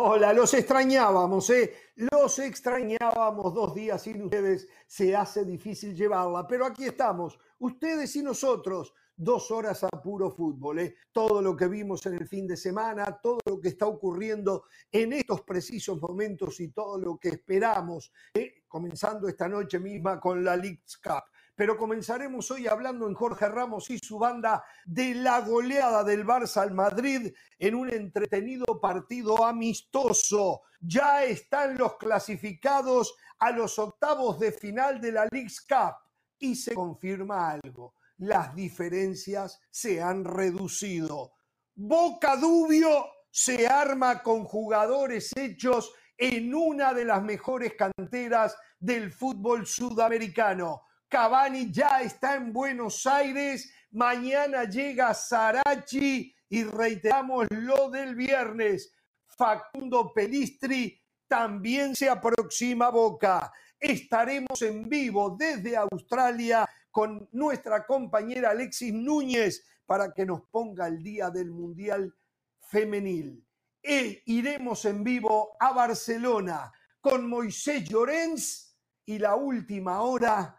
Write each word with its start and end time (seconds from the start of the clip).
Hola, 0.00 0.32
los 0.32 0.54
extrañábamos, 0.54 1.50
¿eh? 1.50 1.74
Los 1.96 2.38
extrañábamos 2.38 3.52
dos 3.52 3.74
días 3.74 4.00
sin 4.00 4.22
ustedes. 4.22 4.68
Se 4.86 5.16
hace 5.16 5.44
difícil 5.44 5.92
llevarla, 5.92 6.46
pero 6.46 6.66
aquí 6.66 6.84
estamos, 6.84 7.36
ustedes 7.58 8.14
y 8.14 8.22
nosotros, 8.22 8.94
dos 9.16 9.50
horas 9.50 9.82
a 9.82 9.88
puro 10.00 10.30
fútbol. 10.30 10.78
¿eh? 10.78 10.94
Todo 11.10 11.42
lo 11.42 11.56
que 11.56 11.66
vimos 11.66 12.06
en 12.06 12.14
el 12.14 12.28
fin 12.28 12.46
de 12.46 12.56
semana, 12.56 13.18
todo 13.20 13.40
lo 13.44 13.60
que 13.60 13.70
está 13.70 13.88
ocurriendo 13.88 14.66
en 14.92 15.14
estos 15.14 15.40
precisos 15.40 16.00
momentos 16.00 16.60
y 16.60 16.68
todo 16.68 16.96
lo 16.96 17.18
que 17.18 17.30
esperamos, 17.30 18.12
¿eh? 18.34 18.62
comenzando 18.68 19.26
esta 19.26 19.48
noche 19.48 19.80
misma 19.80 20.20
con 20.20 20.44
la 20.44 20.54
League's 20.54 20.96
Cup 20.98 21.24
pero 21.58 21.76
comenzaremos 21.76 22.52
hoy 22.52 22.68
hablando 22.68 23.08
en 23.08 23.14
Jorge 23.14 23.48
Ramos 23.48 23.90
y 23.90 23.98
su 23.98 24.16
banda 24.16 24.62
de 24.84 25.12
la 25.16 25.40
goleada 25.40 26.04
del 26.04 26.24
Barça 26.24 26.58
al 26.58 26.72
Madrid 26.72 27.34
en 27.58 27.74
un 27.74 27.92
entretenido 27.92 28.80
partido 28.80 29.44
amistoso. 29.44 30.62
Ya 30.78 31.24
están 31.24 31.76
los 31.76 31.96
clasificados 31.96 33.16
a 33.40 33.50
los 33.50 33.76
octavos 33.76 34.38
de 34.38 34.52
final 34.52 35.00
de 35.00 35.10
la 35.10 35.26
League's 35.32 35.60
Cup 35.62 35.96
y 36.38 36.54
se 36.54 36.76
confirma 36.76 37.50
algo. 37.50 37.96
Las 38.18 38.54
diferencias 38.54 39.60
se 39.68 40.00
han 40.00 40.24
reducido. 40.24 41.32
Boca 41.74 42.36
Dubio 42.36 43.04
se 43.32 43.66
arma 43.66 44.22
con 44.22 44.44
jugadores 44.44 45.36
hechos 45.36 45.92
en 46.16 46.54
una 46.54 46.94
de 46.94 47.04
las 47.04 47.20
mejores 47.20 47.72
canteras 47.74 48.56
del 48.78 49.10
fútbol 49.10 49.66
sudamericano. 49.66 50.82
Cavani 51.08 51.72
ya 51.72 52.02
está 52.02 52.36
en 52.36 52.52
Buenos 52.52 53.06
Aires, 53.06 53.72
mañana 53.92 54.64
llega 54.64 55.14
Sarachi 55.14 56.34
y 56.50 56.64
reiteramos 56.64 57.46
lo 57.50 57.88
del 57.88 58.14
viernes. 58.14 58.92
Facundo 59.24 60.12
Pelistri 60.12 61.00
también 61.26 61.96
se 61.96 62.10
aproxima 62.10 62.86
a 62.86 62.90
Boca. 62.90 63.52
Estaremos 63.80 64.60
en 64.60 64.86
vivo 64.86 65.34
desde 65.38 65.78
Australia 65.78 66.68
con 66.90 67.26
nuestra 67.32 67.86
compañera 67.86 68.50
Alexis 68.50 68.92
Núñez 68.92 69.64
para 69.86 70.12
que 70.12 70.26
nos 70.26 70.42
ponga 70.50 70.88
el 70.88 71.02
día 71.02 71.30
del 71.30 71.50
Mundial 71.50 72.14
Femenil. 72.60 73.42
E 73.82 74.22
iremos 74.26 74.84
en 74.84 75.02
vivo 75.02 75.56
a 75.58 75.72
Barcelona 75.72 76.70
con 77.00 77.26
Moisés 77.26 77.88
Llorens 77.88 78.76
y 79.06 79.18
la 79.18 79.36
última 79.36 80.02
hora 80.02 80.58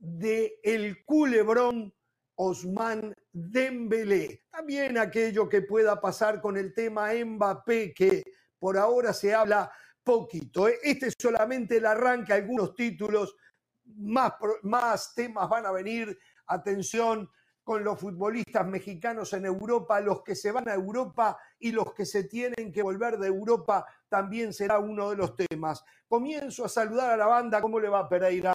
de 0.00 0.58
el 0.62 1.04
culebrón 1.04 1.94
Osman 2.34 3.14
Dembélé. 3.32 4.44
También 4.50 4.96
aquello 4.98 5.48
que 5.48 5.62
pueda 5.62 6.00
pasar 6.00 6.40
con 6.40 6.56
el 6.56 6.72
tema 6.72 7.12
Mbappé, 7.12 7.92
que 7.94 8.22
por 8.58 8.78
ahora 8.78 9.12
se 9.12 9.34
habla 9.34 9.70
poquito. 10.02 10.66
¿eh? 10.66 10.78
Este 10.82 11.08
es 11.08 11.14
solamente 11.18 11.76
el 11.76 11.86
arranque, 11.86 12.32
algunos 12.32 12.74
títulos, 12.74 13.36
más, 13.84 14.32
más 14.62 15.14
temas 15.14 15.48
van 15.48 15.66
a 15.66 15.70
venir. 15.70 16.18
Atención 16.46 17.30
con 17.62 17.84
los 17.84 18.00
futbolistas 18.00 18.66
mexicanos 18.66 19.32
en 19.34 19.44
Europa, 19.44 20.00
los 20.00 20.22
que 20.22 20.34
se 20.34 20.50
van 20.50 20.68
a 20.68 20.74
Europa 20.74 21.38
y 21.58 21.72
los 21.72 21.92
que 21.92 22.06
se 22.06 22.24
tienen 22.24 22.72
que 22.72 22.82
volver 22.82 23.18
de 23.18 23.28
Europa, 23.28 23.86
también 24.08 24.52
será 24.52 24.78
uno 24.78 25.10
de 25.10 25.16
los 25.16 25.36
temas. 25.36 25.84
Comienzo 26.08 26.64
a 26.64 26.68
saludar 26.68 27.10
a 27.10 27.16
la 27.16 27.26
banda. 27.26 27.60
¿Cómo 27.60 27.78
le 27.78 27.88
va 27.88 28.08
Pereira? 28.08 28.52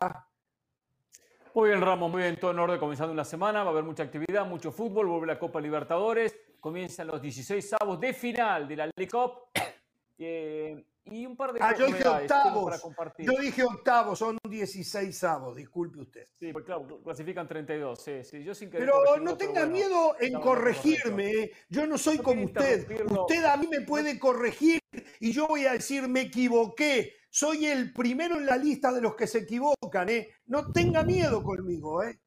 Muy 1.55 1.69
bien, 1.69 1.79
Ramos, 1.79 2.11
muy 2.11 2.21
bien, 2.21 2.35
todo 2.35 2.51
en 2.51 2.59
orden, 2.59 2.77
comenzando 2.77 3.13
una 3.13 3.23
semana, 3.23 3.63
va 3.63 3.69
a 3.69 3.71
haber 3.71 3.85
mucha 3.85 4.03
actividad, 4.03 4.45
mucho 4.45 4.73
fútbol, 4.73 5.07
vuelve 5.07 5.27
la 5.27 5.39
Copa 5.39 5.61
Libertadores, 5.61 6.35
comienzan 6.59 7.07
los 7.07 7.21
16 7.21 7.75
avos 7.79 7.97
de 7.97 8.11
final 8.11 8.67
de 8.67 8.75
la 8.75 8.89
League 8.93 9.09
Cup 9.09 9.31
eh, 10.17 10.85
y 11.05 11.25
un 11.25 11.37
par 11.37 11.53
de 11.53 11.61
ah, 11.61 11.73
yo 11.73 11.85
dije 11.85 12.05
octavos, 12.05 12.65
para 12.65 12.79
compartir. 12.79 13.25
Yo 13.25 13.39
dije 13.39 13.63
octavos, 13.63 14.19
son 14.19 14.37
16 14.49 15.23
avos, 15.23 15.55
disculpe 15.55 16.01
usted. 16.01 16.27
Sí, 16.37 16.51
pues 16.51 16.65
claro, 16.65 16.99
clasifican 17.01 17.47
32, 17.47 18.03
sí, 18.03 18.23
sí. 18.25 18.43
Yo 18.43 18.53
sin 18.53 18.69
pero 18.69 19.17
no 19.21 19.37
tenga 19.37 19.65
miedo 19.65 20.17
en 20.19 20.33
corregirme, 20.41 21.31
¿eh? 21.31 21.51
yo 21.69 21.87
no 21.87 21.97
soy 21.97 22.17
como 22.17 22.43
usted. 22.43 22.85
Usted 23.09 23.45
a 23.45 23.55
mí 23.55 23.67
me 23.71 23.79
puede 23.79 24.19
corregir 24.19 24.81
y 25.21 25.31
yo 25.31 25.47
voy 25.47 25.65
a 25.65 25.71
decir 25.71 26.05
me 26.09 26.23
equivoqué 26.23 27.13
soy 27.35 27.65
el 27.65 27.91
primero 27.91 28.37
en 28.37 28.45
la 28.45 28.55
lista 28.55 28.93
de 28.93 29.01
los 29.01 29.13
que 29.13 29.27
se 29.27 29.39
equivocan, 29.39 30.07
¿eh? 30.07 30.29
No 30.45 30.71
tenga 30.71 31.03
miedo 31.03 31.43
conmigo, 31.43 32.01
¿eh? 32.01 32.17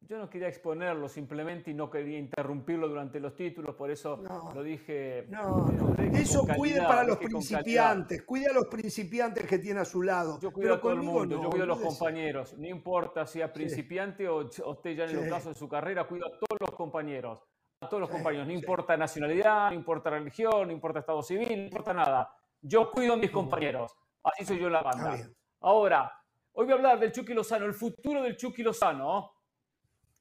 Yo 0.00 0.18
no 0.18 0.28
quería 0.28 0.48
exponerlo 0.48 1.08
simplemente 1.08 1.70
y 1.70 1.74
no 1.74 1.88
quería 1.88 2.18
interrumpirlo 2.18 2.86
durante 2.86 3.18
los 3.18 3.34
títulos, 3.34 3.74
por 3.74 3.90
eso 3.90 4.22
lo 4.54 4.62
dije. 4.62 5.24
No, 5.30 5.68
no. 5.68 5.94
eso 6.12 6.46
cuide 6.54 6.82
para 6.82 7.02
los 7.04 7.16
principiantes, 7.16 8.24
cuide 8.24 8.48
a 8.48 8.52
los 8.52 8.66
principiantes 8.66 9.46
que 9.46 9.58
tiene 9.58 9.80
a 9.80 9.86
su 9.86 10.02
lado. 10.02 10.38
Yo 10.38 10.52
cuido 10.52 10.74
a 10.74 10.80
todo 10.82 10.92
el 10.92 11.00
mundo, 11.00 11.42
yo 11.42 11.48
cuido 11.48 11.64
a 11.64 11.68
los 11.68 11.80
compañeros. 11.80 12.58
No 12.58 12.68
importa 12.68 13.24
si 13.24 13.40
es 13.40 13.50
principiante 13.52 14.28
o, 14.28 14.40
usted 14.66 14.94
ya 14.94 15.04
en 15.04 15.16
el 15.16 15.30
caso 15.30 15.48
de 15.48 15.54
su 15.54 15.66
carrera, 15.66 16.06
cuido 16.06 16.26
a 16.26 16.38
todos 16.38 16.60
los 16.60 16.72
compañeros. 16.72 17.42
A 17.80 17.88
todos 17.88 18.02
los 18.02 18.10
compañeros, 18.10 18.46
no 18.46 18.52
importa 18.52 18.98
nacionalidad, 18.98 19.70
no 19.70 19.74
importa 19.74 20.10
religión, 20.10 20.66
no 20.66 20.72
importa 20.72 20.98
estado 20.98 21.22
civil, 21.22 21.56
no 21.56 21.64
importa 21.64 21.94
nada. 21.94 22.30
Yo 22.66 22.90
cuido 22.90 23.12
a 23.12 23.16
mis 23.18 23.30
compañeros. 23.30 23.94
Así 24.22 24.46
soy 24.46 24.58
yo 24.58 24.68
en 24.68 24.72
la 24.72 24.82
banda. 24.82 25.18
Ahora, 25.60 26.10
hoy 26.52 26.64
voy 26.64 26.72
a 26.72 26.76
hablar 26.76 26.98
del 26.98 27.12
Chucky 27.12 27.34
Lozano, 27.34 27.66
el 27.66 27.74
futuro 27.74 28.22
del 28.22 28.38
Chucky 28.38 28.62
Lozano. 28.62 29.32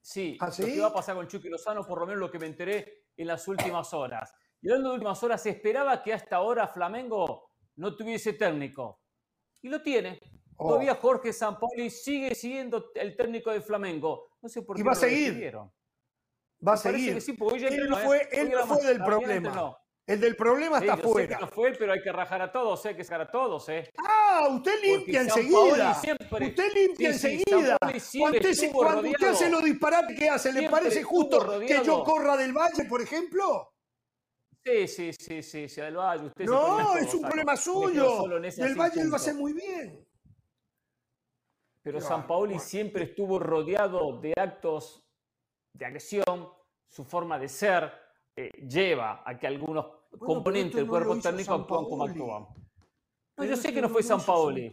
Sí, 0.02 0.38
¿Ah, 0.42 0.52
¿qué 0.54 0.82
va 0.82 0.88
a 0.88 0.94
pasar 0.94 1.16
con 1.16 1.26
Chucky 1.26 1.48
Lozano, 1.48 1.86
por 1.86 2.02
lo 2.02 2.06
menos 2.06 2.20
lo 2.20 2.30
que 2.30 2.40
me 2.40 2.48
enteré 2.48 3.06
en 3.16 3.28
las 3.28 3.48
últimas 3.48 3.94
horas. 3.94 4.36
Y 4.62 4.68
hablando 4.68 4.90
de 4.90 4.96
últimas 4.96 5.24
horas, 5.24 5.42
se 5.42 5.52
esperaba 5.52 6.04
que 6.04 6.12
hasta 6.12 6.36
ahora 6.36 6.68
Flamengo 6.68 7.50
no 7.78 7.96
tuviese 7.96 8.34
técnico. 8.34 9.00
Y 9.62 9.70
lo 9.70 9.82
tiene. 9.82 10.20
Oh. 10.58 10.68
Todavía 10.68 10.96
Jorge 10.96 11.32
Sampaoli 11.32 11.90
sigue 11.90 12.36
siendo 12.36 12.92
el 12.96 13.16
técnico 13.16 13.52
de 13.52 13.62
Flamengo. 13.62 14.32
No 14.42 14.50
sé 14.50 14.64
por 14.64 14.76
qué. 14.76 14.82
Y 14.82 14.86
va 14.86 14.92
a 14.92 14.96
seguir. 14.96 15.56
Va 16.68 16.74
a 16.74 16.78
seguir. 16.78 17.22
Sí, 17.22 17.38
él 17.40 17.90
no 17.90 17.98
fue, 17.98 18.28
él 18.34 18.52
no 18.52 18.66
fue 18.66 18.86
del 18.86 19.02
problema. 19.02 19.78
El 20.06 20.20
del 20.20 20.36
problema 20.36 20.80
está 20.80 20.98
fuera. 20.98 21.40
no 21.40 21.48
fue, 21.48 21.72
pero 21.74 21.94
hay 21.94 22.02
que 22.02 22.12
rajar 22.12 22.42
a 22.42 22.52
todos, 22.52 22.86
hay 22.86 22.96
que 22.96 23.06
sacar 23.06 23.22
a 23.22 23.32
todos. 23.32 23.70
¿eh? 23.70 23.90
Ah, 23.98 24.50
usted 24.52 24.82
limpia 24.84 25.22
enseguida. 25.22 25.92
usted 25.92 26.74
limpia 26.74 27.10
enseguida. 27.10 27.78
cuando 28.74 29.10
usted, 29.10 29.28
hace 29.30 29.50
los 29.50 29.64
disparates 29.64 30.20
que 30.20 30.30
hace, 30.30 30.52
¿le 30.52 30.70
parece 30.70 31.04
justo 31.04 31.60
que 31.62 31.82
yo 31.86 32.04
corra 32.04 32.36
del 32.36 32.52
Valle, 32.52 32.84
por 32.86 33.02
ejemplo? 33.02 33.74
Sí, 34.66 34.88
sí, 34.88 35.12
sí, 35.14 35.42
sí, 35.42 35.70
sí, 35.70 35.82
del 35.82 35.96
Valle. 35.96 36.26
Usted 36.26 36.46
no, 36.46 36.98
es 36.98 37.14
un 37.14 37.22
problema 37.22 37.56
suyo. 37.56 38.28
Del 38.28 38.76
Valle 38.76 39.06
lo 39.06 39.16
hace 39.16 39.34
muy 39.34 39.54
bien. 39.54 40.06
Pero 41.82 42.02
San 42.02 42.28
Paoli 42.28 42.60
siempre 42.60 43.04
estuvo 43.04 43.40
rodeado 43.40 44.20
de 44.20 44.34
actos 44.38 45.02
de 45.74 45.86
agresión, 45.86 46.50
su 46.90 47.04
forma 47.04 47.40
de 47.40 47.50
ser 47.50 48.03
eh, 48.36 48.52
lleva 48.68 49.22
a 49.26 49.38
que 49.38 49.48
algunos 49.48 49.86
componentes 50.18 50.76
del 50.76 50.88
cuerpo 50.88 51.20
técnico 51.20 51.54
actúen 51.54 51.86
como 51.86 52.04
actúan. 52.04 52.48
yo 53.38 53.56
sé 53.56 53.74
que 53.74 53.82
no 53.82 53.90
fue 53.90 54.02
San 54.02 54.22
Paoli. 54.22 54.72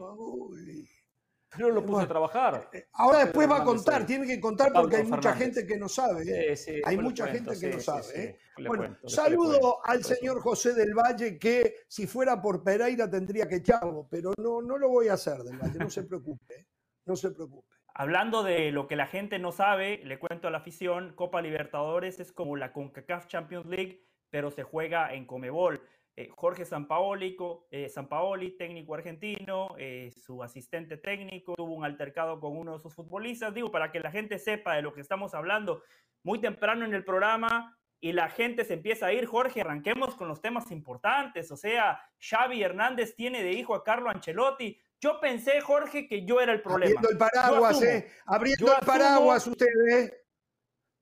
Pero 1.57 1.71
lo 1.71 1.85
puso 1.85 1.99
a 1.99 2.07
trabajar. 2.07 2.71
Eh, 2.73 2.79
eh, 2.79 2.89
ahora 2.93 3.25
después 3.25 3.51
va 3.51 3.59
a 3.59 3.65
contar, 3.65 4.07
tiene 4.07 4.25
que 4.27 4.41
contar 4.41 4.73
porque 4.73 4.97
hay 4.97 5.05
mucha 5.05 5.35
gente 5.35 5.67
que 5.67 5.77
no 5.77 5.89
sabe. 5.89 6.55
hay 6.85 6.97
mucha 6.97 7.27
gente 7.27 7.59
que 7.59 7.69
no 7.71 7.81
sabe. 7.81 8.39
bueno, 8.67 8.97
saludo 9.07 9.79
al 9.85 10.05
señor 10.05 10.41
José 10.41 10.75
del 10.75 10.95
Valle 10.95 11.39
que 11.39 11.81
si 11.89 12.07
fuera 12.07 12.41
por 12.41 12.63
Pereira 12.63 13.11
tendría 13.11 13.49
que 13.49 13.57
echarlo, 13.57 14.07
pero 14.09 14.33
no, 14.39 14.63
no 14.63 14.79
lo 14.79 14.89
voy 14.89 15.09
a 15.09 15.15
hacer 15.15 15.43
del 15.43 15.59
Valle, 15.59 15.79
no 15.79 15.91
se 15.91 16.05
preocupe. 16.05 16.67
No 17.05 17.17
se 17.17 17.31
preocupe. 17.31 17.70
Hablando 17.95 18.43
de 18.43 18.73
lo 18.73 18.87
que 18.87 18.97
la 18.97 19.07
gente 19.07 19.39
no 19.39 19.53
sabe, 19.53 20.01
le 20.05 20.19
cuento 20.19 20.49
a 20.49 20.51
la 20.51 20.59
afición, 20.59 21.13
Copa 21.15 21.43
Libertadores 21.43 22.21
es 22.21 22.33
como 22.33 22.57
la 22.57 22.73
CONCACAF 22.73 23.27
Champions 23.27 23.67
League, 23.67 24.05
pero 24.31 24.51
se 24.51 24.63
juega 24.63 25.13
en 25.13 25.27
Comebol. 25.27 25.83
Eh, 26.17 26.29
Jorge 26.31 26.65
Sampaoli, 26.65 27.37
eh, 27.71 27.89
Sampaoli, 27.89 28.57
técnico 28.57 28.95
argentino, 28.95 29.75
eh, 29.79 30.11
su 30.11 30.43
asistente 30.43 30.97
técnico, 30.97 31.55
tuvo 31.55 31.75
un 31.75 31.85
altercado 31.85 32.41
con 32.41 32.57
uno 32.57 32.75
de 32.75 32.79
sus 32.81 32.95
futbolistas, 32.95 33.55
digo, 33.55 33.71
para 33.71 33.91
que 33.91 34.01
la 34.01 34.11
gente 34.11 34.39
sepa 34.39 34.75
de 34.75 34.83
lo 34.83 34.93
que 34.93 35.01
estamos 35.01 35.35
hablando 35.35 35.83
muy 36.23 36.41
temprano 36.41 36.85
en 36.85 36.95
el 36.95 37.05
programa 37.05 37.79
y 38.01 38.13
la 38.13 38.29
gente 38.29 38.65
se 38.65 38.75
empieza 38.75 39.07
a 39.07 39.13
ir, 39.13 39.27
Jorge, 39.27 39.61
arranquemos 39.61 40.15
con 40.15 40.29
los 40.29 40.41
temas 40.41 40.71
importantes, 40.71 41.51
o 41.53 41.57
sea, 41.57 42.01
Xavi 42.19 42.63
Hernández 42.63 43.15
tiene 43.15 43.43
de 43.43 43.53
hijo 43.53 43.75
a 43.75 43.85
Carlo 43.85 44.11
Ancelotti, 44.11 44.79
yo 45.01 45.19
pensé, 45.19 45.61
Jorge, 45.61 46.07
que 46.07 46.25
yo 46.25 46.41
era 46.41 46.53
el 46.53 46.61
problema. 46.61 46.99
Abriendo 46.99 47.11
el 47.11 47.19
paraguas, 47.19 47.83
¿eh? 47.83 48.11
Abriendo 48.27 48.73
el 48.73 48.87
paraguas 48.87 49.47
ustedes. 49.47 49.95
¿eh? 49.95 50.27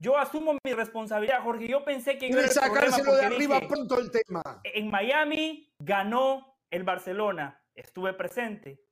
Yo 0.00 0.16
asumo 0.16 0.56
mi 0.64 0.72
responsabilidad, 0.72 1.42
Jorge. 1.42 1.66
Yo 1.66 1.84
pensé 1.84 2.16
que 2.18 2.30
yo 2.30 2.38
era 2.38 2.46
el 2.46 2.52
sacárselo 2.52 3.16
de 3.16 3.26
arriba 3.26 3.60
pronto 3.60 3.98
el 3.98 4.10
tema. 4.12 4.60
En 4.62 4.90
Miami 4.90 5.74
ganó 5.80 6.58
el 6.70 6.84
Barcelona. 6.84 7.60
Estuve 7.74 8.12
presente. 8.12 8.84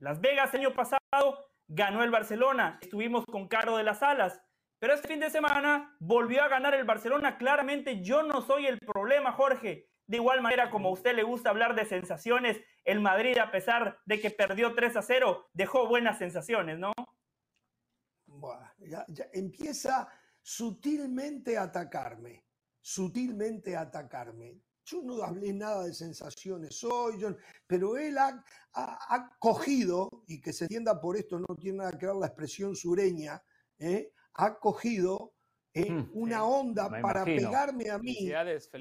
Las 0.00 0.20
Vegas 0.20 0.52
el 0.54 0.60
año 0.60 0.74
pasado 0.74 1.52
ganó 1.68 2.02
el 2.02 2.10
Barcelona. 2.10 2.78
Estuvimos 2.82 3.24
con 3.26 3.46
Caro 3.46 3.76
de 3.76 3.84
las 3.84 4.02
Alas. 4.02 4.42
Pero 4.80 4.94
este 4.94 5.08
fin 5.08 5.20
de 5.20 5.30
semana 5.30 5.94
volvió 6.00 6.42
a 6.42 6.48
ganar 6.48 6.74
el 6.74 6.84
Barcelona. 6.84 7.38
Claramente 7.38 8.02
yo 8.02 8.24
no 8.24 8.40
soy 8.40 8.66
el 8.66 8.78
problema, 8.78 9.30
Jorge. 9.32 9.90
De 10.10 10.16
igual 10.16 10.40
manera, 10.42 10.72
como 10.72 10.88
a 10.88 10.92
usted 10.92 11.14
le 11.14 11.22
gusta 11.22 11.50
hablar 11.50 11.76
de 11.76 11.84
sensaciones, 11.84 12.60
el 12.84 12.98
Madrid, 12.98 13.38
a 13.38 13.52
pesar 13.52 14.00
de 14.06 14.20
que 14.20 14.32
perdió 14.32 14.74
3 14.74 14.96
a 14.96 15.02
0, 15.02 15.46
dejó 15.52 15.86
buenas 15.86 16.18
sensaciones, 16.18 16.80
¿no? 16.80 16.92
ya, 18.80 19.06
empieza 19.32 20.08
sutilmente 20.42 21.56
a 21.56 21.62
atacarme, 21.62 22.44
sutilmente 22.80 23.76
a 23.76 23.82
atacarme. 23.82 24.60
Yo 24.84 25.00
no 25.00 25.22
hablé 25.22 25.52
nada 25.52 25.84
de 25.84 25.94
sensaciones 25.94 26.82
hoy, 26.82 27.24
pero 27.68 27.96
él 27.96 28.18
ha, 28.18 28.44
ha, 28.72 29.30
cogido, 29.38 30.24
y 30.26 30.40
que 30.40 30.52
se 30.52 30.64
entienda 30.64 31.00
por 31.00 31.16
esto, 31.16 31.38
no 31.38 31.54
tiene 31.54 31.78
nada 31.78 31.96
que 31.96 32.06
ver 32.06 32.16
la 32.16 32.26
expresión 32.26 32.74
sureña, 32.74 33.40
¿eh? 33.78 34.12
ha 34.34 34.58
cogido 34.58 35.34
¿eh? 35.74 35.90
Hmm. 35.90 36.10
una 36.14 36.44
onda 36.44 36.88
para 37.00 37.24
pegarme 37.24 37.90
a 37.90 37.98
mí 37.98 38.30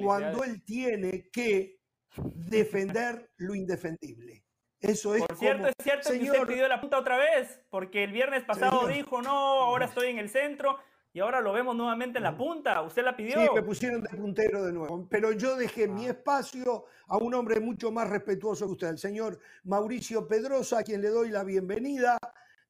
cuando 0.01 0.43
él 0.43 0.63
tiene 0.63 1.29
que 1.31 1.79
defender 2.15 3.31
lo 3.37 3.55
indefendible. 3.55 4.43
Eso 4.79 5.13
es. 5.13 5.25
Por 5.25 5.35
cierto, 5.35 5.67
es 5.67 5.73
cierto 5.83 6.11
que 6.11 6.23
usted 6.23 6.47
pidió 6.47 6.67
la 6.67 6.79
punta 6.79 6.97
otra 6.97 7.17
vez, 7.17 7.61
porque 7.69 8.05
el 8.05 8.13
viernes 8.13 8.43
pasado 8.45 8.87
dijo, 8.87 9.21
no, 9.21 9.31
ahora 9.31 9.85
estoy 9.85 10.07
en 10.07 10.19
el 10.19 10.29
centro, 10.29 10.79
y 11.11 11.19
ahora 11.19 11.41
lo 11.41 11.51
vemos 11.51 11.75
nuevamente 11.75 12.19
en 12.19 12.23
la 12.23 12.37
punta. 12.37 12.81
¿Usted 12.81 13.03
la 13.03 13.15
pidió? 13.15 13.41
Sí, 13.41 13.47
me 13.53 13.63
pusieron 13.63 14.01
de 14.01 14.09
puntero 14.09 14.63
de 14.63 14.71
nuevo. 14.71 15.07
Pero 15.09 15.31
yo 15.31 15.55
dejé 15.55 15.87
mi 15.87 16.05
ah. 16.05 16.11
espacio 16.11 16.85
a 17.07 17.17
un 17.17 17.33
hombre 17.33 17.59
mucho 17.59 17.91
más 17.91 18.09
respetuoso 18.09 18.67
que 18.67 18.71
usted, 18.73 18.87
el 18.89 18.97
señor 18.99 19.39
Mauricio 19.63 20.27
Pedrosa, 20.27 20.79
a 20.79 20.83
quien 20.83 21.01
le 21.01 21.09
doy 21.09 21.29
la 21.29 21.43
bienvenida. 21.43 22.17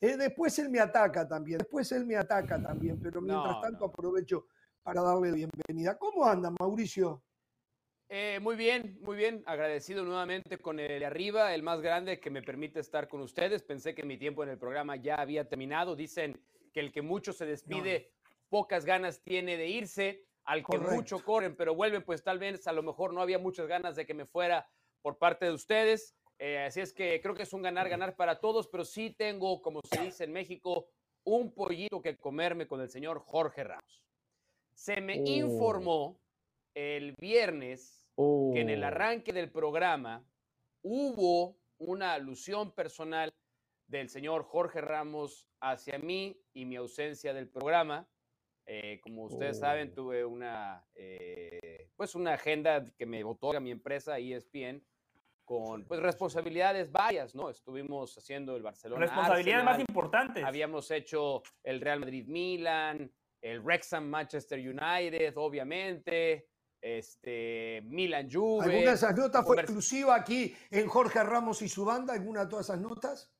Eh, 0.01 0.15
después 0.15 0.57
él 0.59 0.69
me 0.69 0.79
ataca 0.79 1.27
también, 1.27 1.57
después 1.57 1.91
él 1.91 2.05
me 2.05 2.15
ataca 2.15 2.61
también, 2.61 2.99
pero 3.01 3.19
mientras 3.21 3.61
tanto 3.61 3.85
aprovecho 3.85 4.47
para 4.81 5.01
darle 5.01 5.29
la 5.29 5.35
bienvenida. 5.35 5.97
¿Cómo 5.97 6.25
anda, 6.25 6.51
Mauricio? 6.57 7.21
Eh, 8.07 8.39
muy 8.41 8.55
bien, 8.55 8.97
muy 9.01 9.17
bien. 9.17 9.43
Agradecido 9.45 10.03
nuevamente 10.03 10.57
con 10.57 10.79
el 10.79 10.99
de 10.99 11.05
arriba, 11.05 11.53
el 11.53 11.63
más 11.63 11.81
grande 11.81 12.19
que 12.19 12.29
me 12.29 12.41
permite 12.41 12.79
estar 12.79 13.07
con 13.07 13.21
ustedes. 13.21 13.61
Pensé 13.61 13.93
que 13.93 14.03
mi 14.03 14.17
tiempo 14.17 14.41
en 14.43 14.49
el 14.49 14.57
programa 14.57 14.95
ya 14.95 15.15
había 15.15 15.47
terminado. 15.47 15.95
Dicen 15.95 16.41
que 16.73 16.79
el 16.79 16.91
que 16.91 17.01
mucho 17.01 17.33
se 17.33 17.45
despide 17.45 18.11
pocas 18.47 18.85
ganas 18.85 19.21
tiene 19.21 19.57
de 19.57 19.67
irse, 19.67 20.25
al 20.43 20.65
que 20.65 20.79
mucho 20.79 21.23
corren, 21.23 21.55
pero 21.55 21.75
vuelven, 21.75 22.03
pues 22.03 22.23
tal 22.23 22.39
vez 22.39 22.65
a 22.67 22.71
lo 22.71 22.81
mejor 22.81 23.13
no 23.13 23.21
había 23.21 23.37
muchas 23.37 23.67
ganas 23.67 23.95
de 23.95 24.07
que 24.07 24.15
me 24.15 24.25
fuera 24.25 24.67
por 25.03 25.19
parte 25.19 25.45
de 25.45 25.51
ustedes. 25.51 26.15
Eh, 26.39 26.57
así 26.59 26.79
es 26.79 26.93
que 26.93 27.19
creo 27.21 27.35
que 27.35 27.43
es 27.43 27.51
un 27.51 27.61
ganar, 27.61 27.89
ganar 27.89 28.15
para 28.15 28.39
todos, 28.39 28.67
pero 28.69 28.85
sí 28.85 29.09
tengo, 29.11 29.61
como 29.61 29.81
se 29.83 30.01
dice 30.01 30.23
en 30.23 30.31
México, 30.31 30.89
un 31.25 31.53
pollito 31.53 32.01
que 32.01 32.17
comerme 32.17 32.65
con 32.65 32.79
el 32.79 32.89
señor 32.89 33.19
Jorge 33.19 33.65
Ramos. 33.65 34.05
Se 34.73 35.01
me 35.01 35.19
oh. 35.19 35.25
informó 35.25 36.21
el 36.73 37.13
viernes 37.19 38.07
que 38.15 38.61
en 38.61 38.69
el 38.69 38.83
oh. 38.83 38.87
arranque 38.87 39.33
del 39.33 39.51
programa 39.51 40.25
hubo 40.81 41.57
una 41.77 42.13
alusión 42.13 42.71
personal 42.71 43.29
del 43.87 44.07
señor 44.07 44.43
Jorge 44.43 44.79
Ramos 44.79 45.49
hacia 45.59 45.97
mí 45.97 46.41
y 46.53 46.63
mi 46.63 46.77
ausencia 46.77 47.33
del 47.33 47.49
programa. 47.49 48.07
Eh, 48.65 49.01
como 49.01 49.25
ustedes 49.25 49.59
saben, 49.59 49.89
oh. 49.89 49.93
tuve 49.93 50.23
una, 50.23 50.87
eh, 50.95 51.89
pues 51.97 52.15
una 52.15 52.35
agenda 52.35 52.85
que 52.97 53.05
me 53.05 53.25
otorga 53.25 53.59
mi 53.59 53.71
empresa 53.71 54.19
ESPN 54.19 54.81
con 55.49 55.83
pues 55.85 55.99
responsabilidades 55.99 56.91
varias, 56.91 57.33
¿no? 57.33 57.49
Estuvimos 57.49 58.15
haciendo 58.15 58.55
el 58.55 58.61
Barcelona. 58.61 59.07
Responsabilidades 59.07 59.65
más 59.65 59.79
importantes. 59.79 60.43
Habíamos 60.45 60.91
hecho 60.91 61.41
el 61.63 61.81
Real 61.81 62.01
Madrid 62.01 62.27
Milan, 62.27 63.11
el 63.41 63.59
Wrexham 63.61 64.07
Manchester 64.07 64.59
United, 64.59 65.35
obviamente, 65.37 66.49
este 66.79 67.81
Milan 67.85 68.29
Juve. 68.31 68.65
¿Alguna 68.65 68.91
de 68.91 68.95
esas 68.95 69.17
notas 69.17 69.43
fue 69.43 69.55
exclusiva 69.55 70.13
aquí 70.13 70.55
en 70.69 70.87
Jorge 70.87 71.23
Ramos 71.23 71.63
y 71.63 71.67
su 71.67 71.83
banda? 71.83 72.13
¿Alguna 72.13 72.41
de 72.41 72.49
todas 72.51 72.67
esas 72.67 72.79
notas? 72.79 73.33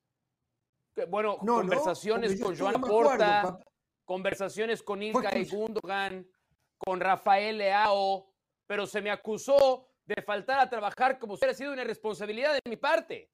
Bueno, 1.08 1.38
conversaciones 1.38 2.40
con 2.40 2.58
Joan 2.58 2.80
Porta, 2.80 3.56
conversaciones 4.04 4.82
con 4.82 5.00
Ilkay 5.00 5.44
Gundogan, 5.44 6.28
con 6.76 6.98
Rafael 6.98 7.58
Leao, 7.58 8.34
pero 8.66 8.84
se 8.84 9.00
me 9.00 9.12
acusó 9.12 9.89
de 10.14 10.22
faltar 10.22 10.58
a 10.58 10.68
trabajar 10.68 11.18
como 11.18 11.36
si 11.36 11.40
hubiera 11.40 11.54
sido 11.54 11.72
una 11.72 11.82
irresponsabilidad 11.82 12.54
de 12.54 12.68
mi 12.68 12.76
parte. 12.76 13.30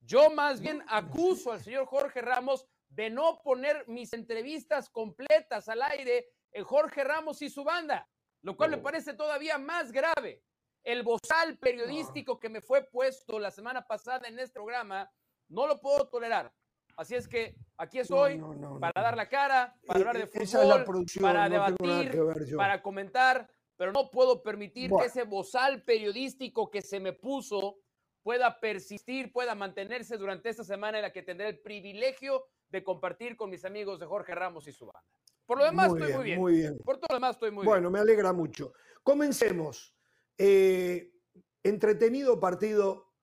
Yo 0.00 0.30
más 0.30 0.60
bien 0.60 0.82
acuso 0.88 1.52
al 1.52 1.60
señor 1.60 1.86
Jorge 1.86 2.22
Ramos 2.22 2.66
de 2.88 3.10
no 3.10 3.40
poner 3.42 3.86
mis 3.86 4.12
entrevistas 4.14 4.88
completas 4.88 5.68
al 5.68 5.82
aire 5.82 6.28
en 6.52 6.64
Jorge 6.64 7.04
Ramos 7.04 7.42
y 7.42 7.50
su 7.50 7.64
banda, 7.64 8.08
lo 8.42 8.56
cual 8.56 8.70
me 8.70 8.78
parece 8.78 9.12
todavía 9.12 9.58
más 9.58 9.92
grave. 9.92 10.42
El 10.82 11.02
bozal 11.02 11.58
periodístico 11.58 12.40
que 12.40 12.48
me 12.48 12.62
fue 12.62 12.82
puesto 12.84 13.38
la 13.38 13.50
semana 13.50 13.86
pasada 13.86 14.26
en 14.26 14.38
este 14.38 14.54
programa, 14.54 15.10
no 15.48 15.66
lo 15.66 15.80
puedo 15.80 16.08
tolerar. 16.08 16.50
Así 16.96 17.14
es 17.14 17.28
que 17.28 17.54
aquí 17.76 17.98
estoy 17.98 18.42
para 18.80 19.02
dar 19.02 19.16
la 19.16 19.28
cara, 19.28 19.76
para 19.86 19.98
eh, 19.98 20.02
hablar 20.02 20.18
de 20.18 20.26
fútbol, 20.26 20.84
para 21.20 21.48
debatir, 21.48 22.18
para 22.56 22.82
comentar, 22.82 23.48
pero 23.80 23.92
no 23.92 24.10
puedo 24.10 24.42
permitir 24.42 24.90
que 24.90 25.06
ese 25.06 25.22
bozal 25.22 25.82
periodístico 25.84 26.70
que 26.70 26.82
se 26.82 27.00
me 27.00 27.14
puso 27.14 27.78
pueda 28.22 28.60
persistir, 28.60 29.32
pueda 29.32 29.54
mantenerse 29.54 30.18
durante 30.18 30.50
esta 30.50 30.64
semana 30.64 30.98
en 30.98 31.02
la 31.04 31.14
que 31.14 31.22
tendré 31.22 31.48
el 31.48 31.60
privilegio 31.60 32.44
de 32.68 32.84
compartir 32.84 33.38
con 33.38 33.48
mis 33.48 33.64
amigos 33.64 33.98
de 33.98 34.04
Jorge 34.04 34.34
Ramos 34.34 34.68
y 34.68 34.72
su 34.72 34.84
banda. 34.84 35.08
Por 35.46 35.56
lo 35.56 35.64
demás 35.64 35.94
estoy 35.94 36.12
muy 36.12 36.24
bien. 36.24 36.38
Muy 36.38 36.52
bien. 36.56 36.78
Por 36.84 36.98
todo 36.98 37.06
lo 37.08 37.14
demás 37.14 37.36
estoy 37.36 37.52
muy 37.52 37.62
bien. 37.62 37.70
Bueno, 37.70 37.90
me 37.90 38.00
alegra 38.00 38.34
mucho. 38.34 38.74
Comencemos. 39.02 39.96
Eh, 40.36 41.14
entretenido 41.62 42.38
partido 42.38 43.14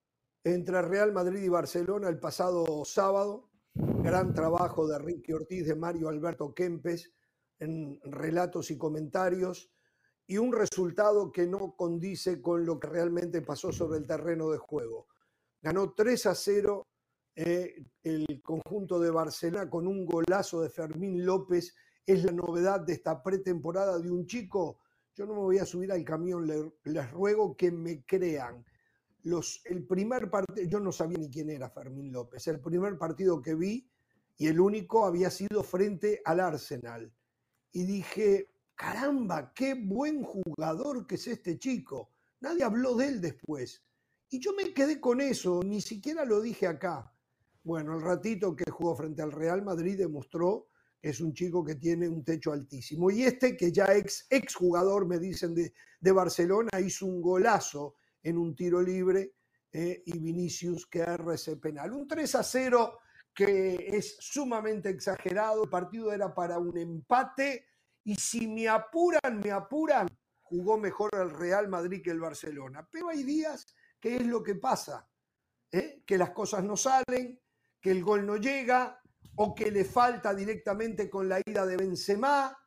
entre 0.44 0.81
Real 0.81 1.12
Madrid 1.12 1.44
y 1.44 1.50
Barcelona 1.50 2.09
el 2.09 2.18
pasado 2.18 2.83
sábado. 2.83 3.51
Gran 3.75 4.33
trabajo 4.33 4.88
de 4.88 4.98
Ricky 4.98 5.33
Ortiz, 5.33 5.68
de 5.68 5.75
Mario 5.75 6.09
Alberto 6.09 6.56
Kempes 6.56 7.13
en 7.59 8.00
relatos 8.01 8.71
y 8.71 8.77
comentarios 8.80 9.69
y 10.28 10.38
un 10.38 10.52
resultado 10.52 11.32
que 11.32 11.48
no 11.48 11.76
condice 11.76 12.42
con 12.42 12.66
lo 12.66 12.80
que 12.80 12.88
realmente 12.88 13.42
pasó 13.42 13.72
sobre 13.72 14.00
el 14.00 14.06
terreno 14.06 14.52
de 14.52 14.58
juego. 14.58 15.08
Ganó 15.62 15.94
3 15.94 16.26
a 16.28 16.36
0 16.36 16.86
eh, 17.36 17.84
el 18.04 18.42
conjunto 18.44 19.00
de 19.00 19.10
Barcelona 19.10 19.70
con 19.70 19.88
un 19.88 20.06
golazo 20.06 20.62
de 20.62 20.70
Fermín 20.70 21.26
López. 21.26 21.74
Es 22.06 22.24
la 22.24 22.31
novedad 22.31 22.81
de 22.81 22.94
esta 22.94 23.24
pretemporada 23.24 23.98
de 24.00 24.12
un 24.12 24.26
chico. 24.26 24.80
Yo 25.16 25.26
no 25.26 25.34
me 25.34 25.40
voy 25.40 25.57
a 25.57 25.66
subir 25.66 25.92
al 25.92 26.04
camión, 26.04 26.46
les 26.84 27.12
ruego 27.12 27.56
que 27.56 27.72
me 27.72 28.04
crean 28.06 28.64
el 29.66 29.86
primer 29.86 30.30
partido, 30.30 30.68
yo 30.69 30.80
no 30.80 30.92
sabía 30.92 31.18
ni 31.18 31.30
quién 31.30 31.50
era 31.50 31.69
Fermín 31.69 32.12
López, 32.12 32.48
el 32.48 32.60
primer 32.62 32.98
partido 32.98 33.42
que 33.42 33.56
vi 33.56 33.90
y 34.38 34.48
el 34.48 34.60
único 34.60 35.06
había 35.06 35.30
sido 35.30 35.64
frente 35.64 36.22
al 36.24 36.40
Arsenal. 36.40 37.12
Y 37.72 37.84
dije, 37.86 38.50
caramba, 38.78 39.52
qué 39.54 39.74
buen 39.74 40.24
jugador 40.24 41.06
que 41.06 41.16
es 41.16 41.28
este 41.28 41.57
chico. 41.57 42.12
Nadie 42.40 42.64
habló 42.64 42.96
de 42.96 43.07
él 43.07 43.19
después. 43.19 43.84
Y 44.30 44.40
yo 44.40 44.54
me 44.54 44.74
quedé 44.74 45.02
con 45.02 45.19
eso, 45.19 45.62
ni 45.64 45.81
siquiera 45.81 46.24
lo 46.24 46.40
dije 46.40 46.68
acá. 46.68 47.12
Bueno, 47.64 47.96
el 47.96 48.02
ratito 48.02 48.56
que 48.56 48.69
jugó 48.72 48.96
frente 48.96 49.22
al 49.22 49.31
Real 49.31 49.64
Madrid 49.64 49.98
demostró 49.98 50.68
que 51.02 51.10
es 51.10 51.19
un 51.19 51.34
chico 51.34 51.66
que 51.66 51.76
tiene 51.76 52.07
un 52.07 52.24
techo 52.24 52.52
altísimo. 52.52 53.10
Y 53.10 53.24
este, 53.24 53.57
que 53.57 53.72
ya 53.72 53.88
ex, 53.96 54.28
ex 54.30 54.56
jugador, 54.56 55.07
me 55.07 55.18
dicen, 55.18 55.56
de, 55.56 55.74
de 56.00 56.12
Barcelona, 56.12 56.80
hizo 56.80 57.07
un 57.07 57.22
golazo 57.22 57.96
en 58.22 58.38
un 58.38 58.56
tiro 58.56 58.81
libre 58.81 59.34
eh, 59.72 60.04
y 60.06 60.19
Vinicius 60.19 60.86
que 60.86 61.00
erra 61.00 61.34
ese 61.36 61.57
penal. 61.57 61.94
Un 61.94 62.07
3 62.07 62.36
a 62.36 62.44
0 62.44 63.00
que 63.34 63.76
es 63.94 64.18
sumamente 64.19 64.90
exagerado, 64.90 65.64
el 65.64 65.69
partido 65.69 66.12
era 66.12 66.34
para 66.34 66.57
un 66.57 66.76
empate 66.78 67.66
y 68.07 68.16
si 68.16 68.47
me 68.47 68.69
apuran, 68.69 69.42
me 69.44 69.52
apuran, 69.52 70.07
jugó 70.42 70.78
mejor 70.78 71.09
el 71.16 71.30
Real 71.30 71.68
Madrid 71.68 72.02
que 72.02 72.11
el 72.11 72.21
Barcelona. 72.21 72.87
Pero 72.90 73.09
hay 73.09 73.23
días 73.23 73.68
que 73.99 74.16
es 74.16 74.26
lo 74.26 74.42
que 74.42 74.56
pasa, 74.56 75.06
¿eh? 75.69 76.04
que 76.06 76.18
las 76.18 76.30
cosas 76.30 76.64
no 76.64 76.78
salen, 76.78 77.37
que 77.81 77.92
el 77.92 78.02
gol 78.02 78.26
no 78.26 78.37
llega 78.37 79.02
o 79.35 79.54
que 79.54 79.69
le 79.71 79.83
falta 79.83 80.33
directamente 80.33 81.09
con 81.09 81.28
la 81.28 81.42
ida 81.45 81.66
de 81.66 81.76
Benzema. 81.76 82.57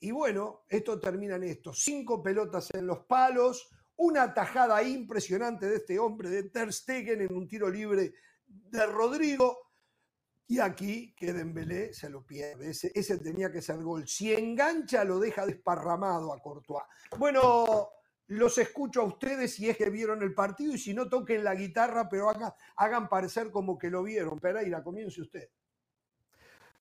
Y 0.00 0.10
bueno, 0.10 0.64
esto 0.68 0.98
termina 0.98 1.36
en 1.36 1.44
esto. 1.44 1.72
Cinco 1.72 2.20
pelotas 2.20 2.74
en 2.74 2.88
los 2.88 3.06
palos, 3.06 3.70
una 3.98 4.34
tajada 4.34 4.82
impresionante 4.82 5.68
de 5.68 5.76
este 5.76 6.00
hombre 6.00 6.28
de 6.28 6.50
Ter 6.50 6.72
Stegen 6.72 7.20
en 7.20 7.32
un 7.32 7.46
tiro 7.46 7.70
libre 7.70 8.14
de 8.44 8.86
Rodrigo. 8.86 9.71
Y 10.52 10.60
aquí 10.60 11.14
que 11.16 11.32
Dembélé 11.32 11.94
se 11.94 12.10
lo 12.10 12.26
pierde. 12.26 12.68
Ese, 12.68 13.18
tenía 13.20 13.50
que 13.50 13.62
ser 13.62 13.78
gol. 13.78 14.06
Si 14.06 14.34
engancha, 14.34 15.02
lo 15.02 15.18
deja 15.18 15.46
desparramado 15.46 16.30
a 16.30 16.42
Courtois. 16.42 16.84
Bueno, 17.16 17.88
los 18.26 18.58
escucho 18.58 19.00
a 19.00 19.04
ustedes 19.04 19.54
si 19.54 19.70
es 19.70 19.78
que 19.78 19.88
vieron 19.88 20.22
el 20.22 20.34
partido 20.34 20.74
y 20.74 20.78
si 20.78 20.92
no 20.92 21.08
toquen 21.08 21.42
la 21.42 21.54
guitarra, 21.54 22.06
pero 22.06 22.28
hagan, 22.28 22.52
hagan 22.76 23.08
parecer 23.08 23.50
como 23.50 23.78
que 23.78 23.88
lo 23.88 24.02
vieron. 24.02 24.38
Pereira, 24.40 24.82
comience 24.82 25.22
usted. 25.22 25.48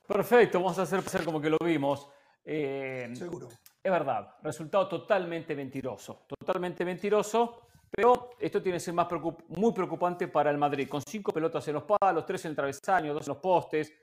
Perfecto, 0.06 0.60
vamos 0.60 0.78
a 0.78 0.82
hacer 0.82 1.24
como 1.24 1.40
que 1.40 1.50
lo 1.50 1.58
vimos. 1.60 2.10
Eh, 2.44 3.10
Seguro. 3.14 3.48
Es 3.82 3.90
verdad, 3.90 4.36
resultado 4.44 4.90
totalmente 4.90 5.56
mentiroso, 5.56 6.26
totalmente 6.28 6.84
mentiroso. 6.84 7.70
Pero 7.94 8.32
esto 8.40 8.62
tiene 8.62 8.78
que 8.78 8.80
ser 8.80 8.94
más 8.94 9.08
muy 9.50 9.74
preocupante 9.74 10.30
para 10.30 10.50
el 10.50 10.58
Madrid, 10.58 10.88
con 10.88 11.02
cinco 11.02 11.34
pelotas 11.34 11.68
en 11.68 11.74
los 11.74 11.84
palos, 11.84 12.26
tres 12.26 12.46
en 12.46 12.52
el 12.52 12.56
travesaño, 12.56 13.14
dos 13.14 13.28
en 13.28 13.34
los 13.34 13.42
postes, 13.42 13.94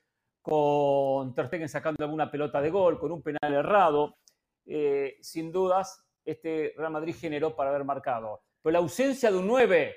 con 0.42 1.34
Ter 1.34 1.46
Stegen 1.46 1.68
sacando 1.68 2.04
alguna 2.04 2.30
pelota 2.30 2.60
de 2.60 2.70
gol, 2.70 2.98
con 2.98 3.12
un 3.12 3.22
penal 3.22 3.54
errado. 3.54 4.18
Eh, 4.66 5.16
sin 5.22 5.50
dudas, 5.50 6.04
este 6.22 6.74
Real 6.76 6.92
Madrid 6.92 7.14
generó 7.18 7.56
para 7.56 7.70
haber 7.70 7.84
marcado. 7.84 8.42
Pero 8.62 8.72
la 8.72 8.78
ausencia 8.80 9.30
de 9.30 9.38
un 9.38 9.46
9, 9.46 9.96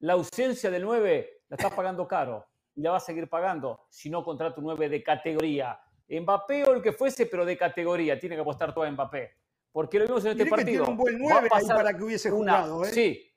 la 0.00 0.12
ausencia 0.12 0.70
del 0.70 0.84
9, 0.84 1.42
la 1.48 1.56
estás 1.56 1.74
pagando 1.74 2.06
caro 2.06 2.46
y 2.76 2.82
la 2.82 2.92
va 2.92 2.96
a 2.98 3.00
seguir 3.00 3.28
pagando 3.28 3.86
si 3.90 4.08
no 4.08 4.22
contrata 4.22 4.60
un 4.60 4.66
9 4.66 4.88
de 4.88 5.02
categoría. 5.02 5.80
Mbappé 6.08 6.64
o 6.64 6.74
el 6.74 6.82
que 6.82 6.92
fuese, 6.92 7.26
pero 7.26 7.44
de 7.44 7.56
categoría. 7.56 8.18
Tiene 8.18 8.36
que 8.36 8.42
apostar 8.42 8.72
todo 8.72 8.84
a 8.84 8.90
Mbappé. 8.90 9.30
Porque 9.72 9.98
lo 9.98 10.06
vimos 10.06 10.24
en 10.24 10.32
este 10.32 10.46
partido. 10.46 10.84
Que 10.84 10.90
un 10.90 10.96
buen 10.96 11.18
9 11.18 11.48
ahí 11.50 11.66
para 11.66 11.96
que 11.96 12.04
hubiese 12.04 12.30
jugado, 12.30 12.84
¿eh? 12.84 12.90
Sí, 12.90 13.31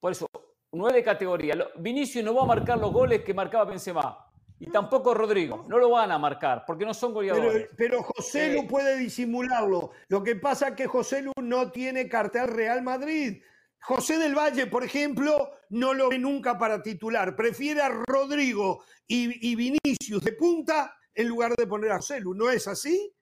por 0.00 0.12
eso, 0.12 0.26
9 0.72 0.98
de 0.98 1.04
categoría. 1.04 1.54
Vinicio 1.76 2.22
no 2.22 2.34
va 2.34 2.42
a 2.42 2.46
marcar 2.46 2.78
los 2.78 2.92
goles 2.92 3.22
que 3.22 3.34
marcaba 3.34 3.64
Benzema. 3.64 4.22
Y 4.58 4.70
tampoco 4.70 5.12
Rodrigo. 5.12 5.64
No 5.68 5.78
lo 5.78 5.90
van 5.90 6.10
a 6.12 6.18
marcar 6.18 6.64
porque 6.66 6.86
no 6.86 6.94
son 6.94 7.12
goleadores. 7.12 7.68
Pero, 7.76 8.02
José 8.02 8.54
Lu 8.54 8.60
eh, 8.60 8.66
puede 8.68 8.96
disimularlo. 8.96 9.90
Lo 10.08 10.22
que 10.22 10.36
pasa 10.36 10.68
es 10.68 10.74
que 10.74 10.86
José 10.86 11.22
Lu 11.22 11.32
no 11.42 11.70
tiene 11.70 12.08
cartel 12.08 12.48
Real 12.48 12.82
Madrid. 12.82 13.42
José 13.82 14.18
del 14.18 14.34
Valle, 14.34 14.66
por 14.66 14.82
ejemplo, 14.82 15.50
no 15.68 15.92
lo 15.92 16.08
ve 16.08 16.18
nunca 16.18 16.58
para 16.58 16.82
titular. 16.82 17.36
Prefiere 17.36 17.82
a 17.82 17.90
Rodrigo 17.90 18.82
y, 19.06 19.50
y 19.50 19.54
Vinicius 19.54 20.24
de 20.24 20.32
punta 20.32 20.96
en 21.14 21.28
lugar 21.28 21.54
de 21.54 21.66
poner 21.66 21.92
a 21.92 21.96
José 21.96 22.20
Lu. 22.20 22.34
¿No 22.34 22.50
es 22.50 22.66
así? 22.66 23.14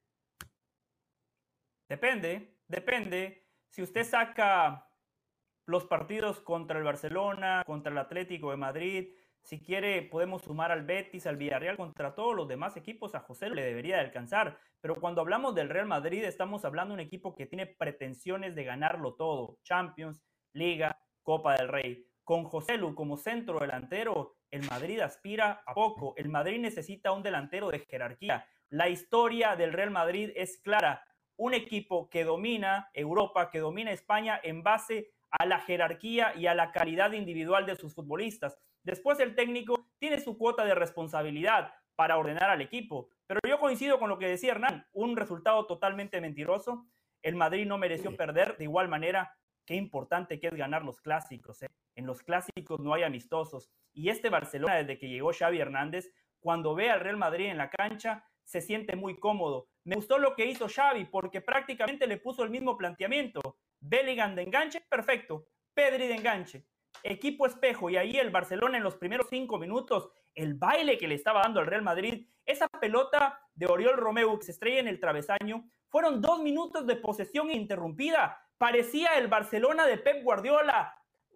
Depende, 1.88 2.58
depende. 2.68 3.48
Si 3.68 3.82
usted 3.82 4.04
saca 4.04 4.86
los 5.66 5.84
partidos 5.84 6.40
contra 6.40 6.78
el 6.78 6.84
Barcelona, 6.84 7.62
contra 7.66 7.92
el 7.92 7.98
Atlético 7.98 8.50
de 8.50 8.56
Madrid, 8.56 9.08
si 9.44 9.60
quiere 9.60 10.00
podemos 10.00 10.42
sumar 10.42 10.72
al 10.72 10.86
Betis, 10.86 11.26
al 11.26 11.36
Villarreal, 11.36 11.76
contra 11.76 12.14
todos 12.14 12.34
los 12.34 12.48
demás 12.48 12.78
equipos, 12.78 13.14
a 13.14 13.20
José 13.20 13.50
le 13.50 13.62
debería 13.62 13.96
de 13.96 14.02
alcanzar. 14.02 14.58
Pero 14.80 14.94
cuando 14.96 15.20
hablamos 15.20 15.54
del 15.54 15.68
Real 15.68 15.86
Madrid 15.86 16.24
estamos 16.24 16.64
hablando 16.64 16.94
de 16.94 17.02
un 17.02 17.06
equipo 17.06 17.34
que 17.34 17.44
tiene 17.44 17.66
pretensiones 17.66 18.54
de 18.54 18.64
ganarlo 18.64 19.16
todo. 19.16 19.58
Champions, 19.62 20.22
Liga, 20.54 20.98
Copa 21.22 21.56
del 21.56 21.68
Rey. 21.68 22.06
Con 22.24 22.44
José 22.44 22.78
Lu 22.78 22.94
como 22.94 23.18
centro 23.18 23.58
delantero, 23.58 24.36
el 24.50 24.66
Madrid 24.66 25.00
aspira 25.00 25.62
a 25.66 25.74
poco. 25.74 26.14
El 26.16 26.30
Madrid 26.30 26.58
necesita 26.58 27.12
un 27.12 27.22
delantero 27.22 27.70
de 27.70 27.80
jerarquía. 27.80 28.46
La 28.70 28.88
historia 28.88 29.56
del 29.56 29.74
Real 29.74 29.90
Madrid 29.90 30.30
es 30.36 30.56
clara. 30.56 31.04
Un 31.36 31.52
equipo 31.52 32.08
que 32.08 32.24
domina 32.24 32.88
Europa, 32.94 33.50
que 33.50 33.58
domina 33.58 33.92
España 33.92 34.40
en 34.42 34.62
base 34.62 35.12
a 35.38 35.46
la 35.46 35.60
jerarquía 35.60 36.34
y 36.36 36.46
a 36.46 36.54
la 36.54 36.72
calidad 36.72 37.12
individual 37.12 37.66
de 37.66 37.76
sus 37.76 37.94
futbolistas. 37.94 38.58
Después 38.82 39.18
el 39.20 39.34
técnico 39.34 39.88
tiene 39.98 40.20
su 40.20 40.38
cuota 40.38 40.64
de 40.64 40.74
responsabilidad 40.74 41.72
para 41.96 42.18
ordenar 42.18 42.50
al 42.50 42.60
equipo. 42.60 43.08
Pero 43.26 43.40
yo 43.48 43.58
coincido 43.58 43.98
con 43.98 44.08
lo 44.08 44.18
que 44.18 44.28
decía 44.28 44.52
Hernán, 44.52 44.86
un 44.92 45.16
resultado 45.16 45.66
totalmente 45.66 46.20
mentiroso. 46.20 46.86
El 47.22 47.36
Madrid 47.36 47.66
no 47.66 47.78
mereció 47.78 48.14
perder 48.16 48.56
de 48.58 48.64
igual 48.64 48.88
manera. 48.88 49.36
Qué 49.66 49.74
importante 49.74 50.38
que 50.38 50.48
es 50.48 50.54
ganar 50.54 50.84
los 50.84 51.00
clásicos. 51.00 51.62
¿eh? 51.62 51.68
En 51.96 52.06
los 52.06 52.22
clásicos 52.22 52.80
no 52.80 52.92
hay 52.92 53.02
amistosos. 53.02 53.70
Y 53.92 54.10
este 54.10 54.28
Barcelona, 54.28 54.76
desde 54.76 54.98
que 54.98 55.08
llegó 55.08 55.32
Xavi 55.32 55.58
Hernández, 55.58 56.12
cuando 56.38 56.74
ve 56.74 56.90
al 56.90 57.00
Real 57.00 57.16
Madrid 57.16 57.46
en 57.46 57.56
la 57.56 57.70
cancha, 57.70 58.24
se 58.44 58.60
siente 58.60 58.94
muy 58.94 59.18
cómodo. 59.18 59.68
Me 59.84 59.96
gustó 59.96 60.18
lo 60.18 60.34
que 60.34 60.46
hizo 60.46 60.68
Xavi 60.68 61.06
porque 61.06 61.40
prácticamente 61.40 62.06
le 62.06 62.18
puso 62.18 62.44
el 62.44 62.50
mismo 62.50 62.76
planteamiento. 62.76 63.40
Bellingham 63.86 64.34
de 64.34 64.42
enganche, 64.42 64.80
perfecto. 64.80 65.46
Pedri 65.74 66.08
de 66.08 66.14
enganche. 66.14 66.66
Equipo 67.02 67.46
espejo. 67.46 67.90
Y 67.90 67.96
ahí 67.96 68.16
el 68.16 68.30
Barcelona 68.30 68.78
en 68.78 68.82
los 68.82 68.96
primeros 68.96 69.26
cinco 69.28 69.58
minutos, 69.58 70.08
el 70.34 70.54
baile 70.54 70.96
que 70.96 71.06
le 71.06 71.14
estaba 71.14 71.42
dando 71.42 71.60
al 71.60 71.66
Real 71.66 71.82
Madrid, 71.82 72.26
esa 72.46 72.66
pelota 72.68 73.40
de 73.54 73.66
Oriol 73.66 73.96
Romeu 73.96 74.38
que 74.38 74.46
se 74.46 74.52
estrella 74.52 74.80
en 74.80 74.88
el 74.88 75.00
travesaño, 75.00 75.68
fueron 75.88 76.20
dos 76.20 76.40
minutos 76.40 76.86
de 76.86 76.96
posesión 76.96 77.50
interrumpida. 77.50 78.40
Parecía 78.56 79.18
el 79.18 79.28
Barcelona 79.28 79.86
de 79.86 79.98
Pep 79.98 80.22
Guardiola. 80.24 80.94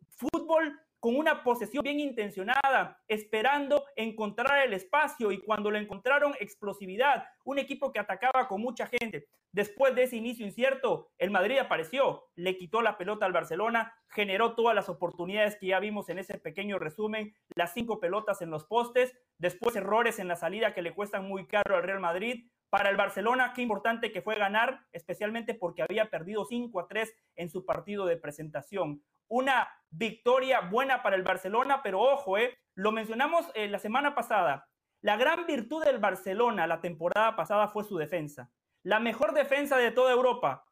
Fútbol 0.08 0.80
con 1.00 1.16
una 1.16 1.44
posesión 1.44 1.82
bien 1.84 2.00
intencionada, 2.00 3.00
esperando 3.06 3.84
encontrar 3.94 4.66
el 4.66 4.72
espacio 4.72 5.30
y 5.30 5.40
cuando 5.40 5.70
lo 5.70 5.78
encontraron, 5.78 6.34
explosividad, 6.40 7.24
un 7.44 7.58
equipo 7.58 7.92
que 7.92 8.00
atacaba 8.00 8.48
con 8.48 8.60
mucha 8.60 8.86
gente. 8.86 9.28
Después 9.52 9.94
de 9.94 10.02
ese 10.02 10.16
inicio 10.16 10.44
incierto, 10.44 11.10
el 11.16 11.30
Madrid 11.30 11.58
apareció, 11.58 12.26
le 12.34 12.56
quitó 12.56 12.82
la 12.82 12.98
pelota 12.98 13.26
al 13.26 13.32
Barcelona, 13.32 13.94
generó 14.08 14.54
todas 14.54 14.74
las 14.74 14.88
oportunidades 14.88 15.56
que 15.56 15.68
ya 15.68 15.80
vimos 15.80 16.08
en 16.10 16.18
ese 16.18 16.38
pequeño 16.38 16.78
resumen, 16.78 17.34
las 17.54 17.72
cinco 17.72 17.98
pelotas 17.98 18.42
en 18.42 18.50
los 18.50 18.66
postes, 18.66 19.16
después 19.38 19.74
errores 19.76 20.18
en 20.18 20.28
la 20.28 20.36
salida 20.36 20.74
que 20.74 20.82
le 20.82 20.94
cuestan 20.94 21.26
muy 21.26 21.46
caro 21.46 21.76
al 21.76 21.82
Real 21.82 22.00
Madrid. 22.00 22.50
Para 22.68 22.90
el 22.90 22.96
Barcelona, 22.96 23.54
qué 23.54 23.62
importante 23.62 24.12
que 24.12 24.20
fue 24.20 24.34
ganar, 24.34 24.80
especialmente 24.92 25.54
porque 25.54 25.82
había 25.82 26.10
perdido 26.10 26.44
5 26.44 26.80
a 26.80 26.86
3 26.86 27.14
en 27.36 27.48
su 27.48 27.64
partido 27.64 28.04
de 28.04 28.18
presentación 28.18 29.02
una 29.28 29.68
victoria 29.90 30.60
buena 30.60 31.02
para 31.02 31.16
el 31.16 31.22
Barcelona, 31.22 31.82
pero 31.82 32.00
ojo, 32.00 32.38
eh, 32.38 32.58
lo 32.74 32.92
mencionamos 32.92 33.46
eh, 33.54 33.68
la 33.68 33.78
semana 33.78 34.14
pasada. 34.14 34.68
La 35.00 35.16
gran 35.16 35.46
virtud 35.46 35.84
del 35.84 35.98
Barcelona 35.98 36.66
la 36.66 36.80
temporada 36.80 37.36
pasada 37.36 37.68
fue 37.68 37.84
su 37.84 37.96
defensa. 37.96 38.50
La 38.82 39.00
mejor 39.00 39.32
defensa 39.32 39.76
de 39.76 39.90
toda 39.90 40.12
Europa. 40.12 40.64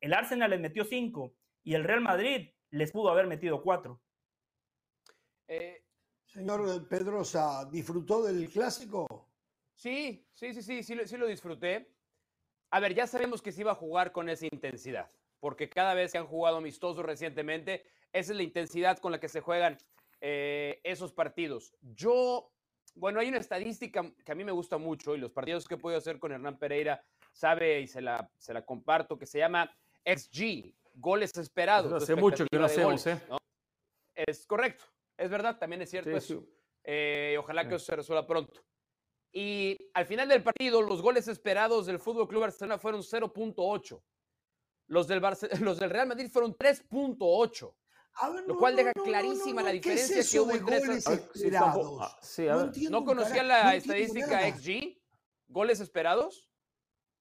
El 0.00 0.14
Arsenal 0.14 0.50
les 0.50 0.60
metió 0.60 0.84
cinco 0.84 1.34
y 1.62 1.74
el 1.74 1.84
Real 1.84 2.00
Madrid 2.00 2.50
les 2.70 2.92
pudo 2.92 3.10
haber 3.10 3.26
metido 3.26 3.62
cuatro. 3.62 4.00
Eh, 5.48 5.84
señor 6.26 6.88
Pedrosa, 6.88 7.64
¿disfrutó 7.70 8.22
del 8.22 8.48
clásico? 8.48 9.28
Sí, 9.74 10.26
sí, 10.34 10.52
sí, 10.54 10.62
sí, 10.62 10.82
sí, 10.82 10.98
sí 11.04 11.16
lo 11.16 11.26
disfruté. 11.26 11.94
A 12.70 12.80
ver, 12.80 12.94
ya 12.94 13.06
sabemos 13.06 13.42
que 13.42 13.52
se 13.52 13.62
iba 13.62 13.72
a 13.72 13.76
jugar 13.76 14.12
con 14.12 14.28
esa 14.28 14.46
intensidad 14.46 15.10
porque 15.40 15.68
cada 15.68 15.94
vez 15.94 16.12
que 16.12 16.18
han 16.18 16.26
jugado 16.26 16.56
amistosos 16.56 17.04
recientemente, 17.04 17.84
esa 18.12 18.32
es 18.32 18.36
la 18.36 18.42
intensidad 18.42 18.98
con 18.98 19.12
la 19.12 19.20
que 19.20 19.28
se 19.28 19.40
juegan 19.40 19.78
eh, 20.20 20.80
esos 20.84 21.12
partidos. 21.12 21.74
Yo, 21.80 22.50
bueno, 22.94 23.20
hay 23.20 23.28
una 23.28 23.38
estadística 23.38 24.12
que 24.24 24.32
a 24.32 24.34
mí 24.34 24.44
me 24.44 24.52
gusta 24.52 24.78
mucho 24.78 25.14
y 25.14 25.18
los 25.18 25.30
partidos 25.30 25.66
que 25.66 25.74
he 25.74 25.78
podido 25.78 25.98
hacer 25.98 26.18
con 26.18 26.32
Hernán 26.32 26.58
Pereira 26.58 27.04
sabe 27.32 27.80
y 27.80 27.86
se 27.86 28.00
la, 28.00 28.30
se 28.38 28.52
la 28.52 28.64
comparto, 28.64 29.18
que 29.18 29.26
se 29.26 29.38
llama 29.38 29.70
XG, 30.04 30.74
goles 30.94 31.36
esperados. 31.36 31.92
hace 31.92 32.16
mucho 32.16 32.44
que 32.50 32.58
lo 32.58 32.64
hacemos, 32.64 33.06
¿eh? 33.06 33.20
Es 34.14 34.46
correcto, 34.46 34.84
es 35.16 35.30
verdad, 35.30 35.58
también 35.58 35.82
es 35.82 35.90
cierto 35.90 36.10
eso. 36.10 36.44
Eh, 36.82 37.36
ojalá 37.38 37.68
que 37.68 37.76
eso 37.76 37.84
se 37.84 37.96
resuelva 37.96 38.26
pronto. 38.26 38.64
Y 39.30 39.76
al 39.94 40.06
final 40.06 40.28
del 40.28 40.42
partido, 40.42 40.82
los 40.82 41.02
goles 41.02 41.28
esperados 41.28 41.86
del 41.86 42.00
Fútbol 42.00 42.26
Club 42.26 42.40
Barcelona 42.40 42.78
fueron 42.78 43.02
0.8. 43.02 44.02
Los 44.88 45.06
del, 45.06 45.20
los 45.60 45.78
del 45.78 45.90
Real 45.90 46.08
Madrid 46.08 46.28
fueron 46.30 46.56
3.8. 46.56 47.74
lo 48.46 48.56
cual 48.56 48.76
deja 48.76 48.92
clarísima 48.92 49.62
la 49.62 49.70
diferencia 49.70 50.22
que 50.28 50.40
hubo 50.40 50.52
entre 50.52 50.80
¿No 52.90 53.04
conocía 53.04 53.42
la 53.42 53.74
estadística 53.76 54.40
XG? 54.50 54.98
¿Goles 55.48 55.80
esperados? 55.80 56.50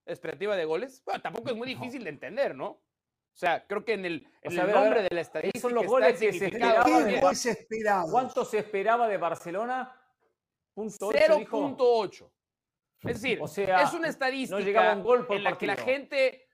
¿Expectativa 0.05 0.55
de 0.55 0.65
goles? 0.65 1.03
Bueno, 1.05 1.21
tampoco 1.21 1.49
es 1.49 1.55
muy 1.55 1.67
difícil 1.67 2.03
de 2.03 2.09
entender, 2.09 2.55
¿no? 2.55 2.67
O 2.69 3.39
sea, 3.39 3.67
creo 3.67 3.85
que 3.85 3.93
en 3.93 4.05
el, 4.05 4.27
nombre 4.43 5.03
de 5.03 5.09
la 5.13 5.21
estadística. 5.21 5.59
Son 5.59 5.75
los 5.75 5.85
goles 5.85 6.19
que 6.19 6.33
se 6.33 6.45
esperaban. 6.47 8.09
¿Cuánto 8.09 8.43
se 8.43 8.59
esperaba 8.59 9.07
de 9.07 9.17
Barcelona? 9.17 9.93
0.8. 10.75 12.31
Es 13.03 13.21
decir, 13.21 13.39
es 13.41 13.93
una 13.93 14.07
estadística 14.07 14.93
en 14.93 15.43
la 15.43 15.57
que 15.57 15.67
la 15.67 15.75
gente 15.75 16.46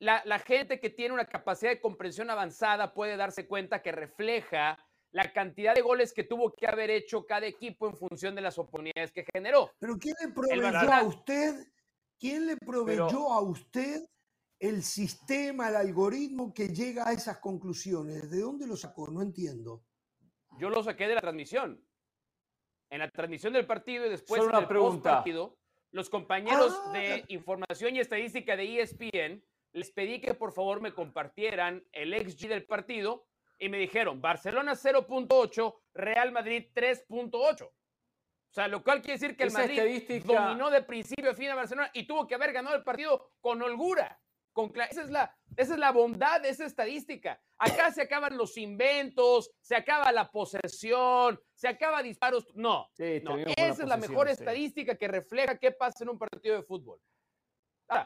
la, 0.00 0.38
gente 0.38 0.80
que 0.80 0.90
tiene 0.90 1.14
una 1.14 1.26
capacidad 1.26 1.70
de 1.70 1.80
comprensión 1.80 2.30
avanzada 2.30 2.94
puede 2.94 3.16
darse 3.16 3.46
cuenta 3.46 3.82
que 3.82 3.92
refleja 3.92 4.78
la 5.12 5.32
cantidad 5.32 5.74
de 5.74 5.82
goles 5.82 6.14
que 6.14 6.24
tuvo 6.24 6.52
que 6.52 6.66
haber 6.66 6.90
hecho 6.90 7.26
cada 7.26 7.46
equipo 7.46 7.86
en 7.86 7.96
función 7.96 8.34
de 8.34 8.40
las 8.40 8.58
oportunidades 8.58 9.12
que 9.12 9.26
generó. 9.32 9.70
Pero 9.78 9.98
¿quién 9.98 10.14
le 10.20 10.32
proveyó 10.32 10.92
a 10.92 11.02
usted? 11.02 11.66
¿Quién 12.18 12.46
le 12.46 12.56
proveyó 12.56 13.32
a 13.32 13.40
usted 13.40 14.06
el 14.58 14.82
sistema, 14.82 15.68
el 15.68 15.76
algoritmo 15.76 16.54
que 16.54 16.68
llega 16.68 17.08
a 17.08 17.12
esas 17.12 17.38
conclusiones? 17.38 18.30
¿De 18.30 18.40
dónde 18.40 18.66
lo 18.66 18.76
sacó? 18.76 19.10
No 19.10 19.20
entiendo. 19.20 19.82
Yo 20.58 20.70
lo 20.70 20.82
saqué 20.82 21.08
de 21.08 21.14
la 21.14 21.20
transmisión. 21.20 21.84
En 22.90 23.00
la 23.00 23.10
transmisión 23.10 23.52
del 23.52 23.66
partido 23.66 24.06
y 24.06 24.10
después 24.10 24.42
en 24.42 24.54
el 24.54 24.66
pregunta. 24.66 25.16
partido, 25.16 25.56
los 25.92 26.08
compañeros 26.08 26.76
ah, 26.86 26.92
de 26.92 27.24
información 27.28 27.96
y 27.96 28.00
estadística 28.00 28.56
de 28.56 28.80
ESPN 28.80 29.44
les 29.72 29.90
pedí 29.90 30.20
que 30.20 30.34
por 30.34 30.52
favor 30.52 30.80
me 30.80 30.92
compartieran 30.92 31.84
el 31.92 32.14
XG 32.14 32.48
del 32.48 32.64
partido 32.64 33.26
y 33.58 33.68
me 33.68 33.78
dijeron 33.78 34.20
Barcelona 34.20 34.72
0.8, 34.72 35.74
Real 35.94 36.32
Madrid 36.32 36.68
3.8. 36.74 37.64
O 37.64 38.52
sea, 38.52 38.66
lo 38.66 38.82
cual 38.82 39.00
quiere 39.00 39.18
decir 39.18 39.36
que 39.36 39.44
el 39.44 39.52
Madrid 39.52 40.22
dominó 40.24 40.70
de 40.70 40.82
principio 40.82 41.30
a 41.30 41.34
fin 41.34 41.50
a 41.50 41.54
Barcelona 41.54 41.90
y 41.94 42.06
tuvo 42.06 42.26
que 42.26 42.34
haber 42.34 42.52
ganado 42.52 42.74
el 42.76 42.82
partido 42.82 43.32
con 43.40 43.62
holgura. 43.62 44.20
con 44.52 44.72
esa 44.90 45.02
es 45.02 45.10
la 45.10 45.36
esa 45.56 45.74
es 45.74 45.78
la 45.78 45.92
bondad 45.92 46.40
de 46.40 46.48
esa 46.48 46.64
estadística. 46.64 47.40
Acá 47.58 47.90
se 47.92 48.02
acaban 48.02 48.36
los 48.36 48.56
inventos, 48.56 49.50
se 49.60 49.76
acaba 49.76 50.10
la 50.12 50.30
posesión, 50.30 51.40
se 51.54 51.68
acaba 51.68 52.02
disparos. 52.02 52.46
No, 52.54 52.88
esa 52.96 53.82
es 53.82 53.88
la 53.88 53.96
mejor 53.96 54.28
estadística 54.28 54.96
que 54.96 55.08
refleja 55.08 55.58
qué 55.58 55.72
pasa 55.72 56.04
en 56.04 56.10
un 56.10 56.18
partido 56.18 56.56
de 56.56 56.62
fútbol. 56.62 57.00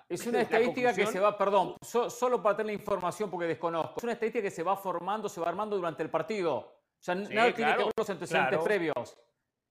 Es 0.09 0.27
una 0.27 0.41
estadística 0.41 0.95
que 0.95 1.07
se 1.07 1.21
va, 1.21 1.37
perdón, 1.37 1.77
solo 1.83 2.43
para 2.43 2.57
tener 2.57 2.75
la 2.75 2.81
información 2.81 3.31
porque 3.31 3.47
desconozco. 3.47 3.95
Es 3.99 4.05
una 4.05 4.13
estadística 4.13 4.43
que 4.43 4.51
se 4.51 4.63
va 4.63 4.77
formando, 4.77 5.29
se 5.29 5.41
va 5.41 5.49
armando 5.49 5.77
durante 5.77 6.03
el 6.03 6.11
partido. 6.11 6.57
O 6.57 6.73
sea, 6.99 7.15
nada 7.15 7.53
tiene 7.53 7.73
que 7.73 7.85
ver 7.85 7.93
los 7.97 8.11
antecedentes 8.11 8.59
previos. 8.61 9.19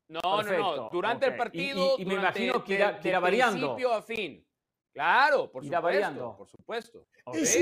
No, 0.08 0.44
no, 0.44 0.76
no. 0.76 0.90
Durante 0.92 1.28
el 1.28 1.36
partido. 1.36 1.96
Y, 1.98 2.06
me 2.06 2.16
imagino 2.16 2.64
que 2.64 2.74
irá, 2.76 3.00
que 3.00 3.10
irá 3.10 3.20
variando. 3.20 3.76
principio 3.76 3.94
a 3.94 4.02
fin. 4.02 4.46
Claro, 4.94 5.52
por 5.52 5.64
supuesto. 5.64 5.82
Variando. 5.82 6.38
Por 6.38 6.48
supuesto. 6.48 7.08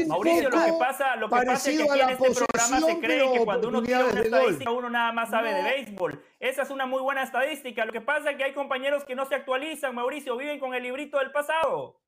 Mauricio, 0.08 0.50
lo 0.50 0.66
que 0.66 0.74
pasa, 0.78 1.16
lo 1.16 1.30
que 1.30 1.32
pasa 1.32 1.54
es 1.54 1.78
que 1.78 1.84
aquí 1.84 2.00
en 2.02 2.10
este 2.10 2.32
programa 2.34 2.80
se 2.82 3.00
cree 3.00 3.32
que 3.32 3.46
cuando 3.46 3.68
uno 3.70 3.82
tiene 3.82 4.04
una 4.04 4.22
estadística, 4.22 4.72
uno 4.72 4.90
nada 4.90 5.14
más 5.14 5.30
sabe 5.30 5.54
de 5.54 5.64
béisbol. 5.64 6.22
Esa 6.40 6.64
es 6.64 6.70
una 6.70 6.86
muy 6.86 7.02
buena 7.02 7.24
estadística. 7.24 7.86
Lo 7.86 7.94
que 7.94 8.02
pasa 8.02 8.32
es 8.32 8.38
que 8.38 8.44
hay 8.44 8.54
compañeros 8.54 9.06
que 9.06 9.16
no 9.16 9.26
se 9.26 9.36
actualizan, 9.36 9.96
Mauricio, 9.96 10.36
viven 10.36 10.60
con 10.60 10.74
el 10.74 10.84
librito 10.84 11.20
del 11.20 11.32
pasado. 11.32 12.02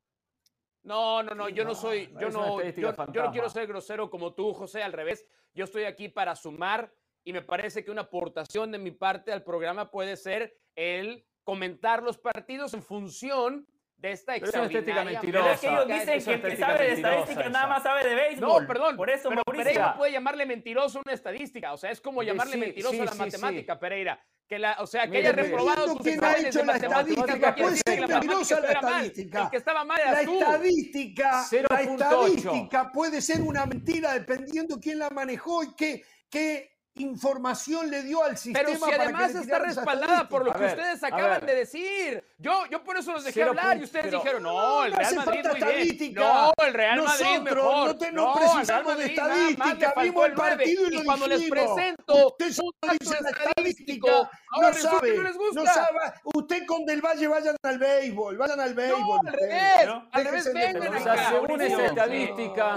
No, 0.83 1.23
no, 1.23 1.33
no, 1.33 1.49
yo 1.49 1.63
no 1.63 1.75
soy, 1.75 2.13
yo 2.19 2.29
no, 2.29 2.61
yo, 2.61 2.91
no 3.23 3.31
quiero 3.31 3.49
ser 3.49 3.67
grosero 3.67 4.09
como 4.09 4.33
tú, 4.33 4.53
José, 4.53 4.83
al 4.83 4.91
revés. 4.91 5.25
Yo 5.53 5.63
estoy 5.63 5.85
aquí 5.85 6.09
para 6.09 6.35
sumar 6.35 6.93
y 7.23 7.31
me 7.31 7.41
parece 7.41 7.85
que 7.85 7.91
una 7.91 8.01
aportación 8.01 8.71
de 8.71 8.79
mi 8.79 8.91
parte 8.91 9.31
al 9.31 9.43
programa 9.43 9.91
puede 9.91 10.17
ser 10.17 10.57
el 10.75 11.25
comentar 11.43 12.03
los 12.03 12.17
partidos 12.17 12.73
en 12.73 12.83
función 12.83 13.65
de 13.95 14.11
esta 14.11 14.35
extraordinaria... 14.35 15.21
Pero 15.21 15.47
es 15.47 15.61
que 15.61 15.67
ellos 15.67 15.87
dicen 15.87 16.23
que 16.23 16.33
el 16.33 16.41
que 16.41 16.57
sabe 16.57 16.87
de 16.87 16.93
estadística 16.93 17.49
nada 17.49 17.67
más 17.67 17.83
sabe 17.83 18.05
de 18.05 18.15
béisbol. 18.15 18.61
No, 18.61 18.67
perdón. 18.67 18.97
Por 18.97 19.09
eso, 19.09 19.29
pero 19.29 19.41
Pereira 19.43 19.95
puede 19.95 20.11
llamarle 20.11 20.45
mentiroso 20.45 21.01
una 21.05 21.13
estadística. 21.13 21.71
O 21.71 21.77
sea, 21.77 21.91
es 21.91 22.01
como 22.01 22.21
llamarle 22.23 22.57
mentiroso 22.57 23.01
a 23.01 23.05
la 23.05 23.13
matemática, 23.13 23.79
Pereira. 23.79 24.21
Que 24.47 24.59
la, 24.59 24.75
o 24.79 24.85
sea, 24.85 25.09
que 25.09 25.19
haya 25.19 25.31
reprobado 25.31 25.97
sus 25.97 26.05
exámenes 26.05 26.53
de 26.53 26.63
matemática. 26.63 27.55
Puede 27.55 27.77
ser 27.77 28.07
mentirosa 28.07 28.59
la 28.59 28.71
estadística. 28.71 29.49
Que 29.49 29.57
estaba 29.57 29.85
mal 29.85 29.99
la 30.05 30.21
estadística, 30.21 31.45
la 31.69 31.81
estadística 31.81 32.91
puede 32.91 33.21
ser 33.21 33.41
una 33.41 33.65
mentira 33.65 34.13
dependiendo 34.13 34.79
quién 34.79 34.99
la 34.99 35.09
manejó 35.09 35.63
y 35.63 35.73
qué, 35.75 36.03
qué 36.29 36.72
información 36.95 37.89
le 37.89 38.03
dio 38.03 38.23
al 38.23 38.37
sistema. 38.37 38.65
Pero 38.65 38.85
si 38.85 38.91
además 38.91 39.35
está 39.35 39.59
respaldada 39.59 40.29
por 40.29 40.45
lo 40.45 40.53
que 40.53 40.65
ustedes 40.65 41.03
acaban 41.03 41.45
de 41.45 41.55
decir. 41.55 42.23
Yo, 42.37 42.65
yo 42.69 42.83
por 42.83 42.97
eso 42.97 43.13
los 43.13 43.23
dejé 43.23 43.43
hablar 43.43 43.77
y 43.77 43.83
ustedes 43.83 44.11
dijeron, 44.11 44.43
no, 44.43 44.85
el 44.85 44.93
Real 44.93 45.15
Madrid 45.15 45.39
muy 45.43 45.97
bien. 45.97 46.13
No, 46.13 46.53
el 46.57 46.73
Real 46.73 47.01
Madrid 47.01 47.39
mejor. 47.41 47.87
No, 47.87 47.97
te, 47.97 48.11
no, 48.11 48.33
precisamos 48.33 48.97
de 48.97 49.05
estadística, 49.05 49.93
vimos 50.01 50.25
el 50.25 50.33
partido 50.33 50.83
y, 50.91 50.97
y 50.97 51.05
cuando 51.05 51.27
les 51.27 51.49
presento 51.49 52.27
usted 52.27 52.51
solo 52.51 52.71
dice 52.99 53.15
la 53.21 53.29
estadística, 53.29 54.29
no 54.61 54.73
sabe, 54.73 55.15
no, 55.15 55.23
les 55.23 55.37
gusta. 55.37 55.63
no 55.63 55.65
sabe. 55.65 55.99
Usted 56.35 56.65
con 56.67 56.85
Del 56.85 57.01
Valle 57.01 57.27
vayan 57.27 57.55
al 57.63 57.79
béisbol, 57.79 58.37
vayan 58.37 58.59
al 58.59 58.73
béisbol. 58.73 59.19
al 59.25 59.33
revés, 59.33 59.89
al 60.11 60.25
revés 60.25 60.53
vengan 60.53 60.95
acá. 60.95 61.29
Según 61.29 61.61
esa 61.61 61.85
estadística, 61.85 62.75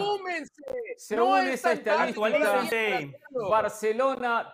según 0.96 1.48
esa 1.48 1.72
estadística, 1.72 3.18
Barcelona 3.50 4.05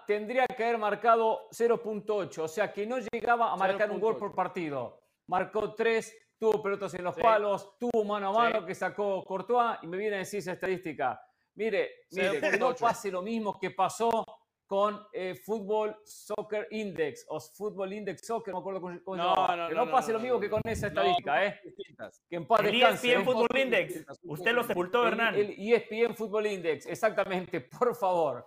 tendría 0.07 0.47
que 0.47 0.65
haber 0.65 0.79
marcado 0.79 1.49
0.8, 1.51 2.39
o 2.39 2.49
sea 2.49 2.73
que 2.73 2.87
no 2.87 2.99
llegaba 2.99 3.53
a 3.53 3.57
marcar 3.57 3.91
un 3.91 4.01
gol 4.01 4.17
por 4.17 4.35
partido. 4.35 5.01
Marcó 5.27 5.75
3, 5.75 6.15
tuvo 6.39 6.63
pelotas 6.63 6.95
en 6.95 7.05
los 7.05 7.17
palos, 7.17 7.79
tuvo 7.79 8.05
mano 8.05 8.29
a 8.29 8.33
mano 8.33 8.67
que 8.67 8.75
sacó 8.75 9.25
Courtois 9.25 9.79
y 9.83 9.87
me 9.87 9.97
viene 9.97 10.17
a 10.17 10.19
decir 10.21 10.41
esa 10.41 10.53
estadística. 10.53 11.21
Mire, 11.55 12.07
mire, 12.11 12.41
que 12.41 12.59
no 12.59 12.75
pase 12.75 13.11
lo 13.11 13.23
mismo 13.23 13.59
que 13.61 13.71
pasó 13.71 14.25
con 14.67 15.07
eh, 15.13 15.35
Fútbol 15.35 15.95
Soccer 16.03 16.67
Index 16.71 17.27
o 17.29 17.39
Fútbol 17.39 17.93
Index 17.93 18.27
Soccer, 18.27 18.55
no 18.55 18.61
me 18.61 18.63
acuerdo 18.63 18.81
cómo, 18.81 19.17
no, 19.17 19.35
no, 19.35 19.57
no, 19.57 19.69
que 19.69 19.75
no, 19.75 19.91
pase 19.91 20.15
lo 20.15 20.19
mismo 20.19 20.41
que 20.41 20.49
con 20.49 20.63
esa 20.65 20.87
estadística, 20.87 21.45
¿eh? 21.45 21.61
Que 22.29 22.37
en 22.37 22.47
paz 22.47 22.61
el 22.61 22.73
descanse. 22.73 23.13
ESPN 23.13 23.21
¿eh? 23.21 23.25
Fútbol 23.25 23.59
Index. 23.59 24.05
Usted 24.23 24.53
lo 24.53 24.65
sepultó, 24.65 25.07
Hernán. 25.07 25.35
El, 25.35 25.51
el 25.51 25.73
ESPN 25.75 26.17
Fútbol 26.17 26.47
Index, 26.47 26.87
exactamente, 26.87 27.61
por 27.61 27.95
favor. 27.95 28.47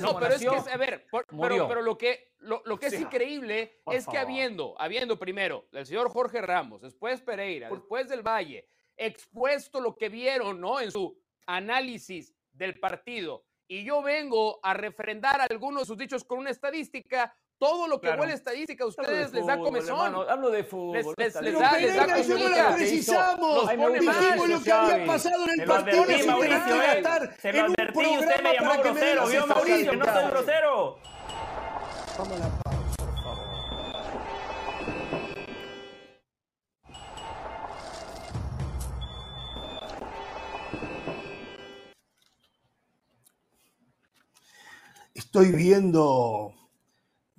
No, 0.00 0.18
pero 0.18 0.34
es 0.34 0.40
que, 0.40 0.48
a 0.48 0.76
ver, 0.76 1.06
pero, 1.10 1.68
pero, 1.68 1.82
lo 1.82 1.96
que, 1.98 2.34
lo, 2.38 2.62
lo 2.64 2.78
que 2.78 2.86
es 2.86 3.00
increíble 3.00 3.80
es 3.86 4.06
que 4.06 4.18
habiendo, 4.18 4.74
habiendo 4.78 5.18
primero 5.18 5.68
el 5.72 5.86
señor 5.86 6.10
Jorge 6.10 6.40
Ramos, 6.40 6.82
después 6.82 7.20
Pereira, 7.20 7.68
después 7.70 8.08
del 8.08 8.22
Valle, 8.22 8.68
expuesto 8.96 9.80
lo 9.80 9.96
que 9.96 10.08
vieron, 10.08 10.60
¿no? 10.60 10.80
En 10.80 10.90
su 10.90 11.18
análisis 11.46 12.34
del 12.52 12.78
partido, 12.78 13.44
y 13.66 13.84
yo 13.84 14.02
vengo 14.02 14.58
a 14.62 14.74
refrendar 14.74 15.40
algunos 15.40 15.82
de 15.82 15.86
sus 15.86 15.96
dichos 15.96 16.24
con 16.24 16.38
una 16.38 16.50
estadística, 16.50 17.34
todo 17.60 17.86
lo 17.86 18.00
que 18.00 18.06
claro. 18.06 18.22
huele 18.22 18.32
estadística 18.32 18.84
a 18.84 18.86
ustedes 18.86 19.32
les 19.32 19.46
da 19.46 19.58
comezón. 19.58 20.06
Hermano, 20.06 20.22
hablo 20.22 20.50
de 20.50 20.64
fútbol. 20.64 21.14
Les, 21.18 21.34
les, 21.34 21.42
les 21.42 21.60
da, 21.60 21.72
les 21.78 21.94
da 21.94 22.18
eso 22.18 22.38
no 22.38 22.48
la 22.48 22.74
precisamos. 22.74 23.68
Dijimos 23.68 24.48
lo 24.48 24.62
que 24.62 24.72
había 24.72 25.06
pasado 25.06 25.44
en 25.44 25.60
el 25.60 25.66
partido. 25.68 26.04
Se 26.06 26.24
lo 26.24 26.32
advertí, 26.32 26.48
Mauricio. 26.48 26.76
Se 27.38 27.52
lo 27.52 27.64
advertí 27.66 28.00
y 28.00 28.18
usted 28.18 28.42
me 28.42 28.54
llamó 28.54 28.82
grosero. 28.82 29.26
¿Vio, 29.28 29.46
Mauricio? 29.46 29.92
No 29.92 30.04
soy 30.06 30.24
grosero. 30.30 30.98
Vamos 32.18 32.32
a 32.32 32.38
la 32.38 32.48
pausa, 32.62 32.96
por 32.96 33.22
favor. 33.22 33.50
Estoy 45.14 45.52
viendo, 45.52 46.54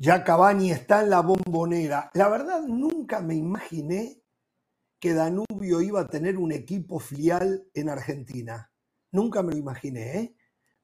ya 0.01 0.23
Cavani 0.23 0.71
está 0.71 1.03
en 1.03 1.11
la 1.11 1.21
bombonera. 1.21 2.09
La 2.15 2.27
verdad, 2.27 2.63
nunca 2.63 3.21
me 3.21 3.35
imaginé 3.35 4.23
que 4.99 5.13
Danubio 5.13 5.79
iba 5.79 6.01
a 6.01 6.07
tener 6.07 6.39
un 6.39 6.51
equipo 6.51 6.97
filial 6.97 7.67
en 7.75 7.87
Argentina. 7.87 8.71
Nunca 9.11 9.43
me 9.43 9.51
lo 9.51 9.59
imaginé, 9.59 10.17
¿eh? 10.17 10.35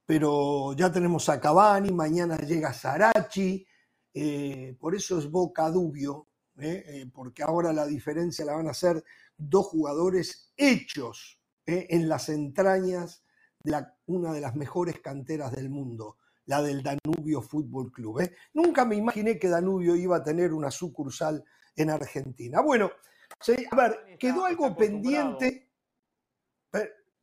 Pero 0.05 0.73
ya 0.73 0.91
tenemos 0.91 1.27
a 1.29 1.41
Cavani, 1.41 1.91
mañana 1.91 2.37
llega 2.37 2.71
Sarachi, 2.71 3.65
eh, 4.13 4.77
por 4.79 4.93
eso 4.93 5.17
es 5.17 5.31
Boca 5.31 5.67
Dubio, 5.71 6.27
¿eh? 6.59 6.83
Eh, 6.85 7.11
porque 7.11 7.41
ahora 7.41 7.73
la 7.73 7.87
diferencia 7.87 8.45
la 8.45 8.53
van 8.53 8.67
a 8.67 8.71
hacer 8.71 9.03
dos 9.35 9.65
jugadores 9.65 10.53
hechos 10.55 11.41
en 11.65 12.07
las 12.07 12.29
entrañas 12.29 13.23
de 13.63 13.83
una 14.05 14.31
de 14.31 14.41
las 14.41 14.55
mejores 14.55 14.99
canteras 14.99 15.51
del 15.53 15.69
mundo 15.69 16.17
la 16.47 16.61
del 16.61 16.81
Danubio 16.81 17.41
Fútbol 17.41 17.91
Club. 17.91 18.21
¿eh? 18.21 18.35
Nunca 18.53 18.85
me 18.85 18.95
imaginé 18.95 19.37
que 19.37 19.47
Danubio 19.47 19.95
iba 19.95 20.17
a 20.17 20.23
tener 20.23 20.53
una 20.53 20.71
sucursal 20.71 21.43
en 21.75 21.89
Argentina. 21.89 22.61
Bueno, 22.61 22.91
a 23.71 23.75
ver, 23.75 24.17
quedó 24.17 24.45
algo 24.45 24.75
pendiente. 24.75 25.69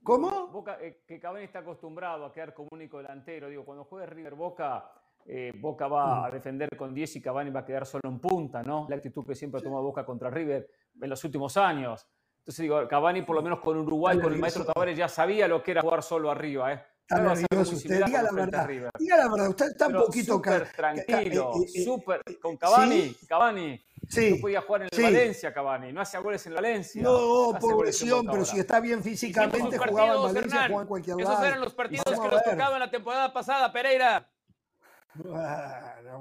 ¿Cómo? 0.03 0.49
Boca, 0.49 0.79
eh, 0.83 1.03
que 1.07 1.19
Cavani 1.19 1.45
está 1.45 1.61
acostumbrado 1.61 2.27
a 2.27 2.33
quedar 2.33 2.53
como 2.53 2.69
único 2.73 2.99
delantero. 2.99 3.49
Digo, 3.49 3.65
cuando 3.65 3.85
juegue 3.85 4.07
River 4.07 4.35
Boca, 4.35 4.93
eh, 5.25 5.51
Boca 5.59 5.89
va 5.89 6.27
a 6.27 6.29
mm. 6.29 6.33
defender 6.33 6.77
con 6.77 6.93
10 6.93 7.17
y 7.17 7.23
Cavani 7.23 7.51
va 7.51 7.61
a 7.61 7.65
quedar 7.65 7.87
solo 7.87 8.03
en 8.05 8.21
punta, 8.21 8.63
¿no? 8.63 8.87
La 8.91 8.97
actitud 8.97 9.25
que 9.27 9.35
siempre 9.35 9.61
ha 9.61 9.65
tomado 9.65 9.83
Boca 9.83 10.05
contra 10.05 10.29
River 10.29 10.69
en 11.01 11.09
los 11.09 11.25
últimos 11.25 11.57
años. 11.57 12.07
Entonces 12.41 12.63
digo, 12.63 12.87
Cavani 12.87 13.23
por 13.23 13.35
lo 13.35 13.41
menos 13.41 13.61
con 13.61 13.79
Uruguay, 13.79 14.21
con 14.21 14.31
el 14.31 14.39
maestro 14.39 14.67
Tavares 14.67 14.99
ya 14.99 15.09
sabía 15.09 15.49
lo 15.49 15.63
que 15.63 15.71
era 15.71 15.81
jugar 15.81 16.03
solo 16.03 16.31
arriba, 16.31 16.75
¿eh? 16.75 16.85
Está 17.07 17.21
nervioso 17.21 17.77
usted, 17.77 18.03
diga 18.03 18.23
la 18.23 18.33
verdad. 18.33 18.67
Diga 18.99 19.17
la 19.19 19.29
verdad, 19.29 19.49
usted 19.51 19.67
está 19.67 19.89
un 19.89 19.95
poquito 19.95 20.35
súper 20.35 20.73
tranquilo, 20.73 21.53
eh, 21.55 21.67
eh, 21.75 21.85
súper 21.85 22.23
con 22.41 22.57
Cavani, 22.57 23.11
¿sí? 23.11 23.27
Cavani. 23.27 23.85
Sí, 24.09 24.31
no 24.31 24.41
podía 24.41 24.63
jugar 24.63 24.83
en 24.83 24.89
el 24.91 25.03
Valencia, 25.03 25.53
Cavani, 25.53 25.93
no 25.93 26.01
hacía 26.01 26.21
goles 26.21 26.47
en 26.47 26.55
Valencia. 26.55 27.03
No, 27.03 27.53
no 27.53 27.59
pobreción, 27.59 28.27
pero 28.27 28.45
si 28.47 28.59
está 28.59 28.81
bien 28.81 29.03
físicamente, 29.03 29.77
jugaba 29.77 30.15
en 30.15 30.23
Valencia, 30.23 30.63
jugaba 30.67 30.83
en 30.83 30.89
cualquier 30.89 31.17
lado. 31.19 31.33
Esos 31.33 31.45
eran 31.45 31.61
los 31.61 31.75
partidos 31.75 32.05
que 32.05 32.29
nos 32.29 32.43
tocaban 32.43 32.75
en 32.75 32.81
la 32.81 32.91
temporada 32.91 33.33
pasada, 33.33 33.71
Pereira. 33.71 34.27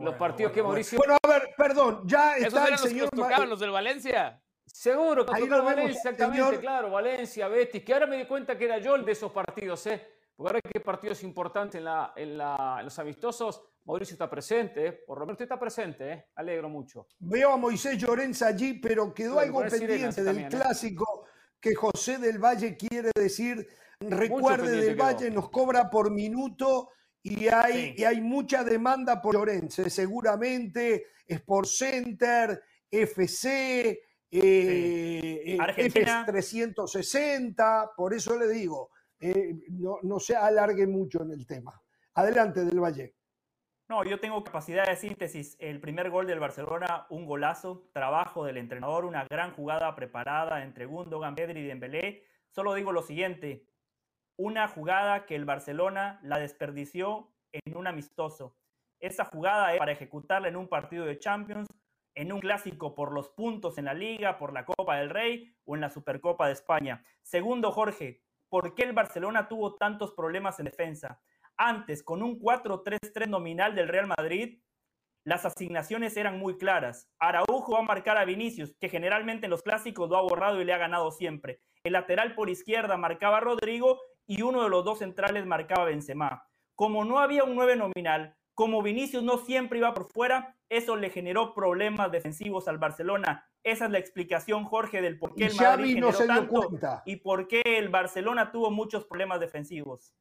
los 0.02 0.16
partidos 0.16 0.52
que 0.52 0.62
Mauricio. 0.62 0.98
Bueno, 0.98 1.18
a 1.24 1.28
ver, 1.28 1.50
perdón, 1.56 2.02
ya 2.06 2.36
está 2.36 2.48
¿Esos 2.48 2.60
eran 2.60 2.74
el 2.74 2.80
señor. 2.80 3.02
Los 3.04 3.10
que 3.10 3.16
nos 3.18 3.28
tocaban 3.28 3.50
los 3.50 3.60
del 3.62 3.72
Valencia? 3.72 4.42
Seguro 4.66 5.26
que 5.26 5.40
tocaba 5.40 5.62
Valencia, 5.62 6.12
exactamente, 6.12 6.60
claro, 6.60 6.92
Valencia, 6.92 7.48
Betis, 7.48 7.84
que 7.84 7.94
ahora 7.94 8.08
me 8.08 8.18
di 8.18 8.26
cuenta 8.26 8.58
que 8.58 8.66
era 8.66 8.80
yo 8.80 8.96
el 8.96 9.06
de 9.06 9.14
esos 9.14 9.32
partidos, 9.32 9.86
¿eh? 9.88 10.14
Porque 10.36 10.50
ahora 10.50 10.62
que 10.62 10.80
partidos 10.80 11.24
importantes 11.24 11.80
en, 11.80 11.86
la, 11.86 12.14
en, 12.16 12.38
la, 12.38 12.78
en, 12.80 12.86
los 12.86 12.98
amistosos, 13.00 13.62
Mauricio 13.86 14.14
está 14.14 14.30
presente, 14.30 14.88
¿eh? 14.88 14.94
por 14.94 15.20
lo 15.20 15.26
menos 15.26 15.40
está 15.40 15.60
presente, 15.60 16.12
¿eh? 16.12 16.26
alegro 16.36 16.70
mucho. 16.70 17.08
Veo 17.20 17.52
a 17.52 17.58
Moisés 17.58 17.98
Llorens 17.98 18.42
allí, 18.42 18.74
pero 18.80 19.14
quedó 19.14 19.40
algo 19.40 19.62
pendiente 19.62 20.24
del 20.24 20.40
¿eh? 20.40 20.48
clásico 20.50 21.26
que 21.60 21.76
José 21.76 22.18
del 22.18 22.40
Valle 22.40 22.76
quiere 22.76 23.12
decir. 23.16 23.68
Recuerde, 24.00 24.72
del 24.82 24.96
Valle 25.00 25.30
nos 25.32 25.50
cobra 25.50 25.90
por 25.90 26.12
minuto 26.12 26.90
y 27.22 27.48
hay, 27.48 27.74
sí. 27.74 27.96
y 28.00 28.04
hay 28.04 28.20
mucha 28.20 28.64
demanda 28.64 29.22
por 29.22 29.36
Llorens, 29.36 29.76
seguramente 29.88 31.06
Sport 31.26 31.68
Center, 31.68 32.62
FC, 32.90 34.02
eh, 34.30 35.58
Argentina. 35.60 36.26
360, 36.26 37.92
por 37.96 38.14
eso 38.14 38.38
le 38.38 38.48
digo, 38.48 38.90
no, 39.70 39.98
no 40.02 40.20
se 40.20 40.36
alargue 40.36 40.88
mucho 40.88 41.22
en 41.24 41.32
el 41.32 41.46
tema. 41.46 41.82
Adelante, 42.16 42.66
Del 42.66 42.80
Valle. 42.80 43.16
No, 43.90 44.04
yo 44.04 44.20
tengo 44.20 44.44
capacidad 44.44 44.86
de 44.86 44.96
síntesis. 44.96 45.58
El 45.60 45.80
primer 45.80 46.10
gol 46.10 46.26
del 46.26 46.40
Barcelona, 46.40 47.06
un 47.10 47.26
golazo, 47.26 47.90
trabajo 47.94 48.46
del 48.46 48.58
entrenador, 48.58 49.06
una 49.06 49.26
gran 49.26 49.52
jugada 49.54 49.94
preparada 49.96 50.64
entre 50.64 50.86
Gundogan, 50.86 51.36
Pedri 51.36 51.60
y 51.60 51.68
Dembélé. 51.68 52.24
Solo 52.50 52.74
digo 52.74 52.92
lo 52.92 53.02
siguiente, 53.02 53.68
una 54.38 54.68
jugada 54.68 55.26
que 55.26 55.36
el 55.36 55.46
Barcelona 55.46 56.20
la 56.24 56.40
desperdició 56.40 57.34
en 57.52 57.78
un 57.78 57.88
amistoso. 57.88 58.58
Esa 59.00 59.26
jugada 59.26 59.74
es 59.74 59.80
para 59.80 59.92
ejecutarla 59.92 60.48
en 60.48 60.56
un 60.56 60.68
partido 60.68 61.06
de 61.06 61.20
Champions, 61.20 61.68
en 62.16 62.32
un 62.32 62.40
clásico 62.40 62.96
por 62.96 63.12
los 63.12 63.30
puntos 63.30 63.78
en 63.78 63.86
la 63.86 63.94
Liga, 63.94 64.38
por 64.38 64.54
la 64.54 64.66
Copa 64.66 64.98
del 64.98 65.10
Rey 65.10 65.56
o 65.66 65.76
en 65.76 65.82
la 65.82 65.90
Supercopa 65.90 66.48
de 66.48 66.54
España. 66.54 67.04
Segundo, 67.22 67.72
Jorge, 67.72 68.23
¿por 68.54 68.76
qué 68.76 68.84
el 68.84 68.94
Barcelona 68.94 69.48
tuvo 69.48 69.78
tantos 69.78 70.14
problemas 70.14 70.60
en 70.60 70.66
defensa? 70.66 71.20
Antes, 71.58 72.04
con 72.04 72.22
un 72.22 72.40
4-3-3 72.40 73.28
nominal 73.28 73.74
del 73.74 73.88
Real 73.88 74.06
Madrid, 74.06 74.60
las 75.26 75.44
asignaciones 75.44 76.16
eran 76.18 76.38
muy 76.38 76.60
claras. 76.60 77.10
Araujo 77.18 77.72
va 77.74 77.80
a 77.80 77.82
marcar 77.82 78.16
a 78.16 78.26
Vinicius, 78.26 78.76
que 78.80 78.90
generalmente 78.90 79.48
en 79.48 79.50
los 79.50 79.64
clásicos 79.64 80.08
lo 80.08 80.18
ha 80.18 80.22
borrado 80.22 80.62
y 80.62 80.66
le 80.66 80.74
ha 80.74 80.78
ganado 80.78 81.10
siempre. 81.10 81.62
El 81.84 81.94
lateral 81.94 82.36
por 82.36 82.48
izquierda 82.48 82.96
marcaba 82.96 83.38
a 83.38 83.40
Rodrigo 83.40 84.00
y 84.28 84.44
uno 84.44 84.62
de 84.62 84.70
los 84.70 84.86
dos 84.86 85.00
centrales 85.00 85.48
marcaba 85.48 85.82
a 85.82 85.88
Benzema. 85.88 86.48
Como 86.76 87.06
no 87.06 87.18
había 87.18 87.46
un 87.46 87.56
9 87.56 87.76
nominal, 87.76 88.38
como 88.54 88.84
Vinicius 88.84 89.24
no 89.24 89.38
siempre 89.38 89.80
iba 89.80 89.94
por 89.94 90.12
fuera, 90.12 90.56
eso 90.70 90.96
le 90.96 91.10
generó 91.10 91.54
problemas 91.54 92.12
defensivos 92.12 92.68
al 92.68 92.78
Barcelona. 92.78 93.48
Esa 93.64 93.86
es 93.86 93.92
la 93.92 94.00
explicación, 94.00 94.66
Jorge, 94.66 95.02
del 95.02 95.18
por 95.18 95.34
qué 95.36 95.46
el 95.46 95.56
Madrid 95.56 95.96
generó 95.96 96.12
tanto 96.12 96.70
y 97.06 97.18
por 97.18 97.48
qué 97.48 97.62
el 97.66 97.90
Barcelona 97.90 98.52
tuvo 98.52 98.70
muchos 98.72 99.06
problemas 99.06 99.40
defensivos. 99.40 100.14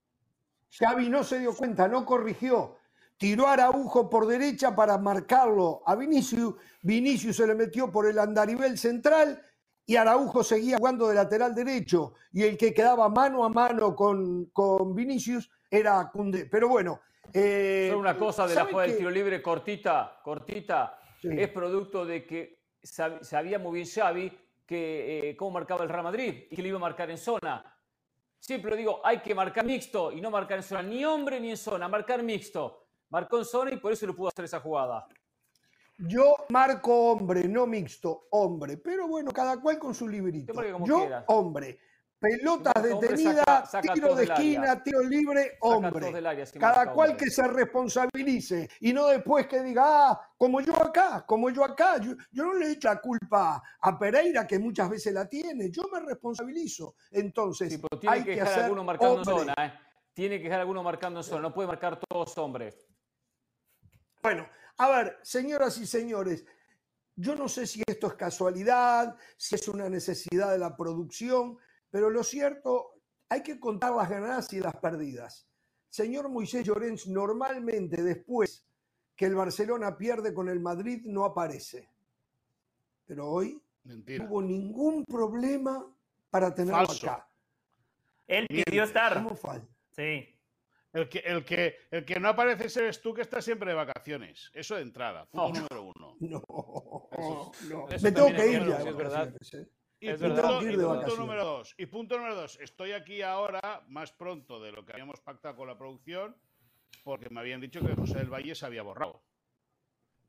Xavi 0.71 1.09
no 1.11 1.25
se 1.25 1.40
dio 1.40 1.55
cuenta, 1.55 1.88
no 1.88 2.07
corrigió. 2.07 2.77
Tiró 3.18 3.47
a 3.47 3.53
Araujo 3.53 4.09
por 4.09 4.27
derecha 4.27 4.75
para 4.75 4.97
marcarlo 4.97 5.83
a 5.87 5.95
Vinicius. 5.95 6.55
Vinicius 6.83 7.37
se 7.37 7.47
le 7.47 7.55
metió 7.55 7.92
por 7.92 8.07
el 8.07 8.18
andarivel 8.18 8.79
central 8.79 9.40
y 9.87 9.97
Araujo 9.97 10.42
seguía 10.42 10.79
jugando 10.79 11.09
de 11.09 11.14
lateral 11.14 11.55
derecho. 11.55 12.14
Y 12.33 12.42
el 12.45 12.57
que 12.57 12.73
quedaba 12.73 13.09
mano 13.09 13.45
a 13.45 13.49
mano 13.49 13.95
con, 13.95 14.47
con 14.47 14.95
Vinicius 14.95 15.51
era 15.71 16.11
Cundé. 16.11 16.47
Pero 16.47 16.68
bueno. 16.68 17.01
Eh, 17.35 17.87
Solo 17.88 18.01
una 18.01 18.16
cosa 18.16 18.47
de 18.47 18.55
la 18.55 18.64
jugada 18.64 18.88
del 18.88 18.97
tiro 18.97 19.11
libre 19.11 19.40
cortita, 19.40 20.21
cortita. 20.23 20.99
Es 21.23 21.49
producto 21.49 22.05
de 22.05 22.27
que 22.27 22.62
sabía 22.83 23.59
muy 23.59 23.75
bien 23.75 23.87
Xavi 23.87 24.38
que 24.66 25.31
eh, 25.31 25.37
cómo 25.37 25.53
marcaba 25.53 25.85
el 25.85 25.88
Real 25.88 26.03
Madrid 26.05 26.47
y 26.51 26.57
que 26.57 26.62
le 26.62 26.68
iba 26.68 26.79
a 26.79 26.81
marcar 26.81 27.11
en 27.11 27.18
zona 27.18 27.73
Siempre 28.42 28.77
digo, 28.77 29.01
hay 29.05 29.21
que 29.21 29.37
marcar 29.37 29.64
mixto 29.64 30.11
y 30.11 30.21
no 30.21 30.29
marcar 30.29 30.59
en 30.59 30.64
zona, 30.64 30.83
ni 30.83 31.05
hombre 31.05 31.38
ni 31.38 31.51
en 31.51 31.57
zona, 31.57 31.87
marcar 31.87 32.25
mixto. 32.25 32.88
Marcó 33.09 33.38
en 33.38 33.45
zona 33.45 33.71
y 33.71 33.77
por 33.77 33.92
eso 33.92 34.05
le 34.05 34.14
pudo 34.14 34.31
hacer 34.31 34.47
esa 34.47 34.59
jugada. 34.59 35.07
Yo 35.97 36.35
marco 36.49 37.12
hombre, 37.12 37.47
no 37.47 37.68
mixto, 37.68 38.27
hombre. 38.31 38.79
Pero 38.79 39.07
bueno, 39.07 39.31
cada 39.31 39.61
cual 39.61 39.79
con 39.79 39.95
su 39.95 40.09
librito. 40.09 40.53
Yo, 40.85 41.09
hombre 41.29 41.79
pelotas 42.22 42.80
detenidas, 42.80 43.68
tiro 43.92 44.14
de 44.14 44.24
esquina, 44.24 44.80
tiro 44.80 45.02
libre, 45.02 45.58
hombre. 45.61 46.12
Cada 46.58 46.92
cual 46.92 47.16
que 47.16 47.28
se 47.28 47.48
responsabilice 47.48 48.70
y 48.80 48.92
no 48.92 49.08
después 49.08 49.48
que 49.48 49.61
diga, 49.61 49.82
ah, 49.85 50.30
como 50.38 50.61
yo 50.61 50.80
acá, 50.80 51.24
como 51.26 51.50
yo 51.50 51.64
acá. 51.64 51.98
Yo, 51.98 52.44
no 52.44 52.54
le 52.54 52.70
echo 52.70 52.88
la 52.88 53.00
culpa 53.00 53.61
a 53.80 53.98
Pereira, 53.98 54.46
que 54.46 54.61
muchas 54.61 54.88
veces 54.88 55.12
la 55.12 55.28
tiene. 55.28 55.68
Yo 55.70 55.82
me 55.92 55.98
responsabilizo. 55.98 56.94
Entonces, 57.11 57.80
tiene 58.00 58.16
hay 58.16 58.22
que, 58.22 58.37
dejar 58.37 58.61
alguno 58.61 58.85
marcando 58.85 59.18
en 59.18 59.24
zona. 59.24 59.54
¿eh? 59.58 59.72
Tiene 60.14 60.38
que 60.38 60.44
dejar 60.44 60.61
alguno 60.61 60.85
marcando 60.85 61.20
en 61.20 61.24
zona. 61.24 61.42
No 61.42 61.52
puede 61.52 61.66
marcar 61.66 61.98
todos 62.08 62.38
hombres. 62.38 62.87
Bueno, 64.22 64.46
a 64.78 64.88
ver, 64.90 65.18
señoras 65.22 65.76
y 65.78 65.87
señores. 65.87 66.44
Yo 67.16 67.35
no 67.35 67.48
sé 67.48 67.66
si 67.66 67.82
esto 67.87 68.06
es 68.06 68.14
casualidad, 68.14 69.16
si 69.37 69.56
es 69.56 69.68
una 69.68 69.88
necesidad 69.88 70.52
de 70.52 70.58
la 70.58 70.76
producción, 70.76 71.58
pero 71.92 72.09
lo 72.09 72.24
cierto, 72.24 72.94
hay 73.28 73.42
que 73.42 73.61
contar 73.61 73.94
las 73.94 74.09
ganadas 74.09 74.50
y 74.55 74.61
las 74.61 74.74
perdidas. 74.76 75.46
Señor 75.90 76.31
Moisés 76.31 76.64
Llorens, 76.64 77.07
normalmente 77.07 78.02
después 78.02 78.66
que 79.14 79.26
el 79.26 79.35
Barcelona 79.35 79.96
pierde 79.96 80.33
con 80.33 80.48
el 80.48 80.59
Madrid 80.59 81.02
no 81.05 81.26
aparece. 81.26 81.90
Pero 83.07 83.28
hoy 83.28 83.62
no 83.85 84.24
hubo 84.24 84.40
ningún 84.40 85.05
problema 85.05 85.87
para 86.31 86.55
tenerlo 86.55 86.90
acá. 86.90 87.28
Él 88.26 88.46
pidió 88.48 88.85
estar. 88.85 89.22
Sí. 89.90 90.28
El 90.94 91.09
que, 91.11 91.18
el, 91.20 91.44
que, 91.44 91.76
el 91.90 92.05
que 92.07 92.18
no 92.20 92.28
aparece 92.31 92.81
eres 92.81 93.02
tú 93.02 93.12
que 93.12 93.20
estás 93.20 93.44
siempre 93.44 93.70
de 93.70 93.76
vacaciones. 93.76 94.50
Eso 94.55 94.76
de 94.76 94.83
entrada. 94.83 95.26
Punto 95.26 95.61
número 95.61 95.92
uno. 95.94 96.16
No, 96.22 97.50
no. 97.68 97.87
Me 98.00 98.12
tengo 98.12 98.28
que 98.28 98.46
ir 98.46 98.66
ya. 98.66 98.78
Es 98.78 98.96
verdad. 98.96 99.35
¿eh? 99.52 99.68
Y, 100.03 100.12
punto, 100.15 100.61
número 101.17 101.45
dos. 101.45 101.75
Y 101.79 101.87
punto 101.87 102.17
número 102.17 102.35
dos. 102.35 102.59
Estoy 102.61 102.91
aquí 102.91 103.23
ahora 103.23 103.85
más 103.87 104.11
pronto 104.11 104.61
de 104.61 104.73
lo 104.73 104.85
que 104.85 104.93
habíamos 104.93 105.21
pactado 105.21 105.55
con 105.55 105.69
la 105.69 105.79
producción 105.79 106.37
porque 107.05 107.31
me 107.31 107.38
habían 107.38 107.61
dicho 107.61 107.81
que 107.81 107.95
José 107.95 108.19
del 108.19 108.33
Valle 108.33 108.57
se 108.57 108.67
había 108.67 108.83
borrado. 108.83 109.23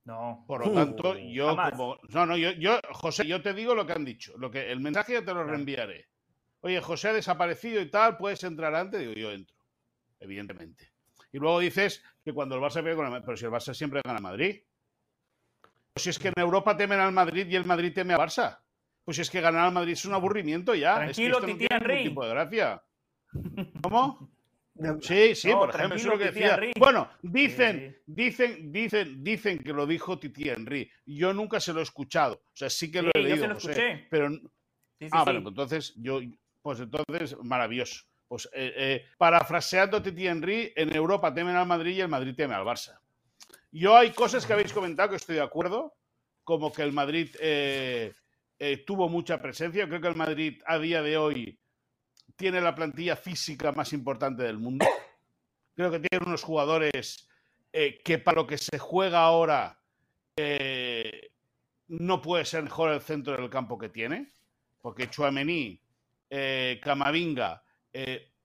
No. 0.05 0.43
Por 0.47 0.67
lo 0.67 0.73
tanto, 0.73 1.17
yo 1.17 1.55
como. 1.55 1.97
No, 2.09 2.25
no, 2.27 2.37
yo, 2.37 2.51
yo, 2.51 2.79
José, 2.91 3.25
yo 3.25 3.41
te 3.41 3.53
digo 3.53 3.73
lo 3.73 3.87
que 3.87 3.93
han 3.93 4.05
dicho. 4.05 4.37
Lo 4.37 4.51
que, 4.51 4.71
el 4.71 4.79
mensaje 4.79 5.13
ya 5.13 5.25
te 5.25 5.33
lo 5.33 5.43
reenviaré. 5.43 6.07
Oye, 6.61 6.79
José 6.79 7.09
ha 7.09 7.13
desaparecido 7.13 7.81
y 7.81 7.89
tal, 7.89 8.17
puedes 8.17 8.43
entrar 8.43 8.75
antes. 8.75 8.99
Digo, 8.99 9.13
yo 9.13 9.31
entro. 9.31 9.55
Evidentemente. 10.19 10.91
Y 11.31 11.39
luego 11.39 11.59
dices 11.59 12.03
que 12.23 12.31
cuando 12.31 12.55
el 12.55 12.61
Barça 12.61 12.83
pierde 12.83 12.95
con 12.95 13.11
el 13.11 13.23
Pero 13.23 13.37
si 13.37 13.45
el 13.45 13.51
Barça 13.51 13.73
siempre 13.73 14.01
gana 14.05 14.19
Madrid. 14.19 14.61
Pues 15.93 16.03
si 16.03 16.09
es 16.11 16.19
que 16.19 16.27
en 16.27 16.33
Europa 16.37 16.77
temen 16.77 16.99
al 16.99 17.11
Madrid 17.11 17.47
y 17.49 17.55
el 17.55 17.65
Madrid 17.65 17.93
teme 17.93 18.13
al 18.13 18.19
Barça. 18.19 18.62
Pues 19.03 19.19
es 19.19 19.29
que 19.29 19.41
ganar 19.41 19.65
al 19.65 19.73
Madrid 19.73 19.93
es 19.93 20.05
un 20.05 20.13
aburrimiento 20.13 20.75
ya. 20.75 20.95
Tranquilo, 20.95 21.39
es 21.39 21.45
que 21.45 21.53
Titi 21.53 21.67
Henry. 21.69 22.03
tipo 22.03 22.25
de 22.25 22.29
gracia. 22.29 22.83
¿Cómo? 23.83 24.33
Sí, 25.01 25.35
sí, 25.35 25.51
por 25.51 25.69
ejemplo, 25.69 25.95
eso 25.95 26.07
es 26.07 26.13
lo 26.13 26.17
que 26.17 26.31
decía. 26.31 26.59
Bueno, 26.79 27.07
dicen, 27.21 27.95
dicen, 28.07 28.71
dicen, 28.71 29.23
dicen 29.23 29.59
que 29.59 29.71
lo 29.71 29.85
dijo 29.85 30.17
Titi 30.17 30.49
Henry. 30.49 30.89
Yo 31.05 31.31
nunca 31.31 31.59
se 31.59 31.73
lo 31.73 31.79
he 31.79 31.83
escuchado. 31.83 32.35
O 32.35 32.55
sea, 32.55 32.69
sí 32.69 32.91
que 32.91 33.03
lo 33.03 33.11
he 33.13 33.19
leído. 33.19 33.35
Yo 33.35 33.47
lo 33.47 33.57
escuché. 33.57 34.07
pero 34.09 34.29
ah, 35.11 35.23
vale, 35.23 35.41
pues 35.41 35.51
entonces 35.51 35.93
yo, 35.97 36.19
pues 36.61 36.79
entonces 36.79 37.37
maravilloso. 37.43 38.03
Pues 38.27 38.49
eh, 38.53 38.73
eh, 38.75 39.05
parafraseando 39.17 40.01
Titi 40.01 40.27
Henry, 40.27 40.73
en 40.75 40.95
Europa 40.95 41.33
temen 41.33 41.55
al 41.55 41.67
Madrid 41.67 41.97
y 41.97 42.01
el 42.01 42.07
Madrid 42.07 42.33
teme 42.35 42.55
al 42.55 42.65
Barça. 42.65 42.99
Yo 43.71 43.95
hay 43.95 44.11
cosas 44.11 44.45
que 44.45 44.53
habéis 44.53 44.73
comentado 44.73 45.09
que 45.09 45.17
estoy 45.17 45.35
de 45.35 45.41
acuerdo, 45.41 45.95
como 46.43 46.73
que 46.73 46.81
el 46.81 46.93
Madrid 46.93 47.35
eh, 47.39 48.13
eh, 48.65 48.77
tuvo 48.77 49.09
mucha 49.09 49.41
presencia. 49.41 49.85
Creo 49.89 49.99
que 49.99 50.07
el 50.07 50.15
Madrid 50.15 50.61
a 50.65 50.79
día 50.79 51.01
de 51.01 51.17
hoy 51.17 51.59
tiene 52.37 52.61
la 52.61 52.73
plantilla 52.73 53.17
física 53.17 53.73
más 53.73 53.91
importante 53.91 54.43
del 54.43 54.57
mundo. 54.57 54.85
Creo 55.75 55.91
que 55.91 55.99
tiene 55.99 56.25
unos 56.25 56.43
jugadores 56.43 57.27
eh, 57.73 57.99
que 58.01 58.19
para 58.19 58.35
lo 58.35 58.47
que 58.47 58.57
se 58.57 58.79
juega 58.79 59.19
ahora 59.19 59.77
eh, 60.37 61.31
no 61.89 62.21
puede 62.21 62.45
ser 62.45 62.63
mejor 62.63 62.91
el 62.91 63.01
centro 63.01 63.35
del 63.35 63.49
campo 63.49 63.77
que 63.77 63.89
tiene, 63.89 64.31
porque 64.81 65.09
Chuamení, 65.09 65.81
Camavinga, 66.81 67.65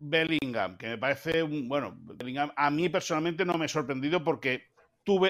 Bellingham, 0.01 0.77
que 0.79 0.89
me 0.89 0.99
parece 0.99 1.45
un, 1.45 1.69
bueno, 1.69 1.97
Bellingham 1.97 2.51
a 2.57 2.71
mí 2.71 2.89
personalmente 2.89 3.45
no 3.45 3.57
me 3.57 3.67
ha 3.67 3.69
sorprendido 3.69 4.25
porque 4.25 4.73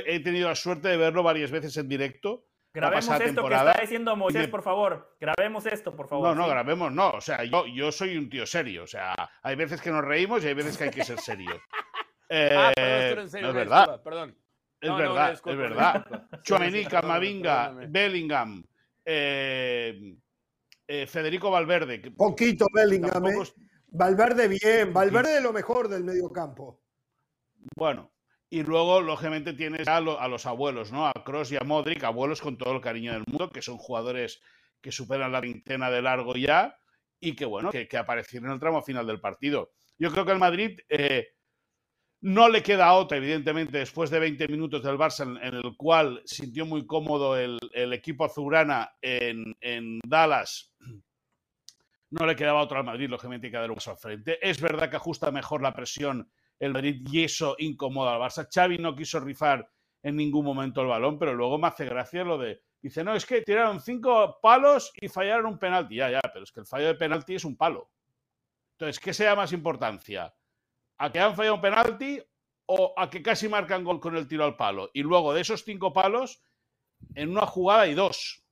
he 0.06 0.20
tenido 0.20 0.48
la 0.48 0.54
suerte 0.54 0.88
de 0.88 0.96
verlo 0.96 1.22
varias 1.22 1.50
veces 1.50 1.76
en 1.76 1.90
directo 1.90 2.47
Grabemos 2.72 3.20
esto 3.20 3.48
que 3.48 3.54
está 3.54 3.80
diciendo 3.80 4.16
Moisés, 4.16 4.48
por 4.48 4.62
favor. 4.62 5.16
Grabemos 5.20 5.66
esto, 5.66 5.96
por 5.96 6.08
favor. 6.08 6.28
No, 6.28 6.34
no, 6.34 6.48
grabemos, 6.48 6.92
no. 6.92 7.10
O 7.10 7.20
sea, 7.20 7.42
yo, 7.44 7.66
yo 7.66 7.90
soy 7.90 8.16
un 8.16 8.28
tío 8.28 8.46
serio. 8.46 8.84
O 8.84 8.86
sea, 8.86 9.14
hay 9.42 9.56
veces 9.56 9.80
que 9.80 9.90
nos 9.90 10.04
reímos 10.04 10.44
y 10.44 10.48
hay 10.48 10.54
veces 10.54 10.76
que 10.76 10.84
hay 10.84 10.90
que 10.90 11.04
ser 11.04 11.18
serio. 11.18 11.50
ah, 12.30 12.72
perdón, 12.74 13.18
en 13.24 13.30
serio, 13.30 13.48
es 13.48 13.54
verdad. 13.54 14.02
Perdón. 14.02 14.36
Es 14.80 14.96
verdad, 14.96 15.32
es 15.32 15.56
verdad. 15.56 17.02
Mavinga, 17.02 17.72
Bellingham, 17.88 18.64
eh, 19.04 20.16
eh, 20.86 21.06
Federico 21.06 21.50
Valverde. 21.50 22.12
Poquito 22.12 22.66
Bellingham, 22.72 23.26
eh. 23.26 23.42
Valverde 23.88 24.48
bien, 24.48 24.92
Valverde 24.92 25.34
de 25.34 25.40
lo 25.40 25.52
mejor 25.52 25.88
del 25.88 26.04
medio 26.04 26.30
campo. 26.30 26.80
Bueno, 27.76 28.12
y 28.50 28.62
luego, 28.62 29.00
lógicamente, 29.00 29.52
tienes 29.52 29.86
a, 29.88 30.00
los 30.00 30.46
abuelos, 30.46 30.90
¿no? 30.90 31.06
A 31.06 31.12
Cross 31.24 31.52
y 31.52 31.56
a 31.56 31.64
Modric, 31.64 32.02
abuelos 32.04 32.40
con 32.40 32.56
todo 32.56 32.74
el 32.74 32.80
cariño 32.80 33.12
del 33.12 33.24
mundo, 33.26 33.50
que 33.50 33.60
son 33.60 33.76
jugadores 33.76 34.40
que 34.80 34.90
superan 34.90 35.32
la 35.32 35.40
veintena 35.40 35.90
de 35.90 36.00
largo 36.00 36.34
ya 36.34 36.78
y 37.20 37.34
que, 37.34 37.44
bueno, 37.44 37.70
que, 37.70 37.88
aparecieron 37.96 38.48
en 38.48 38.54
el 38.54 38.60
tramo 38.60 38.82
final 38.82 39.06
del 39.06 39.20
partido. 39.20 39.72
Yo 39.98 40.10
creo 40.10 40.24
que 40.24 40.32
el 40.32 40.38
Madrid, 40.38 40.78
eh, 40.88 41.28
No 42.20 42.48
le 42.48 42.62
queda 42.62 42.94
otra, 42.94 43.18
evidentemente, 43.18 43.78
después 43.78 44.10
de 44.10 44.18
20 44.18 44.48
minutos 44.48 44.82
del 44.82 44.96
Barça, 44.96 45.24
en, 45.24 45.54
el 45.54 45.76
cual 45.76 46.22
sintió 46.24 46.64
muy 46.64 46.86
cómodo 46.86 47.36
el, 47.36 47.58
equipo 47.92 48.24
azulgrana 48.24 48.90
en, 49.02 50.00
Dallas. 50.06 50.74
No 52.10 52.26
le 52.26 52.34
quedaba 52.34 52.62
otra 52.62 52.78
al 52.78 52.84
Madrid, 52.84 53.10
lógicamente, 53.10 53.50
que 53.50 53.56
dar 53.58 53.70
un 53.70 53.76
paso 53.76 53.90
al 53.90 53.98
frente. 53.98 54.38
Es 54.40 54.60
verdad 54.60 54.88
que 54.88 54.96
ajusta 54.96 55.30
mejor 55.30 55.60
la 55.60 55.74
presión 55.74 56.30
el 56.58 56.72
Madrid 56.72 57.06
y 57.10 57.24
eso 57.24 57.56
incomoda 57.58 58.14
al 58.14 58.20
Barça. 58.20 58.48
Xavi 58.52 58.78
no 58.78 58.94
quiso 58.94 59.20
rifar 59.20 59.68
en 60.02 60.16
ningún 60.16 60.44
momento 60.44 60.80
el 60.80 60.88
balón, 60.88 61.18
pero 61.18 61.34
luego 61.34 61.58
me 61.58 61.68
hace 61.68 61.84
gracia 61.84 62.24
lo 62.24 62.38
de. 62.38 62.62
Dice, 62.80 63.02
no, 63.02 63.14
es 63.14 63.26
que 63.26 63.42
tiraron 63.42 63.80
cinco 63.80 64.38
palos 64.40 64.92
y 65.00 65.08
fallaron 65.08 65.46
un 65.46 65.58
penalti. 65.58 65.96
Ya, 65.96 66.10
ya, 66.10 66.20
pero 66.32 66.44
es 66.44 66.52
que 66.52 66.60
el 66.60 66.66
fallo 66.66 66.86
de 66.86 66.94
penalti 66.94 67.34
es 67.34 67.44
un 67.44 67.56
palo. 67.56 67.90
Entonces, 68.72 69.00
¿qué 69.00 69.12
sea 69.12 69.34
más 69.34 69.52
importancia? 69.52 70.32
¿A 70.98 71.10
que 71.10 71.18
han 71.18 71.34
fallado 71.34 71.56
un 71.56 71.60
penalti 71.60 72.22
o 72.66 72.94
a 72.96 73.10
que 73.10 73.22
casi 73.22 73.48
marcan 73.48 73.82
gol 73.82 73.98
con 73.98 74.16
el 74.16 74.28
tiro 74.28 74.44
al 74.44 74.56
palo? 74.56 74.90
Y 74.94 75.02
luego 75.02 75.34
de 75.34 75.40
esos 75.40 75.64
cinco 75.64 75.92
palos, 75.92 76.40
en 77.14 77.30
una 77.30 77.46
jugada 77.46 77.82
hay 77.82 77.94
dos. 77.94 78.44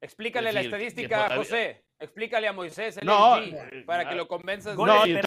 Explícale 0.00 0.52
la 0.52 0.62
estadística, 0.62 1.34
José. 1.36 1.83
Explícale 2.04 2.48
a 2.48 2.52
Moisés 2.52 2.96
el 2.98 3.06
no, 3.06 3.38
eh, 3.38 3.84
para 3.86 4.08
que 4.08 4.14
lo 4.14 4.28
convenzas 4.28 4.76
no, 4.76 4.84
de, 4.84 5.22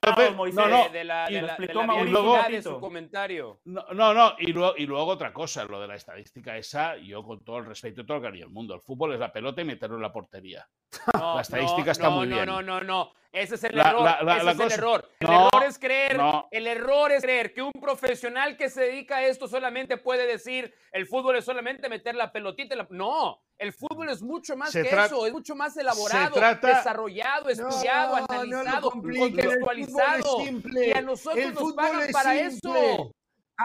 no, 0.53 0.67
no, 0.67 0.89
de 0.89 1.03
la, 1.03 1.27
de 1.27 1.41
la, 1.41 1.57
luego, 2.05 2.37
de 2.49 2.61
su 2.61 2.79
comentario. 2.79 3.59
No, 3.65 4.13
no, 4.13 4.35
y 4.39 4.53
luego, 4.53 4.73
y 4.77 4.85
luego 4.85 5.05
otra 5.05 5.33
cosa, 5.33 5.65
lo 5.65 5.81
de 5.81 5.87
la 5.87 5.95
estadística 5.95 6.55
esa, 6.57 6.97
yo 6.97 7.23
con 7.23 7.43
todo 7.43 7.57
el 7.57 7.65
respeto 7.65 8.01
y 8.01 8.05
todo 8.05 8.17
el 8.17 8.23
cariño 8.23 8.45
del 8.45 8.53
mundo, 8.53 8.75
el 8.75 8.81
fútbol 8.81 9.13
es 9.13 9.19
la 9.19 9.31
pelota 9.31 9.61
y 9.61 9.65
meterlo 9.65 9.95
en 9.97 10.01
la 10.03 10.13
portería. 10.13 10.67
la 11.13 11.41
estadística 11.41 11.91
está 11.91 12.09
muy 12.09 12.27
bien. 12.27 12.45
No, 12.45 12.61
no, 12.61 12.81
no, 12.81 12.83
no, 12.83 13.11
ese 13.31 13.55
es 13.55 13.63
el 13.63 13.77
error. 13.77 14.07
ese 14.07 14.51
es 14.51 14.59
el 14.59 14.71
error. 14.71 15.09
El 15.19 15.29
error 15.29 15.63
es 15.67 15.79
creer, 15.79 16.19
el 16.51 16.67
error 16.67 17.11
es 17.11 17.21
creer 17.23 17.53
que 17.53 17.61
un 17.61 17.71
profesional 17.73 18.57
que 18.57 18.69
se 18.69 18.81
dedica 18.81 19.17
a 19.17 19.25
esto 19.25 19.47
solamente 19.47 19.97
puede 19.97 20.27
decir 20.27 20.73
el 20.91 21.05
fútbol 21.07 21.35
es 21.37 21.45
solamente 21.45 21.89
meter 21.89 22.15
la 22.15 22.31
pelotita. 22.31 22.75
La... 22.75 22.87
No, 22.89 23.41
el 23.57 23.73
fútbol 23.73 24.09
es 24.09 24.21
mucho 24.21 24.55
más 24.55 24.71
que 24.71 24.81
eso, 24.81 25.25
es 25.25 25.33
mucho 25.33 25.55
más 25.55 25.75
elaborado, 25.77 26.35
desarrollado, 26.61 27.49
estudiado, 27.49 28.15
analizado, 28.15 28.91
contextualizado. 28.91 30.41
y 30.41 30.91
a 30.91 31.01
nosotros 31.01 31.53
nos 31.53 31.73
pagan 31.73 32.11
para 32.11 32.35
eso. 32.35 33.13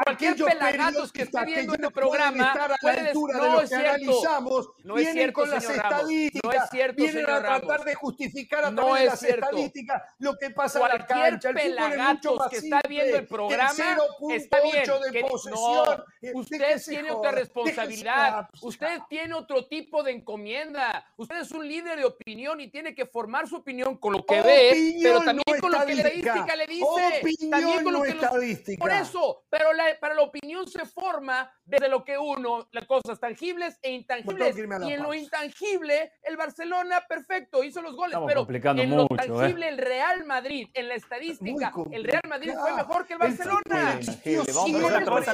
Cualquier 0.05 0.37
pelagatos 0.37 1.13
que 1.13 1.23
esté 1.23 1.45
viendo 1.45 1.75
este 1.75 1.91
programa 1.91 2.55
puede 2.81 3.03
decir, 3.03 3.15
no 3.15 3.61
es 3.61 3.69
cierto, 3.69 4.75
no 4.85 4.97
es 4.97 5.13
cierto, 5.13 5.33
con 5.35 5.51
las 5.51 5.69
estadísticas, 5.69 6.43
no 6.45 6.53
es 6.53 6.71
cierto, 6.71 6.97
vienen 6.97 7.29
a 7.29 7.41
tratar 7.41 7.85
de 7.85 7.95
justificar 7.95 8.65
a 8.65 8.71
no 8.71 8.83
través 8.83 9.01
de 9.01 9.07
las 9.07 9.23
estadísticas 9.23 10.03
lo 10.19 10.39
que 10.39 10.51
pasa 10.51 10.81
en 10.81 10.99
la 10.99 11.07
cancha. 11.07 11.51
El 11.51 11.55
pelagatos 11.55 12.49
que 12.49 12.57
está 12.57 12.81
viendo 12.89 13.19
el 13.19 13.27
programa 13.27 13.99
está 14.31 14.61
bien, 14.63 14.85
de 15.05 15.13
que, 15.13 15.21
posesión, 15.29 16.05
no, 16.23 16.41
usted 16.41 16.83
tiene 16.83 17.11
otra 17.11 17.33
responsabilidad, 17.33 18.49
usted 18.63 18.99
tiene 19.11 19.35
otro 19.35 19.67
tipo 19.67 20.03
de 20.03 20.13
encomienda, 20.13 21.07
usted 21.19 21.41
es 21.41 21.51
un 21.51 21.69
líder 21.69 21.99
de 21.99 22.07
opinión 22.07 22.63
y 22.63 22.69
tiene 22.69 22.95
que 22.95 23.05
formar 23.05 23.47
su 23.47 23.57
opinión 23.57 23.99
con 23.99 24.15
lo 24.15 24.25
que 24.25 24.41
ve, 24.41 24.97
pero 25.03 25.21
también 25.21 25.61
con 25.61 25.71
lo 25.71 25.85
que 25.85 25.95
la 25.97 26.09
estadística 26.09 26.57
le 26.57 26.67
dice, 26.67 27.49
también 27.51 27.85
con 27.85 27.93
lo 27.93 28.03
que 28.03 28.15
los, 28.15 28.79
por 28.79 28.91
eso, 28.91 29.45
pero 29.51 29.75
la 29.75 29.82
para 30.01 30.15
la 30.15 30.23
opinión 30.23 30.67
se 30.67 30.85
forma 30.87 31.51
desde 31.65 31.89
lo 31.89 32.05
que 32.05 32.19
uno, 32.19 32.69
las 32.73 32.87
cosas 32.87 33.19
tangibles 33.21 33.79
e 33.83 33.93
intangibles. 33.93 34.57
Y 34.57 34.93
en 34.93 35.03
lo 35.03 35.15
intangible, 35.15 36.13
el 36.23 36.37
Barcelona, 36.37 37.05
perfecto, 37.09 37.63
hizo 37.65 37.83
los 37.83 37.95
goles. 37.95 38.19
pero 38.27 38.47
en 38.49 38.97
lo 38.97 39.05
¿eh? 39.05 39.17
tangible, 39.17 39.69
el 39.69 39.79
Real 39.79 40.25
Madrid, 40.25 40.69
en 40.75 40.89
la 40.89 40.95
estadística, 40.95 41.73
el 41.91 42.05
Real 42.05 42.23
Madrid 42.29 42.53
fue 42.59 42.75
mejor 42.75 43.07
que 43.07 43.13
el 43.15 43.19
Barcelona. 43.19 44.01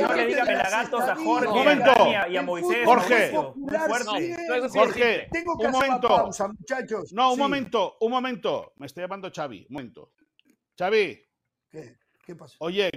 no 0.01 0.15
le 0.15 0.27
diga 0.27 0.45
pelagatos 0.45 1.03
a 1.03 1.17
Jorge 1.17 2.31
y 2.31 2.37
a 2.37 2.43
Moisés. 2.43 2.85
Jorge, 2.85 3.33
Jorge, 3.33 5.29
un 5.59 5.71
momento. 5.71 6.31
muchachos. 6.59 7.13
No, 7.13 7.33
un 7.33 7.39
momento, 7.39 7.97
un 8.01 8.11
momento. 8.11 8.73
Me 8.77 8.87
estoy 8.87 9.03
llamando 9.03 9.31
Xavi, 9.35 9.67
un 9.69 9.75
momento. 9.75 10.13
Xavi. 10.79 11.25
¿Qué? 11.71 11.99
¿Qué 12.25 12.35
pasa? 12.37 12.57
Oye, 12.61 12.91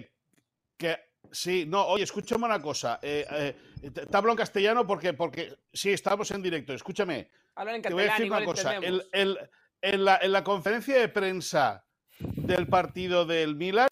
que 0.77 1.10
Sí, 1.31 1.65
no, 1.65 1.85
oye, 1.85 2.03
escúchame 2.03 2.45
una 2.45 2.61
cosa. 2.61 2.99
Eh, 3.01 3.55
eh, 3.81 3.91
te 3.91 4.17
hablo 4.17 4.31
en 4.31 4.37
castellano 4.37 4.85
porque, 4.85 5.13
porque 5.13 5.57
sí, 5.71 5.91
estamos 5.91 6.29
en 6.31 6.41
directo. 6.41 6.73
Escúchame. 6.73 7.29
en 7.55 7.81
te 7.81 7.93
voy 7.93 8.03
a 8.03 8.11
decir 8.11 8.31
una 8.31 8.43
cosa. 8.43 8.75
en, 8.75 10.05
la, 10.05 10.43
conferencia 10.43 10.99
de 10.99 11.07
prensa 11.09 11.85
del 12.19 12.67
partido 12.67 13.25
del 13.25 13.55
Milan, 13.55 13.87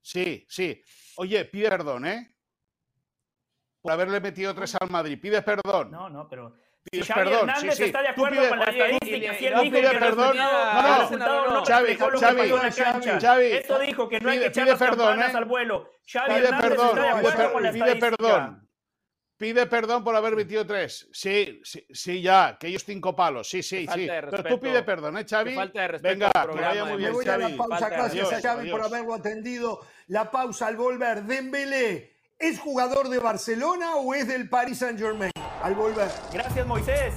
sí, 0.00 0.46
sí. 0.48 0.82
Oye, 1.16 1.44
pide 1.46 1.68
perdón, 1.68 2.06
¿eh? 2.06 2.36
Por 3.82 3.92
haberle 3.92 4.20
metido 4.20 4.54
tres 4.54 4.76
al 4.80 4.88
Madrid. 4.88 5.20
Pide 5.20 5.42
perdón. 5.42 5.90
No, 5.90 6.08
no, 6.08 6.28
pero 6.28 6.54
pides 6.90 7.08
perdón. 7.08 7.50
sí, 7.60 7.68
sí. 7.72 7.84
está 7.84 8.02
de 8.02 8.08
acuerdo 8.08 8.48
con 8.48 8.58
la 8.58 8.64
estadística. 8.64 9.34
Si 9.34 9.46
él 9.46 9.54
dijo 9.62 9.76
pide 9.76 9.98
perdón. 9.98 10.36
No, 10.36 11.10
no, 11.10 11.50
no, 11.50 11.64
Xavi, 11.64 11.96
Xavi, 11.96 13.20
Xavi. 13.20 13.46
Esto 13.46 13.78
dijo 13.78 14.08
que 14.08 14.20
no 14.20 14.30
hay 14.30 14.38
que 14.38 14.46
echar 14.46 14.66
las 14.66 14.78
campanas 14.78 15.34
al 15.34 15.44
vuelo. 15.44 15.90
Xavi 16.06 16.34
pide 16.34 16.50
perdón, 16.60 16.98
pide 17.72 17.96
perdón. 17.96 18.64
Pide 19.36 19.66
perdón 19.66 20.04
por 20.04 20.14
haber 20.14 20.36
metido 20.36 20.64
tres. 20.64 21.08
Sí, 21.12 21.60
sí, 21.64 21.84
sí, 21.90 22.22
ya, 22.22 22.56
que 22.58 22.68
ellos 22.68 22.84
cinco 22.84 23.16
palos. 23.16 23.48
Sí, 23.48 23.64
sí, 23.64 23.86
sí. 23.92 24.06
Pero 24.06 24.44
tú 24.44 24.60
pide 24.60 24.82
perdón, 24.84 25.18
¿eh, 25.18 25.26
Xavi? 25.28 25.54
Falta 25.54 25.80
de 25.82 25.88
respeto 25.88 26.14
Venga, 26.14 26.30
que 26.32 26.60
vaya 26.60 26.84
muy 26.84 26.96
bien, 26.98 27.12
voy 27.12 27.28
a 27.28 27.38
la 27.38 27.56
pausa. 27.56 27.88
Gracias 27.88 28.32
a 28.32 28.40
Xavi 28.40 28.70
por 28.70 28.82
haberlo 28.82 29.14
atendido. 29.14 29.80
La 30.06 30.30
pausa 30.30 30.68
al 30.68 30.76
volver. 30.76 31.24
Dembélé, 31.24 32.16
¿es 32.38 32.60
jugador 32.60 33.08
de 33.08 33.18
Barcelona 33.18 33.96
o 33.96 34.14
es 34.14 34.28
del 34.28 34.48
Paris 34.48 34.78
Saint-Germain? 34.78 35.32
Al 35.64 35.74
volver. 35.74 36.10
Gracias, 36.30 36.66
Moisés. 36.66 37.14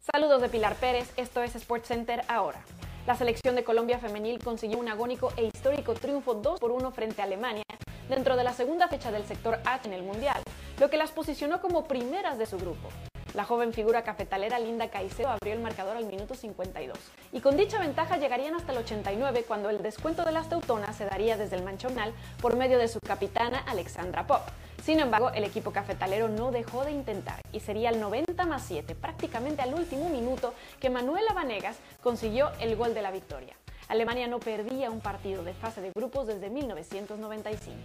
Saludos 0.00 0.42
de 0.42 0.48
Pilar 0.48 0.74
Pérez, 0.74 1.12
esto 1.16 1.42
es 1.44 1.54
Sports 1.54 1.86
Center 1.86 2.22
ahora. 2.26 2.60
La 3.06 3.14
selección 3.14 3.54
de 3.54 3.62
Colombia 3.62 4.00
femenil 4.00 4.42
consiguió 4.42 4.78
un 4.78 4.88
agónico 4.88 5.32
e 5.36 5.44
histórico 5.44 5.94
triunfo 5.94 6.34
2 6.34 6.58
por 6.58 6.72
1 6.72 6.90
frente 6.90 7.22
a 7.22 7.26
Alemania 7.26 7.62
dentro 8.08 8.34
de 8.34 8.42
la 8.42 8.52
segunda 8.52 8.88
fecha 8.88 9.12
del 9.12 9.26
sector 9.26 9.60
H 9.64 9.86
en 9.86 9.94
el 9.94 10.02
Mundial, 10.02 10.42
lo 10.80 10.90
que 10.90 10.96
las 10.96 11.12
posicionó 11.12 11.60
como 11.60 11.84
primeras 11.84 12.36
de 12.36 12.46
su 12.46 12.58
grupo. 12.58 12.88
La 13.36 13.44
joven 13.44 13.74
figura 13.74 14.02
cafetalera 14.02 14.58
Linda 14.58 14.88
Caicedo 14.88 15.28
abrió 15.28 15.52
el 15.52 15.60
marcador 15.60 15.98
al 15.98 16.06
minuto 16.06 16.34
52 16.34 16.96
y 17.32 17.40
con 17.40 17.58
dicha 17.58 17.78
ventaja 17.78 18.16
llegarían 18.16 18.54
hasta 18.54 18.72
el 18.72 18.78
89 18.78 19.44
cuando 19.46 19.68
el 19.68 19.82
descuento 19.82 20.24
de 20.24 20.32
las 20.32 20.48
teutonas 20.48 20.96
se 20.96 21.04
daría 21.04 21.36
desde 21.36 21.56
el 21.56 21.62
manchonal 21.62 22.14
por 22.40 22.56
medio 22.56 22.78
de 22.78 22.88
su 22.88 22.98
capitana 22.98 23.58
Alexandra 23.58 24.26
Pop. 24.26 24.40
Sin 24.82 25.00
embargo, 25.00 25.32
el 25.32 25.44
equipo 25.44 25.70
cafetalero 25.70 26.30
no 26.30 26.50
dejó 26.50 26.86
de 26.86 26.92
intentar 26.92 27.42
y 27.52 27.60
sería 27.60 27.90
el 27.90 28.00
90 28.00 28.46
más 28.46 28.64
7, 28.66 28.94
prácticamente 28.94 29.60
al 29.60 29.74
último 29.74 30.08
minuto, 30.08 30.54
que 30.80 30.88
Manuela 30.88 31.34
Vanegas 31.34 31.76
consiguió 32.02 32.52
el 32.58 32.74
gol 32.74 32.94
de 32.94 33.02
la 33.02 33.10
victoria. 33.10 33.54
Alemania 33.88 34.28
no 34.28 34.40
perdía 34.40 34.90
un 34.90 35.00
partido 35.00 35.44
de 35.44 35.52
fase 35.52 35.82
de 35.82 35.92
grupos 35.94 36.26
desde 36.26 36.48
1995. 36.48 37.76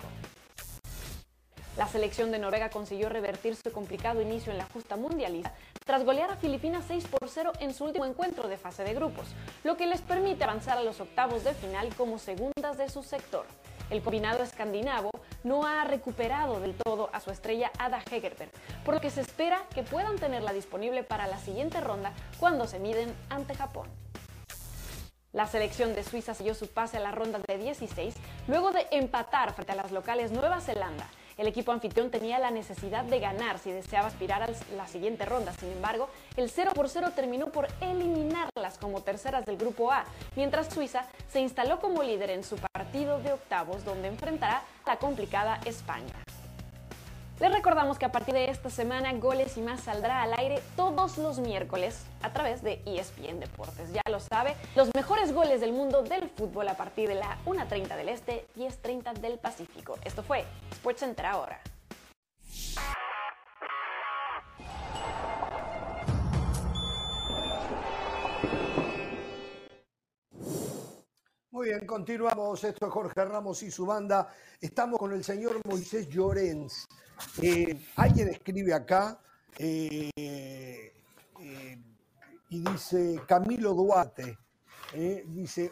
La 1.82 1.88
selección 1.88 2.30
de 2.32 2.38
Noruega 2.38 2.70
consiguió 2.70 3.10
revertir 3.10 3.56
su 3.56 3.72
complicado 3.72 4.22
inicio 4.22 4.52
en 4.52 4.60
la 4.60 4.68
justa 4.72 4.98
mundialista 4.98 5.56
tras 5.84 6.06
golear 6.06 6.30
a 6.30 6.36
Filipinas 6.36 6.86
6 6.88 7.08
por 7.08 7.28
0 7.28 7.54
en 7.60 7.74
su 7.74 7.86
último 7.86 8.06
encuentro 8.06 8.48
de 8.48 8.58
fase 8.58 8.84
de 8.84 8.94
grupos, 8.94 9.26
lo 9.64 9.78
que 9.78 9.88
les 9.88 10.00
permite 10.02 10.44
avanzar 10.44 10.78
a 10.78 10.84
los 10.84 11.00
octavos 11.00 11.44
de 11.44 11.56
final 11.56 11.90
como 11.96 12.20
segundas 12.20 12.78
de 12.78 12.88
su 12.88 13.02
sector. 13.02 13.48
El 13.90 14.04
combinado 14.04 14.44
escandinavo 14.44 15.10
no 15.44 15.66
ha 15.66 15.84
recuperado 15.86 16.60
del 16.60 16.76
todo 16.76 17.10
a 17.14 17.20
su 17.20 17.32
estrella 17.32 17.72
Ada 17.80 18.04
Hegerberg, 18.12 18.52
por 18.86 18.94
lo 18.94 19.02
que 19.02 19.10
se 19.10 19.22
espera 19.22 19.64
que 19.74 19.82
puedan 19.82 20.18
tenerla 20.18 20.54
disponible 20.54 21.02
para 21.02 21.26
la 21.26 21.40
siguiente 21.40 21.82
ronda 21.82 22.14
cuando 22.40 22.68
se 22.68 22.78
miden 22.78 23.12
ante 23.30 23.56
Japón. 23.56 23.88
La 25.34 25.48
selección 25.48 25.96
de 25.96 26.04
Suiza 26.04 26.36
selló 26.36 26.54
su 26.54 26.68
pase 26.68 26.98
a 26.98 27.00
la 27.00 27.12
ronda 27.12 27.40
de 27.40 27.58
16 27.58 28.14
luego 28.48 28.70
de 28.70 28.86
empatar 28.92 29.54
frente 29.54 29.72
a 29.72 29.76
las 29.76 29.92
locales 29.92 30.32
Nueva 30.32 30.62
Zelanda 30.62 31.08
el 31.42 31.48
equipo 31.48 31.72
anfitrión 31.72 32.12
tenía 32.12 32.38
la 32.38 32.52
necesidad 32.52 33.04
de 33.04 33.20
ganar 33.20 33.58
si 33.58 33.72
deseaba 33.72 34.08
aspirar 34.08 34.44
a 34.44 34.50
la 34.78 34.88
siguiente 34.88 35.26
ronda. 35.26 35.54
Sin 35.54 35.72
embargo, 35.72 36.08
el 36.38 36.52
0 36.52 36.72
por 36.76 36.88
0 36.88 37.14
terminó 37.16 37.48
por 37.48 37.68
eliminarlas 37.82 38.78
como 38.80 39.02
terceras 39.02 39.44
del 39.48 39.58
grupo 39.58 39.92
A, 39.92 40.06
mientras 40.36 40.72
Suiza 40.72 41.08
se 41.28 41.42
instaló 41.42 41.80
como 41.80 42.04
líder 42.04 42.30
en 42.30 42.44
su 42.44 42.58
partido 42.58 43.20
de 43.20 43.34
octavos 43.34 43.84
donde 43.84 44.08
enfrentará 44.08 44.62
a 44.86 44.90
la 44.92 45.00
complicada 45.00 45.60
España. 45.66 46.14
Les 47.42 47.52
recordamos 47.52 47.98
que 47.98 48.06
a 48.06 48.12
partir 48.12 48.36
de 48.36 48.52
esta 48.52 48.70
semana 48.70 49.12
Goles 49.14 49.58
y 49.58 49.62
más 49.62 49.82
saldrá 49.82 50.22
al 50.22 50.32
aire 50.36 50.62
todos 50.76 51.18
los 51.18 51.40
miércoles 51.40 52.06
a 52.22 52.32
través 52.32 52.62
de 52.62 52.84
ESPN 52.86 53.40
Deportes. 53.40 53.92
Ya 53.92 54.04
lo 54.12 54.20
sabe, 54.20 54.56
los 54.76 54.94
mejores 54.94 55.34
goles 55.34 55.60
del 55.60 55.74
mundo 55.74 56.04
del 56.04 56.30
fútbol 56.30 56.68
a 56.68 56.78
partir 56.78 57.10
de 57.10 57.16
la 57.16 57.40
1.30 57.48 57.98
del 57.98 58.10
Este, 58.10 58.46
10.30 58.56 59.14
del 59.14 59.40
Pacífico. 59.40 59.98
Esto 60.06 60.22
fue 60.22 60.46
SportsCenter 60.76 61.26
ahora. 61.26 61.60
Muy 71.50 71.70
bien, 71.70 71.88
continuamos. 71.88 72.64
Esto 72.64 72.86
es 72.86 72.92
Jorge 72.92 73.26
Ramos 73.26 73.64
y 73.64 73.72
su 73.72 73.88
banda. 73.88 74.32
Estamos 74.60 75.00
con 75.00 75.12
el 75.12 75.24
señor 75.24 75.60
Moisés 75.66 76.08
Llorens. 76.08 76.88
Eh, 77.42 77.80
alguien 77.96 78.30
escribe 78.30 78.74
acá 78.74 79.20
eh, 79.58 80.10
eh, 80.18 81.80
y 82.50 82.60
dice 82.64 83.22
Camilo 83.28 83.74
Duarte. 83.74 84.38
dice, 85.28 85.72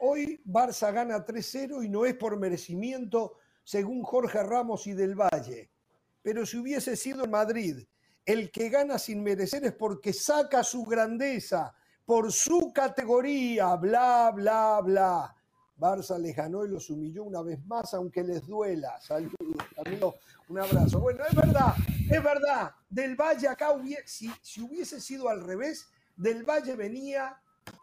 hoy 0.00 0.40
Barça 0.44 0.92
gana 0.92 1.24
3-0 1.24 1.84
y 1.84 1.88
no 1.88 2.06
es 2.06 2.14
por 2.14 2.38
merecimiento, 2.38 3.38
según 3.64 4.02
Jorge 4.02 4.42
Ramos 4.42 4.86
y 4.86 4.92
del 4.92 5.14
Valle. 5.14 5.70
Pero 6.22 6.46
si 6.46 6.58
hubiese 6.58 6.96
sido 6.96 7.24
en 7.24 7.30
Madrid, 7.30 7.84
el 8.24 8.50
que 8.50 8.68
gana 8.68 8.98
sin 8.98 9.22
merecer 9.22 9.64
es 9.64 9.72
porque 9.72 10.12
saca 10.12 10.62
su 10.62 10.84
grandeza 10.84 11.74
por 12.04 12.32
su 12.32 12.72
categoría, 12.72 13.74
bla, 13.76 14.30
bla, 14.34 14.80
bla. 14.82 15.36
Barça 15.80 16.18
les 16.18 16.36
ganó 16.36 16.66
y 16.66 16.68
los 16.68 16.90
humilló 16.90 17.24
una 17.24 17.40
vez 17.40 17.64
más, 17.64 17.94
aunque 17.94 18.22
les 18.22 18.46
duela. 18.46 19.00
Saludos, 19.00 19.34
Camilo, 19.74 20.14
un 20.50 20.58
abrazo. 20.58 21.00
Bueno, 21.00 21.24
es 21.28 21.34
verdad, 21.34 21.74
es 22.10 22.22
verdad. 22.22 22.74
Del 22.88 23.14
Valle 23.14 23.48
acá, 23.48 23.68
si, 24.04 24.30
si 24.42 24.60
hubiese 24.60 25.00
sido 25.00 25.28
al 25.28 25.42
revés, 25.42 25.88
del 26.16 26.42
Valle 26.42 26.74
venía 26.74 27.40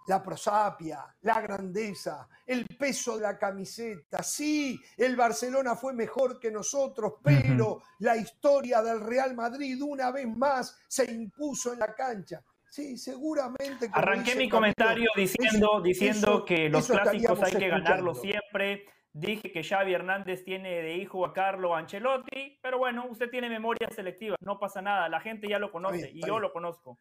la 0.08 0.22
prosapia, 0.22 1.06
la 1.22 1.40
grandeza, 1.40 2.28
el 2.46 2.66
peso 2.66 3.16
de 3.16 3.24
la 3.24 3.38
camiseta. 3.38 4.22
Sí, 4.22 4.80
el 4.98 5.16
Barcelona 5.16 5.76
fue 5.76 5.94
mejor 5.94 6.40
que 6.40 6.52
nosotros, 6.52 7.14
pero 7.24 7.84
la 8.00 8.18
historia 8.18 8.82
del 8.82 9.00
Real 9.00 9.34
Madrid 9.34 9.82
una 9.82 10.12
vez 10.12 10.28
más 10.28 10.78
se 10.88 11.10
impuso 11.10 11.72
en 11.72 11.80
la 11.80 11.96
cancha. 11.96 12.44
Sí, 12.70 12.98
seguramente. 12.98 13.90
Arranqué 13.94 14.36
mi 14.36 14.50
comentario 14.50 15.10
diciendo, 15.16 15.82
diciendo 15.82 16.44
que 16.44 16.70
los 16.70 16.86
clásicos 16.86 17.42
hay 17.44 17.54
que 17.54 17.70
ganarlos 17.70 18.20
siempre. 18.20 18.86
Dije 19.20 19.52
que 19.52 19.64
Xavi 19.64 19.96
Hernández 19.96 20.44
tiene 20.44 20.80
de 20.84 20.96
hijo 20.96 21.26
a 21.26 21.34
Carlo 21.34 21.76
Ancelotti, 21.76 22.60
pero 22.62 22.78
bueno, 22.78 23.08
usted 23.10 23.32
tiene 23.32 23.50
memoria 23.50 23.90
selectiva, 23.90 24.36
no 24.42 24.60
pasa 24.60 24.80
nada, 24.80 25.10
la 25.10 25.20
gente 25.20 25.48
ya 25.50 25.58
lo 25.58 25.72
conoce 25.72 26.12
y 26.14 26.24
yo 26.24 26.40
lo 26.40 26.54
conozco. 26.54 27.00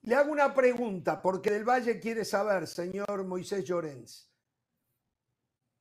Le 0.00 0.14
hago 0.14 0.32
una 0.32 0.54
pregunta, 0.54 1.20
porque 1.20 1.50
Del 1.50 1.68
Valle 1.68 2.00
quiere 2.00 2.24
saber, 2.24 2.66
señor 2.66 3.22
Moisés 3.26 3.66
Llorens. 3.66 4.32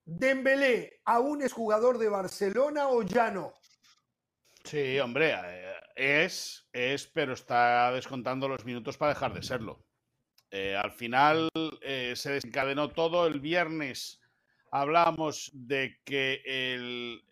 ¿Dembélé 0.04 1.00
aún 1.06 1.42
es 1.42 1.54
jugador 1.54 2.00
de 2.00 2.10
Barcelona 2.10 2.90
o 2.90 3.02
ya 3.02 3.32
no? 3.32 3.54
Sí, 4.66 5.00
hombre, 5.00 5.36
eh, 5.42 5.74
es, 5.96 6.68
es, 6.74 7.08
pero 7.08 7.32
está 7.32 7.94
descontando 7.94 8.50
los 8.50 8.66
minutos 8.66 8.98
para 8.98 9.14
dejar 9.14 9.34
de 9.34 9.42
serlo. 9.42 9.86
Eh, 10.52 10.76
al 10.76 10.92
final 10.92 11.50
eh, 11.82 12.14
se 12.18 12.34
desencadenó 12.34 12.90
todo. 12.90 13.26
El 13.26 13.40
viernes 13.40 14.20
hablamos 14.74 15.52
de 15.54 16.00
que 16.04 16.42
el, 16.46 17.24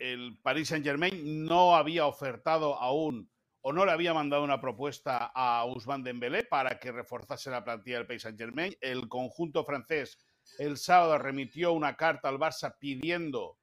el 0.00 0.36
Paris 0.42 0.68
Saint 0.68 0.84
Germain 0.84 1.44
no 1.44 1.76
había 1.76 2.04
ofertado 2.04 2.74
aún 2.74 3.30
o 3.60 3.72
no 3.72 3.86
le 3.86 3.92
había 3.92 4.12
mandado 4.12 4.42
una 4.42 4.60
propuesta 4.60 5.30
a 5.32 5.64
Ousmane 5.66 6.02
Dembélé 6.02 6.44
para 6.44 6.80
que 6.80 6.90
reforzase 6.90 7.48
la 7.48 7.62
plantilla 7.62 7.98
del 7.98 8.08
Paris 8.08 8.22
Saint 8.22 8.36
Germain. 8.36 8.74
El 8.80 9.08
conjunto 9.08 9.64
francés 9.64 10.18
el 10.58 10.78
sábado 10.78 11.16
remitió 11.18 11.72
una 11.72 11.96
carta 11.96 12.28
al 12.28 12.40
Barça 12.40 12.74
pidiendo 12.76 13.58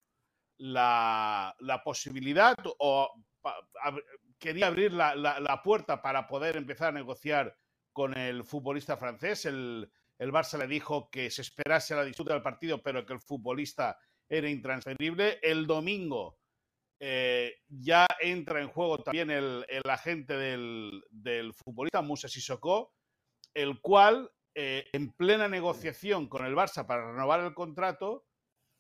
la, 0.58 1.54
la 1.60 1.84
posibilidad 1.84 2.56
o 2.80 3.12
quería 4.40 4.68
abrir 4.68 4.94
la, 4.94 5.62
puerta 5.66 6.02
para 6.02 6.28
poder 6.30 6.56
empezar 6.56 6.90
a 6.90 7.00
negociar 7.00 7.58
con 7.92 8.18
el 8.18 8.46
futbolista 8.46 8.96
francés. 8.96 9.46
El, 9.46 9.92
el 10.18 10.32
Barça 10.32 10.58
le 10.58 10.68
dijo 10.68 11.10
que 11.10 11.30
se 11.30 11.42
esperase 11.42 11.96
la 11.96 12.04
disputa 12.04 12.34
del 12.34 12.42
partido, 12.42 12.82
pero 12.82 13.06
que 13.06 13.14
el 13.14 13.22
futbolista 13.22 13.98
era 14.28 14.50
intransferible. 14.50 15.40
El 15.42 15.68
domingo 15.68 16.40
eh, 17.00 17.56
ya 17.68 18.08
entra 18.20 18.62
en 18.62 18.70
juego 18.70 18.98
también 19.00 19.30
el, 19.30 19.66
agente 19.88 20.36
del, 20.36 21.04
del, 21.12 21.54
futbolista, 21.54 22.02
Musa 22.02 22.28
Sissoko, 22.28 22.94
el 23.54 23.80
cual, 23.82 24.32
eh, 24.56 24.88
en 24.94 25.12
plena 25.12 25.48
negociación 25.48 26.28
con 26.28 26.46
el 26.46 26.56
Barça 26.56 26.86
para 26.88 27.12
renovar 27.12 27.42
el 27.42 27.54
contrato, 27.54 28.26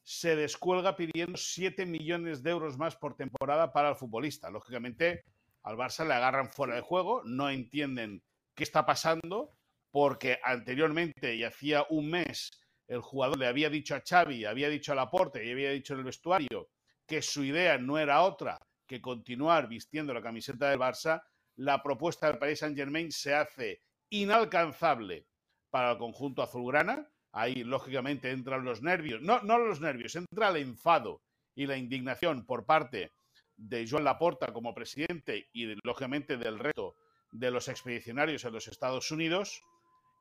se 0.04 0.36
descuelga 0.36 0.96
pidiendo 0.96 1.38
7 1.38 1.86
millones 1.86 2.42
de 2.42 2.52
euros 2.52 2.78
más 2.78 2.96
por 2.96 3.16
temporada 3.16 3.74
para 3.74 3.90
el 3.90 3.96
futbolista. 3.96 4.50
Lógicamente, 4.50 5.26
al 5.64 5.76
Barça 5.76 6.08
le 6.08 6.14
agarran 6.14 6.50
fuera 6.50 6.76
de 6.76 6.82
juego, 6.82 7.22
no 7.26 7.50
entienden 7.50 8.24
qué 8.56 8.64
está 8.64 8.86
pasando, 8.86 9.57
porque 9.92 10.40
anteriormente 10.44 11.36
y 11.36 11.44
hacía 11.44 11.86
un 11.90 12.10
mes 12.10 12.52
el 12.88 13.02
jugador 13.02 13.38
le 13.38 13.48
había 13.48 13.70
dicho 13.70 13.96
a 13.96 14.02
Xavi, 14.08 14.46
había 14.46 14.70
dicho 14.70 14.94
a 14.94 14.96
Laporte 14.96 15.46
y 15.46 15.52
había 15.52 15.72
dicho 15.72 15.94
en 15.94 16.00
el 16.00 16.06
vestuario 16.06 16.70
que 17.06 17.22
su 17.22 17.44
idea 17.44 17.78
no 17.78 17.98
era 17.98 18.22
otra 18.22 18.58
que 18.88 19.02
continuar 19.02 19.68
vistiendo 19.68 20.14
la 20.14 20.22
camiseta 20.22 20.70
del 20.70 20.80
Barça, 20.80 21.22
la 21.58 21.84
propuesta 21.84 22.28
del 22.28 22.38
Paris 22.38 22.60
Saint-Germain 22.60 23.12
se 23.12 23.36
hace 23.36 23.82
inalcanzable 24.10 25.28
para 25.70 25.92
el 25.92 25.98
conjunto 25.98 26.42
azulgrana. 26.42 27.10
Ahí, 27.34 27.64
lógicamente, 27.64 28.32
entran 28.32 28.64
los 28.64 28.82
nervios, 28.82 29.22
no, 29.22 29.42
no 29.42 29.58
los 29.58 29.82
nervios, 29.82 30.16
entra 30.16 30.50
el 30.50 30.58
enfado 30.58 31.22
y 31.54 31.66
la 31.66 31.78
indignación 31.78 32.46
por 32.46 32.66
parte 32.66 33.12
de 33.58 33.88
Joan 33.88 34.06
Laporta 34.06 34.54
como 34.54 34.74
presidente 34.74 35.50
y, 35.52 35.76
lógicamente, 35.84 36.38
del 36.38 36.60
resto 36.60 36.96
de 37.32 37.52
los 37.52 37.68
expedicionarios 37.68 38.46
en 38.46 38.54
los 38.54 38.68
Estados 38.68 39.12
Unidos, 39.12 39.62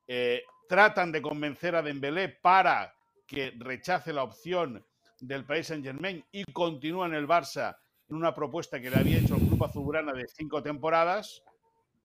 eh, 0.07 0.43
tratan 0.69 1.13
de 1.13 1.23
convencer 1.23 1.75
a 1.75 1.83
Dembélé 1.83 2.29
para 2.29 2.95
que 3.27 3.53
rechace 3.59 4.13
la 4.13 4.23
opción 4.23 4.85
del 5.21 5.45
País 5.45 5.67
Saint 5.67 5.85
Germain 5.85 6.25
y 6.31 6.45
continúa 6.45 7.07
en 7.07 7.15
el 7.15 7.27
Barça 7.27 7.77
en 8.09 8.17
una 8.17 8.35
propuesta 8.35 8.81
que 8.81 8.91
le 8.91 8.97
había 8.97 9.19
hecho 9.19 9.37
el 9.37 9.47
club 9.47 9.65
azulgrana 9.65 10.13
de 10.13 10.27
cinco 10.29 10.63
temporadas. 10.63 11.43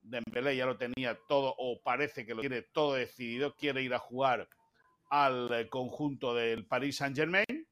Dembélé 0.01 0.55
ya 0.55 0.65
lo 0.65 0.77
tenía 0.77 1.17
todo 1.27 1.53
o 1.57 1.79
parece 1.81 2.25
que 2.25 2.33
lo 2.33 2.41
tiene 2.41 2.63
todo 2.63 2.95
decidido, 2.95 3.55
quiere 3.55 3.83
ir 3.83 3.93
a 3.93 3.99
jugar 3.99 4.47
al 5.09 5.67
conjunto 5.69 6.33
del 6.33 6.65
Paris 6.65 6.97
Saint 6.97 7.15
Germain 7.15 7.67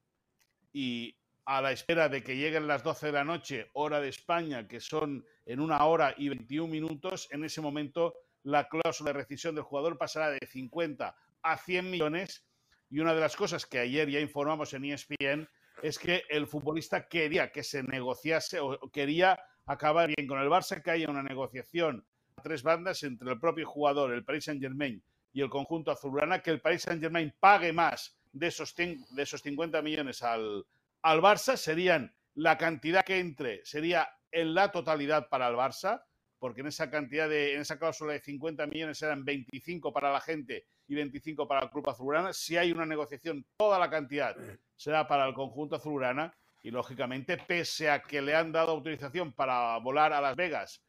y 0.73 1.15
a 1.45 1.61
la 1.61 1.71
espera 1.71 2.09
de 2.09 2.21
que 2.21 2.35
lleguen 2.35 2.67
las 2.67 2.83
12 2.83 3.07
de 3.07 3.11
la 3.11 3.23
noche, 3.23 3.69
hora 3.73 3.99
de 3.99 4.09
España, 4.09 4.67
que 4.67 4.79
son 4.79 5.25
en 5.47 5.59
una 5.59 5.83
hora 5.85 6.13
y 6.15 6.29
21 6.29 6.67
minutos, 6.71 7.27
en 7.31 7.43
ese 7.43 7.59
momento 7.59 8.13
la 8.43 8.67
cláusula 8.67 9.11
de 9.11 9.19
rescisión 9.19 9.55
del 9.55 9.63
jugador 9.63 9.97
pasará 9.97 10.29
de 10.29 10.39
50 10.45 11.15
a 11.41 11.57
100 11.57 11.91
millones. 11.91 12.45
Y 12.89 12.99
una 12.99 13.13
de 13.13 13.21
las 13.21 13.35
cosas 13.35 13.65
que 13.65 13.79
ayer 13.79 14.09
ya 14.09 14.19
informamos 14.19 14.73
en 14.73 14.85
ESPN 14.85 15.47
es 15.83 15.99
que 15.99 16.23
el 16.29 16.47
futbolista 16.47 17.07
quería 17.07 17.51
que 17.51 17.63
se 17.63 17.83
negociase 17.83 18.59
o 18.59 18.79
quería 18.91 19.39
acabar 19.65 20.07
bien 20.15 20.27
con 20.27 20.39
el 20.39 20.49
Barça, 20.49 20.81
que 20.81 20.91
haya 20.91 21.09
una 21.09 21.23
negociación 21.23 22.05
a 22.35 22.41
tres 22.41 22.63
bandas 22.63 23.03
entre 23.03 23.31
el 23.31 23.39
propio 23.39 23.67
jugador, 23.67 24.13
el 24.13 24.25
Paris 24.25 24.45
Saint 24.45 24.61
Germain 24.61 25.01
y 25.31 25.41
el 25.41 25.49
conjunto 25.49 25.91
azulgrana, 25.91 26.41
que 26.41 26.49
el 26.49 26.61
Paris 26.61 26.83
Saint 26.83 27.01
Germain 27.01 27.33
pague 27.39 27.71
más 27.71 28.19
de 28.31 28.47
esos, 28.47 28.75
de 28.75 29.21
esos 29.21 29.41
50 29.41 29.81
millones 29.81 30.23
al, 30.23 30.65
al 31.01 31.21
Barça 31.21 31.55
serían 31.55 32.13
la 32.35 32.57
cantidad 32.57 33.05
que 33.05 33.19
entre, 33.19 33.63
sería 33.65 34.09
en 34.31 34.53
la 34.53 34.71
totalidad 34.71 35.29
para 35.29 35.47
el 35.47 35.55
Barça, 35.55 36.03
porque 36.39 36.61
en 36.61 36.67
esa 36.67 36.89
cantidad 36.89 37.29
de, 37.29 37.55
en 37.55 37.61
esa 37.61 37.77
cláusula 37.77 38.13
de 38.13 38.21
50 38.21 38.65
millones 38.67 39.01
eran 39.01 39.25
25 39.25 39.91
para 39.93 40.11
la 40.11 40.21
gente 40.21 40.65
y 40.87 40.95
25 40.95 41.47
para 41.47 41.65
el 41.65 41.69
club 41.69 41.89
azulgrana. 41.89 42.33
Si 42.33 42.57
hay 42.57 42.71
una 42.71 42.85
negociación, 42.85 43.45
toda 43.57 43.77
la 43.77 43.89
cantidad 43.89 44.35
será 44.75 45.07
para 45.07 45.27
el 45.27 45.33
conjunto 45.33 45.75
azulgrana 45.75 46.33
y 46.63 46.71
lógicamente, 46.71 47.37
pese 47.37 47.89
a 47.89 48.01
que 48.01 48.21
le 48.21 48.35
han 48.35 48.51
dado 48.51 48.71
autorización 48.71 49.31
para 49.33 49.77
volar 49.79 50.13
a 50.13 50.21
Las 50.21 50.35
Vegas, 50.35 50.81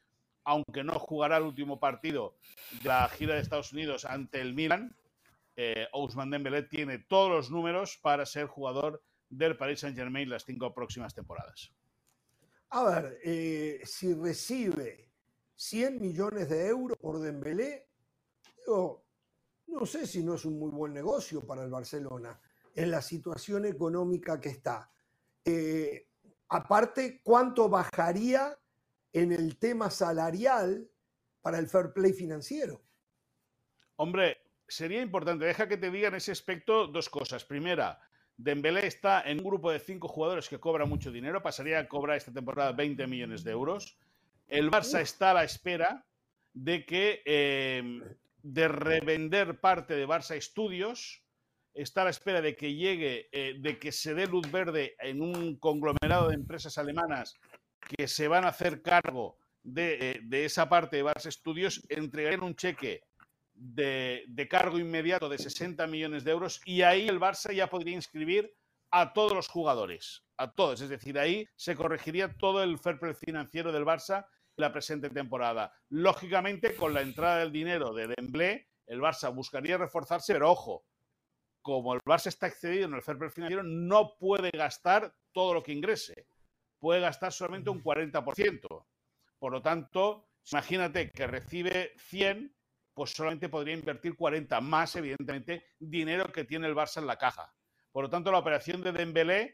aunque 0.45 0.83
no 0.83 0.99
jugará 0.99 1.37
el 1.37 1.45
último 1.45 1.79
partido 1.79 2.37
de 2.83 2.89
la 2.89 3.09
gira 3.09 3.35
de 3.35 3.41
Estados 3.41 3.73
Unidos 3.73 4.05
ante 4.05 4.41
el 4.41 4.55
Milan, 4.55 4.97
eh, 5.57 5.87
Ousmane 5.93 6.31
Dembélé 6.31 6.63
tiene 6.63 6.99
todos 6.99 7.31
los 7.31 7.51
números 7.51 7.99
para 7.99 8.25
ser 8.25 8.47
jugador 8.47 9.03
del 9.29 9.57
Paris 9.57 9.81
Saint 9.81 9.97
Germain 9.97 10.29
las 10.29 10.45
cinco 10.45 10.73
próximas 10.75 11.15
temporadas. 11.15 11.73
A 12.71 12.85
ver, 12.85 13.19
eh, 13.25 13.81
si 13.85 14.15
recibe 14.15 15.10
100 15.61 16.01
millones 16.01 16.49
de 16.49 16.69
euros 16.69 16.97
por 16.97 17.21
Dembélé, 17.21 17.87
yo 18.67 19.05
no 19.67 19.85
sé 19.85 20.07
si 20.07 20.25
no 20.25 20.35
es 20.37 20.47
un 20.47 20.59
muy 20.59 20.71
buen 20.71 20.95
negocio 20.95 21.47
para 21.47 21.63
el 21.63 21.71
Barcelona 21.71 22.41
en 22.75 22.91
la 22.91 23.03
situación 23.03 23.67
económica 23.67 24.41
que 24.41 24.49
está. 24.49 24.91
Eh, 25.45 26.09
aparte, 26.49 27.21
¿cuánto 27.23 27.69
bajaría 27.69 28.57
en 29.13 29.33
el 29.33 29.59
tema 29.59 29.91
salarial 29.91 30.89
para 31.43 31.59
el 31.59 31.67
fair 31.67 31.93
play 31.93 32.15
financiero? 32.15 32.81
Hombre, 33.97 34.39
sería 34.67 35.03
importante, 35.03 35.45
deja 35.45 35.69
que 35.69 35.77
te 35.77 35.91
diga 35.91 36.09
en 36.09 36.15
ese 36.15 36.33
aspecto 36.33 36.87
dos 36.87 37.11
cosas. 37.11 37.45
Primera, 37.45 38.01
Dembélé 38.35 38.87
está 38.87 39.21
en 39.29 39.37
un 39.41 39.45
grupo 39.45 39.71
de 39.71 39.79
cinco 39.79 40.09
jugadores 40.09 40.49
que 40.49 40.59
cobra 40.59 40.87
mucho 40.87 41.13
dinero, 41.13 41.43
pasaría 41.43 41.81
a 41.81 41.87
cobrar 41.87 42.17
esta 42.17 42.33
temporada 42.33 42.73
20 42.73 43.07
millones 43.07 43.45
de 43.45 43.51
euros. 43.51 43.99
El 44.51 44.69
Barça 44.69 45.01
está 45.01 45.31
a 45.31 45.35
la 45.35 45.45
espera 45.45 46.05
de 46.53 46.85
que 46.85 47.23
em, 47.25 48.03
de 48.43 48.67
revender 48.67 49.61
parte 49.61 49.95
de 49.95 50.07
Barça 50.07 50.35
Estudios, 50.35 51.23
está 51.73 52.03
a 52.03 52.05
la 52.05 52.11
espera 52.11 52.41
de 52.43 52.57
que 52.57 52.75
llegue, 52.75 53.29
eh, 53.31 53.55
de 53.61 53.79
que 53.79 53.93
se 53.93 54.13
dé 54.13 54.27
luz 54.27 54.51
verde 54.51 54.97
en 54.99 55.23
un 55.23 55.57
conglomerado 55.57 56.29
de 56.29 56.35
empresas 56.35 56.79
alemanas 56.79 57.35
que 57.81 58.09
se 58.09 58.27
van 58.27 58.45
a 58.45 58.49
hacer 58.49 58.83
cargo 58.83 59.39
de, 59.63 60.19
eh, 60.33 60.45
esa 60.45 60.69
parte 60.69 60.97
de 60.97 61.05
Barça 61.05 61.31
Studios, 61.31 61.87
entregarían 61.89 62.43
un 62.43 62.57
cheque 62.57 63.05
de, 63.55 64.25
de, 64.27 64.49
cargo 64.49 64.81
inmediato 64.81 65.29
de 65.29 65.39
60 65.39 65.87
millones 65.87 66.25
de 66.25 66.33
euros 66.33 66.61
y 66.65 66.83
ahí 66.83 67.07
el 67.07 67.21
Barça 67.21 67.55
ya 67.55 67.69
podría 67.69 67.95
inscribir 67.95 68.53
a 68.91 69.13
todos 69.13 69.33
los 69.33 69.47
jugadores, 69.47 70.25
a 70.39 70.51
todos. 70.51 70.81
Es 70.81 70.89
decir, 70.89 71.19
ahí 71.21 71.47
se 71.55 71.77
corregiría 71.77 72.37
todo 72.37 72.65
el 72.65 72.79
fair 72.79 72.99
play 72.99 73.15
financiero 73.15 73.71
del 73.71 73.85
Barça 73.85 74.27
la 74.61 74.73
presente 74.73 75.11
temporada. 75.11 75.73
Lógicamente, 75.89 76.75
con 76.77 76.95
la 76.95 77.01
entrada 77.01 77.39
del 77.39 77.53
dinero 77.53 77.93
de 77.93 78.09
Dembélé, 78.09 78.69
el 78.87 79.01
Barça 79.01 79.35
buscaría 79.35 79.79
reforzarse, 79.79 80.33
pero 80.33 80.51
ojo, 80.51 80.85
como 81.63 81.95
el 81.95 82.01
Barça 82.01 82.27
está 82.27 82.47
excedido 82.47 82.87
en 82.87 82.95
el 82.95 83.03
fair 83.03 83.31
financiero, 83.31 83.63
no 83.63 84.17
puede 84.19 84.51
gastar 84.51 85.15
todo 85.33 85.55
lo 85.55 85.63
que 85.63 85.73
ingrese. 85.73 86.27
Puede 86.79 87.01
gastar 87.01 87.33
solamente 87.33 87.71
un 87.71 87.83
40%. 87.83 88.85
Por 89.39 89.53
lo 89.53 89.63
tanto, 89.63 90.29
imagínate 90.51 91.11
que 91.11 91.27
recibe 91.27 91.93
100, 91.99 92.55
pues 92.95 93.11
solamente 93.11 93.49
podría 93.49 93.75
invertir 93.75 94.17
40, 94.17 94.61
más 94.61 94.97
evidentemente 94.97 95.65
dinero 95.79 96.33
que 96.33 96.45
tiene 96.45 96.67
el 96.67 96.75
Barça 96.75 96.99
en 96.99 97.07
la 97.07 97.19
caja. 97.19 97.55
Por 97.93 98.05
lo 98.05 98.11
tanto, 98.11 98.33
la 98.33 98.39
operación 98.39 98.83
de 98.83 98.93
Dembélé 98.93 99.53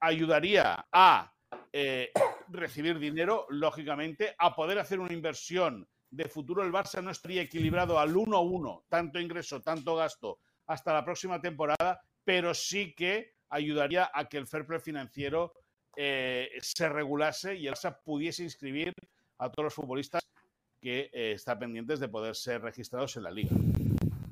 ayudaría 0.00 0.86
a 0.92 1.33
eh, 1.72 2.10
recibir 2.48 2.98
dinero, 2.98 3.46
lógicamente, 3.50 4.34
a 4.38 4.54
poder 4.54 4.78
hacer 4.78 5.00
una 5.00 5.12
inversión 5.12 5.88
de 6.10 6.28
futuro. 6.28 6.62
El 6.62 6.72
Barça 6.72 7.02
no 7.02 7.10
estaría 7.10 7.42
equilibrado 7.42 7.98
al 7.98 8.14
1-1, 8.14 8.84
tanto 8.88 9.18
ingreso, 9.18 9.60
tanto 9.60 9.96
gasto, 9.96 10.38
hasta 10.66 10.92
la 10.92 11.04
próxima 11.04 11.40
temporada, 11.40 12.00
pero 12.24 12.54
sí 12.54 12.94
que 12.94 13.34
ayudaría 13.50 14.10
a 14.12 14.28
que 14.28 14.38
el 14.38 14.46
fair 14.46 14.66
play 14.66 14.80
financiero 14.80 15.54
eh, 15.96 16.48
se 16.60 16.88
regulase 16.88 17.56
y 17.56 17.66
el 17.66 17.74
Barça 17.74 17.98
pudiese 18.02 18.42
inscribir 18.42 18.92
a 19.38 19.50
todos 19.50 19.64
los 19.64 19.74
futbolistas 19.74 20.22
que 20.80 21.10
eh, 21.12 21.32
están 21.32 21.58
pendientes 21.58 22.00
de 22.00 22.08
poder 22.08 22.36
ser 22.36 22.62
registrados 22.62 23.16
en 23.16 23.22
la 23.22 23.30
liga. 23.30 23.56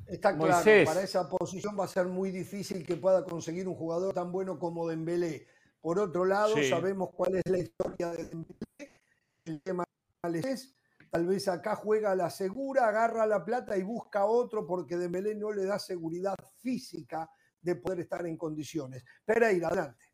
Está 0.07 0.37
claro, 0.37 0.63
para 0.85 1.01
esa 1.01 1.27
posición 1.27 1.75
va 1.79 1.85
a 1.85 1.87
ser 1.87 2.05
muy 2.05 2.29
difícil 2.29 2.85
que 2.85 2.95
pueda 2.95 3.23
conseguir 3.23 3.67
un 3.67 3.73
jugador 3.73 4.13
tan 4.13 4.31
bueno 4.31 4.59
como 4.59 4.87
Dembélé. 4.87 5.47
Por 5.83 5.99
otro 5.99 6.23
lado, 6.23 6.55
sabemos 6.63 7.09
cuál 7.13 7.35
es 7.35 7.43
la 7.45 7.57
historia 7.57 8.11
de 8.11 8.23
Dembélé. 8.23 9.01
El 9.43 9.61
tema 9.61 9.83
es, 10.23 10.73
tal 11.11 11.27
vez 11.27 11.49
acá 11.49 11.75
juega 11.75 12.15
la 12.15 12.29
segura, 12.29 12.87
agarra 12.87 13.27
la 13.27 13.43
plata 13.43 13.77
y 13.77 13.83
busca 13.83 14.23
otro 14.23 14.65
porque 14.65 14.95
Dembélé 14.95 15.35
no 15.35 15.51
le 15.51 15.65
da 15.65 15.77
seguridad 15.77 16.35
física 16.61 17.29
de 17.59 17.75
poder 17.75 17.99
estar 17.99 18.25
en 18.25 18.37
condiciones. 18.37 19.03
Pereira, 19.25 19.67
adelante. 19.67 20.05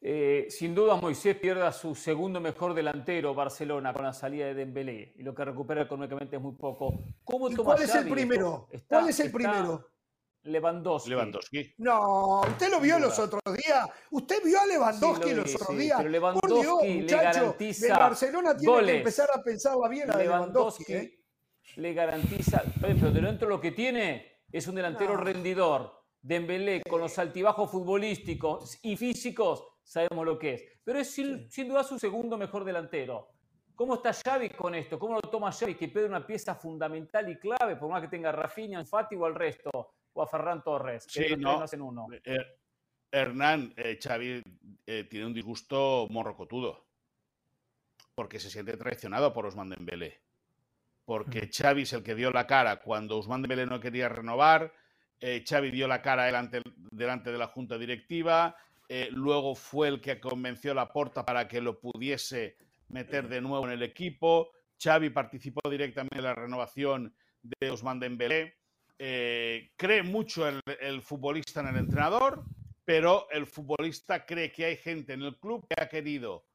Eh, 0.00 0.46
sin 0.48 0.76
duda 0.76 0.94
Moisés 0.94 1.36
pierde 1.36 1.62
a 1.62 1.72
su 1.72 1.96
segundo 1.96 2.40
mejor 2.40 2.72
delantero 2.72 3.34
Barcelona 3.34 3.92
con 3.92 4.04
la 4.04 4.12
salida 4.12 4.46
de 4.46 4.54
Dembélé 4.54 5.12
y 5.16 5.24
lo 5.24 5.34
que 5.34 5.44
recupera 5.44 5.82
económicamente 5.82 6.36
es 6.36 6.42
muy 6.42 6.54
poco. 6.54 7.02
¿Cómo 7.24 7.50
¿Cuál 7.64 7.82
es 7.82 7.94
el 7.96 8.08
primero? 8.08 8.68
¿Cuál 8.86 9.08
es 9.08 9.18
el 9.18 9.32
primero? 9.32 9.91
Lewandowski. 10.44 11.10
Lewandowski. 11.10 11.74
No, 11.78 12.40
usted 12.40 12.70
lo 12.70 12.80
vio 12.80 12.98
los 12.98 13.18
otros 13.18 13.40
días. 13.44 13.88
Usted 14.10 14.42
vio 14.44 14.60
a 14.60 14.66
Lewandowski 14.66 15.34
los 15.34 15.54
otros 15.54 15.78
días. 15.78 15.98
Pero 15.98 16.10
Lewandowski 16.10 17.02
le 17.02 17.16
garantiza. 17.16 17.98
Barcelona 17.98 18.56
tiene 18.56 18.84
que 18.84 18.96
empezar 18.98 19.28
a 19.34 19.42
pensarla 19.42 19.88
bien 19.88 20.10
a 20.10 20.16
Lewandowski. 20.16 20.92
¿eh? 20.92 21.18
Le 21.76 21.94
garantiza, 21.94 22.62
pero 22.80 23.10
dentro 23.10 23.46
de 23.46 23.54
lo 23.54 23.60
que 23.60 23.70
tiene 23.70 24.40
es 24.50 24.66
un 24.66 24.74
delantero 24.74 25.16
rendidor. 25.16 26.02
Dembélé 26.20 26.82
con 26.88 27.00
los 27.00 27.18
altibajos 27.18 27.70
futbolísticos 27.70 28.78
y 28.82 28.96
físicos 28.96 29.64
sabemos 29.82 30.24
lo 30.24 30.38
que 30.38 30.54
es. 30.54 30.64
Pero 30.84 30.98
es 30.98 31.10
sin, 31.10 31.68
duda 31.68 31.84
su 31.84 31.98
segundo 31.98 32.36
mejor 32.36 32.64
delantero. 32.64 33.28
¿Cómo 33.74 33.94
está 33.94 34.12
Xavi 34.12 34.50
con 34.50 34.74
esto? 34.74 34.98
¿Cómo 34.98 35.14
lo 35.14 35.20
toma 35.22 35.50
Xavi 35.50 35.74
que 35.74 35.88
pierde 35.88 36.08
una 36.08 36.26
pieza 36.26 36.54
fundamental 36.54 37.28
y 37.30 37.38
clave, 37.38 37.76
por 37.76 37.90
más 37.90 38.02
que 38.02 38.08
tenga 38.08 38.30
Rafinha, 38.30 38.84
Fati 38.84 39.16
o 39.16 39.24
al 39.24 39.34
resto, 39.34 39.94
o 40.14 40.22
a 40.22 40.26
Ferran 40.26 40.62
Torres, 40.62 41.06
que 41.06 41.28
sí, 41.28 41.36
no. 41.36 41.64
en 41.70 41.82
uno? 41.82 42.08
Eh, 42.24 42.38
Hernán, 43.10 43.72
eh, 43.76 43.98
Xavi 44.02 44.42
eh, 44.86 45.04
tiene 45.10 45.26
un 45.26 45.34
disgusto 45.34 46.06
morrocotudo, 46.10 46.86
porque 48.14 48.38
se 48.38 48.50
siente 48.50 48.76
traicionado 48.76 49.32
por 49.32 49.46
Osman 49.46 49.70
Dembélé. 49.70 50.20
Porque 51.04 51.50
Xavi 51.52 51.82
es 51.82 51.92
el 51.92 52.02
que 52.02 52.14
dio 52.14 52.30
la 52.30 52.46
cara 52.46 52.80
cuando 52.80 53.18
Usman 53.18 53.42
Dembélé 53.42 53.66
no 53.66 53.80
quería 53.80 54.08
renovar, 54.08 54.72
Xavi 55.20 55.70
dio 55.70 55.86
la 55.86 56.02
cara 56.02 56.24
delante, 56.24 56.62
delante 56.90 57.30
de 57.30 57.38
la 57.38 57.46
junta 57.46 57.78
directiva, 57.78 58.56
eh, 58.94 59.08
luego 59.10 59.54
fue 59.54 59.88
el 59.88 60.02
que 60.02 60.20
convenció 60.20 60.72
a 60.72 60.74
Laporta 60.74 61.24
para 61.24 61.48
que 61.48 61.62
lo 61.62 61.80
pudiese 61.80 62.58
meter 62.88 63.26
de 63.26 63.40
nuevo 63.40 63.64
en 63.66 63.72
el 63.72 63.82
equipo. 63.82 64.50
Xavi 64.78 65.08
participó 65.08 65.70
directamente 65.70 66.18
en 66.18 66.24
la 66.24 66.34
renovación 66.34 67.14
de 67.42 67.70
Osman 67.70 68.00
Dembélé. 68.00 68.58
Eh, 69.04 69.72
cree 69.74 70.04
mucho 70.04 70.46
el, 70.46 70.60
el 70.80 71.02
futbolista 71.02 71.58
en 71.58 71.66
el 71.66 71.76
entrenador, 71.76 72.44
pero 72.84 73.28
el 73.30 73.46
futbolista 73.46 74.24
cree 74.24 74.52
que 74.52 74.64
hay 74.64 74.76
gente 74.76 75.14
en 75.14 75.22
el 75.22 75.40
club 75.40 75.66
que 75.68 75.82
ha 75.82 75.88
querido 75.88 76.46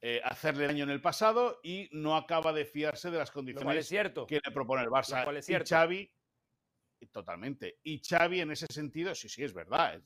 eh, 0.00 0.18
hacerle 0.24 0.66
daño 0.66 0.84
en 0.84 0.90
el 0.90 1.02
pasado 1.02 1.60
y 1.62 1.90
no 1.92 2.16
acaba 2.16 2.54
de 2.54 2.64
fiarse 2.64 3.10
de 3.10 3.18
las 3.18 3.30
condiciones 3.30 3.86
que 3.86 4.40
le 4.42 4.50
propone 4.50 4.82
el 4.82 4.88
Barça. 4.88 5.26
Y 5.46 5.68
Xavi 5.68 6.10
Totalmente. 7.12 7.80
Y 7.82 8.00
Xavi 8.02 8.40
en 8.40 8.52
ese 8.52 8.66
sentido, 8.70 9.14
sí, 9.14 9.28
sí, 9.28 9.44
es 9.44 9.52
verdad. 9.52 10.00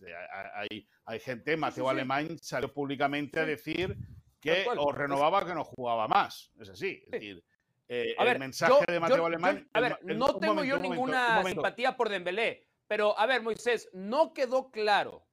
Hay, 0.55 0.89
hay 1.05 1.21
gente, 1.21 1.57
Mateo 1.57 1.89
Alemán 1.89 2.39
salió 2.41 2.75
públicamente 2.75 3.39
a 3.39 3.45
decir 3.45 3.97
que 4.41 4.67
o 4.77 4.91
renovaba 4.91 5.47
que 5.47 5.55
no 5.55 5.63
jugaba 5.63 6.09
más. 6.09 6.51
Es 6.59 6.71
así. 6.71 7.05
Es 7.07 7.11
decir, 7.13 7.45
eh, 7.89 8.15
el 8.19 8.39
mensaje 8.39 8.85
de 8.87 9.01
Mateo 9.01 9.27
Alemán. 9.27 9.69
a 9.73 9.81
ver, 9.81 9.99
no 10.05 10.39
tengo 10.39 10.65
yo 10.65 10.79
ninguna 10.79 11.43
simpatía 11.45 11.97
por 11.97 12.09
Dembélé, 12.09 12.67
pero 12.87 13.19
a 13.19 13.27
ver, 13.27 13.43
Moisés, 13.43 13.89
no 13.93 14.33
quedó 14.33 14.71
claro 14.71 15.27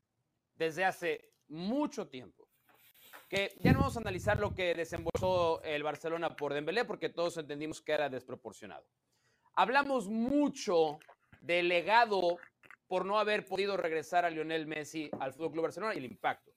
desde 0.55 0.85
hace 0.85 1.31
mucho 1.47 2.07
tiempo 2.07 2.47
que 3.29 3.55
ya 3.59 3.71
no 3.71 3.79
vamos 3.79 3.95
a 3.95 4.01
analizar 4.01 4.39
lo 4.39 4.53
que 4.53 4.75
desembolsó 4.75 5.63
el 5.63 5.83
Barcelona 5.83 6.35
por 6.35 6.53
Dembélé 6.53 6.83
porque 6.83 7.07
todos 7.07 7.37
entendimos 7.37 7.81
que 7.81 7.93
era 7.93 8.09
desproporcionado. 8.09 8.85
Hablamos 9.53 10.09
mucho 10.09 10.99
delegado 11.39 12.37
por 12.87 13.05
no 13.05 13.17
haber 13.17 13.45
podido 13.45 13.77
regresar 13.77 14.25
a 14.25 14.29
Lionel 14.29 14.67
Messi 14.67 15.09
al 15.19 15.31
Fútbol 15.31 15.53
Club 15.53 15.63
Barcelona 15.63 15.95
y 15.95 15.99
el 15.99 16.05
impacto. 16.11 16.51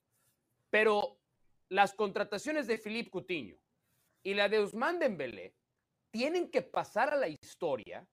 Pero 0.68 1.20
las 1.68 1.94
contrataciones 1.94 2.66
de 2.66 2.78
Philippe 2.78 3.10
Coutinho 3.10 3.56
y 4.24 4.34
la 4.34 4.48
de 4.48 4.58
Ousmane 4.58 4.98
Dembélé 4.98 5.54
tienen 6.14 6.48
que 6.48 6.62
pasar 6.62 7.12
a 7.12 7.16
la 7.16 7.26
historia 7.26 8.06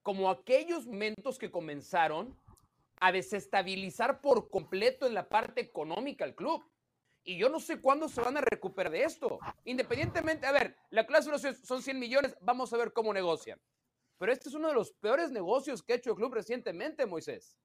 como 0.00 0.30
aquellos 0.30 0.86
momentos 0.86 1.38
que 1.38 1.50
comenzaron 1.50 2.34
a 2.98 3.12
desestabilizar 3.12 4.22
por 4.22 4.48
completo 4.48 5.06
en 5.06 5.12
la 5.12 5.28
parte 5.28 5.60
económica 5.60 6.24
al 6.24 6.34
club. 6.34 6.64
Y 7.24 7.36
yo 7.36 7.50
no 7.50 7.60
sé 7.60 7.78
cuándo 7.78 8.08
se 8.08 8.22
van 8.22 8.38
a 8.38 8.40
recuperar 8.40 8.90
de 8.90 9.04
esto. 9.04 9.38
Independientemente, 9.66 10.46
a 10.46 10.52
ver, 10.52 10.78
la 10.88 11.06
cláusula 11.06 11.36
son 11.38 11.82
100 11.82 11.98
millones, 11.98 12.34
vamos 12.40 12.72
a 12.72 12.78
ver 12.78 12.94
cómo 12.94 13.12
negocian. 13.12 13.60
Pero 14.16 14.32
este 14.32 14.48
es 14.48 14.54
uno 14.54 14.68
de 14.68 14.74
los 14.74 14.92
peores 14.92 15.30
negocios 15.30 15.82
que 15.82 15.92
ha 15.92 15.96
hecho 15.96 16.12
el 16.12 16.16
club 16.16 16.32
recientemente, 16.32 17.04
Moisés. 17.04 17.58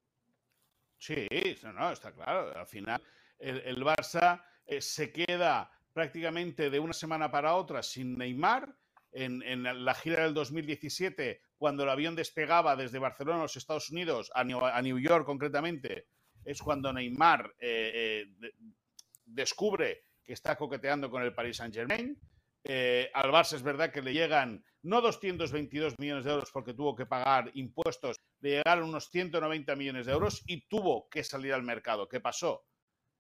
Sí, 0.98 1.28
está 1.32 2.12
claro. 2.12 2.60
Al 2.60 2.68
final, 2.68 3.02
el, 3.40 3.82
Barça 3.82 4.44
eh, 4.66 4.82
se 4.82 5.14
queda 5.14 5.72
prácticamente 5.94 6.70
de 6.70 6.78
una 6.78 6.94
semana 6.94 7.32
para 7.32 7.56
otra 7.56 7.82
sin 7.82 8.18
Neymar. 8.18 8.76
En, 9.12 9.64
la 9.64 9.94
gira 9.96 10.24
del 10.24 10.34
2017, 10.34 11.42
cuando 11.58 11.84
el 11.84 11.90
avión 11.90 12.16
despegaba 12.16 12.76
desde 12.76 13.00
Barcelona 13.00 13.40
a 13.40 13.44
los 13.44 13.58
Estados 13.58 13.90
Unidos, 13.90 14.32
a 14.36 14.44
New, 14.44 15.00
York 15.00 15.26
concretamente, 15.26 16.08
es 16.46 16.62
cuando 16.62 16.94
Neymar 16.94 17.56
eh, 17.60 18.26
eh, 18.42 18.52
descubre 19.26 20.04
que 20.24 20.34
está 20.34 20.56
coqueteando 20.56 21.10
con 21.10 21.24
el 21.24 21.34
Paris 21.34 21.58
Saint 21.58 21.74
Germain. 21.74 22.20
al 23.14 23.32
Barça 23.32 23.56
es 23.56 23.64
verdad 23.64 23.92
que 23.92 24.02
le 24.02 24.14
llegan 24.14 24.64
no 24.84 25.02
222 25.02 26.00
millones 26.00 26.26
de 26.26 26.32
euros 26.32 26.50
porque 26.52 26.74
tuvo 26.74 26.96
que 26.96 27.06
pagar 27.06 27.52
impuestos, 27.56 28.18
le 28.40 28.52
llegaron 28.52 28.90
unos 28.90 29.10
190 29.10 29.76
millones 29.76 30.06
de 30.06 30.14
euros 30.14 30.44
y 30.48 30.68
tuvo 30.68 31.10
que 31.10 31.24
salir 31.24 31.54
al 31.54 31.64
mercado. 31.64 32.08
¿Qué 32.08 32.20
pasó? 32.20 32.66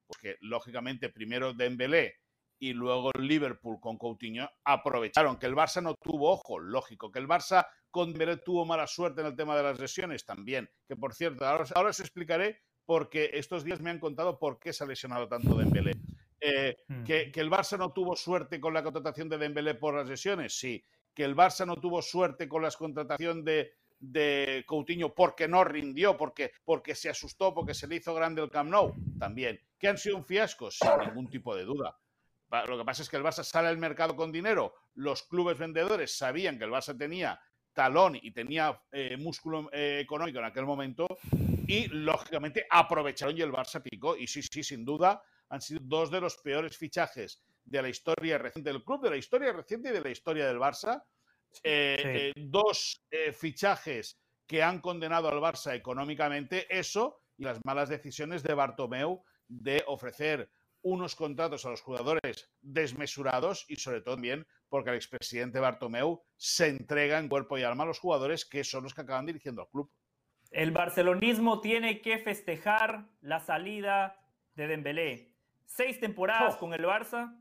Pues 0.05 0.19
que 0.19 0.37
lógicamente 0.41 1.09
primero 1.09 1.53
Dembélé 1.53 2.15
y 2.59 2.73
luego 2.73 3.11
Liverpool 3.11 3.79
con 3.79 3.97
Coutinho 3.97 4.49
aprovecharon 4.63 5.37
que 5.37 5.45
el 5.45 5.55
Barça 5.55 5.81
no 5.81 5.95
tuvo 5.95 6.31
ojo, 6.31 6.59
lógico, 6.59 7.11
que 7.11 7.19
el 7.19 7.27
Barça 7.27 7.67
con 7.91 8.13
tuvo 8.43 8.65
mala 8.65 8.87
suerte 8.87 9.21
en 9.21 9.27
el 9.27 9.35
tema 9.35 9.55
de 9.55 9.63
las 9.63 9.79
lesiones 9.79 10.25
también, 10.25 10.69
que 10.87 10.95
por 10.95 11.13
cierto, 11.13 11.45
ahora, 11.45 11.89
os 11.89 11.99
explicaré 11.99 12.61
porque 12.85 13.31
estos 13.33 13.63
días 13.63 13.81
me 13.81 13.89
han 13.89 13.99
contado 13.99 14.39
por 14.39 14.59
qué 14.59 14.73
se 14.73 14.83
ha 14.83 14.87
lesionado 14.87 15.27
tanto 15.27 15.55
Dembélé. 15.55 15.93
Eh, 16.39 16.77
hmm. 16.87 17.03
que, 17.03 17.31
que, 17.31 17.39
el 17.39 17.49
Barça 17.49 17.77
no 17.77 17.91
tuvo 17.91 18.15
suerte 18.15 18.59
con 18.59 18.73
la 18.73 18.83
contratación 18.83 19.27
de 19.27 19.39
Dembélé 19.39 19.73
por 19.73 19.95
las 19.95 20.07
lesiones, 20.07 20.57
sí 20.57 20.83
que 21.17 21.23
el 21.23 21.35
Barça 21.35 21.65
no 21.65 21.77
tuvo 21.77 21.99
suerte 22.03 22.47
con 22.47 22.61
la 22.61 22.69
contratación 22.69 23.43
de, 23.43 23.73
de 23.99 24.63
Coutinho 24.67 25.15
porque 25.15 25.47
no 25.47 25.63
rindió, 25.63 26.15
porque, 26.15 26.51
porque 26.63 26.93
se 26.93 27.09
asustó, 27.09 27.55
porque 27.55 27.73
se 27.73 27.87
le 27.87 27.95
hizo 27.95 28.13
grande 28.13 28.43
el 28.43 28.51
Camp 28.51 28.69
Nou, 28.69 28.93
también. 29.17 29.59
¿Que 29.79 29.87
han 29.87 29.97
sido 29.97 30.17
un 30.17 30.23
fiasco? 30.23 30.69
Sin 30.69 30.87
ningún 30.99 31.27
tipo 31.27 31.55
de 31.55 31.63
duda. 31.63 31.97
Lo 32.67 32.77
que 32.77 32.85
pasa 32.85 33.01
es 33.01 33.09
que 33.09 33.17
el 33.17 33.23
Barça 33.23 33.43
sale 33.43 33.67
al 33.67 33.77
mercado 33.77 34.15
con 34.15 34.31
dinero, 34.31 34.73
los 34.95 35.23
clubes 35.23 35.57
vendedores 35.57 36.17
sabían 36.17 36.57
que 36.57 36.63
el 36.63 36.71
Barça 36.71 36.97
tenía 36.97 37.39
talón 37.73 38.17
y 38.19 38.31
tenía 38.31 38.81
eh, 38.91 39.17
músculo 39.17 39.69
eh, 39.71 39.99
económico 40.01 40.39
en 40.39 40.45
aquel 40.45 40.65
momento 40.65 41.07
y 41.67 41.87
lógicamente 41.89 42.65
aprovecharon 42.69 43.37
y 43.37 43.41
el 43.41 43.51
Barça 43.51 43.81
picó. 43.81 44.15
Y 44.17 44.27
sí, 44.27 44.41
sí, 44.41 44.63
sin 44.63 44.83
duda 44.83 45.21
han 45.49 45.61
sido 45.61 45.81
dos 45.83 46.09
de 46.09 46.21
los 46.21 46.37
peores 46.37 46.75
fichajes 46.77 47.43
de 47.63 47.81
la 47.81 47.89
historia 47.89 48.37
reciente 48.37 48.71
del 48.71 48.83
club, 48.83 49.03
de 49.03 49.09
la 49.11 49.17
historia 49.17 49.51
reciente 49.51 49.89
y 49.89 49.91
de 49.91 50.01
la 50.01 50.09
historia 50.09 50.47
del 50.47 50.57
Barça. 50.57 51.03
Eh, 51.63 52.33
dos 52.35 53.05
fichajes 53.37 54.19
que 54.47 54.63
han 54.63 54.79
condenado 54.79 55.29
al 55.29 55.39
Barça 55.39 55.75
económicamente, 55.75 56.65
eso 56.75 57.21
y 57.37 57.43
las 57.43 57.59
malas 57.63 57.89
decisiones 57.89 58.41
de 58.41 58.53
Bartomeu 58.53 59.23
de 59.47 59.83
ofrecer 59.85 60.49
unos 60.87 61.15
contratos 61.15 61.65
a 61.65 61.69
los 61.69 61.81
jugadores 61.81 62.49
desmesurados 62.61 63.65
y 63.67 63.75
sobre 63.75 64.01
todo 64.01 64.15
también 64.15 64.47
porque 64.69 64.89
el 64.89 64.95
expresidente 64.95 65.59
Bartomeu 65.59 66.23
se 66.35 66.67
entrega 66.67 67.19
en 67.19 67.29
cuerpo 67.29 67.57
y 67.57 67.63
alma 67.63 67.83
a 67.83 67.87
los 67.87 67.99
jugadores 67.99 68.45
que 68.45 68.63
son 68.63 68.83
los 68.83 68.93
que 68.93 69.01
acaban 69.01 69.25
dirigiendo 69.25 69.61
al 69.61 69.69
club. 69.69 69.91
El 70.51 70.71
barcelonismo 70.71 71.59
tiene 71.59 72.01
que 72.01 72.17
festejar 72.19 73.09
la 73.21 73.39
salida 73.39 74.17
de 74.55 74.67
Dembélé. 74.67 75.35
Seis 75.65 75.99
temporadas 75.99 76.55
oh. 76.55 76.59
con 76.59 76.73
el 76.73 76.85
Barça, 76.85 77.37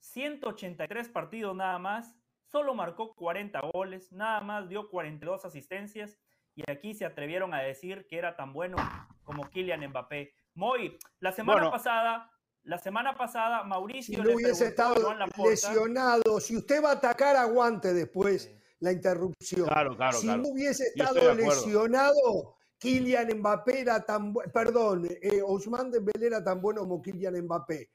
183 0.00 1.08
partidos 1.08 1.56
nada 1.56 1.78
más, 1.78 2.14
solo 2.44 2.74
marcó 2.74 3.14
40 3.14 3.58
goles, 3.72 4.12
nada 4.12 4.42
más 4.42 4.68
dio 4.68 4.90
42 4.90 5.46
asistencias 5.46 6.18
y 6.54 6.70
aquí 6.70 6.92
se 6.92 7.06
atrevieron 7.06 7.54
a 7.54 7.62
decir 7.62 8.06
que 8.06 8.18
era 8.18 8.36
tan 8.36 8.52
bueno 8.52 8.76
como 9.24 9.48
Kylian 9.48 9.88
Mbappé. 9.88 10.34
Moy, 10.54 10.98
la 11.20 11.32
semana 11.32 11.70
pasada 11.70 12.30
la 12.64 12.78
semana 12.78 13.14
pasada, 13.14 13.64
Mauricio. 13.64 14.16
Si 14.16 14.22
no 14.22 14.34
hubiese 14.34 14.68
estado 14.68 15.14
lesionado, 15.44 16.40
si 16.40 16.56
usted 16.56 16.82
va 16.82 16.90
a 16.90 16.94
atacar, 16.94 17.36
aguante 17.36 17.92
después 17.92 18.50
la 18.80 18.92
interrupción. 18.92 19.66
Claro, 19.66 19.96
claro, 19.96 20.18
si 20.18 20.26
no 20.26 20.48
hubiese 20.48 20.84
estado 20.88 21.34
lesionado, 21.34 22.56
Kylian 22.78 23.38
Mbappé 23.38 23.80
era 23.80 24.04
tan 24.04 24.32
bueno. 24.32 24.50
Perdón, 24.52 25.08
eh, 25.20 25.42
Ousmane 25.42 25.90
Dembélé 25.90 26.26
era 26.26 26.42
tan 26.42 26.60
bueno 26.60 26.80
como 26.82 27.02
Kylian 27.02 27.42
Mbappé. 27.42 27.90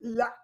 La, 0.00 0.34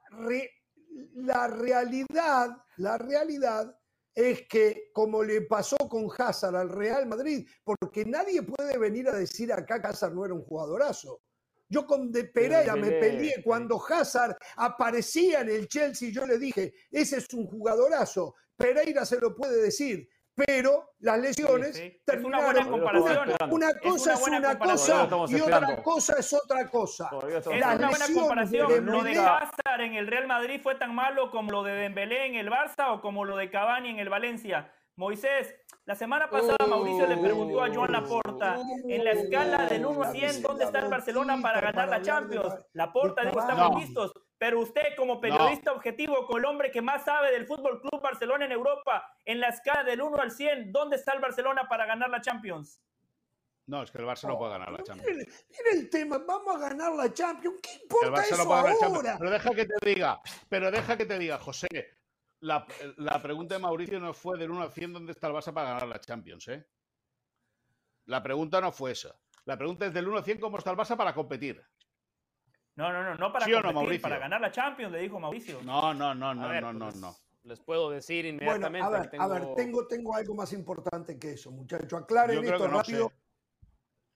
la 1.14 1.48
realidad, 1.48 2.56
la 2.76 2.98
realidad 2.98 3.76
es 4.14 4.48
que, 4.48 4.90
como 4.92 5.22
le 5.22 5.42
pasó 5.42 5.76
con 5.76 6.08
Hazard 6.16 6.56
al 6.56 6.68
Real 6.68 7.06
Madrid, 7.06 7.48
porque 7.64 8.04
nadie 8.04 8.42
puede 8.42 8.76
venir 8.76 9.08
a 9.08 9.16
decir 9.16 9.52
acá 9.52 9.80
que 9.80 9.88
Hazard 9.88 10.14
no 10.14 10.24
era 10.24 10.34
un 10.34 10.42
jugadorazo. 10.42 11.20
Yo 11.68 11.86
con 11.86 12.10
De 12.10 12.24
Pereira 12.24 12.74
me 12.76 12.92
peleé 12.92 13.42
cuando 13.42 13.80
Hazard 13.82 14.36
aparecía 14.56 15.40
en 15.40 15.50
el 15.50 15.68
Chelsea. 15.68 16.10
Yo 16.10 16.26
le 16.26 16.38
dije, 16.38 16.72
ese 16.90 17.18
es 17.18 17.32
un 17.34 17.46
jugadorazo. 17.46 18.34
Pereira 18.56 19.04
se 19.04 19.20
lo 19.20 19.34
puede 19.36 19.62
decir, 19.62 20.08
pero 20.34 20.92
las 21.00 21.18
lesiones 21.18 21.82
terminaron. 22.04 22.72
Una, 23.50 23.72
cosa 23.78 24.14
es 24.14 24.26
una, 24.26 24.58
cosa 24.58 25.08
y 25.28 25.40
otra 25.40 25.82
cosa 25.82 26.14
es 26.18 26.32
otra 26.32 26.68
cosa. 26.68 27.10
Es 27.28 27.46
una 27.46 27.88
buena 27.88 28.06
comparación. 28.14 28.86
lo 28.86 29.02
de 29.02 29.18
Hazard 29.18 29.80
en 29.80 29.94
el 29.94 30.06
Real 30.06 30.26
Madrid 30.26 30.60
fue 30.62 30.76
tan 30.76 30.94
malo 30.94 31.30
como 31.30 31.50
lo 31.50 31.62
de 31.64 31.72
Dembélé 31.72 32.26
en 32.26 32.36
el 32.36 32.50
Barça 32.50 32.94
o 32.94 33.00
como 33.00 33.24
lo 33.24 33.36
de 33.36 33.50
Cavani 33.50 33.90
en 33.90 33.98
el 33.98 34.08
Valencia. 34.08 34.72
Moisés, 34.98 35.54
la 35.84 35.94
semana 35.94 36.28
pasada 36.28 36.56
Mauricio 36.68 37.06
le 37.06 37.16
preguntó 37.18 37.62
a 37.62 37.72
Joan 37.72 37.92
Laporta, 37.92 38.58
en 38.84 39.04
la 39.04 39.12
escala 39.12 39.66
del 39.66 39.86
1 39.86 40.02
a 40.02 40.10
100, 40.10 40.42
¿dónde 40.42 40.64
está 40.64 40.80
el 40.80 40.88
Barcelona 40.88 41.38
para 41.40 41.60
ganar 41.60 41.88
la 41.88 42.02
Champions? 42.02 42.52
Laporta 42.72 43.24
dijo, 43.24 43.38
estamos 43.38 43.80
listos. 43.80 44.12
Pero 44.38 44.58
usted, 44.58 44.96
como 44.96 45.20
periodista 45.20 45.70
objetivo, 45.70 46.26
con 46.26 46.40
el 46.40 46.46
hombre 46.46 46.72
que 46.72 46.82
más 46.82 47.04
sabe 47.04 47.30
del 47.30 47.46
Fútbol 47.46 47.80
Club 47.80 48.02
Barcelona 48.02 48.46
en 48.46 48.52
Europa, 48.52 49.08
en 49.24 49.38
la 49.38 49.50
escala 49.50 49.84
del 49.84 50.02
1 50.02 50.20
al 50.20 50.32
100, 50.32 50.72
¿dónde 50.72 50.96
está 50.96 51.12
el 51.12 51.20
Barcelona 51.20 51.68
para 51.68 51.86
ganar 51.86 52.10
la 52.10 52.20
Champions? 52.20 52.82
No, 53.66 53.84
es 53.84 53.92
que 53.92 53.98
el 53.98 54.04
Barça 54.04 54.26
no 54.26 54.36
puede 54.36 54.52
ganar 54.52 54.72
la 54.72 54.82
Champions. 54.82 55.16
Mira, 55.16 55.70
el 55.74 55.90
tema, 55.90 56.18
vamos 56.26 56.56
a 56.56 56.58
ganar 56.58 56.92
la 56.94 57.12
Champions. 57.12 57.60
¿Qué 57.62 57.82
importa 57.82 58.22
eso 58.22 58.52
ahora? 58.52 59.16
Pero 59.16 59.30
deja 59.30 59.54
que 59.54 59.64
te 59.64 59.88
diga, 59.88 60.20
pero 60.48 60.70
deja 60.72 60.96
que 60.96 61.06
te 61.06 61.18
diga, 61.18 61.38
José, 61.38 61.97
la, 62.40 63.22
pregunta 63.22 63.54
de 63.54 63.60
Mauricio 63.60 63.98
no 64.00 64.12
fue 64.12 64.38
del 64.38 64.50
1 64.50 64.62
al 64.62 64.72
100 64.72 64.92
dónde 64.92 65.12
está 65.12 65.26
el 65.28 65.34
Barça 65.34 65.52
para 65.52 65.70
ganar 65.70 65.88
la 65.88 66.00
Champions, 66.00 66.48
¿eh? 66.48 66.66
La 68.06 68.22
pregunta 68.22 68.60
no 68.60 68.72
fue 68.72 68.92
esa. 68.92 69.14
La 69.44 69.56
pregunta 69.56 69.86
es 69.86 69.94
del 69.94 70.08
1 70.08 70.18
al 70.18 70.24
100 70.24 70.40
cómo 70.40 70.58
está 70.58 70.70
el 70.70 70.76
Barça 70.76 70.96
para 70.96 71.14
competir. 71.14 71.62
No, 72.76 72.92
no, 72.92 73.02
no, 73.02 73.14
no 73.16 73.32
para 73.32 73.46
competir, 73.62 74.00
para 74.00 74.18
ganar 74.18 74.40
la 74.40 74.52
Champions, 74.52 74.92
le 74.92 75.00
dijo 75.00 75.18
Mauricio. 75.18 75.60
No, 75.62 75.92
no, 75.92 76.14
no, 76.14 76.34
no, 76.34 76.60
no, 76.60 76.72
no, 76.72 76.90
no. 76.92 77.16
Les 77.42 77.60
puedo 77.60 77.90
decir 77.90 78.24
inmediatamente. 78.26 78.86
Bueno, 78.86 78.96
a 78.96 79.00
ver, 79.00 79.10
tengo... 79.10 79.24
a 79.24 79.28
ver, 79.28 79.54
tengo, 79.56 79.86
tengo 79.86 80.14
algo 80.14 80.34
más 80.34 80.52
importante 80.52 81.18
que 81.18 81.32
eso, 81.32 81.50
muchachos. 81.50 82.02
Aclaren 82.02 82.44
esto 82.44 82.68
rápido. 82.68 83.12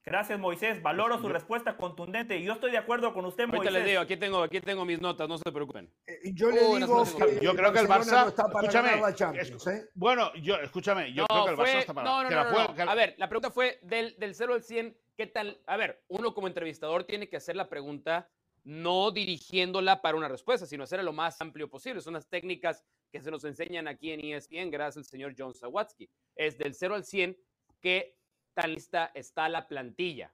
Gracias, 0.05 0.39
Moisés. 0.39 0.83
Valoro 0.83 1.21
su 1.21 1.29
respuesta 1.29 1.77
contundente. 1.77 2.37
Y 2.37 2.45
yo 2.45 2.55
estoy 2.55 2.73
de 2.73 2.79
acuerdo 2.79 3.15
con 3.15 3.25
usted, 3.25 3.47
Moisés. 3.47 3.73
les 3.73 3.85
digo, 3.85 4.01
aquí 4.01 4.17
tengo, 4.17 4.43
aquí 4.43 4.61
tengo 4.61 4.85
mis 4.85 5.01
notas, 5.01 5.29
no 5.29 5.39
se 5.39 5.53
preocupen. 5.53 5.93
Eh, 6.07 6.33
yo 6.35 6.51
le 6.51 6.61
digo 6.77 7.05
que 7.05 7.39
yo 7.41 7.55
creo 7.55 7.73
que 7.73 7.79
el 7.79 7.89
Barça 7.89 8.25
no 8.25 8.29
está 8.29 8.49
para 8.49 8.67
escúchame, 8.67 9.01
la 9.01 9.15
Champions, 9.15 9.67
¿eh? 9.69 9.91
Bueno, 9.95 10.35
yo, 10.35 10.57
escúchame, 10.57 11.13
yo 11.13 11.27
creo 11.27 11.45
que 11.45 11.51
el 11.53 11.57
Barça 11.57 11.79
está 11.79 11.95
para 11.95 12.11
no, 12.11 12.23
no, 12.25 12.75
no, 12.75 12.91
A 12.91 12.95
ver, 12.97 13.15
la 13.19 13.29
pregunta 13.29 13.51
fue 13.51 13.79
del, 13.83 14.17
del 14.19 14.35
0 14.35 14.55
al 14.55 14.63
100, 14.63 14.97
¿qué 15.17 15.27
tal? 15.29 15.61
A 15.67 15.77
ver, 15.77 16.03
uno 16.09 16.35
como 16.35 16.49
entrevistador 16.49 17.05
tiene 17.05 17.29
que 17.29 17.37
hacer 17.37 17.55
la 17.55 17.69
pregunta 17.69 18.29
no 18.65 19.11
dirigiéndola 19.11 20.03
para 20.03 20.17
una 20.17 20.29
respuesta, 20.29 20.67
sino 20.67 20.85
hacerla 20.85 21.05
lo 21.05 21.13
más 21.13 21.41
amplio 21.41 21.69
posible. 21.69 22.01
Son 22.01 22.15
las 22.15 22.29
técnicas 22.29 22.85
que 23.11 23.21
se 23.21 23.31
nos 23.31 23.45
enseñan 23.45 23.89
aquí 23.89 24.13
en 24.13 24.21
ESPN, 24.21 24.71
gracias 24.71 24.99
al 24.99 25.05
señor 25.05 25.35
John 25.37 25.55
Sawatsky. 25.55 26.09
Es 26.37 26.59
del 26.59 26.75
0 26.75 26.95
al 26.95 27.05
100 27.05 27.37
que 27.81 28.17
tan 28.55 28.73
lista 28.73 29.11
está 29.15 29.49
la 29.49 29.67
plantilla. 29.69 30.33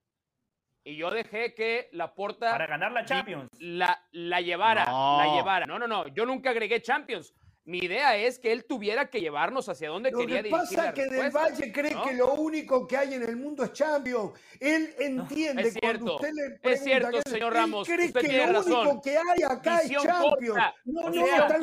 Y 0.85 0.97
yo 0.97 1.11
dejé 1.11 1.55
que 1.55 1.89
la 1.93 2.15
porta. 2.15 2.51
Para 2.53 2.67
ganar 2.67 2.93
la 2.93 3.05
Champions. 3.05 3.51
La, 3.59 4.01
la 4.13 4.41
llevara. 4.41 4.87
No. 4.87 5.19
La 5.19 5.35
llevara. 5.35 5.67
No, 5.67 5.79
no, 5.79 5.87
no. 5.87 6.07
Yo 6.09 6.25
nunca 6.25 6.51
agregué 6.51 6.81
Champions. 6.81 7.35
Mi 7.69 7.81
idea 7.81 8.17
es 8.17 8.39
que 8.39 8.51
él 8.51 8.65
tuviera 8.65 9.11
que 9.11 9.21
llevarnos 9.21 9.69
hacia 9.69 9.91
donde 9.91 10.11
quería 10.11 10.43
dirigir. 10.43 10.53
Lo 10.53 10.59
que 10.59 10.71
pasa 10.71 10.89
es 10.89 10.95
que 10.95 11.07
Del 11.07 11.31
Valle 11.31 11.71
cree 11.71 11.95
que 12.03 12.15
lo 12.15 12.33
único 12.33 12.87
que 12.87 12.97
hay 12.97 13.13
en 13.13 13.23
el 13.23 13.37
mundo 13.37 13.63
es 13.63 13.75
Champions. 13.75 14.33
Él 14.59 14.95
entiende 14.99 15.69
es 15.69 15.77
cuando 15.79 16.15
usted 16.15 16.33
le 16.33 16.43
pregunta. 16.45 16.71
Es 16.71 16.83
cierto, 16.83 17.21
señor 17.29 17.53
Ramos. 17.53 17.87
Él 17.91 18.11
cree 18.11 18.27
que 18.27 18.47
lo 18.47 18.61
único 18.63 19.03
que 19.03 19.19
hay 19.19 19.43
acá 19.47 19.81
es 19.81 19.91
Champions. 19.91 20.59
No, 20.87 21.11
no, 21.11 21.27
está 21.27 21.57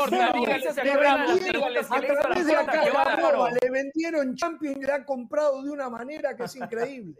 A 1.89 2.01
través 2.01 2.45
de 2.45 2.55
acá 2.55 3.49
le 3.59 3.69
vendieron 3.71 4.35
Champions 4.35 4.77
y 4.77 4.85
le 4.85 4.91
ha 4.91 5.03
comprado 5.03 5.63
de 5.63 5.71
una 5.71 5.89
manera 5.89 6.35
que 6.35 6.43
es 6.43 6.55
increíble. 6.55 7.15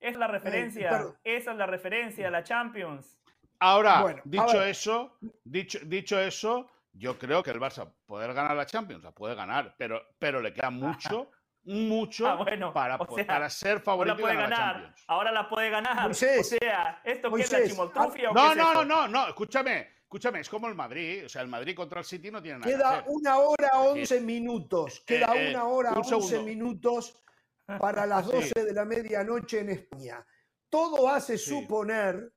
Es 0.00 0.16
la 0.16 0.26
referencia, 0.26 1.14
esa 1.22 1.52
es 1.52 1.56
la 1.56 1.66
referencia, 1.66 2.28
la 2.32 2.42
Champions. 2.42 3.16
Ahora, 3.60 4.20
dicho 4.24 4.60
eso, 4.60 5.16
dicho, 5.44 5.78
dicho 5.84 6.18
eso, 6.18 6.68
yo 6.94 7.18
creo 7.18 7.42
que 7.42 7.50
el 7.50 7.60
Barça 7.60 7.92
poder 8.06 8.32
ganar 8.32 8.56
la 8.56 8.66
Champions, 8.66 9.02
la 9.02 9.12
puede 9.12 9.34
ganar, 9.34 9.74
pero, 9.76 10.00
pero 10.18 10.40
le 10.40 10.52
queda 10.52 10.70
mucho, 10.70 11.30
mucho 11.64 12.26
ah, 12.26 12.72
para, 12.72 12.98
para 12.98 13.50
ser 13.50 13.80
favorito 13.80 14.16
puede 14.16 14.34
ganar, 14.34 14.50
la 14.50 14.56
Champions. 14.56 15.04
Ahora 15.08 15.32
la 15.32 15.48
puede 15.48 15.70
ganar. 15.70 16.10
o 16.10 16.14
sea, 16.14 17.00
¿esto 17.04 17.32
qué 17.32 17.42
es 17.42 17.52
la 17.52 17.64
chimoltrufia 17.64 18.30
no, 18.32 18.50
o 18.50 18.54
no, 18.54 18.74
no, 18.74 18.84
no, 18.84 19.08
no, 19.08 19.28
escúchame. 19.28 19.94
Escúchame, 20.04 20.40
es 20.40 20.48
como 20.48 20.68
el 20.68 20.76
Madrid. 20.76 21.24
O 21.26 21.28
sea, 21.28 21.42
el 21.42 21.48
Madrid 21.48 21.74
contra 21.74 21.98
el 21.98 22.06
City 22.06 22.30
no 22.30 22.40
tiene 22.40 22.60
nada 22.60 22.70
Queda 22.70 22.90
que 22.90 22.96
hacer. 22.98 23.04
una 23.08 23.38
hora 23.38 23.70
once 23.80 24.20
minutos. 24.20 25.02
Queda 25.04 25.34
eh, 25.34 25.50
una 25.50 25.64
hora 25.64 25.92
once 25.92 26.38
minutos 26.40 27.20
para 27.66 28.06
las 28.06 28.26
12 28.30 28.64
de 28.64 28.72
la 28.72 28.84
medianoche 28.84 29.60
en 29.60 29.70
España. 29.70 30.24
Todo 30.68 31.08
hace 31.08 31.36
suponer 31.36 32.33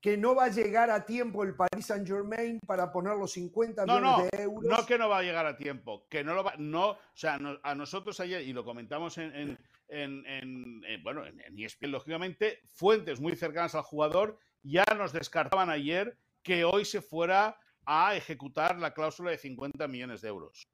que 0.00 0.16
no 0.16 0.34
va 0.34 0.44
a 0.44 0.48
llegar 0.48 0.90
a 0.90 1.04
tiempo 1.04 1.44
el 1.44 1.54
Paris 1.54 1.86
Saint 1.86 2.06
Germain 2.06 2.58
para 2.66 2.90
poner 2.90 3.16
los 3.16 3.32
50 3.32 3.84
millones 3.84 4.30
de 4.30 4.42
euros. 4.42 4.64
No 4.64 4.86
que 4.86 4.96
no 4.96 5.08
va 5.08 5.18
a 5.18 5.22
llegar 5.22 5.46
a 5.46 5.56
tiempo, 5.56 6.06
que 6.08 6.24
no 6.24 6.34
lo 6.34 6.42
va, 6.42 6.54
no, 6.58 6.90
o 6.90 6.98
sea, 7.12 7.38
a 7.62 7.74
nosotros 7.74 8.18
ayer, 8.20 8.42
y 8.42 8.52
lo 8.52 8.64
comentamos 8.64 9.18
en, 9.18 9.58
en, 9.88 10.82
bueno, 11.02 11.26
en, 11.26 11.58
ESPN, 11.58 11.90
lógicamente, 11.90 12.62
fuentes 12.72 13.20
muy 13.20 13.36
cercanas 13.36 13.74
al 13.74 13.82
jugador 13.82 14.38
ya 14.62 14.84
nos 14.96 15.12
descartaban 15.12 15.70
ayer 15.70 16.18
que 16.42 16.64
hoy 16.64 16.84
se 16.84 17.02
fuera 17.02 17.58
a 17.84 18.14
ejecutar 18.14 18.78
la 18.78 18.94
cláusula 18.94 19.30
de 19.30 19.38
50 19.38 19.86
millones 19.88 20.22
de 20.22 20.28
euros. 20.28 20.68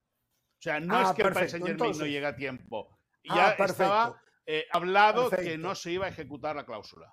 O 0.58 0.62
sea, 0.62 0.80
no 0.80 1.00
es 1.00 1.08
ah, 1.08 1.14
que 1.14 1.22
el 1.22 1.32
Paris 1.32 1.50
Saint 1.50 1.66
Germain 1.66 1.98
no 1.98 2.06
llegue 2.06 2.26
a 2.26 2.36
tiempo. 2.36 2.98
Ya 3.24 3.56
ah, 3.58 3.64
estaba 3.64 4.22
eh, 4.44 4.66
hablado 4.72 5.30
que 5.30 5.58
no 5.58 5.74
se 5.74 5.92
iba 5.92 6.06
a 6.06 6.08
ejecutar 6.08 6.54
la 6.54 6.64
cláusula 6.64 7.12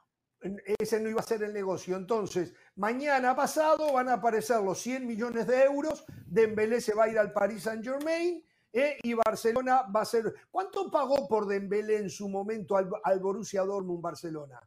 ese 0.79 0.99
no 0.99 1.09
iba 1.09 1.19
a 1.19 1.23
ser 1.23 1.43
el 1.43 1.53
negocio. 1.53 1.95
Entonces, 1.95 2.53
mañana 2.75 3.35
pasado 3.35 3.93
van 3.93 4.09
a 4.09 4.13
aparecer 4.13 4.61
los 4.61 4.79
100 4.79 5.05
millones 5.05 5.47
de 5.47 5.63
euros, 5.63 6.05
Dembélé 6.25 6.81
se 6.81 6.93
va 6.93 7.05
a 7.05 7.09
ir 7.09 7.17
al 7.17 7.31
Paris 7.31 7.63
Saint 7.63 7.83
Germain 7.83 8.43
¿eh? 8.71 8.97
y 9.03 9.13
Barcelona 9.13 9.83
va 9.83 10.01
a 10.01 10.05
ser... 10.05 10.33
¿Cuánto 10.49 10.89
pagó 10.91 11.27
por 11.27 11.47
Dembélé 11.47 11.97
en 11.97 12.09
su 12.09 12.29
momento 12.29 12.75
al, 12.75 12.89
al 13.03 13.19
Borussia 13.19 13.61
Dortmund 13.63 14.01
Barcelona? 14.01 14.59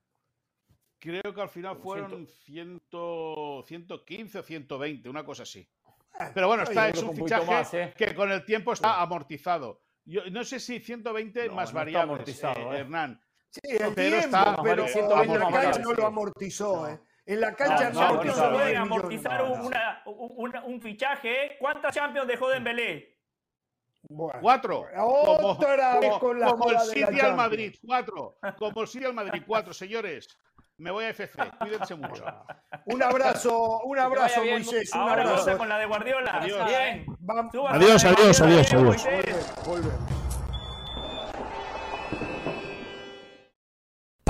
Creo 0.99 1.35
que 1.35 1.41
al 1.41 1.49
final 1.49 1.77
fueron 1.77 2.27
100, 2.27 2.83
115 3.65 4.39
o 4.39 4.43
120, 4.43 5.09
una 5.09 5.25
cosa 5.25 5.43
así. 5.43 5.69
Pero 6.35 6.49
bueno, 6.49 6.63
está, 6.63 6.89
es 6.89 7.03
un 7.03 7.15
fichaje 7.15 7.83
¿eh? 7.83 7.95
que 7.97 8.15
con 8.15 8.31
el 8.31 8.45
tiempo 8.45 8.73
está 8.73 9.01
amortizado. 9.03 9.83
Yo 10.05 10.23
no 10.31 10.45
sé 10.45 10.61
si 10.61 10.81
120 10.81 11.51
más 11.51 11.73
variables, 11.73 12.43
eh, 12.43 12.47
¿eh? 12.47 12.79
Hernán. 12.79 13.21
Sí, 13.57 13.77
el 13.79 13.95
pero 13.95 14.17
está, 14.17 14.57
pero 14.63 14.87
en 14.87 15.39
la 15.39 15.51
cancha 15.51 15.79
no 15.81 15.93
lo 15.93 16.07
amortizó. 16.07 16.89
¿eh? 16.89 17.01
En 17.25 17.41
la 17.41 17.55
cancha 17.55 17.91
no, 17.91 18.23
no, 18.23 18.25
no, 18.25 18.53
pueden 18.53 18.77
amortizar 18.77 19.43
una, 19.45 20.63
un 20.65 20.81
fichaje. 20.81 21.57
¿Cuántas 21.59 21.95
Champions 21.95 22.29
dejó 22.29 22.49
Dembélé? 22.49 23.17
Bueno, 24.09 24.39
cuatro. 24.41 24.87
Otra 24.97 25.99
vez 25.99 26.19
con 26.19 26.39
la 26.39 26.49
como 26.49 26.71
el 26.71 26.79
City 26.81 27.21
al 27.21 27.35
Madrid, 27.35 27.75
cuatro. 27.85 28.39
Como 28.59 28.83
el 28.83 28.89
City 28.89 29.05
al 29.07 29.15
Madrid, 29.15 29.43
cuatro, 29.47 29.73
señores. 29.75 30.29
Me 30.79 30.91
voy 30.91 31.05
a 31.07 31.09
FC. 31.09 31.51
Cuídense 31.59 31.95
mucho. 31.95 32.25
Un 32.85 33.03
abrazo, 33.03 33.81
un 33.85 33.99
abrazo, 33.99 34.45
Moisés. 34.45 34.93
Un 34.93 35.01
Ahora 35.01 35.23
abrazo. 35.23 35.57
con 35.57 35.69
la 35.71 35.79
de 35.79 35.87
Guardiola. 35.87 36.37
Adiós. 36.37 36.69
Bien. 36.69 37.07
Adiós, 37.71 38.05
adiós, 38.05 38.41
adiós, 38.43 38.73
adiós. 38.73 40.07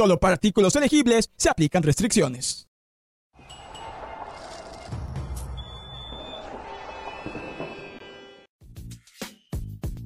Solo 0.00 0.18
para 0.18 0.32
artículos 0.32 0.74
elegibles 0.76 1.30
se 1.36 1.50
aplican 1.50 1.82
restricciones. 1.82 2.66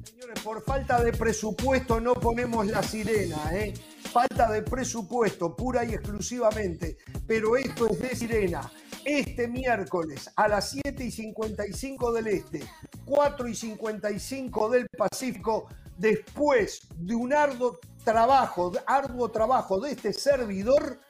Señores, 0.03 0.39
por 0.43 0.61
falta 0.65 1.01
de 1.01 1.13
presupuesto 1.13 2.01
no 2.01 2.13
ponemos 2.15 2.67
la 2.67 2.83
sirena, 2.83 3.37
¿eh? 3.53 3.73
Falta 4.11 4.51
de 4.51 4.63
presupuesto, 4.63 5.55
pura 5.55 5.85
y 5.85 5.93
exclusivamente. 5.93 6.97
Pero 7.25 7.55
esto 7.55 7.87
es 7.87 7.97
de 7.97 8.15
sirena 8.17 8.69
este 9.05 9.47
miércoles 9.47 10.29
a 10.35 10.49
las 10.49 10.71
7 10.71 11.05
y 11.05 11.11
55 11.11 12.11
del 12.11 12.27
Este, 12.27 12.63
4 13.05 13.47
y 13.47 13.55
55 13.55 14.69
del 14.71 14.87
Pacífico, 14.89 15.69
después 15.97 16.81
de 16.97 17.15
un 17.15 17.31
arduo 17.31 17.79
trabajo, 18.05 18.71
arduo 18.85 19.29
trabajo 19.29 19.81
de 19.81 19.91
este 19.91 20.13
servidor, 20.13 21.01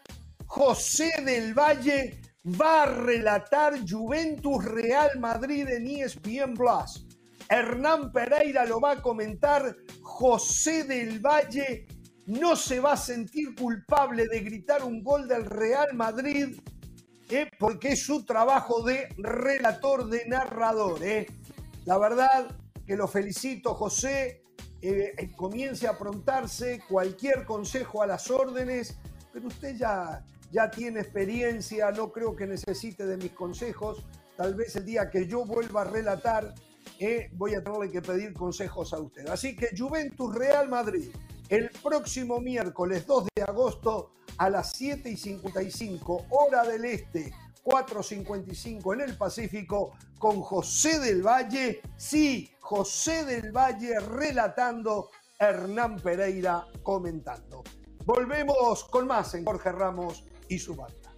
José 0.48 1.12
del 1.24 1.54
Valle 1.54 2.20
va 2.60 2.84
a 2.84 2.86
relatar 2.86 3.74
Juventus 3.88 4.64
Real 4.64 5.20
Madrid 5.20 5.68
en 5.68 5.86
ESPN 5.88 6.54
Plus. 6.56 7.06
Hernán 7.50 8.12
Pereira 8.12 8.66
lo 8.66 8.80
va 8.80 8.92
a 8.92 9.02
comentar. 9.02 9.76
José 10.02 10.86
del 10.86 11.20
Valle 11.20 11.86
no 12.28 12.56
se 12.56 12.80
va 12.80 12.94
a 12.94 12.98
sentir 12.98 13.54
culpable 13.54 14.28
de 14.28 14.40
gritar 14.40 14.84
un 14.84 15.04
gol 15.04 15.28
del 15.28 15.46
Real 15.46 15.94
Madrid 15.94 16.58
¿eh? 17.30 17.50
porque 17.60 17.90
es 17.90 18.04
su 18.04 18.26
trabajo 18.26 18.82
de 18.84 19.10
relator, 19.18 20.08
de 20.08 20.26
narrador. 20.26 21.04
¿eh? 21.04 21.28
La 21.86 21.98
verdad 21.98 22.48
que 22.86 22.96
lo 22.96 23.08
felicito, 23.08 23.74
José. 23.74 24.45
Eh, 24.88 25.32
comience 25.36 25.88
a 25.88 25.92
aprontarse, 25.92 26.80
cualquier 26.88 27.44
consejo 27.44 28.04
a 28.04 28.08
las 28.08 28.30
órdenes, 28.30 28.96
pero 29.34 29.48
usted 29.48 29.76
ya, 29.76 30.24
ya 30.52 30.70
tiene 30.70 31.00
experiencia, 31.00 31.90
no 31.90 32.12
creo 32.12 32.36
que 32.36 32.46
necesite 32.46 33.04
de 33.08 33.18
mis 33.18 33.32
consejos. 33.32 34.06
Tal 34.38 34.54
vez 34.54 34.76
el 34.76 34.86
día 34.86 35.10
que 35.10 35.26
yo 35.26 35.44
vuelva 35.44 35.82
a 35.82 35.86
relatar, 35.86 36.54
voy 37.34 37.56
a 37.56 37.64
tenerle 37.64 37.90
que 37.90 38.04
pedir 38.04 38.34
consejos 38.34 38.94
a 38.94 39.00
usted. 39.00 39.28
Así 39.28 39.56
que 39.56 39.70
Juventus 39.76 40.36
Real 40.36 40.70
Madrid, 40.70 41.10
el 41.50 41.72
próximo 41.82 42.40
miércoles 42.40 43.08
2 43.08 43.30
de 43.36 43.42
agosto 43.42 44.12
a 44.38 44.52
las 44.52 44.74
7 44.74 45.10
y 45.10 45.18
55 45.18 46.28
hora 46.30 46.64
del 46.64 46.86
este, 46.86 47.34
4.55 47.66 48.94
en 48.94 49.02
el 49.02 49.18
Pacífico, 49.18 49.98
con 50.20 50.40
José 50.42 51.00
del 51.00 51.26
Valle, 51.26 51.82
sí, 51.98 52.52
José 52.60 53.26
del 53.26 53.52
Valle 53.52 54.00
relatando, 54.00 55.10
Hernán 55.40 55.98
Pereira 55.98 56.68
comentando. 56.84 57.64
Volvemos 58.06 58.84
con 58.86 59.08
más 59.08 59.34
en 59.34 59.44
Jorge 59.44 59.72
Ramos 59.72 60.24
y 60.48 60.60
su 60.60 60.76
banda. 60.76 61.12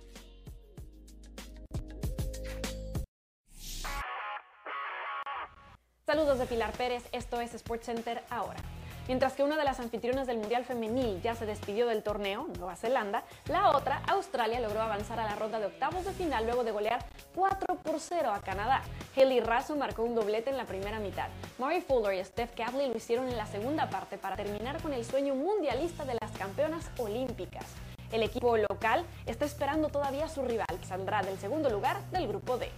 Saludos 6.05 6.39
de 6.39 6.45
Pilar 6.45 6.71
Pérez, 6.71 7.03
esto 7.11 7.41
es 7.41 7.51
SportsCenter 7.51 8.23
ahora. 8.29 8.61
Mientras 9.07 9.33
que 9.33 9.43
una 9.43 9.55
de 9.55 9.63
las 9.63 9.79
anfitrionas 9.79 10.27
del 10.27 10.37
Mundial 10.37 10.65
Femenil 10.65 11.21
ya 11.21 11.33
se 11.33 11.45
despidió 11.45 11.87
del 11.87 12.03
torneo, 12.03 12.47
Nueva 12.57 12.75
Zelanda, 12.75 13.23
la 13.47 13.69
otra, 13.69 14.01
Australia, 14.07 14.59
logró 14.59 14.81
avanzar 14.81 15.17
a 15.17 15.23
la 15.23 15.35
ronda 15.35 15.59
de 15.59 15.67
octavos 15.67 16.03
de 16.03 16.11
final 16.11 16.45
luego 16.45 16.65
de 16.65 16.71
golear 16.71 17.05
4 17.33 17.75
por 17.75 18.01
0 18.01 18.31
a 18.33 18.41
Canadá. 18.41 18.81
Kelly 19.15 19.39
Raso 19.39 19.77
marcó 19.77 20.03
un 20.03 20.13
doblete 20.13 20.49
en 20.49 20.57
la 20.57 20.65
primera 20.65 20.99
mitad. 20.99 21.29
Murray 21.57 21.79
Fuller 21.79 22.19
y 22.19 22.25
Steph 22.25 22.53
Catley 22.53 22.89
lo 22.89 22.97
hicieron 22.97 23.29
en 23.29 23.37
la 23.37 23.45
segunda 23.45 23.89
parte 23.89 24.17
para 24.17 24.35
terminar 24.35 24.81
con 24.81 24.91
el 24.91 25.05
sueño 25.05 25.35
mundialista 25.35 26.03
de 26.03 26.17
las 26.19 26.31
campeonas 26.37 26.89
olímpicas. 26.97 27.65
El 28.11 28.23
equipo 28.23 28.57
local 28.57 29.05
está 29.25 29.45
esperando 29.45 29.87
todavía 29.87 30.25
a 30.25 30.29
su 30.29 30.41
rival, 30.41 30.67
que 30.79 30.85
saldrá 30.85 31.21
del 31.21 31.37
segundo 31.39 31.69
lugar 31.69 32.01
del 32.11 32.27
grupo 32.27 32.57
D. 32.57 32.69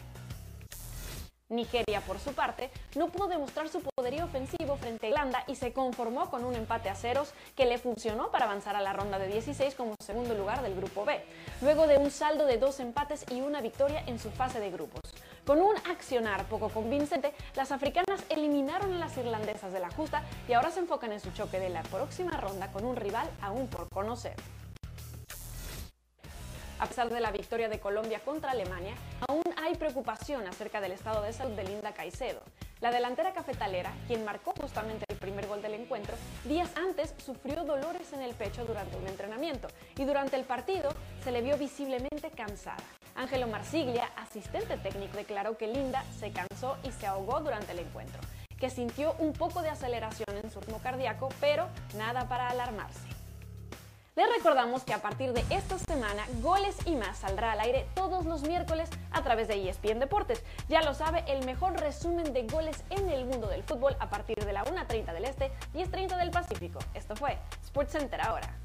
Nigeria, 1.50 2.02
por 2.02 2.20
su 2.20 2.34
parte, 2.34 2.70
no 2.96 3.08
pudo 3.08 3.28
demostrar 3.28 3.68
su 3.70 3.82
poderío 4.10 4.26
ofensivo 4.26 4.76
frente 4.78 5.06
a 5.06 5.10
Irlanda 5.10 5.44
y 5.46 5.54
se 5.54 5.72
conformó 5.72 6.32
con 6.32 6.44
un 6.44 6.56
empate 6.56 6.90
a 6.90 6.96
ceros 6.96 7.32
que 7.56 7.68
le 7.68 7.78
funcionó 7.78 8.32
para 8.32 8.46
avanzar 8.46 8.76
a 8.76 8.82
la 8.82 8.92
ronda 8.92 9.20
de 9.20 9.28
16 9.28 9.76
como 9.76 9.94
segundo 10.04 10.34
lugar 10.34 10.64
del 10.64 10.74
Grupo 10.74 11.06
B, 11.06 11.22
luego 11.62 11.86
de 11.86 12.00
un 12.00 12.10
saldo 12.10 12.48
de 12.48 12.58
dos 12.58 12.80
empates 12.80 13.24
y 13.30 13.42
una 13.42 13.62
victoria 13.62 14.04
en 14.08 14.18
su 14.18 14.32
fase 14.32 14.60
de 14.60 14.72
grupos. 14.72 15.02
Con 15.46 15.62
un 15.62 15.76
accionar 15.92 16.46
poco 16.46 16.70
convincente, 16.70 17.36
las 17.56 17.72
africanas 17.72 18.24
eliminaron 18.30 18.96
a 18.96 18.98
las 18.98 19.16
irlandesas 19.16 19.72
de 19.72 19.80
la 19.80 19.92
justa 19.92 20.24
y 20.48 20.54
ahora 20.54 20.72
se 20.72 20.80
enfocan 20.80 21.12
en 21.12 21.20
su 21.20 21.30
choque 21.30 21.60
de 21.60 21.70
la 21.70 21.84
próxima 21.84 22.32
ronda 22.32 22.72
con 22.72 22.86
un 22.86 22.96
rival 22.96 23.30
aún 23.42 23.68
por 23.68 23.90
conocer. 23.90 24.34
A 26.80 26.88
pesar 26.88 27.12
de 27.12 27.20
la 27.20 27.30
victoria 27.30 27.70
de 27.70 27.80
Colombia 27.80 28.22
contra 28.26 28.52
Alemania, 28.52 28.96
aún 29.28 29.44
hay 29.62 29.76
preocupación 29.76 30.48
acerca 30.48 30.82
del 30.82 30.94
estado 30.94 31.22
de 31.22 31.32
salud 31.32 31.56
de 31.56 31.66
Linda 31.66 31.94
Caicedo. 31.94 32.42
La 32.82 32.92
delantera 32.92 33.34
cafetalera, 33.34 33.92
quien 34.08 34.24
marcó 34.24 34.54
justamente 34.58 35.04
el 35.10 35.18
primer 35.18 35.48
gol 35.48 35.62
del 35.62 35.74
encuentro, 35.74 36.16
días 36.46 36.72
antes 36.78 37.14
sufrió 37.18 37.66
dolores 37.66 38.14
en 38.14 38.22
el 38.22 38.34
pecho 38.34 38.64
durante 38.64 38.96
un 38.96 39.06
entrenamiento 39.06 39.68
y 39.98 40.06
durante 40.06 40.38
el 40.38 40.46
partido 40.46 40.90
se 41.22 41.34
le 41.34 41.42
vio 41.42 41.58
visiblemente 41.58 42.32
cansada. 42.32 42.78
Ángelo 43.16 43.48
Marsiglia, 43.48 44.10
asistente 44.16 44.78
técnico, 44.78 45.18
declaró 45.18 45.58
que 45.58 45.68
Linda 45.68 46.06
se 46.18 46.32
cansó 46.32 46.78
y 46.84 46.92
se 46.94 47.06
ahogó 47.06 47.42
durante 47.42 47.74
el 47.74 47.80
encuentro, 47.80 48.22
que 48.58 48.70
sintió 48.70 49.14
un 49.20 49.34
poco 49.34 49.62
de 49.62 49.68
aceleración 49.68 50.38
en 50.42 50.50
su 50.50 50.62
ritmo 50.62 50.80
cardíaco, 50.80 51.28
pero 51.42 51.68
nada 51.98 52.30
para 52.30 52.48
alarmarse. 52.48 53.19
Les 54.20 54.30
recordamos 54.30 54.84
que 54.84 54.94
a 54.94 55.02
partir 55.02 55.32
de 55.32 55.46
esta 55.50 55.80
semana, 55.80 56.26
Goles 56.42 56.76
y 56.86 56.94
más 56.98 57.20
saldrá 57.20 57.54
al 57.54 57.62
aire 57.62 57.88
todos 57.96 58.26
los 58.26 58.42
miércoles 58.42 58.90
a 59.12 59.24
través 59.24 59.48
de 59.48 59.70
ESPN 59.70 59.98
Deportes. 60.00 60.44
Ya 60.68 60.82
lo 60.82 60.94
sabe, 60.94 61.24
el 61.30 61.46
mejor 61.46 61.80
resumen 61.80 62.34
de 62.34 62.46
goles 62.46 62.84
en 62.90 63.10
el 63.10 63.24
mundo 63.24 63.48
del 63.48 63.64
fútbol 63.64 63.96
a 63.98 64.10
partir 64.10 64.36
de 64.44 64.52
la 64.52 64.66
1.30 64.66 65.14
del 65.14 65.24
Este, 65.24 65.54
10.30 65.74 66.18
del 66.18 66.32
Pacífico. 66.32 66.80
Esto 66.94 67.16
fue 67.16 67.38
SportsCenter 67.66 68.20
ahora. 68.20 68.60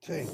Sí. 0.00 0.26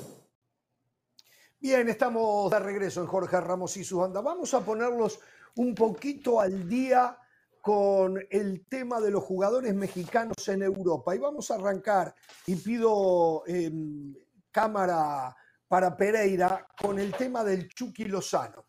Bien, 1.59 1.89
estamos 1.89 2.49
de 2.53 2.61
regreso 2.61 3.01
en 3.01 3.09
Jorge 3.09 3.41
Ramos 3.41 3.77
y 3.77 3.83
su 3.83 3.99
banda. 3.99 4.20
Vamos 4.20 4.55
a 4.55 4.61
ponerlos 4.61 5.18
un 5.57 5.75
poquito 5.75 6.41
al 6.41 6.69
día 6.69 7.19
con 7.61 8.21
el 8.31 8.67
tema 8.67 9.01
de 9.01 9.11
los 9.11 9.23
jugadores 9.23 9.75
mexicanos 9.75 10.49
en 10.49 10.63
Europa. 10.63 11.15
Y 11.15 11.19
vamos 11.19 11.51
a 11.51 11.55
arrancar, 11.55 12.15
y 12.47 12.57
pido 12.57 13.45
em, 13.47 14.15
cámara 14.51 15.35
para 15.69 15.97
Pereira, 15.97 16.67
con 16.81 16.99
el 16.99 17.15
tema 17.15 17.45
del 17.45 17.69
Chucky 17.69 18.05
Lozano. 18.05 18.67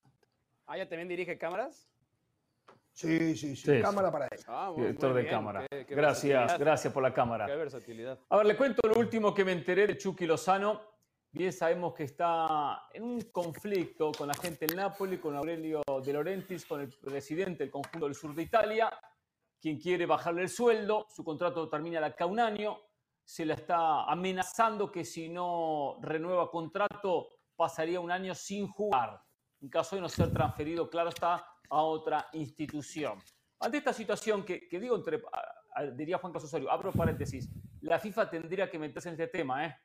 Ah, 0.68 0.78
¿ya 0.78 0.88
también 0.88 1.10
dirige 1.10 1.38
cámaras? 1.38 1.90
Sí, 2.94 3.36
sí, 3.36 3.56
sí, 3.56 3.82
cámara 3.82 4.12
para 4.12 4.28
él. 4.28 4.40
Ah, 4.48 4.72
Director 4.76 5.14
de 5.16 5.28
cámara. 5.28 5.68
gracias, 5.90 6.60
gracias 6.60 6.94
por 6.94 7.02
la 7.02 7.12
cámara. 7.12 7.48
Qué 7.48 7.56
versatilidad. 7.56 8.20
A 8.30 8.38
ver, 8.38 8.46
le 8.46 8.56
cuento 8.56 8.88
lo 8.88 9.00
último 9.00 9.34
que 9.34 9.44
me 9.44 9.52
enteré 9.52 9.88
de 9.88 9.98
Chucky 9.98 10.28
Lozano. 10.28 10.93
Bien 11.36 11.52
sabemos 11.52 11.96
que 11.96 12.04
está 12.04 12.90
en 12.94 13.02
un 13.02 13.22
conflicto 13.32 14.12
con 14.12 14.28
la 14.28 14.36
gente 14.36 14.68
del 14.68 14.76
Napoli, 14.76 15.18
con 15.18 15.36
Aurelio 15.36 15.82
De 16.06 16.14
Laurentiis, 16.14 16.64
con 16.64 16.80
el 16.80 16.90
presidente 16.90 17.64
del 17.64 17.72
conjunto 17.72 18.06
del 18.06 18.14
sur 18.14 18.36
de 18.36 18.44
Italia, 18.44 18.96
quien 19.60 19.80
quiere 19.80 20.06
bajarle 20.06 20.44
el 20.44 20.50
sueldo. 20.50 21.08
Su 21.10 21.24
contrato 21.24 21.68
termina 21.68 22.00
de 22.00 22.06
acá 22.06 22.28
un 22.28 22.40
año. 22.40 22.78
Se 23.26 23.48
le 23.48 23.56
está 23.56 24.04
amenazando 24.04 24.92
que 24.92 25.04
si 25.04 25.28
no 25.28 25.98
renueva 26.04 26.52
contrato 26.52 27.30
pasaría 27.56 28.00
un 28.00 28.12
año 28.12 28.36
sin 28.36 28.68
jugar. 28.68 29.20
En 29.60 29.70
caso 29.70 29.96
de 29.96 30.04
no 30.04 30.10
ser 30.10 30.32
transferido, 30.32 30.88
claro 30.88 31.10
está, 31.10 31.44
a 31.68 31.82
otra 31.82 32.28
institución. 32.34 33.18
Ante 33.60 33.80
esta 33.80 33.92
situación 33.92 34.46
que, 34.46 34.68
digo, 34.70 34.96
entre, 34.98 35.20
diría 35.96 36.20
Juan 36.20 36.32
Carlos 36.32 36.48
Osorio, 36.48 36.70
abro 36.70 36.92
paréntesis, 36.92 37.50
la 37.82 37.98
FIFA 37.98 38.30
tendría 38.30 38.70
que 38.70 38.78
meterse 38.78 39.10
en 39.10 39.14
este 39.14 39.30
tema, 39.30 39.66
¿eh? 39.66 39.76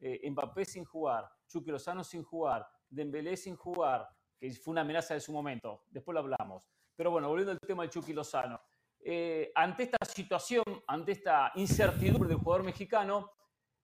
Eh, 0.00 0.30
Mbappé 0.30 0.64
sin 0.64 0.84
jugar, 0.84 1.30
Chucky 1.46 1.70
Lozano 1.70 2.02
sin 2.02 2.22
jugar, 2.22 2.66
Dembélé 2.88 3.36
sin 3.36 3.54
jugar, 3.54 4.08
que 4.38 4.50
fue 4.52 4.72
una 4.72 4.80
amenaza 4.80 5.14
de 5.14 5.20
su 5.20 5.32
momento, 5.32 5.84
después 5.90 6.14
lo 6.14 6.20
hablamos. 6.20 6.68
Pero 6.96 7.10
bueno, 7.10 7.28
volviendo 7.28 7.52
al 7.52 7.60
tema 7.60 7.84
de 7.84 7.90
Chucky 7.90 8.12
Lozano. 8.12 8.60
Eh, 9.02 9.52
ante 9.54 9.84
esta 9.84 10.04
situación, 10.04 10.64
ante 10.86 11.12
esta 11.12 11.52
incertidumbre 11.54 12.28
del 12.28 12.38
jugador 12.38 12.64
mexicano, 12.64 13.30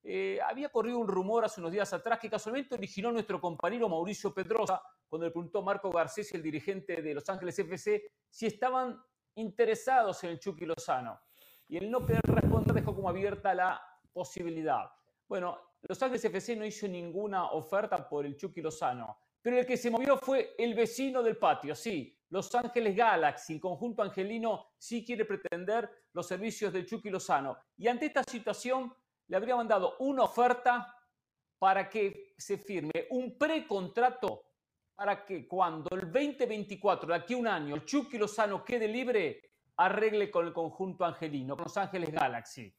eh, 0.02 0.38
había 0.46 0.68
corrido 0.68 0.98
un 0.98 1.08
rumor 1.08 1.44
hace 1.44 1.60
unos 1.60 1.72
días 1.72 1.92
atrás 1.92 2.18
que 2.18 2.30
casualmente 2.30 2.74
originó 2.74 3.10
nuestro 3.10 3.40
compañero 3.40 3.88
Mauricio 3.88 4.32
Pedrosa, 4.32 4.80
cuando 5.08 5.26
le 5.26 5.32
preguntó 5.32 5.60
a 5.60 5.62
Marco 5.62 5.90
Garcés, 5.90 6.32
el 6.34 6.42
dirigente 6.42 7.02
de 7.02 7.14
Los 7.14 7.28
Ángeles 7.28 7.58
FC, 7.58 8.10
si 8.28 8.46
estaban 8.46 9.02
interesados 9.34 10.22
en 10.24 10.30
el 10.30 10.38
Chucky 10.38 10.66
Lozano. 10.66 11.20
Y 11.68 11.76
el 11.76 11.90
no 11.90 12.04
querer 12.04 12.22
responder 12.24 12.74
dejó 12.74 12.94
como 12.94 13.08
abierta 13.08 13.54
la 13.54 13.80
posibilidad. 14.12 14.90
Bueno, 15.28 15.58
los 15.82 16.00
Ángeles 16.00 16.24
FC 16.24 16.54
no 16.54 16.64
hizo 16.64 16.86
ninguna 16.86 17.50
oferta 17.50 18.08
por 18.08 18.24
el 18.24 18.36
Chucky 18.36 18.62
Lozano, 18.62 19.18
pero 19.42 19.58
el 19.58 19.66
que 19.66 19.76
se 19.76 19.90
movió 19.90 20.18
fue 20.18 20.54
el 20.56 20.74
vecino 20.74 21.20
del 21.20 21.36
patio, 21.36 21.74
sí, 21.74 22.16
Los 22.30 22.54
Ángeles 22.54 22.94
Galaxy, 22.94 23.54
el 23.54 23.60
conjunto 23.60 24.02
angelino 24.02 24.74
sí 24.78 25.04
quiere 25.04 25.24
pretender 25.24 25.90
los 26.12 26.26
servicios 26.26 26.72
del 26.72 26.86
Chucky 26.86 27.10
Lozano. 27.10 27.56
Y 27.76 27.88
ante 27.88 28.06
esta 28.06 28.22
situación 28.22 28.92
le 29.28 29.36
habría 29.36 29.56
mandado 29.56 29.96
una 29.98 30.22
oferta 30.24 30.92
para 31.58 31.88
que 31.88 32.34
se 32.36 32.58
firme 32.58 33.06
un 33.10 33.36
precontrato 33.36 34.42
para 34.94 35.24
que 35.24 35.46
cuando 35.46 35.94
el 35.94 36.10
2024, 36.10 37.08
de 37.08 37.14
aquí 37.14 37.34
a 37.34 37.36
un 37.36 37.48
año, 37.48 37.74
el 37.74 37.84
Chucky 37.84 38.16
Lozano 38.16 38.64
quede 38.64 38.88
libre, 38.88 39.52
arregle 39.76 40.30
con 40.30 40.46
el 40.46 40.52
conjunto 40.52 41.04
angelino, 41.04 41.56
con 41.56 41.64
Los 41.64 41.76
Ángeles 41.76 42.10
Galaxy 42.12 42.72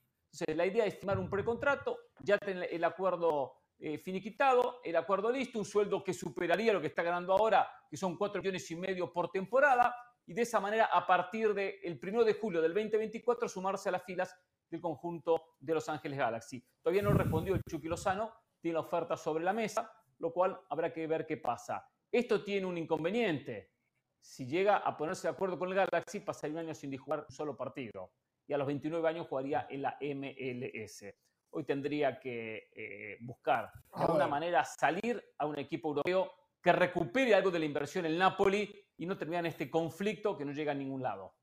la 0.48 0.66
idea 0.66 0.86
es 0.86 0.96
firmar 0.96 1.20
un 1.20 1.30
precontrato, 1.30 1.98
ya 2.20 2.38
tener 2.38 2.68
el 2.72 2.84
acuerdo 2.84 3.54
eh, 3.80 3.98
finiquitado, 3.98 4.80
el 4.84 4.96
acuerdo 4.96 5.32
listo, 5.32 5.60
un 5.60 5.66
sueldo 5.66 6.04
que 6.04 6.14
superaría 6.14 6.74
lo 6.74 6.82
que 6.82 6.88
está 6.88 7.04
ganando 7.04 7.34
ahora, 7.34 7.70
que 7.90 7.98
son 7.98 8.18
4 8.18 8.42
millones 8.42 8.70
y 8.72 8.76
medio 8.76 9.12
por 9.12 9.30
temporada, 9.30 9.96
y 10.26 10.34
de 10.34 10.42
esa 10.42 10.60
manera, 10.60 10.86
a 10.86 11.06
partir 11.06 11.54
del 11.54 12.00
1 12.02 12.24
de 12.24 12.34
julio 12.34 12.62
del 12.62 12.74
2024, 12.74 13.48
sumarse 13.48 13.90
a 13.90 13.94
las 13.94 14.04
filas 14.04 14.36
del 14.70 14.82
conjunto 14.82 15.56
de 15.60 15.74
Los 15.74 15.88
Ángeles 15.88 16.18
Galaxy. 16.18 16.64
Todavía 16.82 17.02
no 17.02 17.12
respondió 17.12 17.56
el 17.56 17.62
Chucky 17.70 17.88
Lozano, 17.88 18.34
tiene 18.60 18.74
la 18.74 18.82
oferta 18.82 19.16
sobre 19.16 19.44
la 19.44 19.54
mesa, 19.54 19.92
lo 20.20 20.34
cual 20.34 20.60
habrá 20.70 20.92
que 20.92 21.08
ver 21.08 21.26
qué 21.26 21.38
pasa. 21.38 21.88
Esto 22.12 22.44
tiene 22.44 22.66
un 22.66 22.78
inconveniente. 22.78 23.72
Si 24.20 24.46
llega 24.48 24.78
a 24.78 24.98
ponerse 24.98 25.28
de 25.28 25.34
acuerdo 25.34 25.58
con 25.58 25.70
el 25.70 25.76
Galaxy, 25.76 26.20
pasaría 26.20 26.56
un 26.56 26.66
año 26.66 26.74
sin 26.74 26.96
jugar 26.98 27.26
un 27.30 27.34
solo 27.34 27.56
partido 27.56 28.12
y 28.48 28.54
a 28.54 28.58
los 28.58 28.68
29 28.68 29.08
años 29.08 29.28
jugaría 29.28 29.68
en 29.70 29.82
la 29.82 29.98
MLS. 30.02 31.06
Hoy 31.50 31.66
tendría 31.66 32.20
que 32.20 32.70
eh, 32.74 33.18
buscar 33.22 33.72
de 33.96 34.04
alguna 34.04 34.28
manera 34.28 34.64
salir 34.64 35.22
a 35.38 35.46
un 35.46 35.60
equipo 35.60 35.90
europeo 35.90 36.32
que 36.62 36.72
recupere 36.72 37.36
algo 37.36 37.52
de 37.52 37.60
la 37.60 37.66
inversión 37.66 38.06
en 38.06 38.18
Napoli 38.18 38.74
y 38.98 39.06
no 39.06 39.18
termine 39.18 39.40
en 39.40 39.48
este 39.48 39.70
conflicto 39.70 40.38
que 40.38 40.46
no 40.46 40.54
llega 40.54 40.72
a 40.72 40.76
ningún 40.76 41.02
lado. 41.02 41.36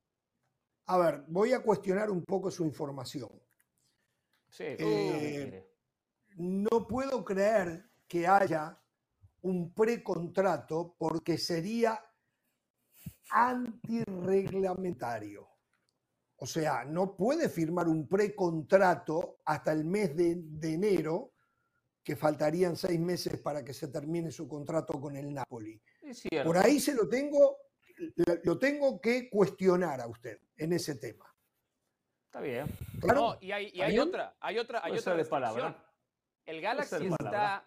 A 0.86 0.96
ver, 0.98 1.24
voy 1.28 1.52
a 1.52 1.62
cuestionar 1.62 2.10
un 2.10 2.24
poco 2.24 2.50
su 2.50 2.64
información. 2.64 3.30
Sí, 4.48 4.64
eh, 4.66 5.66
no 6.36 6.86
puedo 6.86 7.24
creer 7.24 7.90
que 8.06 8.26
haya 8.26 8.78
un 9.42 9.72
precontrato 9.72 10.94
porque 10.98 11.38
sería 11.38 11.98
antirreglamentario. 13.30 15.53
O 16.44 16.46
sea, 16.46 16.84
no 16.84 17.16
puede 17.16 17.48
firmar 17.48 17.88
un 17.88 18.06
precontrato 18.06 19.38
hasta 19.46 19.72
el 19.72 19.82
mes 19.86 20.14
de, 20.14 20.74
enero, 20.74 21.32
que 22.02 22.16
faltarían 22.16 22.76
seis 22.76 23.00
meses 23.00 23.40
para 23.40 23.64
que 23.64 23.72
se 23.72 23.88
termine 23.88 24.30
su 24.30 24.46
contrato 24.46 25.00
con 25.00 25.16
el 25.16 25.32
Napoli. 25.32 25.80
Por 26.44 26.58
ahí 26.58 26.80
se 26.80 26.94
lo 26.94 27.08
tengo, 27.08 27.56
lo 28.42 28.58
tengo 28.58 29.00
que 29.00 29.30
cuestionar 29.30 30.02
a 30.02 30.06
usted 30.06 30.38
en 30.58 30.74
ese 30.74 30.96
tema. 30.96 31.24
Está 32.26 32.42
bien. 32.42 32.66
No, 33.02 33.38
y 33.40 33.50
hay, 33.50 33.98
otra, 33.98 34.36
hay 34.38 34.58
otra, 34.58 34.84
hay 34.84 34.98
otra 34.98 35.16
de 35.16 35.24
palabra. 35.24 35.82
El 36.44 36.60
Galaxy 36.60 37.06
está, 37.06 37.66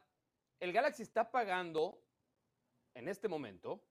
el 0.60 0.72
Galaxy 0.72 1.02
está 1.02 1.32
pagando 1.32 2.00
en 2.94 3.08
este 3.08 3.28
momento 3.28 3.84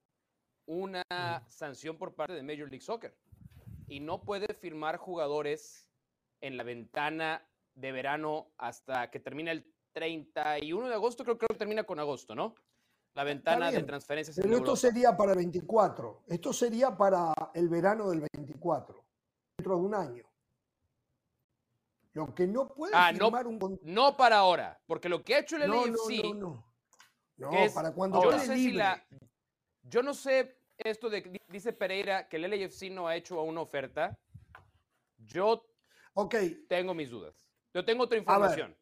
una 0.66 1.02
sanción 1.48 1.98
por 1.98 2.14
parte 2.14 2.34
de 2.34 2.44
Major 2.44 2.70
League 2.70 2.82
Soccer 2.82 3.16
y 3.88 4.00
no 4.00 4.22
puede 4.22 4.54
firmar 4.54 4.96
jugadores 4.96 5.88
en 6.40 6.56
la 6.56 6.64
ventana 6.64 7.46
de 7.74 7.92
verano 7.92 8.52
hasta 8.58 9.10
que 9.10 9.20
termine 9.20 9.50
el 9.50 9.72
31 9.92 10.88
de 10.88 10.94
agosto, 10.94 11.24
creo, 11.24 11.38
que 11.38 11.46
termina 11.54 11.84
con 11.84 11.98
agosto, 11.98 12.34
¿no? 12.34 12.54
La 13.14 13.24
ventana 13.24 13.70
de 13.70 13.82
transferencias. 13.82 14.38
Pero 14.40 14.58
esto 14.58 14.76
sería 14.76 15.16
para 15.16 15.32
el 15.32 15.38
24, 15.38 16.24
esto 16.28 16.52
sería 16.52 16.96
para 16.96 17.32
el 17.54 17.68
verano 17.68 18.10
del 18.10 18.20
24, 18.34 19.04
dentro 19.56 19.76
de 19.76 19.82
un 19.82 19.94
año. 19.94 20.24
Lo 22.12 22.34
que 22.34 22.46
no 22.46 22.68
puede 22.68 22.92
ah, 22.94 23.10
firmar 23.12 23.44
no, 23.44 23.66
un 23.66 23.80
No 23.82 24.16
para 24.16 24.38
ahora, 24.38 24.80
porque 24.86 25.08
lo 25.08 25.22
que 25.22 25.34
ha 25.34 25.38
hecho 25.40 25.56
el 25.56 25.68
no, 25.68 25.86
LAFC... 25.86 26.24
No, 26.24 26.34
no, 26.34 26.50
no. 26.50 26.66
No, 27.38 27.50
para 27.74 27.92
cuando 27.92 28.22
yo 28.22 28.30
no 28.30 28.38
sé 28.38 28.54
si 28.54 28.72
la, 28.72 29.06
Yo 29.82 30.02
no 30.02 30.14
sé 30.14 30.55
esto 30.78 31.08
de 31.08 31.40
dice 31.48 31.72
Pereira 31.72 32.28
que 32.28 32.36
el 32.36 32.42
LAFC 32.42 32.90
no 32.90 33.08
ha 33.08 33.16
hecho 33.16 33.42
una 33.42 33.60
oferta, 33.60 34.18
yo 35.18 35.64
okay. 36.14 36.66
tengo 36.68 36.94
mis 36.94 37.10
dudas. 37.10 37.46
Yo 37.72 37.84
tengo 37.84 38.04
otra 38.04 38.18
información. 38.18 38.76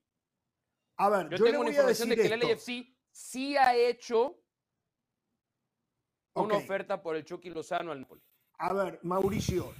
A 0.96 1.08
ver, 1.08 1.28
yo, 1.30 1.44
tengo 1.44 1.60
una 1.60 1.70
información 1.70 2.08
de 2.08 2.16
que 2.16 2.26
el 2.26 2.40
LAFC 2.40 2.96
sí 3.10 3.56
ha 3.56 3.74
hecho 3.74 4.40
una 6.34 6.56
oferta 6.56 7.02
por 7.02 7.16
el 7.16 7.24
Chucky 7.24 7.50
Lozano 7.50 7.92
al 7.92 8.00
Napoli. 8.00 8.22
A 8.58 8.72
ver, 8.72 9.00
Mauricio, 9.02 9.74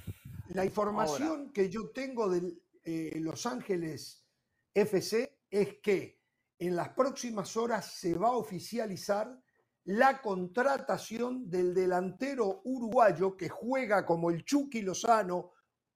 la 0.49 0.65
información 0.65 1.51
que 1.51 1.69
yo 1.69 1.89
tengo 1.89 2.29
de 2.29 2.57
eh, 2.83 3.19
Los 3.19 3.45
Ángeles 3.45 4.25
FC 4.73 5.39
es 5.49 5.79
que 5.79 6.21
en 6.59 6.75
las 6.75 6.89
próximas 6.89 7.55
horas 7.57 7.93
se 7.93 8.13
va 8.15 8.29
a 8.29 8.37
oficializar 8.37 9.37
la 9.85 10.21
contratación 10.21 11.49
del 11.49 11.73
delantero 11.73 12.61
uruguayo 12.65 13.37
que 13.37 13.49
juega 13.49 14.05
como 14.05 14.31
el 14.31 14.43
Chucky 14.43 14.81
Lozano 14.81 15.51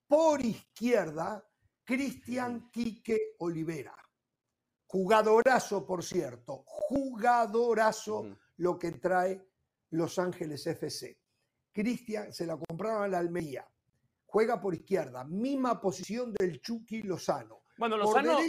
por 0.08 0.42
izquierda, 0.42 1.44
Cristian 1.84 2.70
Quique 2.72 3.36
Olivera. 3.40 3.96
Jugadorazo, 4.86 5.86
por 5.86 6.04
cierto, 6.04 6.64
jugadorazo 6.66 8.28
lo 8.58 8.78
que 8.78 8.92
trae 8.94 9.48
Los 9.92 10.18
Ángeles 10.18 10.66
FC. 10.66 11.20
Cristian 11.72 12.34
se 12.34 12.46
la 12.46 12.58
compraron 12.58 13.04
a 13.04 13.08
la 13.08 13.20
Almería. 13.20 13.68
Juega 14.26 14.60
por 14.60 14.74
izquierda, 14.76 15.24
misma 15.24 15.80
posición 15.82 16.34
del 16.34 16.62
Chucky 16.62 17.04
Lozano. 17.04 17.64
Bueno, 17.78 17.98
Lozano, 17.98 18.40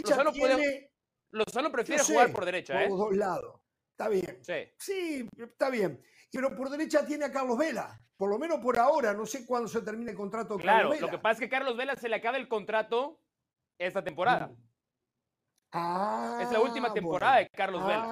Lozano, 1.31 1.71
prefiere 1.71 2.03
jugar 2.03 2.31
por 2.31 2.45
derecha, 2.45 2.73
por 2.73 2.81
¿eh? 2.81 2.89
dos 2.89 3.15
lados. 3.15 3.61
Está 4.01 4.09
bien. 4.09 4.43
Sí. 4.43 4.71
Sí, 4.79 5.29
está 5.37 5.69
bien. 5.69 6.01
Pero 6.31 6.55
por 6.55 6.69
derecha 6.71 7.05
tiene 7.05 7.25
a 7.25 7.31
Carlos 7.31 7.55
Vela. 7.57 7.99
Por 8.17 8.31
lo 8.31 8.39
menos 8.39 8.59
por 8.59 8.79
ahora. 8.79 9.13
No 9.13 9.27
sé 9.27 9.45
cuándo 9.45 9.67
se 9.67 9.81
termine 9.81 10.11
el 10.11 10.17
contrato 10.17 10.57
claro, 10.57 10.89
Carlos 10.89 10.95
Vela. 10.95 11.05
Lo 11.05 11.11
que 11.11 11.21
pasa 11.21 11.33
es 11.33 11.39
que 11.41 11.49
Carlos 11.49 11.77
Vela 11.77 11.95
se 11.95 12.09
le 12.09 12.15
acaba 12.15 12.37
el 12.37 12.47
contrato 12.47 13.21
esta 13.77 14.03
temporada. 14.03 14.47
Mm. 15.73 16.41
es 16.41 16.51
la 16.51 16.59
última 16.61 16.87
ah, 16.89 16.93
temporada 16.93 17.37
de 17.37 17.49
Carlos 17.49 17.85
Vela. 17.85 18.05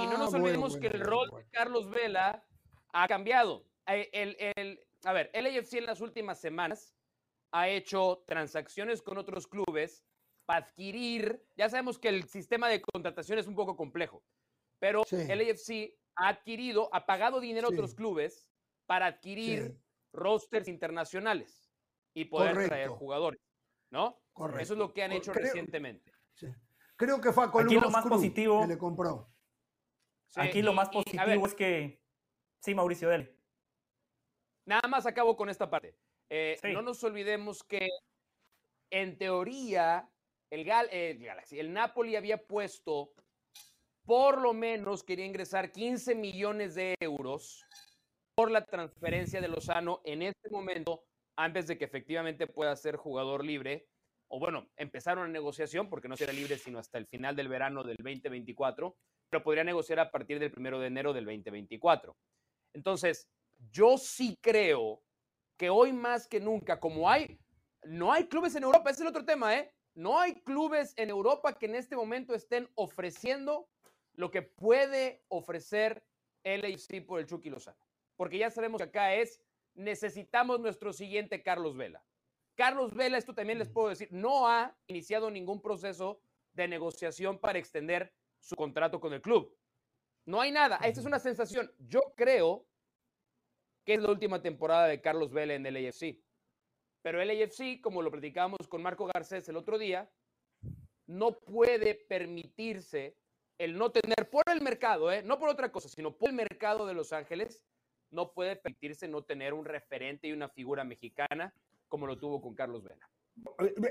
y 0.00 0.06
no 0.06 0.18
nos 0.18 0.34
ah, 0.34 0.36
olvidemos 0.36 0.76
que 0.76 0.88
el 0.88 1.00
rol 1.00 1.30
de 1.36 1.46
Carlos 1.50 1.88
Vela 1.88 2.44
ha 2.92 3.08
cambiado. 3.08 3.64
Eh, 3.86 4.10
el, 4.12 4.36
el, 4.56 4.84
a 5.04 5.12
ver, 5.12 5.30
el 5.34 5.46
AFC 5.46 5.74
en 5.74 5.86
las 5.86 6.00
últimas 6.00 6.40
semanas 6.40 6.96
ha 7.52 7.68
hecho 7.68 8.24
transacciones 8.26 9.02
con 9.02 9.18
otros 9.18 9.46
clubes 9.46 10.04
para 10.46 10.66
adquirir, 10.66 11.44
ya 11.56 11.68
sabemos 11.68 11.98
que 11.98 12.08
el 12.08 12.28
sistema 12.28 12.68
de 12.68 12.82
contratación 12.82 13.38
es 13.38 13.46
un 13.46 13.54
poco 13.54 13.76
complejo, 13.76 14.22
pero 14.82 15.04
el 15.12 15.48
AFC 15.48 15.94
ha 16.16 16.30
adquirido, 16.30 16.88
ha 16.92 17.06
pagado 17.06 17.38
dinero 17.38 17.68
a 17.68 17.70
otros 17.70 17.94
clubes 17.94 18.50
para 18.84 19.06
adquirir 19.06 19.78
rosters 20.12 20.66
internacionales 20.66 21.72
y 22.12 22.24
poder 22.24 22.66
traer 22.66 22.88
jugadores, 22.88 23.40
¿no? 23.92 24.20
Correcto. 24.32 24.60
Eso 24.60 24.72
es 24.72 24.78
lo 24.80 24.92
que 24.92 25.04
han 25.04 25.12
hecho 25.12 25.32
recientemente. 25.32 26.12
Creo 26.96 27.20
que 27.20 27.30
fue 27.32 27.44
a 27.44 27.46
Aquí 27.46 27.76
lo 27.76 27.90
más 27.90 28.04
positivo 28.06 28.62
que 28.62 28.66
le 28.66 28.78
compró. 28.78 29.32
Aquí 30.34 30.62
lo 30.62 30.72
más 30.72 30.88
positivo 30.88 31.46
es 31.46 31.54
que 31.54 32.02
sí, 32.58 32.74
Mauricio, 32.74 33.08
dele. 33.08 33.38
Nada 34.66 34.88
más 34.88 35.06
acabo 35.06 35.36
con 35.36 35.48
esta 35.48 35.70
parte. 35.70 35.96
Eh, 36.28 36.58
no 36.72 36.82
nos 36.82 37.04
olvidemos 37.04 37.62
que 37.62 37.88
en 38.90 39.16
teoría 39.16 40.10
el, 40.50 40.64
Gal, 40.64 40.88
el 40.90 41.24
Galaxy, 41.24 41.60
el 41.60 41.72
Napoli 41.72 42.16
había 42.16 42.44
puesto 42.44 43.14
por 44.04 44.40
lo 44.40 44.52
menos 44.52 45.02
quería 45.02 45.26
ingresar 45.26 45.72
15 45.72 46.14
millones 46.14 46.74
de 46.74 46.94
euros 47.00 47.64
por 48.34 48.50
la 48.50 48.64
transferencia 48.64 49.40
de 49.40 49.48
Lozano 49.48 50.00
en 50.04 50.22
este 50.22 50.50
momento 50.50 51.04
antes 51.36 51.66
de 51.66 51.78
que 51.78 51.84
efectivamente 51.84 52.46
pueda 52.46 52.74
ser 52.76 52.96
jugador 52.96 53.44
libre. 53.44 53.88
O 54.28 54.38
bueno, 54.38 54.68
empezaron 54.76 55.26
la 55.26 55.32
negociación 55.32 55.88
porque 55.88 56.08
no 56.08 56.16
será 56.16 56.32
libre 56.32 56.56
sino 56.58 56.78
hasta 56.78 56.98
el 56.98 57.06
final 57.06 57.36
del 57.36 57.48
verano 57.48 57.84
del 57.84 57.96
2024, 57.96 58.96
pero 59.28 59.42
podría 59.42 59.64
negociar 59.64 60.00
a 60.00 60.10
partir 60.10 60.38
del 60.38 60.50
primero 60.50 60.80
de 60.80 60.86
enero 60.86 61.12
del 61.12 61.26
2024. 61.26 62.16
Entonces, 62.74 63.28
yo 63.70 63.98
sí 63.98 64.38
creo 64.40 65.02
que 65.58 65.70
hoy 65.70 65.92
más 65.92 66.26
que 66.26 66.40
nunca, 66.40 66.80
como 66.80 67.08
hay, 67.08 67.38
no 67.84 68.12
hay 68.12 68.26
clubes 68.26 68.54
en 68.56 68.62
Europa, 68.62 68.90
ese 68.90 68.96
es 68.96 69.00
el 69.02 69.08
otro 69.08 69.24
tema, 69.24 69.54
¿eh? 69.56 69.72
No 69.94 70.18
hay 70.18 70.40
clubes 70.42 70.94
en 70.96 71.10
Europa 71.10 71.58
que 71.58 71.66
en 71.66 71.74
este 71.74 71.94
momento 71.94 72.34
estén 72.34 72.68
ofreciendo 72.74 73.68
lo 74.14 74.30
que 74.30 74.42
puede 74.42 75.24
ofrecer 75.28 76.04
el 76.44 76.64
AFC 76.64 77.04
por 77.04 77.20
el 77.20 77.26
Chucky 77.26 77.50
Lozano. 77.50 77.86
Porque 78.16 78.38
ya 78.38 78.50
sabemos 78.50 78.78
que 78.78 78.88
acá 78.88 79.14
es, 79.14 79.42
necesitamos 79.74 80.60
nuestro 80.60 80.92
siguiente 80.92 81.42
Carlos 81.42 81.76
Vela. 81.76 82.04
Carlos 82.54 82.94
Vela, 82.94 83.18
esto 83.18 83.34
también 83.34 83.58
les 83.58 83.68
puedo 83.68 83.88
decir, 83.88 84.08
no 84.10 84.48
ha 84.48 84.76
iniciado 84.86 85.30
ningún 85.30 85.62
proceso 85.62 86.20
de 86.52 86.68
negociación 86.68 87.38
para 87.38 87.58
extender 87.58 88.12
su 88.40 88.54
contrato 88.56 89.00
con 89.00 89.12
el 89.12 89.22
club. 89.22 89.56
No 90.26 90.40
hay 90.40 90.52
nada. 90.52 90.76
Esta 90.76 91.00
es 91.00 91.06
una 91.06 91.18
sensación. 91.18 91.72
Yo 91.78 92.00
creo 92.16 92.66
que 93.84 93.94
es 93.94 94.02
la 94.02 94.10
última 94.10 94.42
temporada 94.42 94.86
de 94.86 95.00
Carlos 95.00 95.32
Vela 95.32 95.54
en 95.54 95.66
el 95.66 95.76
AFC. 95.76 96.20
Pero 97.00 97.20
el 97.20 97.30
AFC, 97.30 97.80
como 97.80 98.02
lo 98.02 98.10
platicábamos 98.10 98.68
con 98.68 98.82
Marco 98.82 99.06
Garcés 99.06 99.48
el 99.48 99.56
otro 99.56 99.78
día, 99.78 100.08
no 101.06 101.38
puede 101.38 101.94
permitirse 101.94 103.16
el 103.64 103.78
no 103.78 103.90
tener 103.90 104.28
por 104.28 104.42
el 104.50 104.60
mercado, 104.60 105.12
¿eh? 105.12 105.22
no 105.22 105.38
por 105.38 105.48
otra 105.48 105.70
cosa, 105.70 105.88
sino 105.88 106.16
por 106.16 106.30
el 106.30 106.34
mercado 106.34 106.86
de 106.86 106.94
Los 106.94 107.12
Ángeles, 107.12 107.64
no 108.10 108.32
puede 108.32 108.56
permitirse 108.56 109.06
no 109.06 109.22
tener 109.22 109.54
un 109.54 109.64
referente 109.64 110.26
y 110.26 110.32
una 110.32 110.48
figura 110.48 110.82
mexicana 110.84 111.54
como 111.88 112.06
lo 112.06 112.18
tuvo 112.18 112.40
con 112.40 112.54
Carlos 112.54 112.82
Vela. 112.82 113.08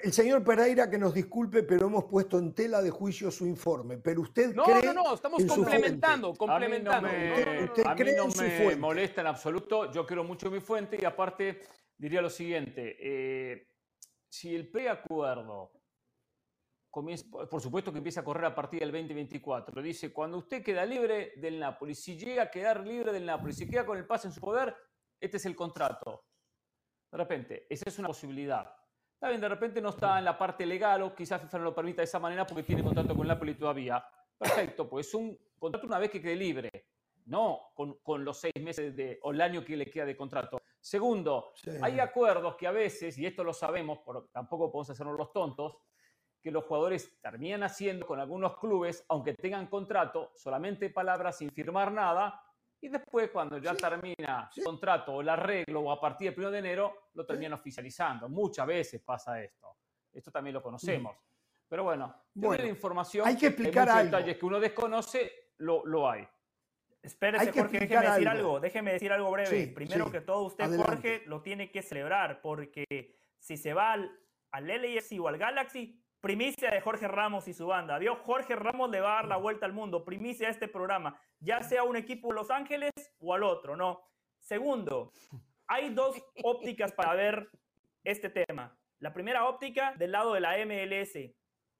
El 0.03 0.13
señor 0.13 0.43
Pereira, 0.43 0.89
que 0.89 0.99
nos 0.99 1.13
disculpe, 1.13 1.63
pero 1.63 1.87
hemos 1.87 2.03
puesto 2.05 2.37
en 2.37 2.53
tela 2.53 2.81
de 2.81 2.91
juicio 2.91 3.31
su 3.31 3.47
informe. 3.47 3.97
Pero 3.97 4.21
usted 4.21 4.53
no, 4.53 4.63
cree 4.63 4.93
no, 4.93 4.93
no, 4.93 5.13
estamos 5.15 5.43
complementando, 5.45 6.33
complementando. 6.35 7.07
A 7.07 7.95
mí 7.95 8.11
no 8.15 8.27
me, 8.27 8.75
molesta 8.75 9.21
en 9.21 9.27
absoluto. 9.27 9.91
Yo 9.91 10.05
quiero 10.05 10.23
mucho 10.23 10.51
mi 10.51 10.59
fuente 10.59 10.97
y 11.01 11.05
aparte 11.05 11.61
diría 11.97 12.21
lo 12.21 12.29
siguiente: 12.29 12.97
eh, 12.99 13.67
si 14.29 14.55
el 14.55 14.69
preacuerdo 14.69 15.71
por 16.91 17.61
supuesto 17.61 17.91
que 17.91 17.99
empieza 17.99 18.19
a 18.19 18.23
correr 18.23 18.45
a 18.45 18.55
partir 18.55 18.81
del 18.81 18.91
2024. 18.91 19.81
Dice, 19.81 20.11
cuando 20.11 20.37
usted 20.37 20.61
queda 20.61 20.85
libre 20.85 21.33
del 21.37 21.57
Napoli, 21.57 21.95
si 21.95 22.17
llega 22.17 22.43
a 22.43 22.51
quedar 22.51 22.85
libre 22.85 23.13
del 23.13 23.25
Napoli, 23.25 23.53
si 23.53 23.69
queda 23.69 23.85
con 23.85 23.97
el 23.97 24.05
pase 24.05 24.27
en 24.27 24.33
su 24.33 24.41
poder, 24.41 24.75
este 25.19 25.37
es 25.37 25.45
el 25.45 25.55
contrato. 25.55 26.25
De 27.09 27.17
repente, 27.17 27.65
esa 27.69 27.89
es 27.89 27.97
una 27.99 28.09
posibilidad. 28.09 28.75
Está 29.13 29.29
bien, 29.29 29.39
de 29.39 29.49
repente 29.49 29.81
no 29.81 29.89
está 29.89 30.17
en 30.19 30.25
la 30.25 30.37
parte 30.37 30.65
legal 30.65 31.03
o 31.03 31.15
quizás 31.15 31.41
FIFA 31.41 31.59
no 31.59 31.63
lo 31.65 31.75
permita 31.75 32.01
de 32.01 32.05
esa 32.05 32.19
manera 32.19 32.45
porque 32.45 32.63
tiene 32.63 32.83
contrato 32.83 33.13
con 33.13 33.21
el 33.21 33.27
Napoli 33.29 33.55
todavía. 33.55 34.03
Perfecto, 34.37 34.89
pues 34.89 35.07
es 35.07 35.13
un 35.13 35.37
contrato 35.59 35.85
una 35.85 35.99
vez 35.99 36.09
que 36.09 36.21
quede 36.21 36.35
libre, 36.35 36.69
no 37.25 37.71
con, 37.75 38.25
los 38.25 38.37
seis 38.37 38.53
meses 38.59 38.95
de, 38.95 39.19
o 39.21 39.31
el 39.31 39.39
año 39.39 39.63
que 39.63 39.77
le 39.77 39.85
queda 39.85 40.05
de 40.05 40.17
contrato. 40.17 40.57
Segundo, 40.79 41.53
hay 41.81 41.99
acuerdos 41.99 42.55
que 42.55 42.65
a 42.65 42.71
veces, 42.71 43.17
y 43.19 43.25
esto 43.27 43.43
lo 43.43 43.53
sabemos, 43.53 43.99
pero 44.03 44.27
tampoco 44.31 44.71
podemos 44.71 44.89
hacernos 44.89 45.15
los 45.15 45.31
tontos, 45.31 45.77
que 46.41 46.51
los 46.51 46.65
jugadores 46.65 47.19
terminan 47.21 47.63
haciendo 47.63 48.05
con 48.05 48.19
algunos 48.19 48.57
clubes, 48.57 49.05
aunque 49.09 49.33
tengan 49.33 49.67
contrato, 49.67 50.31
solamente 50.35 50.89
palabras 50.89 51.37
sin 51.37 51.51
firmar 51.51 51.91
nada, 51.91 52.43
y 52.81 52.89
después 52.89 53.29
cuando 53.29 53.59
ya 53.59 53.75
termina 53.75 54.49
el 54.55 54.63
contrato 54.63 55.13
o 55.13 55.21
el 55.21 55.29
arreglo 55.29 55.81
o 55.81 55.91
a 55.91 56.01
partir 56.01 56.31
del 56.31 56.39
1 56.39 56.51
de 56.51 56.59
enero, 56.59 57.09
lo 57.13 57.25
terminan 57.25 57.53
oficializando. 57.53 58.27
Muchas 58.27 58.65
veces 58.65 59.01
pasa 59.01 59.39
esto. 59.41 59.77
Esto 60.11 60.31
también 60.31 60.55
lo 60.55 60.63
conocemos. 60.63 61.15
Pero 61.69 61.83
bueno, 61.83 62.13
bueno 62.33 62.63
la 62.63 62.69
información, 62.69 63.27
hay 63.27 63.37
que 63.37 63.47
explicar 63.47 63.89
hay 63.89 64.05
detalles 64.05 64.37
que 64.37 64.45
uno 64.45 64.59
desconoce, 64.59 65.51
lo, 65.59 65.85
lo 65.85 66.09
hay. 66.09 66.27
Espérese, 67.01 67.51
Jorge, 67.51 67.79
déjeme 67.79 68.09
decir 68.09 68.27
algo. 68.27 68.59
Déjeme 68.59 68.93
decir 68.93 69.11
algo 69.11 69.31
breve. 69.31 69.67
Primero 69.67 70.11
que 70.11 70.21
todo, 70.21 70.43
usted, 70.45 70.75
Jorge, 70.75 71.23
lo 71.27 71.41
tiene 71.41 71.71
que 71.71 71.81
celebrar, 71.81 72.41
porque 72.41 73.15
si 73.39 73.57
se 73.57 73.73
va 73.73 73.93
al, 73.93 74.11
al 74.51 74.67
LAFC 74.67 75.19
o 75.19 75.27
al 75.27 75.37
Galaxy, 75.37 76.00
Primicia 76.21 76.69
de 76.69 76.81
Jorge 76.81 77.07
Ramos 77.07 77.47
y 77.47 77.53
su 77.53 77.65
banda. 77.65 77.97
Vio, 77.97 78.15
Jorge 78.15 78.55
Ramos 78.55 78.91
le 78.91 79.01
va 79.01 79.13
a 79.13 79.15
dar 79.15 79.27
la 79.27 79.37
vuelta 79.37 79.65
al 79.65 79.73
mundo. 79.73 80.05
Primicia 80.05 80.45
de 80.45 80.53
este 80.53 80.67
programa. 80.67 81.19
Ya 81.39 81.63
sea 81.63 81.83
un 81.83 81.95
equipo 81.95 82.27
de 82.27 82.35
Los 82.35 82.51
Ángeles 82.51 82.91
o 83.19 83.33
al 83.33 83.41
otro, 83.41 83.75
¿no? 83.75 84.03
Segundo, 84.37 85.11
hay 85.65 85.89
dos 85.89 86.15
ópticas 86.43 86.91
para 86.91 87.15
ver 87.15 87.49
este 88.03 88.29
tema. 88.29 88.77
La 88.99 89.11
primera 89.13 89.47
óptica 89.47 89.95
del 89.97 90.11
lado 90.11 90.35
de 90.35 90.41
la 90.41 90.63
MLS. 90.63 91.15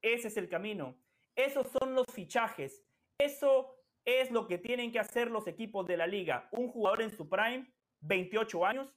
Ese 0.02 0.28
es 0.28 0.38
el 0.38 0.50
camino. 0.50 0.98
Esos 1.36 1.68
son 1.68 1.94
los 1.94 2.08
fichajes. 2.12 2.84
Eso 3.20 3.76
es 4.06 4.32
lo 4.32 4.48
que 4.48 4.58
tienen 4.58 4.92
que 4.92 4.98
hacer 4.98 5.30
los 5.30 5.46
equipos 5.46 5.86
de 5.86 5.98
la 5.98 6.08
liga. 6.08 6.50
Un 6.52 6.68
jugador 6.70 7.04
en 7.04 7.12
su 7.12 7.30
prime, 7.30 7.72
28 8.00 8.66
años, 8.66 8.90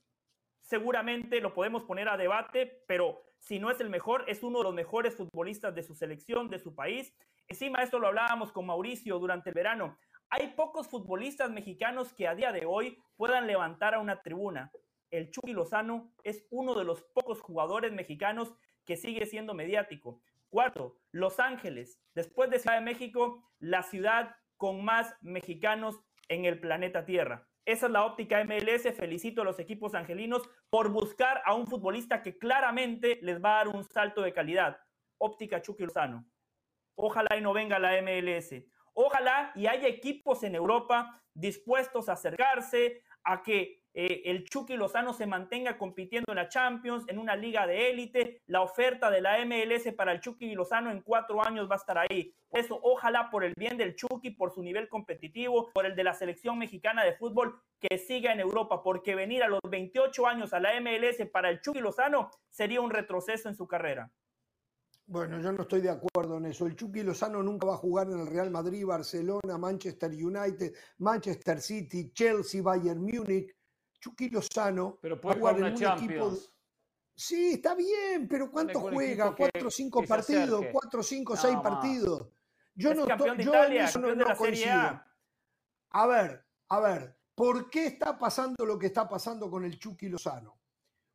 seguramente 0.62 1.42
lo 1.42 1.52
podemos 1.52 1.84
poner 1.84 2.08
a 2.08 2.16
debate, 2.16 2.82
pero 2.88 3.22
si 3.44 3.58
no 3.58 3.70
es 3.70 3.80
el 3.80 3.90
mejor, 3.90 4.24
es 4.26 4.42
uno 4.42 4.58
de 4.58 4.64
los 4.64 4.74
mejores 4.74 5.14
futbolistas 5.14 5.74
de 5.74 5.82
su 5.82 5.94
selección, 5.94 6.48
de 6.48 6.58
su 6.58 6.74
país. 6.74 7.14
Encima, 7.46 7.82
esto 7.82 7.98
lo 7.98 8.08
hablábamos 8.08 8.52
con 8.52 8.66
Mauricio 8.66 9.18
durante 9.18 9.50
el 9.50 9.54
verano. 9.54 9.98
Hay 10.30 10.54
pocos 10.56 10.88
futbolistas 10.88 11.50
mexicanos 11.50 12.14
que 12.14 12.26
a 12.26 12.34
día 12.34 12.52
de 12.52 12.64
hoy 12.64 12.98
puedan 13.16 13.46
levantar 13.46 13.94
a 13.94 14.00
una 14.00 14.22
tribuna. 14.22 14.72
El 15.10 15.30
Chucky 15.30 15.52
Lozano 15.52 16.10
es 16.22 16.46
uno 16.50 16.74
de 16.74 16.84
los 16.84 17.02
pocos 17.02 17.40
jugadores 17.42 17.92
mexicanos 17.92 18.54
que 18.86 18.96
sigue 18.96 19.26
siendo 19.26 19.52
mediático. 19.52 20.22
Cuarto, 20.48 20.96
Los 21.12 21.38
Ángeles, 21.38 22.00
después 22.14 22.48
de 22.48 22.58
Ciudad 22.58 22.76
de 22.76 22.84
México, 22.84 23.44
la 23.58 23.82
ciudad 23.82 24.36
con 24.56 24.84
más 24.84 25.14
mexicanos 25.20 26.00
en 26.28 26.46
el 26.46 26.60
planeta 26.60 27.04
Tierra. 27.04 27.46
Esa 27.64 27.86
es 27.86 27.92
la 27.92 28.04
óptica 28.04 28.44
MLS. 28.44 28.94
Felicito 28.94 29.40
a 29.40 29.44
los 29.44 29.58
equipos 29.58 29.94
angelinos 29.94 30.42
por 30.68 30.90
buscar 30.90 31.42
a 31.46 31.54
un 31.54 31.66
futbolista 31.66 32.22
que 32.22 32.36
claramente 32.36 33.18
les 33.22 33.42
va 33.42 33.54
a 33.54 33.64
dar 33.64 33.68
un 33.68 33.84
salto 33.84 34.22
de 34.22 34.32
calidad. 34.32 34.78
Óptica 35.18 35.62
Chucky 35.62 35.84
Lozano. 35.84 36.26
Ojalá 36.96 37.36
y 37.36 37.40
no 37.40 37.52
venga 37.52 37.78
la 37.78 38.00
MLS. 38.02 38.54
Ojalá 38.92 39.52
y 39.54 39.66
haya 39.66 39.88
equipos 39.88 40.42
en 40.42 40.54
Europa 40.54 41.22
dispuestos 41.32 42.08
a 42.08 42.12
acercarse 42.12 43.02
a 43.24 43.42
que 43.42 43.83
eh, 43.94 44.22
el 44.24 44.44
Chucky 44.44 44.76
Lozano 44.76 45.12
se 45.12 45.26
mantenga 45.26 45.78
compitiendo 45.78 46.32
en 46.32 46.36
la 46.36 46.48
Champions, 46.48 47.04
en 47.08 47.18
una 47.18 47.36
liga 47.36 47.64
de 47.66 47.90
élite. 47.90 48.42
La 48.46 48.60
oferta 48.60 49.08
de 49.08 49.20
la 49.20 49.38
MLS 49.46 49.92
para 49.94 50.12
el 50.12 50.20
Chucky 50.20 50.52
Lozano 50.54 50.90
en 50.90 51.00
cuatro 51.02 51.44
años 51.46 51.70
va 51.70 51.76
a 51.76 51.78
estar 51.78 51.98
ahí. 51.98 52.34
eso, 52.50 52.78
ojalá 52.82 53.30
por 53.30 53.44
el 53.44 53.54
bien 53.56 53.76
del 53.76 53.94
Chucky, 53.94 54.30
por 54.30 54.52
su 54.52 54.62
nivel 54.62 54.88
competitivo, 54.88 55.70
por 55.72 55.86
el 55.86 55.94
de 55.94 56.04
la 56.04 56.14
selección 56.14 56.58
mexicana 56.58 57.04
de 57.04 57.14
fútbol, 57.14 57.60
que 57.78 57.98
siga 57.98 58.32
en 58.32 58.40
Europa, 58.40 58.82
porque 58.82 59.14
venir 59.14 59.44
a 59.44 59.48
los 59.48 59.60
28 59.68 60.26
años 60.26 60.52
a 60.52 60.60
la 60.60 60.80
MLS 60.80 61.24
para 61.32 61.48
el 61.50 61.60
Chucky 61.60 61.80
Lozano 61.80 62.30
sería 62.50 62.80
un 62.80 62.90
retroceso 62.90 63.48
en 63.48 63.54
su 63.54 63.68
carrera. 63.68 64.10
Bueno, 65.06 65.38
yo 65.38 65.52
no 65.52 65.62
estoy 65.62 65.82
de 65.82 65.90
acuerdo 65.90 66.38
en 66.38 66.46
eso. 66.46 66.66
El 66.66 66.76
Chucky 66.76 67.02
Lozano 67.02 67.42
nunca 67.42 67.66
va 67.66 67.74
a 67.74 67.78
jugar 67.78 68.08
en 68.08 68.20
el 68.20 68.26
Real 68.26 68.50
Madrid, 68.50 68.86
Barcelona, 68.86 69.58
Manchester 69.58 70.10
United, 70.10 70.72
Manchester 70.98 71.60
City, 71.60 72.10
Chelsea, 72.12 72.62
Bayern 72.62 73.00
Múnich. 73.00 73.54
Chucky 74.04 74.28
Lozano 74.28 74.98
Pero 75.00 75.18
puede 75.18 75.38
jugar 75.38 75.56
en 75.56 75.64
un 75.64 75.74
Champions. 75.74 76.52
Sí, 77.16 77.54
está 77.54 77.74
bien, 77.74 78.28
pero 78.28 78.50
¿cuánto 78.50 78.80
juega? 78.80 79.34
¿Cuatro 79.34 79.68
o 79.68 79.70
cinco 79.70 80.04
partidos? 80.04 80.66
¿Cuatro, 80.70 81.02
cinco, 81.02 81.36
seis 81.36 81.56
partidos? 81.62 82.28
Yo 82.74 82.92
no 82.92 83.06
de 83.06 83.42
Italia, 83.42 83.90
campeón 83.90 84.18
de 84.18 84.24
la 84.24 84.34
Serie 84.34 84.70
A. 84.70 85.06
A 85.90 86.06
ver, 86.06 86.44
a 86.68 86.80
ver, 86.80 87.18
¿por 87.34 87.70
qué 87.70 87.86
está 87.86 88.18
pasando 88.18 88.66
lo 88.66 88.78
que 88.78 88.86
está 88.86 89.08
pasando 89.08 89.48
con 89.48 89.64
el 89.64 89.78
Chucky 89.78 90.08
Lozano? 90.08 90.58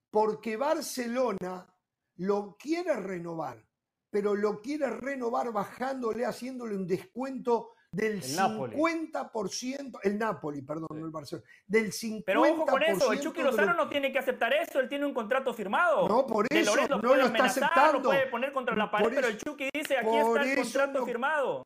Porque 0.10 0.56
Barcelona 0.56 1.72
lo 2.16 2.56
quiere 2.58 2.96
renovar, 2.96 3.64
pero 4.10 4.34
lo 4.34 4.62
quiere 4.62 4.90
renovar 4.90 5.52
bajándole, 5.52 6.26
haciéndole 6.26 6.76
un 6.76 6.88
descuento 6.88 7.74
del 7.92 8.22
50%, 8.22 10.00
el 10.04 10.20
Napoli, 10.20 10.62
perdón, 10.62 10.88
no 10.94 11.06
el 11.06 11.12
Barcelona, 11.12 11.48
del 11.66 11.92
50%. 11.92 12.24
Pero 12.26 12.42
ojo 12.44 12.66
con 12.66 12.84
eso, 12.84 13.12
el 13.12 13.20
Chucky 13.20 13.42
Lozano 13.42 13.74
no 13.74 13.90
tiene 13.90 14.12
que 14.12 14.20
aceptar 14.20 14.54
eso, 14.54 14.80
él 14.80 14.88
tiene 14.88 15.06
un 15.06 15.14
contrato 15.14 15.54
firmado. 15.54 16.08
No, 16.08 16.28
por 16.28 16.46
eso 16.50 16.88
no 16.88 17.16
lo 17.16 17.26
está 17.26 17.46
aceptando. 17.46 18.00
Lo 18.00 18.04
puede 18.04 18.28
poner 18.28 18.54
contra 18.54 18.76
la 18.76 18.92
pared, 18.92 19.10
pero 19.14 19.28
el 19.28 19.38
Chucky 19.38 19.70
dice, 19.74 19.98
aquí 19.98 20.18
está 20.18 20.44
el 20.44 20.56
contrato 20.56 21.06
firmado. 21.06 21.66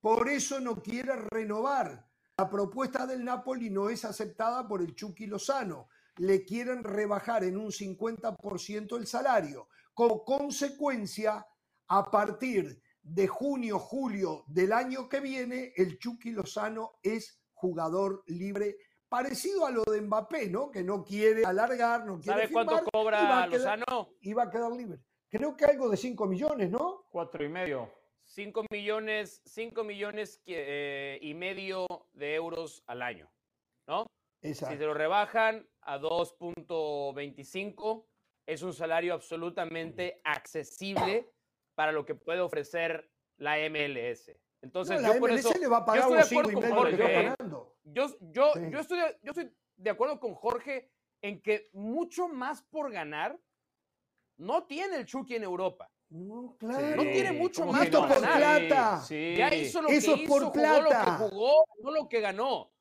Por 0.00 0.28
eso 0.28 0.60
no 0.60 0.80
quiere 0.80 1.16
renovar. 1.16 2.06
La 2.38 2.48
propuesta 2.48 3.06
del 3.06 3.24
Napoli 3.24 3.70
no 3.70 3.88
es 3.88 4.04
aceptada 4.04 4.68
por 4.68 4.80
el 4.82 4.94
Chucky 4.94 5.26
Lozano. 5.26 5.88
Le 6.18 6.44
quieren 6.44 6.84
rebajar 6.84 7.42
en 7.44 7.56
un 7.56 7.72
50% 7.72 8.96
el 8.96 9.06
salario. 9.06 9.68
Como 9.92 10.22
consecuencia, 10.24 11.44
a 11.88 12.10
partir 12.10 12.80
de 13.06 13.28
junio, 13.28 13.78
julio 13.78 14.42
del 14.48 14.72
año 14.72 15.08
que 15.08 15.20
viene, 15.20 15.72
el 15.76 15.96
Chucky 15.98 16.32
Lozano 16.32 16.98
es 17.02 17.40
jugador 17.54 18.24
libre, 18.26 18.76
parecido 19.08 19.64
a 19.64 19.70
lo 19.70 19.84
de 19.84 20.02
Mbappé, 20.02 20.50
¿no? 20.50 20.70
Que 20.70 20.82
no 20.82 21.04
quiere 21.04 21.44
alargar, 21.44 22.04
no 22.04 22.18
quiere 22.18 22.40
¿Sabe 22.40 22.52
cuánto 22.52 22.82
cobra 22.92 23.46
Lozano? 23.46 24.16
Y 24.20 24.32
va 24.32 24.42
a 24.44 24.50
quedar 24.50 24.72
libre. 24.72 24.98
Creo 25.28 25.56
que 25.56 25.66
algo 25.66 25.88
de 25.88 25.96
5 25.96 26.26
millones, 26.26 26.70
¿no? 26.70 27.04
Cuatro 27.10 27.44
y 27.44 27.48
medio. 27.48 27.90
5 28.24 28.64
millones, 28.70 29.40
5 29.44 29.84
millones 29.84 30.42
eh, 30.46 31.18
y 31.22 31.34
medio 31.34 31.86
de 32.12 32.34
euros 32.34 32.82
al 32.86 33.02
año, 33.02 33.30
¿no? 33.86 34.06
Exacto. 34.42 34.74
Si 34.74 34.78
se 34.78 34.84
lo 34.84 34.94
rebajan 34.94 35.68
a 35.82 36.00
2.25, 36.00 38.04
es 38.46 38.62
un 38.62 38.72
salario 38.72 39.14
absolutamente 39.14 40.20
accesible 40.24 41.35
para 41.76 41.92
lo 41.92 42.04
que 42.04 42.16
puede 42.16 42.40
ofrecer 42.40 43.08
la 43.36 43.56
MLS. 43.70 44.32
Entonces, 44.62 45.00
yo 45.00 45.20
por 45.20 45.30
eso, 45.30 45.52
le 45.60 45.68
va 45.68 45.76
a 45.76 45.84
pagar 45.84 46.08
yo 46.08 46.18
estoy 46.18 46.36
de 46.38 46.42
acuerdo 46.42 46.60
con 46.60 46.70
Jorge. 46.70 47.34
Yo, 47.84 48.06
yo, 48.32 48.52
yo, 48.70 48.80
estoy, 48.80 48.98
yo 49.22 49.30
estoy 49.30 49.54
de 49.76 49.90
acuerdo 49.90 50.18
con 50.18 50.34
Jorge 50.34 50.90
en 51.22 51.40
que 51.40 51.68
mucho 51.72 52.26
más 52.28 52.62
por 52.62 52.90
ganar 52.90 53.38
no 54.38 54.64
tiene 54.64 54.96
el 54.96 55.06
Chucky 55.06 55.36
en 55.36 55.44
Europa. 55.44 55.92
No, 56.08 56.56
claro. 56.58 56.96
No 56.96 57.02
tiene 57.02 57.32
mucho 57.32 57.66
más 57.66 57.88
por 57.88 58.08
plata. 58.08 59.04
Ya 59.08 59.54
hizo 59.54 59.82
lo 59.82 59.88
Eso 59.88 60.14
que 60.14 60.22
hizo, 60.22 60.28
por 60.28 60.52
plata. 60.52 61.16
jugó 61.18 61.20
lo 61.20 61.28
que 61.28 61.34
jugó, 61.34 61.64
no 61.82 61.90
lo 61.90 62.08
que 62.08 62.20
ganó. 62.20 62.72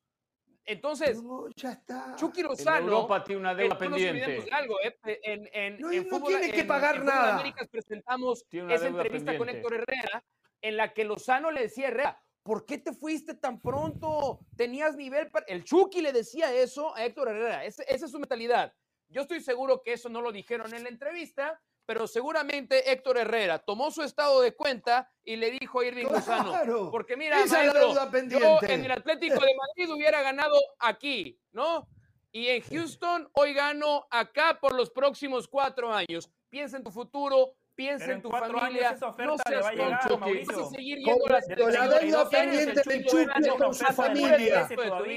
Entonces, 0.65 1.21
ya 1.55 1.73
está. 1.73 2.15
Chucky 2.17 2.41
Lozano. 2.41 2.77
En 2.77 2.83
Europa 2.85 3.23
tiene 3.23 3.41
una 3.41 3.53
deuda 3.53 3.77
pendiente. 3.77 4.47
algo, 4.51 4.75
¿eh? 4.81 4.97
En, 5.23 5.49
en, 5.53 5.79
no, 5.79 5.91
en 5.91 6.09
no 6.09 6.23
tiene 6.23 6.51
que 6.51 6.63
pagar 6.63 7.03
nada. 7.03 7.35
Américas 7.35 7.67
presentamos 7.69 8.43
esa 8.51 8.87
entrevista 8.87 9.37
con 9.37 9.49
Héctor 9.49 9.73
Herrera, 9.75 10.23
en 10.61 10.77
la 10.77 10.93
que 10.93 11.05
Lozano 11.05 11.51
le 11.51 11.61
decía 11.61 11.85
a 11.85 11.89
Herrera, 11.89 12.23
¿por 12.41 12.65
qué 12.65 12.79
te 12.79 12.93
fuiste 12.93 13.35
tan 13.35 13.61
pronto? 13.61 14.39
Tenías 14.57 14.95
nivel 14.95 15.29
para... 15.29 15.45
El 15.47 15.63
Chucky 15.63 16.01
le 16.01 16.11
decía 16.11 16.53
eso 16.53 16.95
a 16.95 17.05
Héctor 17.05 17.29
Herrera. 17.29 17.63
esa 17.65 17.83
es 17.87 18.11
su 18.11 18.19
mentalidad. 18.19 18.73
Yo 19.09 19.21
estoy 19.21 19.41
seguro 19.41 19.81
que 19.83 19.93
eso 19.93 20.09
no 20.09 20.21
lo 20.21 20.31
dijeron 20.31 20.73
en 20.73 20.83
la 20.83 20.89
entrevista, 20.89 21.61
pero 21.85 22.07
seguramente 22.07 22.91
Héctor 22.91 23.17
Herrera 23.17 23.59
tomó 23.59 23.91
su 23.91 24.01
estado 24.01 24.41
de 24.41 24.55
cuenta 24.55 25.11
y 25.23 25.35
le 25.35 25.51
dijo 25.51 25.79
a 25.79 25.85
Irving 25.85 26.05
Lozano, 26.05 26.89
porque 26.91 27.15
mira, 27.15 27.37
maestro, 27.45 27.93
yo 28.29 28.59
en 28.63 28.85
el 28.85 28.91
Atlético 28.91 29.39
de 29.39 29.55
Madrid 29.55 29.93
hubiera 29.93 30.21
ganado 30.21 30.57
aquí, 30.79 31.39
¿no? 31.51 31.87
Y 32.31 32.47
en 32.49 32.61
Houston 32.63 33.29
hoy 33.33 33.53
gano 33.53 34.07
acá 34.09 34.59
por 34.59 34.75
los 34.75 34.89
próximos 34.89 35.47
cuatro 35.47 35.93
años. 35.93 36.29
Piensa 36.49 36.75
en 36.75 36.83
tu 36.83 36.91
futuro, 36.91 37.55
piensa 37.75 38.11
en 38.11 38.21
tu 38.21 38.29
familia. 38.29 38.91
Esa 38.91 39.07
oferta 39.07 39.43
no 39.45 39.51
le 39.51 39.61
va 39.61 39.69
a 39.69 39.73
llegar, 39.73 40.19
Mauricio. 40.19 40.57
Vas 40.57 40.67
a 40.67 40.75
seguir 40.75 40.97
yendo 40.99 41.25
la, 41.27 41.71
la 41.71 41.99
deuda 41.99 42.29
pendiente 42.29 42.81
del 42.85 43.05
Chucky 43.05 43.39
es 43.43 43.53
con 43.57 43.73
su 43.73 43.85
familia. 43.85 44.67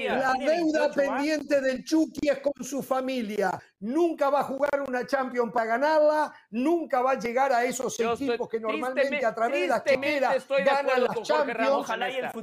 La 0.09 0.33
deuda 0.33 0.91
pendiente 0.91 1.61
del 1.61 1.83
Chucky 1.83 2.29
es 2.29 2.39
con 2.39 2.63
su 2.63 2.83
familia. 2.83 3.59
Nunca 3.79 4.29
va 4.29 4.41
a 4.41 4.43
jugar 4.43 4.83
una 4.85 5.07
Champions 5.07 5.53
para 5.53 5.65
ganarla, 5.67 6.33
nunca 6.51 7.01
va 7.01 7.11
a 7.11 7.15
llegar 7.19 7.53
a 7.53 7.63
esos 7.63 7.97
equipos 7.97 8.49
que 8.49 8.59
normalmente 8.59 9.25
a 9.25 9.33
través 9.33 9.61
de 9.61 9.67
las 9.67 9.83
quimeras 9.83 10.45
ganan 10.49 11.03
las 11.03 11.21
Champions. 11.21 11.87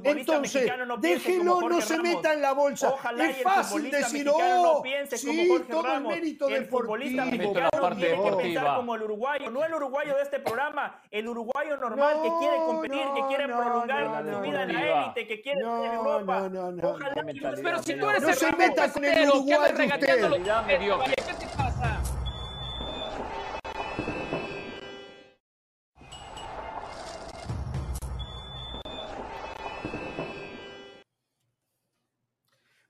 Entonces, 0.02 0.72
déjelo, 1.00 1.60
no 1.68 1.80
se 1.80 1.98
meta 1.98 2.32
en 2.32 2.40
la 2.40 2.52
bolsa. 2.52 2.94
es 3.18 3.42
fácil 3.42 3.90
decir, 3.90 4.28
oh, 4.32 4.82
sí, 5.10 5.62
todo 5.68 5.94
el 5.94 6.02
mérito 6.04 6.46
del 6.46 6.66
futbolista 6.66 7.26
mexicano 7.26 7.96
tiene 7.96 8.22
que 8.22 8.36
pensar 8.36 8.76
como 8.76 8.94
el 8.94 9.02
uruguayo, 9.02 9.50
no 9.50 9.64
el 9.64 9.74
uruguayo 9.74 10.05
de 10.14 10.22
este 10.22 10.40
programa, 10.40 11.00
el 11.10 11.28
uruguayo 11.28 11.76
normal 11.76 12.22
que 12.22 12.30
quiere 12.38 12.56
competir, 12.66 13.06
que 13.14 13.26
quiere 13.28 13.46
prolongar 13.46 14.24
su 14.24 14.40
vida 14.40 14.62
en 14.62 14.72
la 14.72 15.02
élite, 15.02 15.26
que 15.26 15.42
quiere 15.42 15.60
estar 15.60 15.84
en 15.84 15.92
Europa. 15.92 16.50
Ojalá. 16.82 17.24
Pero 17.62 17.82
si 17.82 17.98
tú 17.98 18.10
eres 18.10 18.22
no 18.22 18.32
se 18.32 18.52
meta 18.52 18.92
con 18.92 19.04
el 19.04 19.28
uruguayo 19.28 19.72
usted. 19.74 19.90
¿Qué 19.98 21.34
te 21.34 21.46
pasa? 21.56 22.00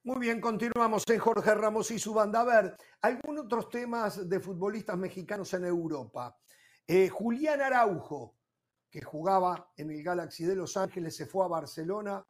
Muy 0.07 0.21
bien, 0.21 0.41
continuamos 0.41 1.03
en 1.09 1.19
Jorge 1.19 1.53
Ramos 1.53 1.91
y 1.91 1.99
su 1.99 2.15
banda. 2.15 2.43
A 2.43 2.45
ver, 2.45 2.77
algunos 3.03 3.47
otros 3.47 3.69
temas 3.69 4.29
de 4.29 4.39
futbolistas 4.39 4.97
mexicanos 4.97 5.53
en 5.55 5.65
Europa. 5.65 6.37
Eh, 6.87 7.09
Julián 7.09 7.61
Araujo, 7.61 8.37
que 8.91 9.03
jugaba 9.03 9.73
en 9.77 9.91
el 9.91 10.03
Galaxy 10.03 10.45
de 10.45 10.55
Los 10.55 10.77
Ángeles, 10.77 11.17
se 11.17 11.27
fue 11.27 11.45
a 11.45 11.49
Barcelona. 11.49 12.25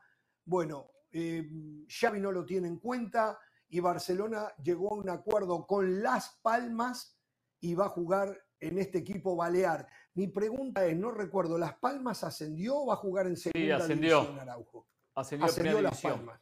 Bueno, 0.45 0.91
eh, 1.13 1.49
Xavi 1.89 2.21
no 2.21 2.33
lo 2.33 2.45
tiene 2.45 2.69
en 2.69 2.79
cuenta 2.79 3.39
y 3.69 3.81
Barcelona 3.81 4.53
llegó 4.63 4.93
a 4.93 4.97
un 4.97 5.11
acuerdo 5.11 5.67
con 5.67 6.03
Las 6.03 6.39
Palmas 6.43 7.19
y 7.61 7.75
va 7.75 7.87
a 7.87 7.91
jugar 7.91 8.39
en 8.61 8.79
este 8.79 8.99
equipo 8.99 9.37
balear. 9.37 9.87
Mi 10.15 10.29
pregunta 10.29 10.87
es, 10.87 10.97
no 10.97 11.11
recuerdo, 11.11 11.59
¿Las 11.59 11.75
Palmas 11.75 12.25
ascendió 12.25 12.77
o 12.77 12.87
va 12.87 12.95
a 12.95 12.97
jugar 12.97 13.27
en 13.27 13.37
segunda 13.37 13.77
sí, 13.79 13.83
ascendió. 13.83 14.21
división 14.21 14.41
Araujo? 14.41 14.89
Ascendió, 15.15 15.47
ascendió 15.47 15.83
Las 15.83 16.01
Palmas. 16.01 16.41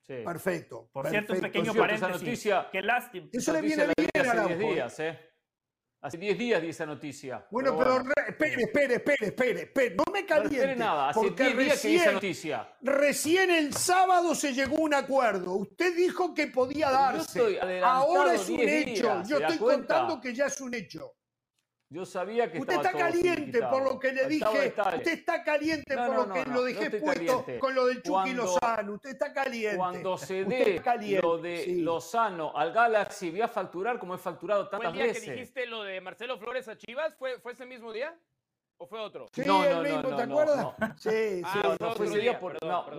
Sí. 0.00 0.14
Perfecto. 0.24 0.88
Por 0.92 1.04
perfecto. 1.04 1.32
cierto, 1.32 1.46
un 1.46 1.52
pequeño 1.52 1.74
paréntesis. 1.74 2.22
Noticia, 2.22 2.68
Qué 2.72 2.82
lástima. 2.82 3.28
Eso 3.32 3.52
le 3.52 3.60
viene 3.60 3.86
bien 3.96 4.26
a 4.26 4.30
Araujo. 4.30 4.54
días, 4.54 4.98
¿eh? 5.00 5.31
Hace 6.02 6.18
10 6.18 6.36
días 6.36 6.60
di 6.60 6.68
esa 6.70 6.84
noticia. 6.84 7.46
Bueno, 7.48 7.78
pero, 7.78 8.02
pero 8.02 8.24
espere, 8.26 8.62
espere, 8.64 8.94
espere, 8.96 9.26
espere, 9.26 9.62
espere, 9.62 9.94
no 9.94 10.04
me 10.12 10.26
caliente. 10.26 10.74
No 10.74 10.84
nada, 10.84 11.10
hace 11.10 11.30
10 11.30 11.56
días 11.56 11.80
que 11.80 11.88
di 11.88 11.94
esa 11.94 12.12
noticia. 12.12 12.76
Recién 12.80 13.50
el 13.50 13.72
sábado 13.72 14.34
se 14.34 14.52
llegó 14.52 14.78
a 14.78 14.80
un 14.80 14.94
acuerdo. 14.94 15.54
Usted 15.54 15.94
dijo 15.94 16.34
que 16.34 16.48
podía 16.48 16.90
darse. 16.90 17.60
Ahora 17.84 18.34
es 18.34 18.48
un 18.48 18.60
hecho. 18.60 19.22
Yo 19.28 19.38
estoy 19.38 19.58
contando 19.58 20.20
que 20.20 20.34
ya 20.34 20.46
es 20.46 20.60
un 20.60 20.74
hecho. 20.74 21.14
Yo 21.92 22.06
sabía 22.06 22.50
que 22.50 22.58
Usted 22.58 22.76
está 22.76 22.92
caliente 22.92 23.60
por 23.70 23.82
lo 23.82 23.98
que 23.98 24.12
le 24.12 24.26
dije. 24.26 24.74
Usted 24.96 25.12
está 25.12 25.44
caliente 25.44 25.94
por 25.94 26.26
lo 26.26 26.32
que 26.32 26.44
lo 26.46 26.64
dejé 26.64 26.90
puesto 26.98 27.44
con 27.58 27.74
lo 27.74 27.86
del 27.86 28.02
Chucky 28.02 28.32
Lozano. 28.32 28.94
Usted 28.94 29.10
está 29.10 29.32
caliente. 29.32 29.76
Cuando 29.76 30.16
se 30.16 30.44
dé 30.44 30.80
lo 31.22 31.36
de 31.36 31.66
Lozano 31.76 32.56
al 32.56 32.72
Galaxy, 32.72 33.30
voy 33.30 33.42
a 33.42 33.48
facturar 33.48 33.98
como 33.98 34.14
he 34.14 34.18
facturado 34.18 34.68
tantas 34.68 34.94
veces. 34.94 35.02
¿Fue 35.02 35.18
el 35.18 35.22
día 35.22 35.34
que 35.34 35.40
dijiste 35.40 35.66
lo 35.66 35.82
de 35.82 36.00
Marcelo 36.00 36.38
Flores 36.38 36.66
a 36.68 36.76
Chivas? 36.78 37.14
¿Fue, 37.16 37.38
fue 37.40 37.52
ese 37.52 37.66
mismo 37.66 37.92
día? 37.92 38.16
¿O 38.78 38.86
fue 38.86 38.98
otro? 38.98 39.28
Sí, 39.32 39.42
no, 39.46 39.62
el 39.62 39.82
mismo, 39.82 40.16
¿te 40.16 40.22
acuerdas? 40.22 40.68
Sí, 40.96 41.10
sí. 41.10 41.42
Ah, 41.44 41.76
no, 41.78 41.94
fue 41.94 42.06
ese 42.06 42.18
día. 42.18 42.40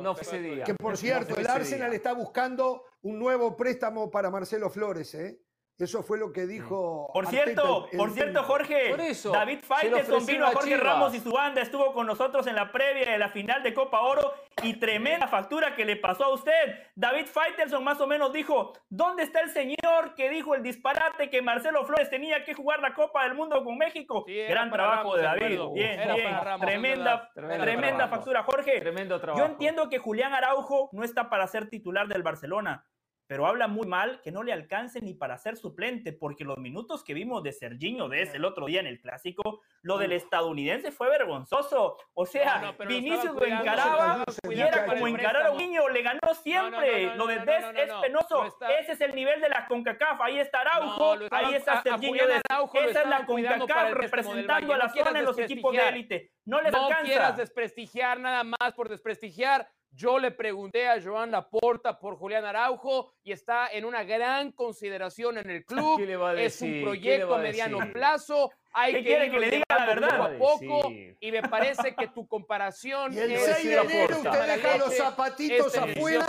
no, 0.02 0.14
fue 0.14 0.22
ese 0.22 0.40
día. 0.40 0.64
Que 0.64 0.76
por 0.76 0.96
cierto, 0.98 1.36
el 1.36 1.48
Arsenal 1.48 1.94
está 1.94 2.14
buscando 2.14 2.86
un 3.02 3.18
nuevo 3.18 3.58
préstamo 3.58 4.12
para 4.12 4.30
Marcelo 4.30 4.70
Flores, 4.70 5.16
¿eh? 5.16 5.42
Eso 5.84 6.02
fue 6.02 6.18
lo 6.18 6.32
que 6.32 6.48
dijo. 6.48 7.10
Por 7.14 7.28
cierto, 7.28 7.90
por 7.98 8.12
cierto, 8.12 8.44
Jorge, 8.44 8.96
David 9.32 9.60
Faitelson 9.62 10.26
vino 10.26 10.46
a 10.46 10.52
Jorge 10.52 10.78
Ramos 10.78 11.14
y 11.14 11.20
su 11.20 11.30
banda, 11.30 11.62
estuvo 11.62 11.92
con 11.94 12.08
nosotros 12.08 12.48
en 12.48 12.56
la 12.56 12.72
previa 12.72 13.12
de 13.12 13.18
la 13.18 13.28
final 13.28 13.62
de 13.64 13.74
Copa 13.74 14.00
Oro 14.00 14.34
y 14.62 14.76
tremenda 14.76 15.28
factura 15.28 15.76
que 15.76 15.84
le 15.84 15.98
pasó 15.98 16.24
a 16.24 16.34
usted. 16.34 16.52
David 16.96 17.26
Faitelson 17.26 17.84
más 17.84 18.00
o 18.00 18.08
menos 18.08 18.32
dijo: 18.32 18.72
¿Dónde 18.90 19.24
está 19.24 19.42
el 19.42 19.50
señor 19.50 20.16
que 20.16 20.30
dijo 20.30 20.56
el 20.56 20.64
disparate 20.64 21.30
que 21.30 21.42
Marcelo 21.42 21.86
Flores 21.86 22.10
tenía 22.10 22.46
que 22.46 22.54
jugar 22.54 22.80
la 22.80 22.94
Copa 22.94 23.26
del 23.26 23.34
Mundo 23.34 23.62
con 23.62 23.78
México? 23.78 24.24
Gran 24.26 24.72
trabajo 24.72 25.18
de 25.18 25.24
David. 25.24 25.60
bien, 25.74 26.00
bien. 26.16 26.38
tremenda, 26.62 27.30
tremenda, 27.34 28.08
factura, 28.08 28.44
Jorge. 28.44 28.80
Tremendo 28.80 29.20
trabajo. 29.20 29.46
Yo 29.46 29.52
entiendo 29.52 29.90
que 29.90 29.98
Julián 29.98 30.34
Araujo 30.34 30.90
no 30.94 31.04
está 31.04 31.30
para 31.30 31.46
ser 31.48 31.70
titular 31.70 32.08
del 32.08 32.24
Barcelona 32.24 32.86
pero 33.28 33.48
habla 33.48 33.68
muy 33.68 33.88
mal 33.88 34.22
que 34.22 34.32
no 34.32 34.44
le 34.44 34.54
alcance 34.54 35.02
ni 35.02 35.14
para 35.14 35.38
ser 35.38 35.58
suplente, 35.58 36.14
porque 36.14 36.44
los 36.44 36.58
minutos 36.58 37.04
que 37.04 37.14
vimos 37.14 37.44
de 37.44 37.52
Serginho 37.52 38.10
Dez 38.10 38.34
el 38.34 38.46
otro 38.46 38.66
día 38.66 38.80
en 38.80 38.88
el 38.88 39.00
clásico, 39.00 39.62
lo 39.82 39.98
del 39.98 40.12
estadounidense 40.12 40.92
fue 40.92 41.10
vergonzoso. 41.10 41.98
O 42.14 42.26
sea, 42.26 42.76
Vinicius 42.88 43.36
lo 43.36 43.46
encaraba 43.46 44.24
y 44.50 44.60
era 44.60 44.86
como 44.86 45.08
encarar 45.08 45.48
a 45.48 45.52
un 45.52 45.58
niño, 45.58 45.88
le 45.90 46.02
ganó 46.02 46.20
siempre. 46.42 47.16
lo 47.16 47.28
de 47.28 47.40
Dez 47.40 47.66
es 47.76 47.94
penoso. 48.02 48.46
Ese 48.80 48.94
es 48.94 49.02
el 49.02 49.16
nivel 49.16 49.42
de 49.42 49.50
la 49.50 49.66
CONCACAF. 49.68 50.22
Ahí 50.22 50.40
está 50.40 50.62
Araujo, 50.62 51.16
ahí 51.32 51.56
está 51.56 51.82
Serginho 51.82 52.28
Dez. 52.28 52.42
Esa 52.74 53.02
es 53.02 53.08
la 53.08 53.26
CONCACAF 53.26 53.94
representando 53.94 54.74
a 54.74 54.78
la 54.78 54.90
zona 54.90 55.20
en 55.20 55.26
los 55.26 55.38
equipos 55.38 55.74
de 55.74 55.88
élite. 55.88 56.32
No 56.46 56.62
les 56.62 56.74
alcanza. 56.74 57.00
No 57.00 57.06
quieras 57.06 57.38
desprestigiar 57.38 58.20
nada 58.20 58.44
más 58.44 58.74
por 58.76 58.90
desprestigiar 58.90 59.70
yo 59.96 60.18
le 60.18 60.32
pregunté 60.32 60.88
a 60.88 61.02
Joan 61.02 61.32
Laporta 61.32 62.00
por 62.00 62.18
Julián 62.18 62.46
Araujo 62.46 63.14
y 63.24 63.32
está 63.32 63.68
en 63.68 63.86
una 63.86 64.04
gran 64.04 64.52
consideración 64.52 65.38
en 65.38 65.50
el 65.50 65.66
club. 65.66 66.02
Es 66.38 66.62
un 66.62 66.82
proyecto 66.82 67.36
a 67.36 67.38
mediano 67.38 67.80
plazo. 67.92 68.52
Hay 68.74 68.94
que, 68.94 69.04
quiere 69.04 69.30
que 69.30 69.40
le 69.40 69.52
diga 69.52 69.64
la 69.70 69.86
verdad? 69.86 70.38
Poco 70.38 70.56
a 70.56 70.60
poco. 70.60 70.92
Y 70.92 71.32
me 71.32 71.44
parece 71.44 71.94
que 71.96 72.08
tu 72.08 72.28
comparación. 72.28 73.14
Y 73.14 73.20
el 73.20 73.38
6 73.38 73.64
de 73.64 73.76
enero 73.76 74.18
usted 74.18 74.56
deja 74.56 74.78
los 74.78 74.98
zapatitos 74.98 75.78
afuera. 75.78 76.28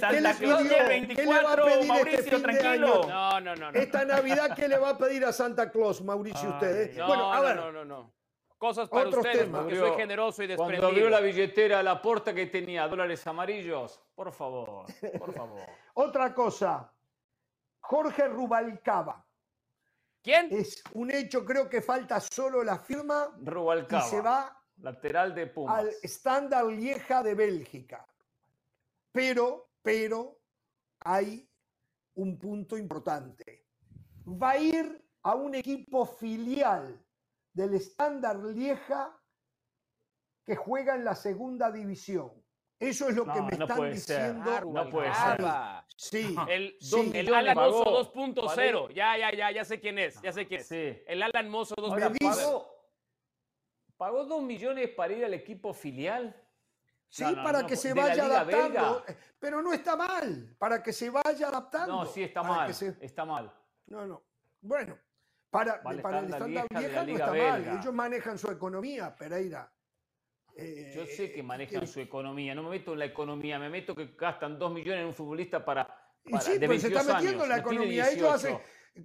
Santa 0.00 0.34
Claus 0.34 0.62
el 0.62 0.88
24, 0.88 1.68
este 1.68 1.86
Mauricio, 1.86 2.42
tranquilo. 2.42 3.06
No, 3.06 3.40
no, 3.40 3.54
no, 3.54 3.70
Esta 3.70 4.04
Navidad, 4.04 4.56
¿qué 4.56 4.66
le 4.66 4.76
va 4.76 4.90
a 4.90 4.98
pedir 4.98 5.24
a 5.24 5.32
Santa 5.32 5.70
Claus, 5.70 6.02
Mauricio, 6.02 6.48
usted? 6.48 6.96
Eh? 6.96 7.02
bueno, 7.06 7.32
a 7.32 7.40
ver. 7.40 7.54
No, 7.54 7.70
no, 7.70 7.84
no 7.84 8.17
cosas 8.58 8.88
para 8.88 9.08
Otros 9.08 9.24
ustedes 9.24 9.44
temas. 9.46 9.62
porque 9.62 9.78
soy 9.78 9.96
generoso 9.96 10.42
y 10.42 10.48
desprendido. 10.48 10.82
Cuando 10.82 10.86
abrió 10.88 11.08
la 11.08 11.20
billetera, 11.20 11.82
la 11.82 12.02
puerta 12.02 12.34
que 12.34 12.46
tenía 12.46 12.86
dólares 12.88 13.26
amarillos, 13.26 14.00
por 14.14 14.32
favor, 14.32 14.84
por 15.18 15.32
favor. 15.32 15.60
Otra 15.94 16.34
cosa, 16.34 16.92
Jorge 17.80 18.28
Rubalcaba. 18.28 19.24
¿Quién? 20.22 20.48
Es 20.50 20.82
un 20.92 21.10
hecho, 21.10 21.44
creo 21.44 21.68
que 21.68 21.80
falta 21.80 22.20
solo 22.20 22.62
la 22.62 22.78
firma. 22.78 23.34
Rubalcaba. 23.40 24.06
Y 24.06 24.10
se 24.10 24.20
va 24.20 24.62
lateral 24.78 25.34
de 25.34 25.46
Pumas. 25.46 25.78
al 25.78 25.88
Standard 26.02 26.68
Lieja 26.68 27.22
de 27.22 27.34
Bélgica. 27.34 28.06
Pero, 29.12 29.70
pero, 29.80 30.38
hay 31.00 31.48
un 32.14 32.38
punto 32.38 32.76
importante. 32.76 33.64
Va 34.26 34.50
a 34.50 34.58
ir 34.58 35.04
a 35.22 35.34
un 35.34 35.54
equipo 35.54 36.04
filial 36.04 37.00
del 37.58 37.74
estándar 37.74 38.36
Lieja 38.36 39.20
que 40.44 40.54
juega 40.54 40.94
en 40.94 41.04
la 41.04 41.16
segunda 41.16 41.72
división. 41.72 42.32
Eso 42.78 43.08
es 43.08 43.16
lo 43.16 43.24
que 43.24 43.42
me 43.42 43.50
están 43.50 43.90
diciendo. 43.90 44.60
no 44.66 44.88
puede 44.88 45.12
ser. 45.12 45.44
Sí. 45.96 46.36
El, 46.48 46.76
sí. 46.80 47.10
el 47.12 47.34
Alan 47.34 47.56
Mozo 47.56 48.12
2.0. 48.14 48.94
Ya, 48.94 49.18
ya, 49.18 49.32
ya, 49.36 49.50
ya 49.50 49.64
sé 49.64 49.80
quién 49.80 49.98
es. 49.98 50.22
Ya 50.22 50.32
sé 50.32 50.46
quién 50.46 50.60
es. 50.60 50.68
Sí. 50.68 51.02
El 51.04 51.20
Alan 51.20 51.50
Mozo 51.50 51.74
2.0. 51.74 52.66
Pagó, 53.96 54.24
dos 54.24 54.42
millones 54.42 54.90
para 54.90 55.12
ir 55.12 55.24
al 55.24 55.34
equipo 55.34 55.74
filial. 55.74 56.40
Sí, 57.08 57.24
para 57.42 57.66
que 57.66 57.74
se 57.74 57.92
vaya 57.92 58.26
adaptando. 58.26 59.04
Pero 59.40 59.60
no 59.60 59.72
está 59.72 59.96
mal. 59.96 60.54
Para 60.56 60.80
que 60.80 60.92
se 60.92 61.10
vaya 61.10 61.48
adaptando. 61.48 61.96
No, 61.96 62.06
sí, 62.06 62.22
está 62.22 62.44
mal. 62.44 62.70
Está 63.00 63.24
mal. 63.24 63.52
No, 63.86 64.06
no. 64.06 64.22
Bueno, 64.60 64.96
para, 65.50 65.82
para 65.82 66.18
el 66.20 66.26
estándar 66.26 66.66
vieja, 66.68 67.04
no 67.04 67.12
está 67.12 67.32
mal. 67.32 67.78
Ellos 67.80 67.94
manejan 67.94 68.38
su 68.38 68.50
economía, 68.50 69.14
Pereira. 69.14 69.70
Yo 70.56 71.06
sé 71.06 71.32
que 71.32 71.40
eh, 71.40 71.42
manejan 71.42 71.86
su 71.86 72.00
economía, 72.00 72.54
no 72.54 72.64
me 72.64 72.70
meto 72.70 72.92
en 72.92 72.98
la 72.98 73.04
economía, 73.04 73.58
me 73.60 73.70
meto 73.70 73.94
que 73.94 74.14
gastan 74.18 74.58
dos 74.58 74.72
millones 74.72 75.02
en 75.02 75.06
un 75.06 75.14
futbolista 75.14 75.64
para. 75.64 75.86
para 76.28 76.40
sí, 76.40 76.56
pero 76.58 76.78
se 76.78 76.88
está 76.88 77.14
metiendo 77.14 77.44
en 77.44 77.50
la 77.50 77.58
economía. 77.58 78.10
Ellos 78.10 78.34
hacen 78.34 78.58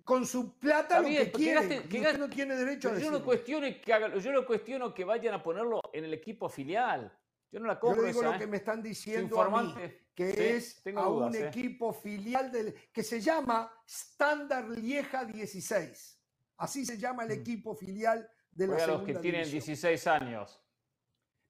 con 0.04 0.26
su 0.26 0.58
plata 0.58 1.00
lo 1.00 1.08
que 1.08 1.32
quieren. 1.32 1.88
Que 1.88 2.18
no 2.18 2.30
tiene 2.30 2.56
derecho 2.56 2.90
a 2.90 2.98
yo 2.98 3.12
no, 3.12 3.24
cuestiono 3.24 3.68
que 3.68 4.22
yo 4.22 4.32
no 4.32 4.46
cuestiono 4.46 4.94
que 4.94 5.04
vayan 5.04 5.36
a 5.36 5.44
ponerlo 5.44 5.82
en 5.94 6.06
el 6.06 6.14
equipo 6.14 6.50
filial. 6.50 7.16
Yo 7.52 7.60
no 7.60 7.68
la 7.68 7.80
compro. 7.80 8.02
Yo 8.02 8.08
digo 8.08 8.24
lo 8.24 8.34
¿eh? 8.34 8.40
que 8.40 8.48
me 8.48 8.58
están 8.58 8.82
diciendo 8.82 9.40
a 9.40 9.62
mí, 9.62 9.76
que 10.16 10.56
es 10.56 10.82
a 10.96 11.08
un 11.08 11.36
¿eh? 11.36 11.48
equipo 11.50 11.94
filial 11.94 12.52
del, 12.52 12.74
que 12.92 13.04
se 13.04 13.22
llama 13.22 13.72
Standard 13.86 14.70
Lieja 14.70 15.24
16. 15.24 16.20
Así 16.58 16.86
se 16.86 16.98
llama 16.98 17.24
el 17.24 17.30
mm. 17.30 17.42
equipo 17.42 17.76
filial 17.76 18.30
de 18.52 18.68
la 18.68 18.74
Juega 18.74 18.88
los 18.88 19.04
que 19.04 19.16
tienen 19.16 19.50
16 19.50 20.08
años. 20.08 20.62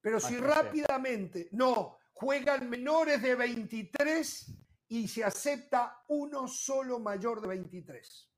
Pero 0.02 0.20
si 0.20 0.38
rápidamente, 0.38 1.48
no, 1.52 1.98
juegan 2.12 2.70
menores 2.70 3.22
de 3.22 3.36
23 3.36 4.54
y 4.90 5.08
se 5.08 5.24
acepta 5.24 6.04
uno 6.10 6.48
solo 6.48 7.00
mayor 7.00 7.42
de 7.42 7.48
23. 7.48 8.32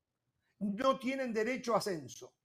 No 0.60 1.00
tienen 1.00 1.34
derecho 1.34 1.74
a 1.74 1.80
ascenso. 1.80 2.36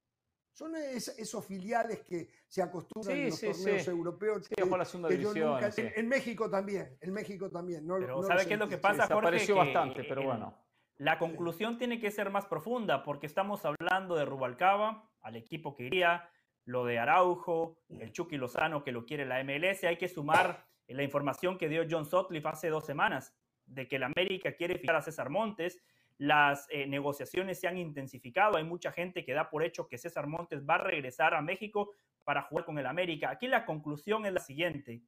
Son 0.53 0.75
esos 0.77 1.47
filiales 1.47 2.01
que 2.01 2.29
se 2.47 2.61
acostumbran 2.61 3.16
en 3.16 3.31
los 3.31 3.41
torneos 3.41 3.89
europeos. 3.89 4.47
Sí, 4.47 4.55
la 4.59 4.85
segunda 4.85 5.09
división, 5.09 5.61
en, 5.77 6.09
México 6.09 6.51
también, 6.51 6.99
en 7.01 7.12
México 7.12 7.51
también. 7.51 7.87
No, 7.87 7.99
pero 7.99 8.23
¿sabe 8.23 8.47
qué 8.47 8.55
es 8.55 8.61
lo 8.61 8.68
que 8.68 8.79
pasa, 8.79 9.07
Jorge? 9.07 9.18
Apareció 9.18 9.57
bastante, 9.57 10.05
pero 10.05 10.25
bueno. 10.25 10.70
La 11.01 11.18
conclusión 11.18 11.78
tiene 11.78 11.98
que 11.98 12.11
ser 12.11 12.28
más 12.28 12.44
profunda 12.44 13.03
porque 13.03 13.24
estamos 13.24 13.64
hablando 13.64 14.16
de 14.16 14.26
Rubalcaba, 14.26 15.09
al 15.22 15.34
equipo 15.34 15.74
que 15.74 15.84
iría, 15.84 16.28
lo 16.66 16.84
de 16.84 16.98
Araujo, 16.98 17.78
el 17.88 18.12
Chucky 18.12 18.36
Lozano 18.36 18.84
que 18.84 18.92
lo 18.92 19.07
quiere 19.07 19.24
la 19.24 19.42
MLS. 19.42 19.84
Hay 19.84 19.96
que 19.96 20.09
sumar 20.09 20.66
la 20.88 21.03
información 21.03 21.57
que 21.57 21.70
dio 21.70 21.86
John 21.90 22.05
Sutcliffe 22.05 22.46
hace 22.46 22.68
dos 22.68 22.84
semanas 22.84 23.34
de 23.64 23.88
que 23.88 23.98
la 23.98 24.12
América 24.14 24.53
quiere 24.53 24.78
fijar 24.78 24.96
a 24.96 25.01
César 25.01 25.30
Montes. 25.30 25.80
Las 26.18 26.66
eh, 26.68 26.86
negociaciones 26.86 27.59
se 27.59 27.66
han 27.66 27.78
intensificado. 27.78 28.59
Hay 28.59 28.64
mucha 28.64 28.92
gente 28.92 29.24
que 29.24 29.32
da 29.32 29.48
por 29.48 29.64
hecho 29.64 29.88
que 29.88 29.96
César 29.96 30.26
Montes 30.26 30.68
va 30.68 30.74
a 30.74 30.84
regresar 30.84 31.32
a 31.32 31.40
México 31.40 31.94
para 32.24 32.42
jugar 32.42 32.66
con 32.66 32.78
el 32.78 32.84
América. 32.84 33.30
Aquí 33.30 33.48
la 33.48 33.64
conclusión 33.64 34.26
es 34.26 34.34
la 34.34 34.40
siguiente. 34.40 35.01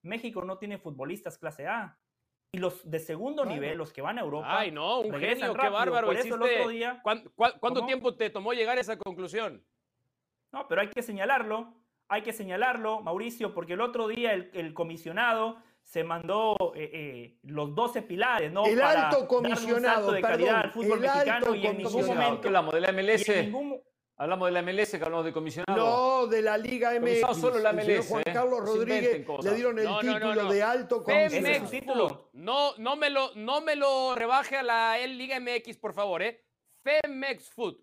México 0.00 0.42
no 0.46 0.56
tiene 0.56 0.78
futbolistas 0.78 1.36
clase 1.36 1.66
A. 1.66 1.98
Y 2.52 2.58
los 2.58 2.88
de 2.88 3.00
segundo 3.00 3.44
nivel, 3.44 3.76
los 3.76 3.92
que 3.92 4.00
van 4.00 4.18
a 4.18 4.22
Europa. 4.22 4.58
Ay, 4.58 4.70
no, 4.70 5.00
un 5.00 5.12
genio, 5.18 5.54
qué 5.54 5.68
bárbaro. 5.68 6.06
Por 6.06 6.16
eso 6.16 6.34
el 6.36 6.42
otro 6.42 6.68
día. 6.68 7.02
¿Cuánto, 7.02 7.86
tiempo 7.86 8.14
te 8.14 8.30
tomó 8.30 8.52
llegar 8.52 8.78
a 8.78 8.80
esa 8.80 8.96
conclusión? 8.96 9.64
No, 10.52 10.66
pero 10.68 10.80
hay 10.80 10.88
que 10.88 11.02
señalarlo. 11.02 11.74
Hay 12.08 12.22
que 12.22 12.32
señalarlo, 12.32 13.00
Mauricio, 13.00 13.52
porque 13.52 13.72
el 13.72 13.80
otro 13.80 14.06
día 14.06 14.32
el, 14.32 14.74
comisionado 14.74 15.56
se 15.82 16.04
mandó 16.04 16.56
eh, 16.76 16.90
eh, 16.92 17.38
los 17.42 17.74
12 17.74 18.02
pilares, 18.02 18.52
¿no? 18.52 18.64
El 18.64 18.80
alto 18.80 19.26
comisionado, 19.26 20.12
de 20.12 20.20
calidad 20.20 20.60
al 20.60 20.70
fútbol 20.70 21.00
mexicano 21.00 21.54
y 21.54 21.66
en 21.66 21.78
ningún 21.78 22.06
momento. 22.06 22.48
la 22.48 22.62
de 22.62 22.80
la 22.80 22.92
MLS. 22.92 23.26
Hablamos 24.18 24.48
de 24.48 24.52
la 24.52 24.62
MLS, 24.62 24.90
que 24.90 25.04
hablamos 25.04 25.26
de 25.26 25.32
comisionado. 25.32 25.76
No, 25.76 26.26
de 26.26 26.40
la 26.40 26.56
Liga 26.56 26.98
MX. 26.98 27.38
solo 27.38 27.58
la 27.58 27.74
MLS. 27.74 28.08
Juan 28.08 28.22
¿eh? 28.24 28.32
Carlos 28.32 28.60
Rodríguez 28.60 29.26
le 29.42 29.54
dieron 29.54 29.78
el 29.78 29.88
título 30.00 30.50
de 30.50 30.62
alto 30.62 31.04
comisionado. 31.04 32.30
No, 32.32 32.74
no 32.78 32.96
me 32.96 33.10
lo, 33.10 33.34
no 33.34 33.60
me 33.60 33.76
lo 33.76 34.14
rebaje 34.14 34.56
a 34.56 34.62
la 34.62 35.06
Liga 35.06 35.38
MX, 35.38 35.76
por 35.76 35.92
favor, 35.92 36.22
¿eh? 36.22 36.42
Femex 36.82 37.50
Food. 37.50 37.76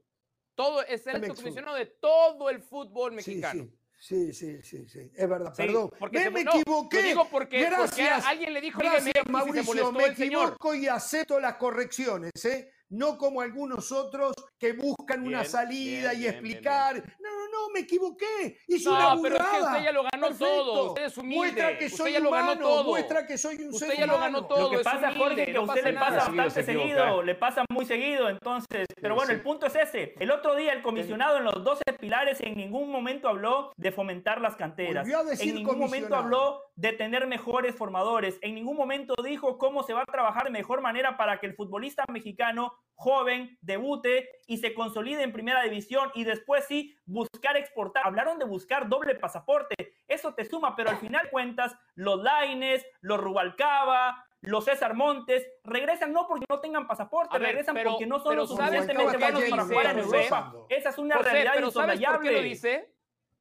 Todo 0.56 0.84
es 0.84 1.06
el 1.06 1.18
alto 1.18 1.36
comisionado 1.36 1.78
de 1.78 1.86
todo 1.86 2.50
el 2.50 2.62
fútbol 2.62 3.12
mexicano. 3.12 3.68
Sí, 4.00 4.34
sí, 4.34 4.62
sí, 4.64 4.86
sí, 4.86 5.12
es 5.16 5.30
verdad, 5.30 5.54
perdón. 5.56 5.90
Porque 5.98 6.30
me, 6.30 6.42
equivoqué. 6.42 6.98
Lo 6.98 7.08
digo 7.08 7.28
porque, 7.32 7.64
gracias, 7.64 8.26
alguien 8.26 8.54
le 8.54 8.60
dijo 8.60 8.80
gracias, 8.80 9.14
Mauricio, 9.30 9.94
me 9.94 10.08
equivoco 10.08 10.76
y 10.76 10.88
acepto 10.88 11.40
las 11.40 11.56
correcciones, 11.56 12.32
¿eh? 12.44 12.70
No 12.94 13.18
como 13.18 13.42
algunos 13.42 13.92
otros 13.92 14.34
que 14.60 14.74
buscan 14.74 15.26
una 15.26 15.44
salida 15.44 16.14
y 16.14 16.28
explicar. 16.28 16.96
no, 17.20 17.30
no, 17.30 17.50
no, 17.50 17.70
me 17.74 17.82
equivoqué. 17.82 18.60
Hice 18.68 18.90
no, 18.90 18.96
una 18.96 19.16
burrada. 19.16 19.34
pero 19.34 19.44
es 19.44 19.50
que 19.50 19.64
usted 19.64 19.84
ya 19.84 19.92
lo 19.92 20.04
ganó 20.04 20.36
todo. 20.36 20.90
Usted 20.90 21.06
es 21.06 21.18
humilde. 21.18 21.36
Muestra 21.38 21.78
que 21.78 21.90
soy 21.90 21.98
usted 21.98 22.14
ya 22.14 22.20
lo 22.20 22.32
ganó 22.32 22.58
todo. 22.60 22.84
Muestra 22.84 23.26
que 23.26 23.38
soy 23.38 23.56
un 23.56 23.74
usted 23.74 23.88
ser 23.88 23.98
ya 23.98 24.06
lo 24.06 24.20
ganó 24.20 24.46
todo. 24.46 24.72
Lo 24.72 24.78
que 24.78 24.84
pasa, 24.84 24.98
humilde, 24.98 25.20
Jorge, 25.20 25.46
que 25.46 25.58
a 25.58 25.62
usted 25.62 25.84
le 25.84 25.94
pasa 25.94 26.16
bastante 26.30 26.64
seguido. 26.64 27.24
Le 27.24 27.36
pasa 27.36 27.66
muy 27.70 27.86
seguido, 27.86 28.30
entonces. 28.30 28.86
Pero 29.02 29.16
bueno, 29.16 29.32
el 29.32 29.42
punto 29.42 29.66
es 29.66 29.76
ese. 29.76 30.14
El 30.20 30.32
otro 30.32 30.56
día 30.56 30.74
el 30.74 30.84
comisionado 30.84 31.38
en 31.38 31.46
los 31.46 31.64
12 31.64 31.82
pilares 32.00 32.40
en 32.42 32.56
ningún 32.56 32.92
momento 32.92 33.28
habló 33.28 33.72
de 33.76 33.92
fomentar 33.92 34.40
las 34.40 34.56
canteras. 34.56 35.08
En 35.40 35.56
ningún 35.56 35.80
momento 35.80 36.16
habló 36.16 36.62
de 36.76 36.94
tener 36.94 37.28
mejores 37.28 37.76
formadores. 37.76 38.40
En 38.42 38.56
ningún 38.56 38.76
momento 38.76 39.14
dijo 39.24 39.58
cómo 39.58 39.84
se 39.84 39.94
va 39.94 40.02
a 40.02 40.06
trabajar 40.06 40.46
de 40.46 40.50
mejor 40.50 40.82
manera 40.82 41.18
para 41.18 41.40
que 41.40 41.46
el 41.46 41.56
futbolista 41.56 42.04
mexicano 42.12 42.74
joven 42.96 43.58
debute 43.62 44.30
y 44.48 44.58
se 44.58 44.74
consolide 44.74 45.24
en 45.24 45.34
primera 45.34 45.62
división 45.64 46.12
y 46.16 46.24
después 46.24 46.66
sí 46.66 46.96
buscar 47.06 47.58
exportar. 47.58 48.08
Hablaron 48.08 48.40
de 48.40 48.46
buscar 48.46 48.90
doble 48.90 49.16
pasaporte. 49.16 49.76
Eso 50.08 50.34
te 50.34 50.46
suma, 50.46 50.76
pero 50.76 50.90
al 50.90 50.98
final 50.98 51.30
cuentas, 51.30 51.76
los 51.96 52.22
Laines, 52.22 52.86
los 53.02 53.20
Rubalcaba, 53.20 54.26
los 54.42 54.66
César 54.66 54.94
Montes 54.94 55.48
regresan 55.64 56.12
no 56.12 56.28
porque 56.28 56.46
no 56.50 56.60
tengan 56.60 56.88
pasaporte, 56.88 57.38
regresan 57.38 57.78
porque 57.84 58.06
no 58.06 58.20
son 58.20 58.36
los 58.36 58.50
suficientemente 58.50 59.18
buenos 59.18 59.44
para 59.50 59.64
jugar 59.64 59.86
en 59.92 60.00
Europa. 60.00 60.54
Esa 60.70 60.90
es 60.90 60.98
una 60.98 61.18
realidad 61.18 61.54
pero 61.56 61.72
¿sabes 61.72 62.02
por 62.02 62.22
qué 62.22 62.32
lo 62.32 62.42
dice? 62.42 62.90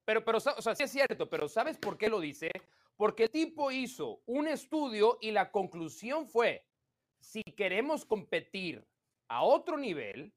Pero, 0.04 0.24
pero, 0.24 0.38
o 0.38 0.40
sea, 0.40 0.74
sí 0.74 0.82
es 0.82 0.90
cierto, 0.90 1.30
pero 1.30 1.48
¿sabes 1.48 1.78
por 1.78 1.96
qué 1.96 2.08
lo 2.08 2.20
dice? 2.20 2.50
Porque 3.02 3.24
el 3.24 3.30
tipo 3.30 3.72
hizo 3.72 4.22
un 4.26 4.46
estudio 4.46 5.18
y 5.20 5.32
la 5.32 5.50
conclusión 5.50 6.28
fue, 6.28 6.64
si 7.18 7.42
queremos 7.42 8.04
competir 8.04 8.86
a 9.26 9.42
otro 9.42 9.76
nivel, 9.76 10.32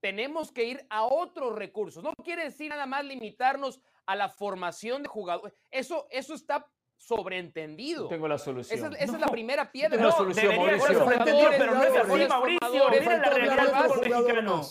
tenemos 0.00 0.50
que 0.50 0.64
ir 0.64 0.84
a 0.90 1.04
otros 1.04 1.54
recursos. 1.54 2.02
No 2.02 2.12
quiere 2.24 2.42
decir 2.42 2.70
nada 2.70 2.84
más 2.84 3.04
limitarnos 3.04 3.80
a 4.06 4.16
la 4.16 4.28
formación 4.28 5.04
de 5.04 5.08
jugadores. 5.08 5.54
Eso, 5.70 6.08
eso 6.10 6.34
está 6.34 6.68
sobreentendido. 6.96 8.08
tengo 8.08 8.26
la 8.26 8.38
solución. 8.38 8.92
Esa, 8.92 9.04
es 9.04 9.20
la 9.20 9.28
primera 9.28 9.70
piedra. 9.70 9.96
Tengo 9.96 10.08
la 10.08 10.16
solución, 10.16 10.56
Mauricio. 10.56 11.06
pero 11.06 11.74
no 11.76 11.84
es 11.84 11.96
así, 11.96 12.28
Mauricio. 12.28 12.90
Mira 12.90 13.18
la 13.18 13.30
realidad 13.30 13.88
del 13.88 14.10
mexicano. 14.10 14.62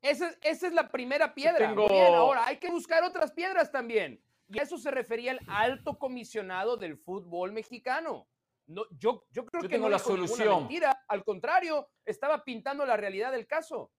Esa, 0.00 0.32
esa, 0.42 0.66
es 0.68 0.72
la 0.72 0.88
primera 0.88 1.34
piedra. 1.34 1.66
Tengo... 1.66 1.88
Bien, 1.88 2.14
ahora 2.14 2.46
hay 2.46 2.58
que 2.58 2.70
buscar 2.70 3.02
otras 3.02 3.32
piedras 3.32 3.72
también. 3.72 4.22
Y 4.54 4.58
a 4.58 4.62
eso 4.62 4.78
se 4.78 4.90
refería 4.90 5.32
el 5.32 5.40
alto 5.48 5.98
comisionado 5.98 6.76
del 6.76 6.96
fútbol 6.96 7.52
mexicano. 7.52 8.28
No, 8.66 8.84
yo, 8.98 9.26
yo 9.30 9.44
creo 9.44 9.62
yo 9.62 9.68
que 9.68 9.74
tengo 9.74 9.86
no 9.86 9.90
la 9.90 9.98
solución. 9.98 10.60
Mentira, 10.60 11.04
al 11.08 11.24
contrario, 11.24 11.88
estaba 12.04 12.44
pintando 12.44 12.86
la 12.86 12.96
realidad 12.96 13.32
del 13.32 13.46
caso. 13.46 13.90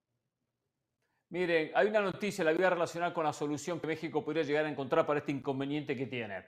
Miren, 1.30 1.72
hay 1.76 1.88
una 1.88 2.02
noticia, 2.02 2.44
la 2.44 2.54
voy 2.54 2.64
a 2.64 2.70
relacionar 2.70 3.14
con 3.14 3.26
la 3.26 3.34
solución 3.34 3.80
que 3.80 3.88
México 3.88 4.24
podría 4.24 4.44
llegar 4.44 4.66
a 4.66 4.70
encontrar 4.70 5.06
para 5.06 5.20
este 5.20 5.32
inconveniente 5.32 5.96
que 5.96 6.08
tiene. 6.08 6.46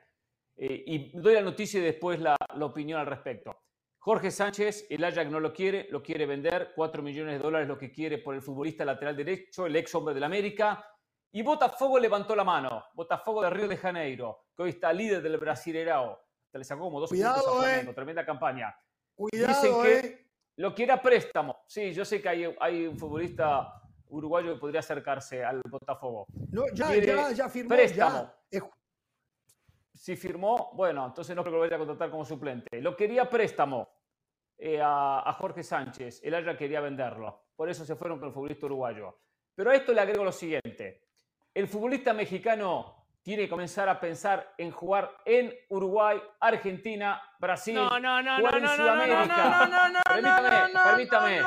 Eh, 0.56 0.84
y 0.88 1.20
doy 1.20 1.34
la 1.34 1.42
noticia 1.42 1.80
y 1.80 1.84
después 1.84 2.20
la, 2.20 2.36
la, 2.56 2.66
opinión 2.66 3.00
al 3.00 3.06
respecto. 3.06 3.56
Jorge 4.00 4.32
Sánchez, 4.32 4.88
el 4.90 5.04
Ajax 5.04 5.30
no 5.30 5.40
lo 5.40 5.52
quiere, 5.52 5.88
lo 5.92 6.02
quiere 6.02 6.26
vender, 6.26 6.72
4 6.76 7.04
millones 7.04 7.34
de 7.38 7.44
dólares 7.44 7.68
lo 7.68 7.78
que 7.78 7.92
quiere 7.92 8.20
por 8.20 8.34
el 8.34 8.42
futbolista 8.42 8.86
lateral 8.86 9.18
derecho, 9.18 9.66
el 9.66 9.76
ex 9.76 9.94
hombre 9.96 10.14
del 10.14 10.24
América. 10.24 10.84
Y 11.32 11.42
Botafogo 11.44 12.00
levantó 12.00 12.36
la 12.36 12.44
mano, 12.44 12.86
Botafogo 12.94 13.44
de 13.44 13.50
Río 13.50 13.68
de 13.68 13.78
Janeiro, 13.78 14.46
que 14.56 14.64
hoy 14.64 14.70
está 14.70 14.94
líder 14.94 15.22
del 15.22 15.38
Brasileirao. 15.38 16.20
Se 16.52 16.58
le 16.58 16.64
sacó 16.64 16.84
como 16.84 17.00
dos 17.00 17.10
Cuidado, 17.10 17.36
puntos 17.36 17.56
a 17.56 17.60
Flamengo, 17.60 17.92
eh. 17.92 17.94
tremenda 17.94 18.26
campaña. 18.26 18.76
Cuidado, 19.14 19.62
Dicen 19.62 19.82
que 19.82 20.08
eh. 20.08 20.28
lo 20.56 20.74
quiere 20.74 20.94
a 20.94 21.02
préstamo. 21.02 21.64
Sí, 21.68 21.94
yo 21.94 22.06
sé 22.06 22.22
que 22.22 22.30
hay, 22.30 22.56
hay 22.60 22.88
un 22.88 22.98
futbolista 22.98 23.82
uruguayo 24.10 24.54
que 24.54 24.60
podría 24.60 24.80
acercarse 24.80 25.44
al 25.44 25.62
Botafogo. 25.70 26.28
No, 26.52 26.64
ya, 26.74 26.88
Quiere 26.88 27.08
ya, 27.08 27.32
ya 27.32 27.50
firmó. 27.50 27.70
préstamo. 27.70 28.34
Ya. 28.50 28.62
Si 29.94 30.16
firmó, 30.16 30.72
bueno, 30.74 31.08
entonces 31.08 31.36
no 31.36 31.42
creo 31.42 31.54
que 31.54 31.58
lo 31.58 31.62
vaya 31.64 31.76
a 31.76 31.80
contratar 31.80 32.10
como 32.10 32.24
suplente. 32.24 32.82
Lo 32.82 32.96
quería 32.96 33.30
préstamo 33.30 33.90
eh, 34.58 34.80
a, 34.80 35.28
a, 35.28 35.34
Jorge 35.34 35.64
Sánchez. 35.64 36.22
El 36.24 36.36
Ajax 36.36 36.58
quería 36.58 36.80
venderlo. 36.80 37.48
Por 37.56 37.70
eso 37.70 37.84
se 37.84 37.96
fueron 37.96 38.20
con 38.20 38.30
el 38.30 38.34
futbolista 38.34 38.68
uruguayo. 38.68 39.20
Pero 39.56 39.72
a 39.72 39.76
esto 39.76 39.92
le 39.92 40.02
agrego 40.02 40.24
lo 40.24 40.32
siguiente. 40.32 41.07
El 41.58 41.68
futbolista 41.68 42.14
mexicano 42.14 42.94
tiene 43.24 43.46
que 43.46 43.50
comenzar 43.50 43.90
a 43.90 44.00
pensar 44.00 44.54
en 44.60 44.70
jugar 44.70 45.10
en 45.26 45.52
Uruguay, 45.70 46.22
Argentina, 46.40 47.20
Brasil, 47.40 47.74
no, 47.74 48.00
no, 48.00 48.22
no, 48.22 48.38
jugar 48.38 48.52
no, 48.52 48.58
en 48.60 48.64
no, 48.64 48.76
Sudamérica. 48.76 49.66
No, 49.66 49.66
no, 49.66 49.90
no, 49.90 50.00
permítame, 50.06 50.72
no, 50.72 50.84
permítame. 50.84 51.42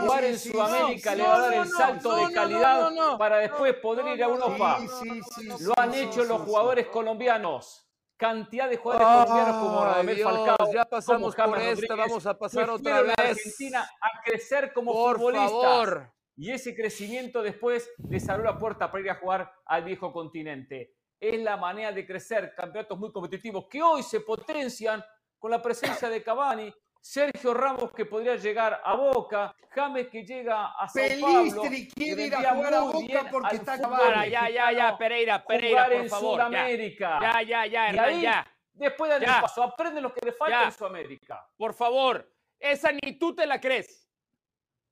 Jugar 0.00 0.24
en 0.24 0.38
Sudamérica 0.40 1.14
le 1.14 1.22
va 1.22 1.34
a 1.36 1.38
dar 1.38 1.54
no, 1.54 1.62
el 1.62 1.70
no, 1.70 1.78
salto 1.78 2.08
no, 2.08 2.16
de 2.16 2.22
no, 2.24 2.32
calidad 2.32 2.80
no, 2.80 2.90
no, 2.90 3.10
no. 3.12 3.18
para 3.18 3.36
después 3.36 3.74
poder 3.74 4.16
ir 4.16 4.24
a 4.24 4.26
Europa. 4.26 4.78
Sí, 4.80 5.22
sí, 5.36 5.48
sí, 5.56 5.64
Lo 5.64 5.74
han 5.76 5.94
hecho 5.94 6.24
los 6.24 6.40
jugadores 6.40 6.88
colombianos. 6.88 7.86
Cantidad 8.16 8.68
de 8.68 8.78
jugadores 8.78 9.06
colombianos 9.06 9.56
como 9.64 9.84
Radamel 9.84 10.22
Falcao, 10.24 10.72
ya 10.72 10.84
pasamos 10.86 11.36
por 11.36 11.58
esta, 11.60 11.94
vamos 11.94 12.26
a 12.26 12.36
pasar 12.36 12.68
otra 12.68 13.02
vez. 13.02 13.14
Argentina 13.16 13.88
a 14.00 14.22
crecer 14.24 14.72
como 14.72 14.92
Por 14.92 15.20
favor. 15.32 16.15
Y 16.36 16.50
ese 16.52 16.74
crecimiento 16.74 17.42
después 17.42 17.90
les 18.10 18.28
abrió 18.28 18.44
la 18.44 18.58
puerta 18.58 18.90
para 18.90 19.02
ir 19.02 19.10
a 19.10 19.14
jugar 19.14 19.50
al 19.64 19.84
viejo 19.84 20.12
continente. 20.12 20.92
Es 21.18 21.40
la 21.40 21.56
manera 21.56 21.92
de 21.92 22.06
crecer 22.06 22.52
campeonatos 22.54 22.98
muy 22.98 23.10
competitivos 23.10 23.66
que 23.70 23.82
hoy 23.82 24.02
se 24.02 24.20
potencian 24.20 25.02
con 25.38 25.50
la 25.50 25.62
presencia 25.62 26.10
de 26.10 26.22
Cavani, 26.22 26.72
Sergio 27.00 27.54
Ramos 27.54 27.92
que 27.92 28.04
podría 28.04 28.36
llegar 28.36 28.80
a 28.84 28.94
Boca, 28.96 29.54
James 29.70 30.08
que 30.08 30.24
llega 30.24 30.72
a 30.78 30.86
Sao. 30.88 31.02
Pelistri 31.04 31.88
quiere 31.88 32.26
ir 32.26 32.34
a 32.34 32.54
jugar 32.54 32.74
a 32.74 32.80
Boca 32.80 33.28
porque 33.30 33.56
está 33.56 33.80
Cavani. 33.80 34.30
Ya, 34.30 34.50
ya, 34.50 34.72
ya, 34.72 34.98
Pereira, 34.98 35.42
Pereira, 35.44 35.84
jugar 35.84 35.92
por 35.92 36.00
en 36.02 36.08
favor. 36.10 36.38
ya. 36.38 36.44
Sudamérica. 36.46 37.18
Ya, 37.22 37.42
ya, 37.42 37.66
ya, 37.66 37.88
Hernán, 37.88 38.04
ahí, 38.06 38.22
ya. 38.22 38.46
después 38.74 39.10
dan 39.10 39.22
Ya. 39.22 39.40
paso, 39.40 39.62
aprenden 39.62 40.02
lo 40.02 40.12
que 40.12 40.20
le 40.26 40.32
falta 40.32 40.60
Ya. 40.60 40.64
en 40.66 40.72
Sudamérica. 40.72 41.48
Por 41.56 41.72
favor, 41.72 42.30
esa 42.58 42.90
ni 42.92 43.18
tú 43.18 43.34
te 43.34 43.46
la 43.46 43.58
crees. 43.60 44.05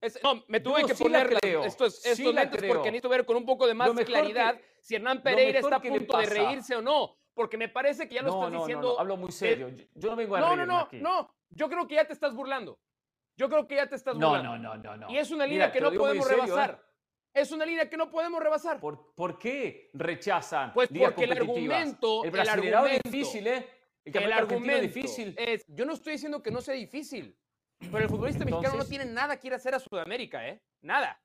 Es- 0.05 0.23
no, 0.23 0.45
me 0.49 0.61
tuve 0.61 0.85
que 0.85 0.95
sí 0.95 1.03
poner 1.03 1.33
estos, 1.65 2.01
sí 2.03 2.11
estos 2.11 2.35
la 2.35 2.43
lentes 2.43 2.63
porque 2.67 2.91
necesito 2.91 3.09
ver 3.09 3.25
con 3.25 3.37
un 3.37 3.47
poco 3.47 3.67
de 3.67 3.75
más 3.75 3.91
claridad 4.05 4.57
que- 4.57 4.65
si 4.81 4.95
Hernán 4.97 5.23
Pereira 5.23 5.61
está 5.61 5.77
a 5.77 5.81
punto 5.83 6.19
de 6.19 6.27
reírse 6.27 6.77
o 6.77 6.83
no. 6.83 7.17
Porque 7.33 7.57
me 7.57 7.69
parece 7.69 8.07
que 8.09 8.15
ya 8.15 8.23
lo 8.23 8.29
no, 8.31 8.35
estás 8.39 8.53
no, 8.53 8.59
diciendo. 8.61 8.93
no, 8.95 9.01
hablo 9.01 9.17
muy 9.17 9.33
serio. 9.33 9.69
Yo, 9.71 9.85
yo 9.95 10.11
no 10.11 10.17
vengo 10.17 10.37
a 10.37 10.41
No, 10.41 10.55
no, 10.55 10.65
no, 10.67 10.79
aquí. 10.81 10.99
no. 10.99 11.35
Yo 11.51 11.69
creo 11.69 11.87
que 11.89 11.97
ya 11.97 12.05
te 12.07 12.13
estás 12.13 12.33
burlando. 12.35 12.79
Yo 13.37 13.49
creo 13.49 13.67
que 13.67 13.75
ya 13.75 13.89
te 13.89 13.97
estás 13.97 14.15
burlando. 14.15 14.57
no, 14.57 14.59
no, 14.59 14.77
no, 14.77 14.97
no. 14.97 15.11
Y 15.11 15.19
es 15.19 15.31
una 15.33 15.45
Mira, 15.47 15.67
línea 15.67 15.73
que 15.73 15.81
no 15.81 15.93
podemos 15.93 16.27
serio, 16.29 16.45
rebasar. 16.45 16.81
¿eh? 16.81 17.41
Es 17.41 17.51
una 17.51 17.67
línea 17.67 17.91
que 17.91 17.97
no 17.97 18.09
podemos 18.09 18.41
rebasar. 18.41 18.79
¿Por, 18.79 19.13
por 19.17 19.37
qué 19.41 19.91
rechazan 19.95 20.73
Pues 20.73 20.89
porque 20.97 21.25
el 21.25 21.33
argumento- 21.33 22.21
El 22.23 22.27
el 22.27 22.31
Brasileirao 22.31 22.87
es 22.87 23.01
difícil, 23.03 23.47
¿eh? 23.49 23.69
El 24.05 24.17
el 24.23 24.33
argumento 24.33 24.83
difícil. 24.83 25.35
es, 25.37 25.65
yo 25.67 25.85
no 25.87 25.95
estoy 25.95 26.13
diciendo 26.13 26.41
que 26.43 26.53
no 26.53 26.61
sea 26.61 26.75
difícil, 26.75 27.37
pero 27.91 28.05
el 28.05 28.11
futbolista 28.11 28.45
mexicano 28.45 28.77
no 28.77 28.85
tiene 28.85 29.05
nada 29.05 29.39
que 29.39 29.47
ir 29.49 29.53
a 29.53 29.57
hacer 29.57 29.75
a 29.75 29.79
Sudamérica, 29.79 30.47
¿eh? 30.47 30.61
Nada. 30.83 31.19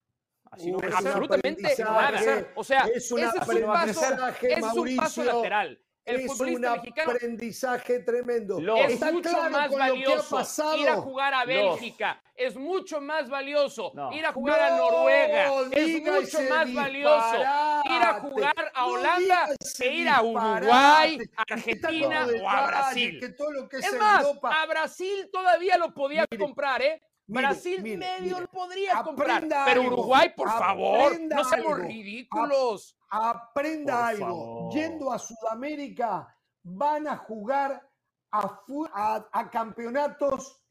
Así 0.52 0.72
no 0.72 0.80
Absolutamente 0.80 1.76
nada. 1.80 2.48
O 2.56 2.64
sea, 2.64 2.82
es 2.86 3.12
ese 3.12 3.26
es 3.26 3.48
un 3.50 3.66
paso, 3.66 4.02
es 4.42 4.64
un 4.64 4.96
paso 4.96 5.24
lateral. 5.24 5.80
El 6.10 6.16
es 6.22 6.30
un 6.32 6.38
futbolista 6.38 6.76
mexicano 6.76 7.12
aprendizaje 7.12 8.00
tremendo. 8.00 8.60
Es 8.78 8.94
Está 8.94 9.12
mucho 9.12 9.30
claro 9.30 9.50
más 9.50 9.68
con 9.70 9.80
lo 9.80 9.86
que 9.86 9.90
ha 9.92 9.94
valioso 9.94 10.76
ir 10.78 10.90
a 10.90 10.96
jugar 10.98 11.34
a 11.34 11.46
Los- 11.46 11.48
Bélgica. 11.48 12.22
Es 12.36 12.56
mucho 12.56 13.02
más 13.02 13.30
valioso 13.30 13.92
No. 13.94 14.14
ir 14.14 14.26
a 14.26 14.32
jugar 14.32 14.60
a 14.62 14.70
No 14.78 14.92
Noruega. 14.92 15.52
Es 15.72 16.02
mucho 16.02 16.42
más 16.50 16.74
valioso 16.74 17.36
ir 17.36 18.02
a 18.02 18.20
jugar 18.22 18.72
a 18.74 18.80
No 18.82 18.88
Holanda 18.88 19.50
ese 19.60 19.84
que 19.84 19.94
ir 19.94 20.08
a. 20.10 20.22
Uruguay, 20.22 21.20
Argentina 21.36 22.28
o 22.42 22.50
a 22.50 22.68
Brasil. 22.68 23.20
Que 23.20 23.30
todo 23.30 23.52
lo 23.52 23.68
que 23.68 23.78
es, 23.78 23.86
Es 23.86 24.00
más, 24.00 24.24
Europa. 24.24 24.62
a 24.62 24.66
Brasil 24.68 25.30
todavía 25.34 25.78
lo 25.78 25.94
podía 25.94 26.26
Mire, 26.32 26.42
comprar, 26.44 26.82
¿eh? 26.82 27.02
Mire, 27.30 27.48
Brasil 27.48 27.82
mire, 27.82 27.98
medio 27.98 28.22
mire. 28.36 28.42
lo 28.42 28.48
podría 28.48 29.04
comprar. 29.04 29.32
Aprenda 29.38 29.66
Pero 29.66 29.82
algo, 29.82 29.94
Uruguay, 29.94 30.34
por 30.36 30.50
favor, 30.50 31.20
no 31.22 31.44
seamos 31.46 31.54
algo. 31.54 31.76
ridículos. 31.76 32.98
aprenda 33.10 33.96
Por 33.96 34.04
algo. 34.06 34.26
favor. 34.28 34.74
Yendo 34.74 35.12
a 35.12 35.20
Sudamérica, 35.20 36.36
van 36.64 37.08
a 37.08 37.18
jugar 37.18 37.90
a, 38.32 38.48
fu- 38.50 38.86
a- 38.94 39.28
a 39.32 39.50
campeonatos 39.50 40.62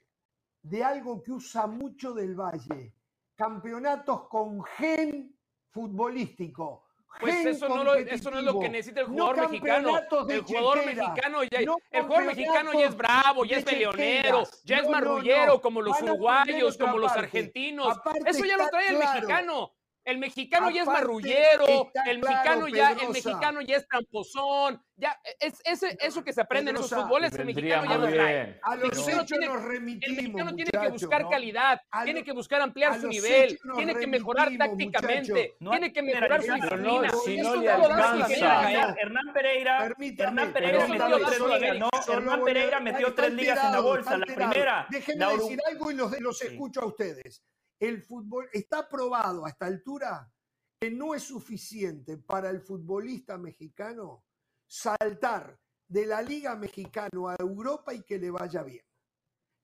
de 0.63 0.85
algo 0.85 1.23
que 1.23 1.33
usa 1.33 1.67
mucho 1.67 2.13
del 2.13 2.35
Valle. 2.35 2.95
Campeonatos 3.35 4.29
con 4.29 4.63
gen 4.65 5.35
futbolístico. 5.71 6.85
Pues 7.21 7.45
eso 7.47 7.69
no, 7.69 7.83
lo- 7.85 7.95
eso 7.95 8.31
no 8.31 8.39
es 8.39 8.45
lo 8.45 8.61
que 8.61 8.69
necesita 8.69 9.01
el 9.01 9.09
No 9.09 9.13
jugador 9.27 9.51
mexicano. 9.51 9.99
El 10.29 10.41
jugador 10.43 10.79
chequera, 10.79 11.09
mexicano 11.09 11.43
ya, 11.45 11.61
no 11.63 11.77
el 11.91 12.03
jugador 12.03 12.25
mexicano 12.27 12.73
ya 12.75 12.87
es 12.87 12.97
bravo, 12.97 13.45
ya 13.45 13.57
es 13.57 13.65
peleonero, 13.65 14.43
ya 14.65 14.77
es 14.79 14.89
marrullero 14.89 15.61
como 15.61 15.83
los 15.83 16.01
uruguayos, 16.01 16.77
como 16.79 16.99
los 16.99 17.13
argentinos. 17.13 17.97
Aparte 17.97 18.31
Eso 18.31 18.45
ya 18.45 18.57
lo 18.57 18.69
trae 18.69 18.89
el 18.89 18.99
mexicano. 18.99 19.73
El 20.09 20.17
mexicano 20.17 20.71
ya 20.71 20.81
es 20.83 20.87
marrullero, 20.87 21.67
el 22.07 22.21
claro, 22.21 22.21
mexicano 22.21 22.69
ya, 22.69 22.93
el 22.93 23.09
mexicano 23.11 23.61
ya 23.61 23.77
es 23.77 23.87
tramposón, 23.87 24.83
ya 24.97 25.21
es, 25.39 25.61
ese, 25.67 25.99
eso 26.01 26.25
que 26.25 26.33
se 26.33 26.41
aprende 26.41 26.71
en 26.71 26.79
esos 26.79 26.89
fútboles, 26.91 27.31
el 27.35 27.45
mexicano 27.45 27.85
ya 27.85 27.99
lo 27.99 28.09
trae. 28.09 28.59
A 28.63 28.73
El 28.73 28.81
los 28.81 28.89
mexicano 28.89 29.23
hechos 29.23 29.27
tiene- 29.27 29.47
nos 29.49 29.63
El 29.63 29.69
remitimos, 29.69 30.17
mexicano 30.17 30.55
tiene 30.55 30.71
que 30.71 30.89
buscar 30.89 31.23
¿no? 31.25 31.29
calidad, 31.29 31.81
A 31.91 32.05
tiene 32.05 32.21
lo- 32.21 32.25
que 32.25 32.33
buscar 32.33 32.63
ampliar 32.63 32.99
su 32.99 33.07
nivel, 33.09 33.59
tiene 33.77 33.95
que 33.97 34.07
mejorar 34.07 34.51
tácticamente. 34.57 35.57
No 35.61 35.71
tiene 35.73 35.93
que 35.93 36.03
mejorar 36.03 36.41
su 36.43 36.49
no, 36.49 36.55
disciplina. 36.55 37.11
si 37.25 37.37
no 37.37 37.55
es 37.55 37.61
le 37.61 37.71
alcanza. 37.71 38.61
hacer. 38.61 38.97
Hernán 39.03 39.33
Pereira, 39.35 39.79
Permítame, 39.79 40.29
Hernán 40.29 40.53
Pereira 40.55 40.87
metió 40.89 41.19
tres 41.27 41.41
ligas, 41.41 41.79
¿no? 41.79 41.91
Hernán 42.15 42.45
Pereira 42.45 42.81
metió 42.81 43.15
tres 43.15 43.33
ligas 43.35 43.65
en 43.65 43.73
la 43.73 43.81
bolsa. 43.81 44.17
La 44.17 44.25
primera, 44.25 44.87
Déjenme 44.89 45.27
decir 45.37 45.61
algo 45.69 45.91
y 45.91 45.95
los, 45.95 46.43
escucho 46.43 46.81
a 46.81 46.87
ustedes. 46.87 47.43
El 47.79 48.03
fútbol 48.03 48.49
está 48.53 48.89
probado 48.89 49.47
a 49.47 49.51
esta 49.51 49.67
altura 49.67 50.33
que 50.81 50.91
no 50.91 51.15
es 51.15 51.25
suficiente 51.25 52.19
para 52.19 52.51
el 52.51 52.61
futbolista 52.61 53.37
mexicano 53.39 54.25
saltar 54.67 55.59
de 55.87 56.07
la 56.07 56.23
Liga 56.23 56.55
Mexicana 56.55 57.09
a 57.31 57.37
Europa 57.39 57.95
y 57.95 58.03
que 58.03 58.19
le 58.19 58.31
vaya 58.31 58.63
bien. 58.63 58.85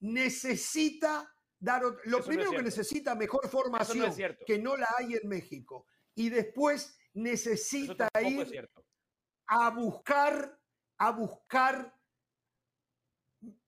Necesita 0.01 1.31
dar 1.59 1.83
lo 1.83 1.91
Eso 1.91 2.09
no 2.09 2.19
es 2.19 2.27
primero 2.27 2.51
que 2.51 2.63
necesita 2.63 3.15
mejor 3.15 3.49
formación 3.49 4.13
que 4.47 4.59
no 4.59 4.77
la 4.77 4.89
hay 4.99 5.15
en 5.15 5.29
México. 5.29 5.87
Y 6.15 6.31
después 6.31 6.97
necesita 7.15 8.09
ir 8.23 8.69
a 9.47 9.71
buscar, 9.71 10.59
a 10.99 11.11
buscar 11.11 11.95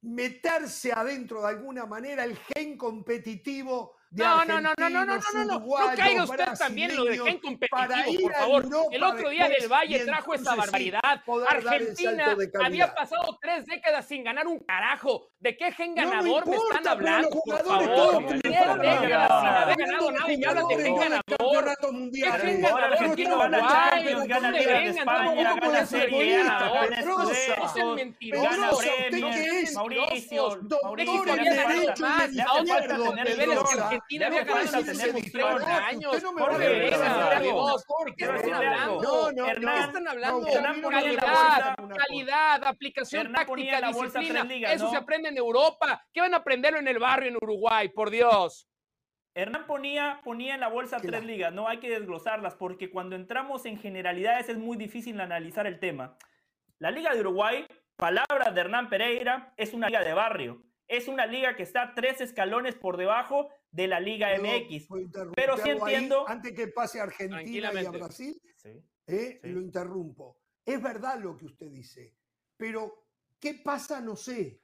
meterse 0.01 0.93
adentro 0.93 1.43
de 1.43 1.49
alguna 1.49 1.87
manera 1.87 2.25
el 2.25 2.37
gen 2.37 2.79
competitivo 2.79 3.97
no, 4.11 4.45
no, 4.45 4.61
no, 4.61 4.73
no, 4.79 4.91
no, 4.91 5.05
no, 5.05 5.17
no, 5.17 5.45
no, 5.45 5.59
no 5.59 5.97
caiga 5.97 6.25
usted 6.25 6.45
también, 6.59 6.97
lo 6.97 7.05
dejé 7.05 7.29
en 7.29 7.39
competitivo, 7.39 8.23
por 8.23 8.33
favor. 8.35 8.67
El 8.93 9.03
otro 9.03 9.29
día 9.31 9.49
del 9.49 9.69
Valle 9.69 10.05
trajo 10.05 10.35
esa 10.35 10.55
barbaridad. 10.55 11.01
Argentina 11.49 12.37
había 12.65 12.95
pasado 12.95 13.39
tres 13.41 13.67
décadas 13.67 14.07
sin 14.07 14.25
ganar 14.25 14.47
un 14.47 14.59
carajo. 14.61 15.29
¿De 15.41 15.57
qué 15.57 15.71
gen 15.73 15.95
ganador 15.95 16.47
me 16.47 16.57
están 16.57 16.89
hablando, 16.89 17.29
por 17.31 17.65
favor? 17.65 18.27
Tres 18.27 18.43
décadas 18.43 19.41
sin 19.41 19.49
haber 19.49 19.77
ganado 19.77 20.11
nada 20.13 20.33
y 20.33 20.37
me 20.39 20.47
hablan 20.47 20.69
de 20.69 20.77
gen 20.77 20.97
ganador. 20.97 21.25
¿Qué 22.13 22.33
gen 22.39 22.61
ganador 22.63 23.17
Uruguay? 23.17 24.27
¿Dónde 24.29 24.67
vengan? 24.67 25.07
Tampoco 25.07 25.61
pueden 25.61 25.87
ser 25.87 26.11
No 27.05 27.27
sean 27.75 27.95
mentirosos. 27.95 28.59
Mauricio, 29.75 30.61
México 30.97 31.25
había 31.33 31.55
ganado 31.55 31.95
más. 32.01 32.31
Aún 32.47 32.67
Argentina 34.07 34.27
había 34.27 34.45
ganado 34.45 34.79
en 34.79 34.93
los 34.93 35.15
últimos 35.15 35.63
años. 35.63 36.25
Jorge, 37.87 38.15
¿qué 38.17 38.25
están 38.25 38.55
hablando? 38.55 39.33
¿Qué 39.35 39.81
están 39.81 40.09
hablando? 40.09 40.47
Calidad, 40.91 41.77
calidad, 41.97 42.65
aplicación 42.65 43.33
táctica, 43.33 43.89
disciplina. 43.89 44.73
Eso 44.73 44.91
se 44.91 44.97
aprende 44.97 45.29
en 45.29 45.37
Europa. 45.37 46.05
¿Qué 46.13 46.21
van 46.21 46.35
a 46.35 46.39
aprenderlo 46.39 46.79
en 46.79 46.89
el 46.89 46.99
barrio 46.99 47.31
en 47.31 47.37
Uruguay? 47.37 47.89
Por 47.89 48.11
Dios. 48.11 48.69
Hernán 49.35 49.67
ponía, 49.67 50.21
ponía 50.25 50.55
en 50.55 50.61
la 50.61 50.69
bolsa 50.69 50.99
tres 50.99 51.23
ligas, 51.23 51.53
no 51.53 51.69
hay 51.69 51.77
que 51.77 51.91
desglosarlas 51.91 52.55
porque 52.55 52.91
cuando 52.91 53.17
entramos 53.17 53.67
en 53.67 53.79
generalidades 53.79 54.49
es 54.49 54.57
muy 54.57 54.79
difícil 54.79 55.21
analizar 55.21 55.67
el 55.67 55.79
tema. 55.79 56.17
La 56.79 56.91
Liga 56.91 57.13
de 57.13 57.21
Uruguay, 57.21 57.67
palabras 57.97 58.55
de 58.55 58.61
Hernán 58.63 58.89
Pereira, 58.89 59.53
es 59.59 59.75
una 59.75 59.89
liga 59.89 60.03
de 60.03 60.15
barrio. 60.15 60.63
Es 60.89 61.07
una 61.09 61.27
liga 61.27 61.55
que 61.55 61.65
está 61.65 61.93
tres 61.95 62.21
escalones 62.21 62.77
por 62.77 62.97
debajo 62.97 63.51
de 63.77 63.87
la 63.87 64.01
Liga 64.01 64.29
MX. 64.39 64.89
Pero 65.35 65.59
sí 65.59 65.69
entiendo. 65.69 66.27
antes 66.27 66.55
que 66.55 66.69
pase 66.69 66.99
a 66.99 67.03
Argentina 67.03 67.71
y 67.75 67.85
a 67.85 67.91
Brasil, 67.91 68.41
eh, 69.07 69.39
lo 69.43 69.61
interrumpo. 69.61 70.41
Es 70.65 70.83
verdad 70.83 71.21
lo 71.21 71.37
que 71.37 71.45
usted 71.45 71.71
dice, 71.71 72.17
pero 72.57 73.11
¿qué 73.39 73.61
pasa? 73.63 74.01
No 74.01 74.17
sé. 74.17 74.63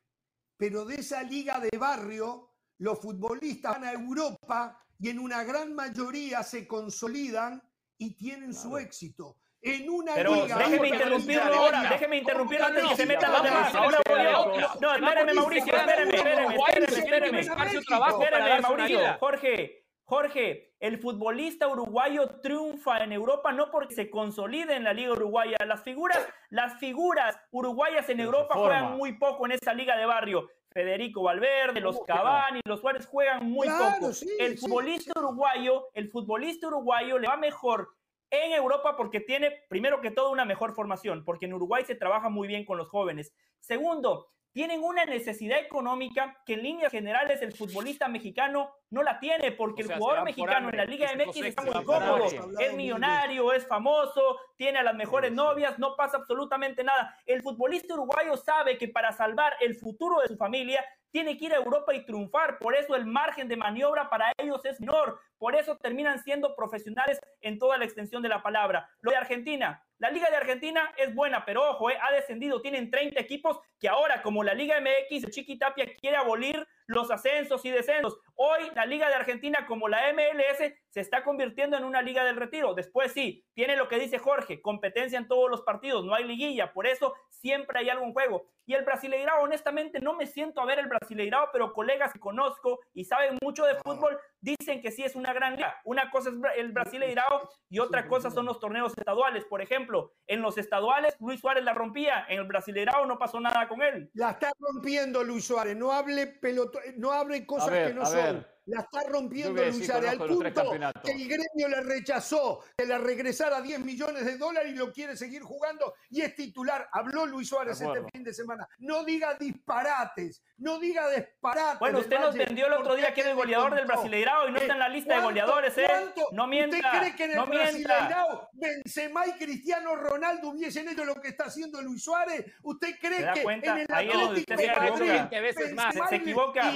Pero 0.56 0.84
de 0.84 0.94
esa 0.96 1.22
liga 1.22 1.60
de 1.60 1.76
barrio 1.76 2.54
los 2.78 2.98
futbolistas 2.98 3.72
van 3.72 3.84
a 3.84 3.92
Europa 3.92 4.80
y 4.98 5.10
en 5.10 5.18
una 5.18 5.44
gran 5.44 5.74
mayoría 5.74 6.42
se 6.42 6.66
consolidan 6.66 7.62
y 7.98 8.16
tienen 8.16 8.54
su 8.54 8.78
éxito. 8.78 9.41
En 9.64 9.88
una 9.88 10.14
Pero 10.14 10.34
liga, 10.34 10.58
déjeme 10.58 10.88
interrumpirlo 10.88 11.54
ahora, 11.54 11.82
déjeme 11.88 12.16
interrumpirlo 12.16 12.66
antes 12.66 12.82
de 12.82 12.88
que 12.88 12.96
se 12.96 13.06
metan 13.06 13.32
los 13.32 13.42
demás. 13.44 13.74
Ahora 13.74 13.98
voy 14.08 14.60
yo. 14.60 14.68
No, 14.80 14.94
espéreme, 14.94 15.34
Mauricio, 15.34 15.76
espéreme, 15.76 16.16
espéreme, 16.16 16.54
espéreme. 16.84 17.40
Espéreme, 17.40 18.60
Mauricio. 18.60 19.00
Jorge, 19.20 19.86
Jorge, 20.04 20.74
el 20.80 20.98
futbolista 20.98 21.68
uruguayo 21.68 22.40
triunfa 22.40 23.04
en 23.04 23.12
Europa 23.12 23.52
no 23.52 23.70
porque 23.70 23.94
se 23.94 24.10
consolide 24.10 24.74
en 24.74 24.82
la 24.82 24.92
liga 24.92 25.12
uruguaya. 25.12 25.56
Las 25.64 25.84
figuras, 25.84 26.18
las 26.50 26.80
figuras 26.80 27.38
uruguayas 27.52 28.08
en 28.08 28.18
Europa 28.18 28.56
juegan 28.56 28.96
muy 28.96 29.16
poco 29.16 29.46
en 29.46 29.52
esa 29.52 29.74
liga 29.74 29.96
de 29.96 30.06
barrio. 30.06 30.48
Federico 30.72 31.22
Valverde, 31.22 31.80
los 31.80 32.00
Cavani, 32.02 32.60
los 32.64 32.80
Suárez 32.80 33.06
juegan 33.06 33.44
muy 33.48 33.68
poco. 33.68 34.10
el 34.40 34.58
futbolista 34.58 35.12
uruguayo, 35.20 35.88
el 35.94 36.10
futbolista 36.10 36.66
uruguayo 36.66 37.18
le 37.18 37.28
va 37.28 37.36
mejor 37.36 37.94
en 38.32 38.52
Europa 38.52 38.96
porque 38.96 39.20
tiene, 39.20 39.50
primero 39.68 40.00
que 40.00 40.10
todo, 40.10 40.30
una 40.30 40.46
mejor 40.46 40.74
formación, 40.74 41.24
porque 41.24 41.46
en 41.46 41.52
Uruguay 41.52 41.84
se 41.84 41.94
trabaja 41.94 42.30
muy 42.30 42.48
bien 42.48 42.64
con 42.64 42.78
los 42.78 42.88
jóvenes. 42.88 43.34
Segundo, 43.60 44.32
tienen 44.52 44.82
una 44.82 45.04
necesidad 45.04 45.58
económica 45.58 46.38
que 46.44 46.54
en 46.54 46.62
líneas 46.62 46.92
generales 46.92 47.40
el 47.42 47.52
futbolista 47.52 48.08
mexicano 48.08 48.70
no 48.90 49.02
la 49.02 49.18
tiene, 49.18 49.52
porque 49.52 49.82
el 49.82 49.94
jugador 49.94 50.24
mexicano 50.24 50.68
en 50.68 50.76
la 50.76 50.84
Liga 50.84 51.10
MX 51.14 51.36
está 51.36 51.62
muy 51.62 51.84
cómodo, 51.84 52.26
es 52.58 52.74
millonario, 52.74 53.52
es 53.52 53.66
famoso, 53.66 54.38
tiene 54.56 54.78
a 54.78 54.82
las 54.82 54.94
mejores 54.94 55.32
novias, 55.32 55.78
no 55.78 55.96
pasa 55.96 56.18
absolutamente 56.18 56.84
nada. 56.84 57.16
El 57.24 57.42
futbolista 57.42 57.94
uruguayo 57.94 58.36
sabe 58.36 58.76
que 58.76 58.88
para 58.88 59.12
salvar 59.12 59.54
el 59.60 59.74
futuro 59.76 60.20
de 60.20 60.28
su 60.28 60.36
familia 60.36 60.84
tiene 61.10 61.36
que 61.36 61.46
ir 61.46 61.54
a 61.54 61.58
Europa 61.58 61.94
y 61.94 62.04
triunfar, 62.04 62.58
por 62.58 62.74
eso 62.74 62.94
el 62.94 63.06
margen 63.06 63.48
de 63.48 63.56
maniobra 63.56 64.08
para 64.10 64.32
ellos 64.38 64.64
es 64.64 64.80
menor, 64.80 65.18
por 65.42 65.56
eso 65.56 65.76
terminan 65.76 66.22
siendo 66.22 66.54
profesionales 66.54 67.18
en 67.40 67.58
toda 67.58 67.76
la 67.76 67.84
extensión 67.84 68.22
de 68.22 68.28
la 68.28 68.44
palabra. 68.44 68.88
Lo 69.00 69.10
de 69.10 69.16
Argentina, 69.16 69.84
la 69.98 70.08
Liga 70.08 70.30
de 70.30 70.36
Argentina 70.36 70.92
es 70.96 71.12
buena, 71.16 71.44
pero 71.44 71.68
ojo, 71.68 71.90
eh, 71.90 71.98
ha 72.00 72.12
descendido, 72.12 72.62
tienen 72.62 72.92
30 72.92 73.20
equipos 73.20 73.58
que 73.80 73.88
ahora, 73.88 74.22
como 74.22 74.44
la 74.44 74.54
Liga 74.54 74.80
MX, 74.80 75.30
Chiqui 75.30 75.58
Tapia 75.58 75.86
quiere 76.00 76.16
abolir 76.16 76.64
los 76.86 77.10
ascensos 77.10 77.64
y 77.64 77.70
descensos. 77.70 78.18
Hoy 78.34 78.70
la 78.74 78.86
Liga 78.86 79.08
de 79.08 79.14
Argentina, 79.14 79.66
como 79.66 79.88
la 79.88 80.12
MLS, 80.12 80.72
se 80.88 81.00
está 81.00 81.24
convirtiendo 81.24 81.76
en 81.76 81.84
una 81.84 82.02
liga 82.02 82.24
del 82.24 82.36
retiro. 82.36 82.74
Después 82.74 83.12
sí, 83.12 83.44
tiene 83.54 83.76
lo 83.76 83.88
que 83.88 83.98
dice 83.98 84.18
Jorge, 84.18 84.60
competencia 84.60 85.18
en 85.18 85.26
todos 85.26 85.50
los 85.50 85.62
partidos, 85.62 86.04
no 86.04 86.14
hay 86.14 86.24
liguilla, 86.24 86.72
por 86.72 86.86
eso 86.86 87.14
siempre 87.28 87.78
hay 87.78 87.88
algo 87.88 88.04
en 88.04 88.12
juego. 88.12 88.46
Y 88.66 88.74
el 88.74 88.84
Brasileirao, 88.84 89.42
honestamente, 89.42 90.00
no 90.00 90.14
me 90.14 90.26
siento 90.26 90.60
a 90.60 90.66
ver 90.66 90.78
el 90.78 90.88
Brasileirao, 90.88 91.48
pero 91.52 91.72
colegas 91.72 92.12
que 92.12 92.20
conozco 92.20 92.80
y 92.92 93.04
saben 93.04 93.38
mucho 93.42 93.64
de 93.64 93.76
fútbol 93.76 94.18
dicen 94.40 94.80
que 94.82 94.90
sí 94.90 95.02
es 95.02 95.16
una 95.16 95.31
gran 95.32 95.56
liga. 95.56 95.74
Una 95.84 96.10
cosa 96.10 96.30
es 96.30 96.36
el 96.56 96.72
Brasileirao 96.72 97.48
y 97.68 97.78
otra 97.78 98.08
cosa 98.08 98.30
son 98.30 98.46
los 98.46 98.60
torneos 98.60 98.96
estaduales. 98.96 99.44
Por 99.44 99.62
ejemplo, 99.62 100.12
en 100.26 100.42
los 100.42 100.58
estaduales 100.58 101.16
Luis 101.20 101.40
Suárez 101.40 101.64
la 101.64 101.74
rompía, 101.74 102.26
en 102.28 102.40
el 102.40 102.46
Brasileirao 102.46 103.06
no 103.06 103.18
pasó 103.18 103.40
nada 103.40 103.68
con 103.68 103.82
él. 103.82 104.10
La 104.14 104.30
está 104.30 104.52
rompiendo 104.58 105.22
Luis 105.24 105.46
Suárez, 105.46 105.76
no 105.76 105.92
hable 105.92 106.26
pelotón 106.26 106.82
no 106.96 107.12
hable 107.12 107.46
cosas 107.46 107.88
que 107.88 107.94
no 107.94 108.04
son. 108.06 108.46
La 108.66 108.80
está 108.82 109.02
rompiendo 109.08 109.60
Luis 109.60 109.90
al 109.90 110.18
punto 110.18 110.70
que 111.02 111.10
el 111.10 111.28
gremio 111.28 111.68
le 111.68 111.80
rechazó 111.80 112.60
que 112.76 112.86
le 112.86 112.96
regresara 112.98 113.60
10 113.60 113.80
millones 113.80 114.24
de 114.24 114.38
dólares 114.38 114.70
y 114.72 114.76
lo 114.76 114.92
quiere 114.92 115.16
seguir 115.16 115.42
jugando 115.42 115.94
y 116.10 116.20
es 116.20 116.36
titular. 116.36 116.88
Habló 116.92 117.26
Luis 117.26 117.48
Suárez 117.48 117.80
este 117.80 118.04
fin 118.12 118.22
de 118.22 118.32
semana. 118.32 118.68
No 118.78 119.04
diga 119.04 119.34
disparates, 119.34 120.44
no 120.58 120.78
diga 120.78 121.10
disparates. 121.10 121.80
Bueno, 121.80 121.98
usted 121.98 122.20
nos 122.20 122.36
vendió 122.36 122.66
el 122.68 122.74
otro 122.74 122.94
día 122.94 123.12
que 123.12 123.22
era 123.22 123.30
el 123.30 123.36
goleador 123.36 123.74
del 123.74 123.86
Brasileirao 123.86 124.48
y 124.48 124.52
no 124.52 124.58
está 124.58 124.74
en 124.74 124.78
la 124.78 124.88
lista 124.88 125.16
de 125.16 125.22
goleadores, 125.22 125.78
¿eh? 125.78 125.88
No 126.30 126.46
mienta. 126.46 126.76
¿Usted 126.76 126.98
cree 127.00 127.16
que 127.16 127.24
en 127.24 127.30
el 127.32 127.44
Brasileirao 127.44 128.50
Benzema 128.52 129.26
y 129.26 129.32
Cristiano 129.32 129.96
Ronaldo 129.96 130.50
hubiesen 130.50 130.88
hecho 130.88 131.04
lo 131.04 131.16
que 131.16 131.28
está 131.28 131.46
haciendo 131.46 131.82
Luis 131.82 132.04
Suárez? 132.04 132.46
¿Usted 132.62 132.94
cree 133.00 133.28
que 133.34 133.40
en 133.40 133.64
el 133.64 133.86
Atlético 133.92 134.54
de 134.56 135.74
Madrid 135.74 136.06
se 136.08 136.16
equivoca? 136.16 136.70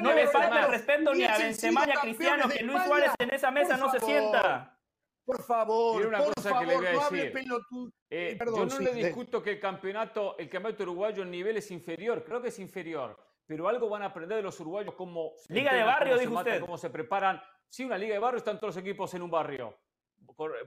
No 0.00 0.14
le 0.14 0.26
falta 0.26 0.64
el 0.64 0.70
respeto 0.70 1.01
ni 1.14 1.24
a 1.24 1.38
Benzema 1.38 1.86
ni 1.86 1.92
a 1.92 2.00
Cristiano, 2.00 2.48
que 2.48 2.62
Luis 2.62 2.82
Suárez 2.84 3.12
en 3.18 3.34
esa 3.34 3.50
mesa 3.50 3.76
no 3.76 3.90
se 3.90 4.00
sienta. 4.00 4.78
Por 5.24 5.42
favor, 5.42 6.06
una 6.06 6.18
por 6.18 6.34
cosa 6.34 6.50
favor, 6.50 6.60
que 6.60 6.66
le 6.66 6.76
voy 6.76 6.86
a 6.86 6.92
no 6.92 7.10
decir. 7.10 7.92
Eh, 8.10 8.36
Perdón, 8.38 8.68
yo 8.68 8.78
no 8.78 8.80
le 8.80 8.94
discuto 8.94 9.42
que 9.42 9.52
el 9.52 9.60
campeonato, 9.60 10.36
el 10.38 10.48
campeonato 10.48 10.82
uruguayo 10.82 11.22
en 11.22 11.30
nivel 11.30 11.56
es 11.56 11.70
inferior, 11.70 12.24
creo 12.24 12.42
que 12.42 12.48
es 12.48 12.58
inferior, 12.58 13.16
pero 13.46 13.68
algo 13.68 13.88
van 13.88 14.02
a 14.02 14.06
aprender 14.06 14.36
de 14.36 14.42
los 14.42 14.58
uruguayos 14.60 14.94
como 14.94 15.32
Liga 15.48 15.74
de 15.74 15.84
barrio, 15.84 16.18
dijo 16.18 16.34
usted. 16.34 16.60
Cómo 16.60 16.76
se 16.76 16.90
preparan. 16.90 17.40
Sí, 17.68 17.84
una 17.84 17.96
liga 17.96 18.14
de 18.14 18.18
barrio 18.18 18.38
están 18.38 18.58
todos 18.58 18.74
los 18.74 18.84
equipos 18.84 19.14
en 19.14 19.22
un 19.22 19.30
barrio. 19.30 19.78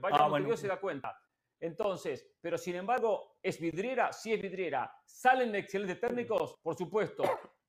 Vaya 0.00 0.16
ah, 0.18 0.28
bueno. 0.28 0.56
se 0.56 0.68
da 0.68 0.80
cuenta. 0.80 1.16
Entonces, 1.60 2.26
pero 2.40 2.58
sin 2.58 2.76
embargo, 2.76 3.38
¿es 3.42 3.58
vidriera? 3.60 4.12
Sí 4.12 4.32
es 4.32 4.40
vidriera. 4.40 4.92
¿Salen 5.04 5.54
excelentes 5.54 6.00
técnicos? 6.00 6.56
Por 6.62 6.76
supuesto. 6.76 7.22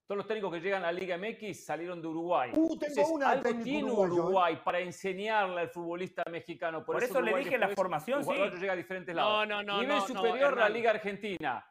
Todos 0.07 0.19
los 0.19 0.27
técnicos 0.27 0.53
que 0.53 0.61
llegan 0.61 0.85
a 0.85 0.91
la 0.93 0.97
Liga 0.97 1.17
MX 1.17 1.65
salieron 1.65 2.01
de 2.01 2.07
Uruguay. 2.07 2.51
Uh, 2.55 2.79
tengo 2.79 3.09
una 3.09 3.31
algo 3.31 3.49
tiene 3.61 3.91
Uruguay 3.91 4.53
¿eh? 4.53 4.61
para 4.63 4.79
enseñarle 4.79 5.59
al 5.59 5.69
futbolista 5.69 6.23
mexicano. 6.31 6.85
Por, 6.85 7.03
eso, 7.03 7.19
le 7.19 7.37
dije 7.37 7.57
la 7.57 7.67
formación, 7.75 8.23
sí. 8.23 8.31
llega 8.57 8.71
a 8.71 8.75
diferentes 8.77 9.13
lados. 9.13 9.45
No, 9.45 9.61
no, 9.61 9.63
no. 9.63 9.81
Nivel 9.81 10.01
superior 10.03 10.55
la 10.55 10.69
Liga 10.69 10.91
Argentina. 10.91 11.69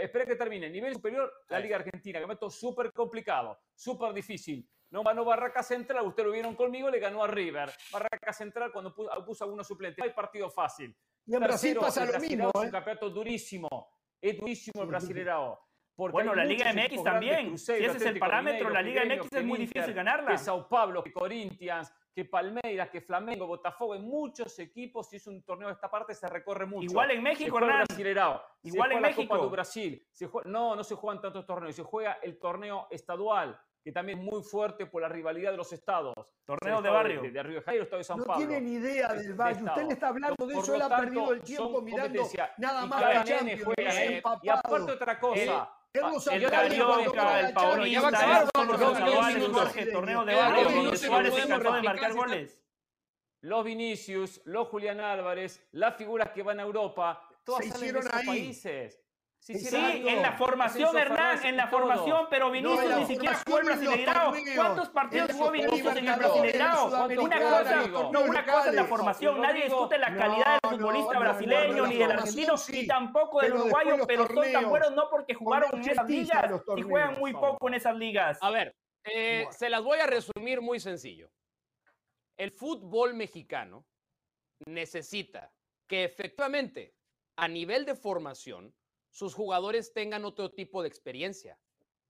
espera 0.00 0.24
que 0.26 0.36
termine. 0.36 0.70
Nivel 0.70 0.94
superior 0.94 1.28
la 1.48 1.58
Liga 1.58 1.74
Argentina. 1.78 2.20
Que 2.20 2.26
me 2.28 2.36
súper 2.48 2.92
complicado, 2.92 3.58
súper 3.74 4.12
difícil. 4.12 4.64
No 4.90 5.02
ganó 5.02 5.24
Barraca 5.24 5.64
Central, 5.64 6.06
ustedes 6.06 6.28
lo 6.28 6.32
vieron 6.32 6.54
conmigo, 6.54 6.88
le 6.88 7.00
ganó 7.00 7.24
a 7.24 7.26
River. 7.26 7.68
Barraca 7.90 8.32
Central 8.32 8.70
cuando 8.70 8.94
puso, 8.94 9.44
a 9.44 9.48
uno 9.48 9.64
suplente. 9.64 10.00
No 10.00 10.04
hay 10.04 10.12
partido 10.12 10.48
fácil. 10.50 10.96
Y 11.26 11.34
en 11.34 11.40
Brasil 11.40 11.76
pasa 11.80 12.04
lo 12.04 12.20
mismo. 12.20 12.50
Es 12.54 12.60
un 12.60 12.68
¿eh? 12.68 12.70
campeonato 12.70 13.10
durísimo. 13.10 13.68
Es 14.20 14.38
durísimo 14.38 14.82
el 14.82 14.88
Brasileirao 14.88 15.69
bueno, 16.08 16.34
la 16.34 16.44
Liga 16.44 16.72
MX 16.72 17.02
también. 17.02 17.58
si 17.58 17.72
ese 17.72 17.96
es 17.96 18.06
el 18.06 18.18
parámetro, 18.18 18.70
la 18.70 18.82
Liga 18.82 19.04
MX 19.04 19.32
es 19.32 19.44
muy 19.44 19.58
difícil 19.58 19.92
ganarla. 19.92 20.30
Que 20.30 20.38
Sao 20.38 20.68
Paulo, 20.68 21.02
que 21.02 21.12
Corinthians, 21.12 21.92
que 22.14 22.24
Palmeiras, 22.24 22.90
que 22.90 23.00
Flamengo, 23.00 23.46
Botafogo, 23.46 23.94
en 23.94 24.02
muchos 24.02 24.58
equipos, 24.58 25.08
si 25.08 25.16
es 25.16 25.26
un 25.26 25.42
torneo 25.42 25.68
de 25.68 25.74
esta 25.74 25.90
parte, 25.90 26.14
se 26.14 26.28
recorre 26.28 26.66
mucho. 26.66 26.84
Igual 26.84 27.10
en 27.12 27.22
México, 27.22 27.58
Hernán. 27.58 27.86
Igual 28.62 28.92
en 28.92 29.02
México. 29.02 29.34
La 29.34 29.40
Copa 29.40 29.52
Brasil. 29.52 30.06
no, 30.46 30.74
no 30.74 30.84
se 30.84 30.94
juegan 30.94 31.20
tantos 31.20 31.46
torneos. 31.46 31.74
Se 31.74 31.82
juega 31.82 32.18
el 32.22 32.38
torneo 32.38 32.88
estadual, 32.90 33.58
que 33.82 33.92
también 33.92 34.18
es 34.18 34.24
muy 34.24 34.42
fuerte 34.42 34.86
por 34.86 35.02
la 35.02 35.08
rivalidad 35.08 35.52
de 35.52 35.56
los 35.56 35.72
estados. 35.72 36.14
Torneo 36.44 36.82
de 36.82 36.90
barrio. 36.90 37.22
De, 37.22 37.42
Río 37.42 37.56
de 37.56 37.62
Janeiro, 37.62 37.84
estado 37.84 37.98
de 37.98 38.04
San 38.04 38.18
Pablo. 38.18 38.34
No 38.34 38.38
tiene 38.38 38.60
ni 38.60 38.72
idea 38.74 39.14
del 39.14 39.34
Valle. 39.34 39.64
Usted 39.64 39.86
le 39.86 39.92
está 39.92 40.08
hablando 40.08 40.46
de 40.46 40.54
eso, 40.58 40.74
él 40.74 40.82
ha 40.82 40.96
perdido 40.96 41.32
el 41.32 41.42
tiempo 41.42 41.80
mirando 41.80 42.28
nada 42.58 42.86
más 42.86 43.00
la 43.00 43.24
Champions. 43.24 43.62
y 44.42 44.48
aparte 44.48 44.92
otra 44.92 45.18
cosa, 45.18 45.76
Carlos 45.92 46.26
el 46.28 46.50
Carioca, 46.50 47.40
el 47.40 47.52
Paulista, 47.52 48.42
el 49.76 49.92
torneo 49.92 50.24
de 50.24 50.34
barrio, 50.34 50.96
Suárez 50.96 51.34
se 51.34 51.48
cansó 51.48 51.72
de 51.72 51.82
marcar 51.82 52.14
goles. 52.14 52.62
Los 53.42 53.64
Vinicius, 53.64 54.42
los 54.44 54.68
Julián 54.68 55.00
Álvarez, 55.00 55.66
las 55.72 55.96
figuras 55.96 56.30
que 56.30 56.42
van 56.42 56.60
a 56.60 56.62
Europa, 56.62 57.26
todas 57.42 57.64
se 57.64 57.68
hicieron 57.68 58.02
de 58.02 58.10
esos 58.10 58.22
países. 58.24 58.99
Sí, 59.40 59.56
en 59.72 60.20
la 60.20 60.32
formación, 60.32 60.96
Hernán, 60.96 61.44
en 61.46 61.56
la 61.56 61.66
formación, 61.68 62.26
pero 62.28 62.50
Vinicius 62.50 62.96
ni 62.98 63.06
siquiera 63.06 63.40
jugó 63.42 63.58
el 63.58 63.64
Brasileirao. 63.64 64.34
¿Cuántos 64.54 64.90
partidos 64.90 65.32
jugó 65.32 65.50
Vinicius 65.50 65.96
en 65.96 66.08
el 66.08 66.16
Brasileirao? 66.18 67.06
Una 67.20 67.40
cosa, 67.40 67.86
no, 67.86 68.20
una 68.20 68.44
cosa 68.44 68.68
es 68.68 68.74
la 68.74 68.84
formación. 68.84 69.40
Nadie 69.40 69.64
discute 69.64 69.96
la 69.96 70.14
calidad 70.14 70.58
del 70.62 70.78
futbolista 70.78 71.18
brasileño 71.18 71.86
ni 71.86 71.96
del 71.96 72.12
argentino, 72.12 72.54
ni 72.68 72.86
tampoco 72.86 73.40
del 73.40 73.54
uruguayo, 73.54 74.06
pero 74.06 74.26
son 74.26 74.52
tan 74.52 74.68
buenos 74.68 74.92
no 74.92 75.08
porque 75.08 75.32
jugaron 75.32 75.70
en 75.72 75.90
esas 75.90 76.06
ligas 76.06 76.62
y 76.76 76.82
juegan 76.82 77.18
muy 77.18 77.32
poco 77.32 77.68
en 77.68 77.74
esas 77.74 77.96
ligas. 77.96 78.38
A 78.42 78.50
ver, 78.50 78.76
eh, 79.04 79.46
se 79.52 79.70
las 79.70 79.82
voy 79.82 80.00
a 80.00 80.06
resumir 80.06 80.60
muy 80.60 80.80
sencillo. 80.80 81.30
El 82.36 82.50
fútbol 82.50 83.14
mexicano 83.14 83.86
necesita 84.66 85.50
que 85.88 86.04
efectivamente, 86.04 86.94
a 87.36 87.48
nivel 87.48 87.86
de 87.86 87.94
formación, 87.94 88.74
sus 89.10 89.34
jugadores 89.34 89.92
tengan 89.92 90.24
otro 90.24 90.52
tipo 90.52 90.82
de 90.82 90.88
experiencia, 90.88 91.58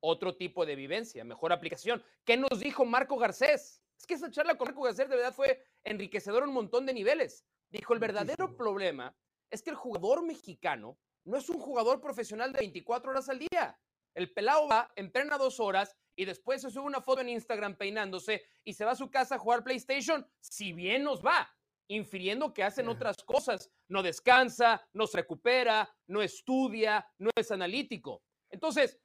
otro 0.00 0.36
tipo 0.36 0.66
de 0.66 0.76
vivencia, 0.76 1.24
mejor 1.24 1.52
aplicación. 1.52 2.02
¿Qué 2.24 2.36
nos 2.36 2.60
dijo 2.60 2.84
Marco 2.84 3.16
Garcés? 3.16 3.82
Es 3.98 4.06
que 4.06 4.14
esa 4.14 4.30
charla 4.30 4.56
con 4.56 4.66
Marco 4.66 4.82
Garcés 4.82 5.08
de 5.08 5.16
verdad 5.16 5.34
fue 5.34 5.62
enriquecedora 5.84 6.44
en 6.44 6.50
un 6.50 6.54
montón 6.54 6.86
de 6.86 6.94
niveles. 6.94 7.44
Dijo, 7.70 7.94
el 7.94 8.00
verdadero 8.00 8.56
problema 8.56 9.16
es 9.50 9.62
que 9.62 9.70
el 9.70 9.76
jugador 9.76 10.24
mexicano 10.24 10.98
no 11.24 11.36
es 11.36 11.48
un 11.48 11.58
jugador 11.58 12.00
profesional 12.00 12.52
de 12.52 12.60
24 12.60 13.10
horas 13.10 13.28
al 13.28 13.38
día. 13.38 13.78
El 14.14 14.32
pelado 14.32 14.66
va, 14.68 14.90
entrena 14.96 15.38
dos 15.38 15.60
horas 15.60 15.96
y 16.16 16.24
después 16.24 16.62
se 16.62 16.70
sube 16.70 16.84
una 16.84 17.00
foto 17.00 17.20
en 17.20 17.28
Instagram 17.28 17.76
peinándose 17.76 18.42
y 18.64 18.74
se 18.74 18.84
va 18.84 18.92
a 18.92 18.96
su 18.96 19.10
casa 19.10 19.36
a 19.36 19.38
jugar 19.38 19.62
PlayStation, 19.62 20.26
si 20.40 20.72
bien 20.72 21.04
nos 21.04 21.24
va 21.24 21.48
infiriendo 21.90 22.54
que 22.54 22.62
hacen 22.62 22.88
otras 22.88 23.22
cosas. 23.24 23.70
No 23.88 24.02
descansa, 24.02 24.82
no 24.92 25.06
se 25.06 25.18
recupera, 25.18 25.88
no 26.06 26.22
estudia, 26.22 27.06
no 27.18 27.30
es 27.36 27.50
analítico. 27.50 28.22
Entonces, 28.48 28.98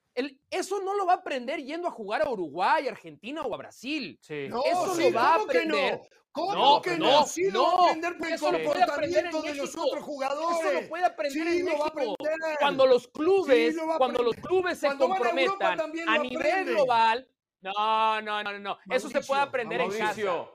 eso 0.49 0.81
no 0.81 0.95
lo 0.95 1.05
va 1.05 1.13
a 1.13 1.17
aprender 1.17 1.61
yendo 1.63 1.87
a 1.87 1.91
jugar 1.91 2.21
a 2.21 2.29
Uruguay, 2.29 2.87
Argentina 2.87 3.41
o 3.41 3.53
a 3.53 3.57
Brasil. 3.57 4.19
No, 4.49 4.63
eso 4.63 4.95
lo 4.95 5.13
va 5.13 5.33
a 5.33 5.35
aprender. 5.35 6.01
¿Cómo 6.31 6.81
que 6.81 6.97
no? 6.97 7.21
no? 7.21 7.25
Sí 7.25 7.49
lo 7.49 7.63
va 7.63 7.69
a 7.69 7.91
aprender 7.91 8.39
por 8.39 8.55
el 8.55 8.65
comportamiento 8.65 9.41
de 9.41 9.55
los 9.55 9.75
otros 9.75 10.03
jugadores. 10.03 10.59
Eso 10.59 10.81
lo 10.81 10.89
puede 10.89 11.05
aprender 11.05 11.47
en 11.47 11.65
México. 11.65 12.15
Cuando 12.59 12.85
los 12.85 13.07
clubes, 13.07 13.75
cuando 13.97 14.21
los 14.21 14.35
clubes 14.35 14.79
se 14.79 14.95
comprometan 14.95 15.79
a, 16.07 16.17
nivel 16.19 16.65
global, 16.65 17.27
no, 17.61 18.21
no, 18.21 18.43
no, 18.43 18.59
no. 18.59 18.77
Eso 18.89 19.09
se 19.09 19.21
puede 19.21 19.41
aprender 19.41 19.81
en 19.81 19.91
casa. 19.97 20.49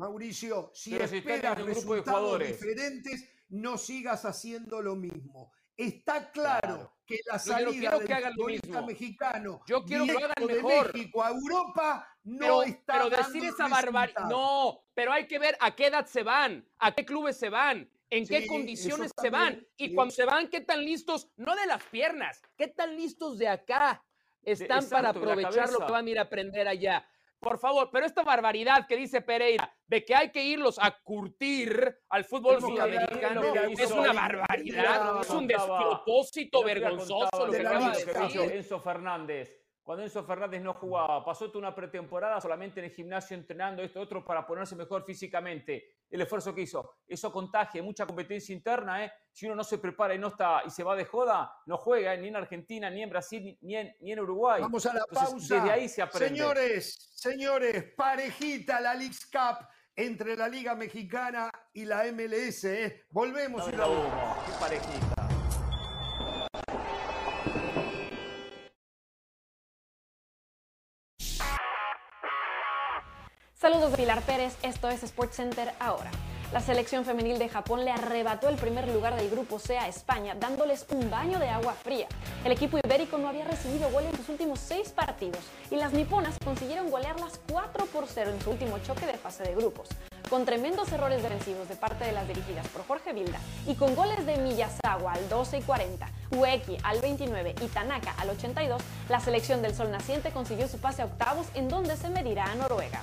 Mauricio, 0.00 0.70
si 0.72 0.96
esperas 0.96 1.60
resultados 1.62 2.38
diferentes, 2.38 3.30
no 3.50 3.76
sigas 3.76 4.24
haciendo 4.24 4.80
lo 4.80 4.96
mismo. 4.96 5.52
Está 5.76 6.30
claro, 6.30 6.94
que 7.06 7.18
la 7.30 7.38
salida 7.38 7.98
del 7.98 8.34
futbolista 8.34 8.82
mexicano 8.82 9.60
yo 9.66 9.84
quiero 9.84 10.06
que 10.06 10.12
lo 10.12 10.18
hagan 10.18 10.46
mejor. 10.46 10.94
México 10.94 11.22
a 11.22 11.30
Europa 11.30 12.08
no 12.24 12.62
está 12.62 12.94
Pero 12.94 13.10
decir 13.10 13.44
esa 13.44 13.68
barbaridad, 13.68 14.24
no, 14.28 14.84
pero 14.94 15.12
hay 15.12 15.26
que 15.26 15.38
ver 15.38 15.56
a 15.60 15.74
qué 15.74 15.86
edad 15.88 16.06
se 16.06 16.22
van, 16.22 16.66
a 16.78 16.92
qué 16.92 17.04
clubes 17.04 17.36
se 17.36 17.50
van, 17.50 17.90
en 18.08 18.26
qué 18.26 18.46
condiciones 18.46 19.12
se 19.20 19.28
van. 19.28 19.66
y 19.76 19.94
cuando 19.94 20.14
se 20.14 20.24
van, 20.24 20.48
qué 20.48 20.62
tan 20.62 20.82
listos, 20.82 21.28
no 21.36 21.54
de 21.56 21.66
las 21.66 21.82
piernas, 21.84 22.40
qué 22.56 22.68
tan 22.68 22.96
listos 22.96 23.36
de 23.36 23.48
acá 23.48 24.02
están 24.42 24.88
para 24.88 25.10
aprovechar 25.10 25.70
lo 25.70 25.84
que 25.84 25.92
van 25.92 26.06
a 26.06 26.10
ir 26.10 26.18
a 26.18 26.22
aprender 26.22 26.68
allá. 26.68 27.06
Por 27.40 27.58
favor, 27.58 27.88
pero 27.90 28.04
esta 28.04 28.22
barbaridad 28.22 28.86
que 28.86 28.96
dice 28.96 29.22
Pereira 29.22 29.74
de 29.86 30.04
que 30.04 30.14
hay 30.14 30.30
que 30.30 30.44
irlos 30.44 30.78
a 30.78 30.90
curtir 31.02 31.96
al 32.10 32.24
fútbol 32.24 32.60
sudamericano 32.60 33.42
es 33.70 33.90
una 33.90 34.12
barbaridad, 34.12 35.20
es 35.22 35.30
un 35.30 35.46
despropósito 35.46 36.62
vergonzoso 36.62 37.46
lo 37.46 37.50
que 37.50 37.66
acaba 37.66 37.92
de 37.92 38.04
decir 38.04 38.40
Enzo 38.52 38.78
Fernández. 38.78 39.59
Cuando 39.90 40.04
Enzo 40.04 40.22
Fernández 40.22 40.62
no 40.62 40.72
jugaba, 40.74 41.24
pasó 41.24 41.48
toda 41.48 41.66
una 41.66 41.74
pretemporada 41.74 42.40
solamente 42.40 42.78
en 42.78 42.86
el 42.86 42.92
gimnasio 42.92 43.36
entrenando 43.36 43.82
esto 43.82 44.00
otro 44.00 44.24
para 44.24 44.46
ponerse 44.46 44.76
mejor 44.76 45.04
físicamente. 45.04 45.96
El 46.08 46.20
esfuerzo 46.20 46.54
que 46.54 46.60
hizo, 46.60 46.98
eso 47.08 47.32
contagia, 47.32 47.82
mucha 47.82 48.06
competencia 48.06 48.54
interna, 48.54 49.04
¿eh? 49.04 49.12
Si 49.32 49.46
uno 49.46 49.56
no 49.56 49.64
se 49.64 49.78
prepara 49.78 50.14
y 50.14 50.18
no 50.20 50.28
está 50.28 50.62
y 50.64 50.70
se 50.70 50.84
va 50.84 50.94
de 50.94 51.06
joda, 51.06 51.52
no 51.66 51.76
juega 51.76 52.14
¿eh? 52.14 52.18
ni 52.18 52.28
en 52.28 52.36
Argentina, 52.36 52.88
ni 52.88 53.02
en 53.02 53.10
Brasil, 53.10 53.58
ni 53.62 53.74
en, 53.74 53.96
ni 53.98 54.12
en 54.12 54.20
Uruguay. 54.20 54.62
Vamos 54.62 54.86
a 54.86 54.94
la 54.94 55.04
pausa. 55.12 55.56
Desde 55.56 55.72
ahí 55.72 55.88
se 55.88 56.02
aprende. 56.02 56.28
Señores, 56.28 57.10
señores, 57.16 57.92
parejita 57.96 58.80
la 58.80 58.94
Leagues 58.94 59.26
Cup 59.26 59.66
entre 59.96 60.36
la 60.36 60.46
Liga 60.46 60.76
Mexicana 60.76 61.50
y 61.72 61.84
la 61.84 62.04
MLS. 62.12 62.62
¿eh? 62.62 63.06
Volvemos 63.10 63.68
y 63.68 63.72
la 63.72 63.86
Qué 63.86 64.52
parejita. 64.60 65.19
Pilar 74.00 74.22
Pérez, 74.22 74.56
esto 74.62 74.88
es 74.88 75.02
SportsCenter 75.02 75.74
ahora. 75.78 76.10
La 76.54 76.60
selección 76.60 77.04
femenil 77.04 77.38
de 77.38 77.50
Japón 77.50 77.84
le 77.84 77.90
arrebató 77.90 78.48
el 78.48 78.56
primer 78.56 78.88
lugar 78.88 79.14
del 79.14 79.28
grupo 79.28 79.58
C 79.58 79.76
a 79.76 79.88
España, 79.88 80.34
dándoles 80.40 80.86
un 80.88 81.10
baño 81.10 81.38
de 81.38 81.50
agua 81.50 81.74
fría. 81.74 82.06
El 82.42 82.52
equipo 82.52 82.78
ibérico 82.82 83.18
no 83.18 83.28
había 83.28 83.44
recibido 83.44 83.90
gol 83.90 84.04
en 84.04 84.16
sus 84.16 84.30
últimos 84.30 84.58
seis 84.58 84.88
partidos 84.88 85.40
y 85.70 85.76
las 85.76 85.92
niponas 85.92 86.34
consiguieron 86.42 86.90
golearlas 86.90 87.40
4 87.52 87.84
por 87.92 88.06
0 88.06 88.30
en 88.30 88.40
su 88.40 88.52
último 88.52 88.78
choque 88.78 89.04
de 89.04 89.18
fase 89.18 89.42
de 89.42 89.54
grupos. 89.54 89.88
Con 90.30 90.46
tremendos 90.46 90.90
errores 90.92 91.22
defensivos 91.22 91.68
de 91.68 91.76
parte 91.76 92.06
de 92.06 92.12
las 92.12 92.26
dirigidas 92.26 92.66
por 92.68 92.86
Jorge 92.86 93.12
Vilda 93.12 93.38
y 93.66 93.74
con 93.74 93.94
goles 93.94 94.24
de 94.24 94.38
Miyazawa 94.38 95.12
al 95.12 95.28
12 95.28 95.58
y 95.58 95.62
40, 95.62 96.08
Ueki 96.30 96.78
al 96.84 97.02
29 97.02 97.54
y 97.60 97.66
Tanaka 97.66 98.14
al 98.16 98.30
82, 98.30 98.80
la 99.10 99.20
selección 99.20 99.60
del 99.60 99.74
Sol 99.74 99.90
Naciente 99.90 100.30
consiguió 100.30 100.68
su 100.68 100.78
pase 100.78 101.02
a 101.02 101.04
octavos 101.04 101.48
en 101.52 101.68
donde 101.68 101.98
se 101.98 102.08
medirá 102.08 102.46
a 102.46 102.54
Noruega. 102.54 103.02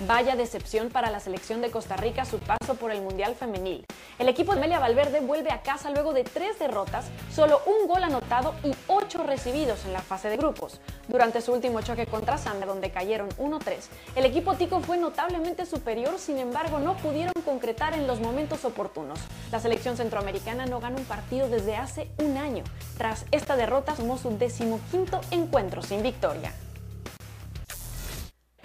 Vaya 0.00 0.36
decepción 0.36 0.90
para 0.90 1.10
la 1.10 1.20
selección 1.20 1.62
de 1.62 1.70
Costa 1.70 1.96
Rica 1.96 2.26
su 2.26 2.38
paso 2.38 2.74
por 2.74 2.90
el 2.90 3.00
Mundial 3.00 3.34
Femenil. 3.34 3.86
El 4.18 4.28
equipo 4.28 4.54
de 4.54 4.60
Melia 4.60 4.78
Valverde 4.78 5.20
vuelve 5.20 5.50
a 5.50 5.62
casa 5.62 5.88
luego 5.88 6.12
de 6.12 6.22
tres 6.22 6.58
derrotas, 6.58 7.06
solo 7.34 7.62
un 7.64 7.88
gol 7.88 8.04
anotado 8.04 8.54
y 8.62 8.74
ocho 8.88 9.22
recibidos 9.22 9.86
en 9.86 9.94
la 9.94 10.02
fase 10.02 10.28
de 10.28 10.36
grupos. 10.36 10.82
Durante 11.08 11.40
su 11.40 11.54
último 11.54 11.80
choque 11.80 12.04
contra 12.04 12.36
Zambia, 12.36 12.66
donde 12.66 12.90
cayeron 12.90 13.30
1-3, 13.38 13.76
el 14.16 14.26
equipo 14.26 14.54
tico 14.54 14.80
fue 14.80 14.98
notablemente 14.98 15.64
superior, 15.64 16.18
sin 16.18 16.36
embargo 16.36 16.78
no 16.78 16.98
pudieron 16.98 17.32
concretar 17.46 17.94
en 17.94 18.06
los 18.06 18.20
momentos 18.20 18.66
oportunos. 18.66 19.18
La 19.50 19.60
selección 19.60 19.96
centroamericana 19.96 20.66
no 20.66 20.78
gana 20.78 20.98
un 20.98 21.04
partido 21.04 21.48
desde 21.48 21.76
hace 21.76 22.10
un 22.18 22.36
año. 22.36 22.64
Tras 22.98 23.24
esta 23.30 23.56
derrota 23.56 23.96
sumó 23.96 24.18
su 24.18 24.36
decimoquinto 24.36 25.22
encuentro 25.30 25.80
sin 25.80 26.02
victoria. 26.02 26.52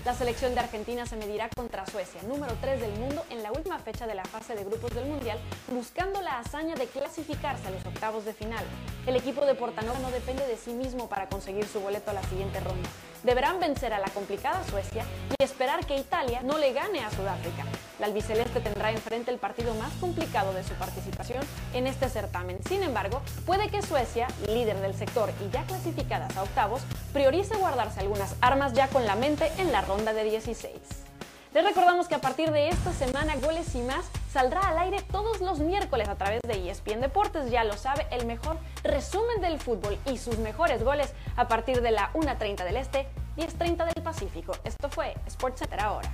La 0.04 0.16
selección 0.16 0.56
de 0.56 0.62
Argentina 0.62 1.06
se 1.06 1.16
medirá 1.16 1.48
contra 1.50 1.86
Suecia, 1.86 2.24
número 2.24 2.56
3 2.60 2.82
del 2.82 2.92
mundo, 2.94 3.24
en 3.30 3.44
la 3.44 3.52
última 3.52 3.78
fecha 3.78 4.08
de 4.08 4.16
la 4.16 4.26
fase 4.26 4.56
de 4.56 4.64
grupos 4.64 4.96
del 4.96 5.06
Mundial, 5.06 5.38
buscando 5.72 6.24
la 6.24 6.40
hazaña 6.40 6.74
de 6.74 6.88
clasificarse 6.88 7.68
a 7.68 7.70
los 7.70 7.86
octavos 7.86 8.26
de 8.26 8.34
final. 8.34 8.66
El 9.06 9.16
equipo 9.16 9.46
de 9.46 9.54
Portanova 9.54 10.00
no 10.00 10.10
depende 10.10 10.48
de 10.48 10.58
sí 10.58 10.74
mismo 10.74 11.08
para 11.08 11.30
conseguir 11.30 11.68
su 11.68 11.80
boleto 11.82 12.10
a 12.10 12.16
la 12.16 12.24
siguiente 12.24 12.60
ronda. 12.62 12.90
Deberán 13.24 13.60
vencer 13.60 13.94
a 13.94 14.00
la 14.00 14.08
complicada 14.10 14.64
Suecia 14.64 15.06
y 15.30 15.44
esperar 15.44 15.86
que 15.86 15.98
Italia 15.98 16.42
no 16.44 16.58
le 16.58 16.74
gane 16.74 17.02
a 17.02 17.12
Sudáfrica. 17.12 17.66
La 18.00 18.08
albiceleste 18.08 18.62
tendrá 18.62 18.92
enfrente 18.92 19.30
el 19.30 19.38
partido 19.38 19.76
más 19.76 19.94
complicado 20.00 20.54
de 20.54 20.64
su 20.64 20.74
participación 20.74 21.44
en 21.74 21.86
este 21.86 22.10
certamen. 22.10 22.58
Sin 22.68 22.82
embargo, 22.82 23.22
puede 23.46 23.70
que 23.70 23.84
Suecia, 23.84 24.28
líder 24.48 24.78
del 24.82 24.96
sector 24.96 25.32
y 25.46 25.52
ya 25.52 25.64
clasificadas 25.66 26.36
a 26.36 26.44
octavos, 26.44 26.82
priorice 27.14 27.56
guardarse 27.58 28.00
algunas 28.00 28.36
armas 28.42 28.74
ya 28.74 28.88
con 28.88 29.06
la 29.06 29.16
mente 29.16 29.52
en 29.60 29.72
la 29.72 29.82
ronda 29.82 30.14
de 30.14 30.24
16. 30.24 31.11
Les 31.54 31.66
recordamos 31.66 32.08
que 32.08 32.16
a 32.16 32.22
partir 32.22 32.50
de 32.50 32.70
esta 32.70 32.94
semana 32.94 33.36
Goles 33.36 33.76
y 33.76 33.82
más 33.82 34.06
saldrá 34.32 34.62
al 34.62 34.78
aire 34.78 35.02
todos 35.12 35.42
los 35.42 35.60
miércoles 35.60 36.08
a 36.08 36.16
través 36.16 36.40
de 36.44 36.70
ESPN 36.70 37.02
Deportes. 37.02 37.52
Ya 37.52 37.66
lo 37.66 37.76
sabe, 37.76 38.08
el 38.10 38.26
mejor 38.26 38.58
resumen 38.84 39.42
del 39.42 39.60
fútbol 39.60 39.98
y 40.06 40.18
sus 40.18 40.38
mejores 40.38 40.82
goles 40.82 41.14
a 41.36 41.50
partir 41.50 41.82
de 41.82 41.92
la 41.92 42.14
1.30 42.14 42.64
del 42.64 42.78
Este, 42.78 43.06
10.30 43.36 43.94
del 43.94 44.02
Pacífico. 44.02 44.54
Esto 44.64 44.90
fue 44.90 45.14
SportsCenter 45.30 45.82
ahora. 45.82 46.10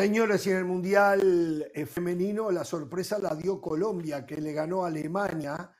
Señores, 0.00 0.46
y 0.46 0.50
en 0.50 0.56
el 0.56 0.64
Mundial 0.64 1.70
eh, 1.74 1.84
Femenino 1.84 2.50
la 2.50 2.64
sorpresa 2.64 3.18
la 3.18 3.34
dio 3.34 3.60
Colombia, 3.60 4.24
que 4.24 4.40
le 4.40 4.54
ganó 4.54 4.82
a 4.82 4.86
Alemania 4.86 5.76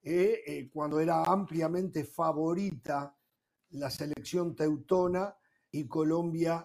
eh, 0.00 0.42
eh, 0.46 0.70
cuando 0.72 1.00
era 1.00 1.24
ampliamente 1.24 2.04
favorita 2.04 3.18
la 3.70 3.90
selección 3.90 4.54
teutona 4.54 5.36
y 5.72 5.88
Colombia 5.88 6.64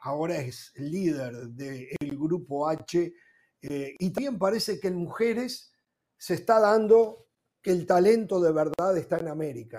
ahora 0.00 0.38
es 0.38 0.72
líder 0.78 1.46
del 1.50 2.18
grupo 2.18 2.68
H 2.68 3.12
y 3.60 4.10
también 4.10 4.36
parece 4.36 4.80
que 4.80 4.88
en 4.88 4.96
mujeres 4.96 5.72
se 6.16 6.34
está 6.34 6.58
dando 6.58 7.28
que 7.62 7.70
el 7.70 7.86
talento 7.86 8.40
de 8.40 8.50
verdad 8.50 8.96
está 8.96 9.18
en 9.18 9.28
América, 9.28 9.78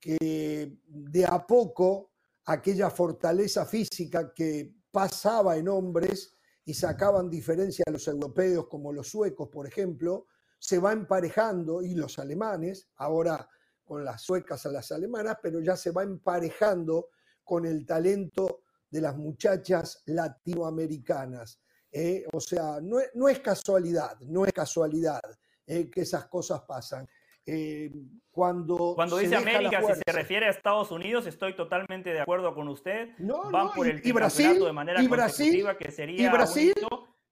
que 0.00 0.78
de 0.84 1.24
a 1.24 1.46
poco 1.46 2.10
aquella 2.46 2.90
fortaleza 2.90 3.64
física 3.66 4.32
que 4.34 4.81
pasaba 4.92 5.56
en 5.56 5.68
hombres 5.68 6.36
y 6.64 6.74
sacaban 6.74 7.28
diferencia 7.28 7.82
a 7.88 7.90
los 7.90 8.06
europeos 8.06 8.68
como 8.68 8.92
los 8.92 9.08
suecos, 9.08 9.48
por 9.48 9.66
ejemplo, 9.66 10.26
se 10.58 10.78
va 10.78 10.92
emparejando 10.92 11.82
y 11.82 11.94
los 11.94 12.20
alemanes, 12.20 12.88
ahora 12.96 13.48
con 13.82 14.04
las 14.04 14.22
suecas 14.22 14.64
a 14.66 14.70
las 14.70 14.92
alemanas, 14.92 15.38
pero 15.42 15.58
ya 15.58 15.76
se 15.76 15.90
va 15.90 16.04
emparejando 16.04 17.08
con 17.42 17.66
el 17.66 17.84
talento 17.84 18.62
de 18.88 19.00
las 19.00 19.16
muchachas 19.16 20.02
latinoamericanas. 20.06 21.60
¿eh? 21.90 22.24
o 22.32 22.40
sea, 22.40 22.80
no, 22.80 23.28
es 23.28 23.40
casualidad, 23.40 24.18
no 24.20 24.46
es 24.46 24.52
casualidad 24.52 25.20
¿eh? 25.66 25.90
que 25.90 26.02
esas 26.02 26.26
cosas 26.26 26.62
pasan. 26.62 27.08
Eh, 27.46 27.90
cuando 28.30 28.94
cuando 28.94 29.18
dice 29.18 29.36
América, 29.36 29.82
si 29.82 30.00
se 30.06 30.12
refiere 30.12 30.46
a 30.46 30.50
Estados 30.50 30.90
Unidos, 30.90 31.26
estoy 31.26 31.54
totalmente 31.54 32.12
de 32.12 32.20
acuerdo 32.20 32.54
con 32.54 32.68
usted. 32.68 33.10
No, 33.18 33.50
Van 33.50 33.72
por 33.72 33.86
el 33.86 34.00
y 34.04 34.12
Brasil, 34.12 34.58
de 34.58 34.72
manera 34.72 35.02
y 35.02 35.08
Brasil, 35.08 35.66
que 35.78 35.90
sería 35.90 36.28
y 36.28 36.28
Brasil, 36.30 36.72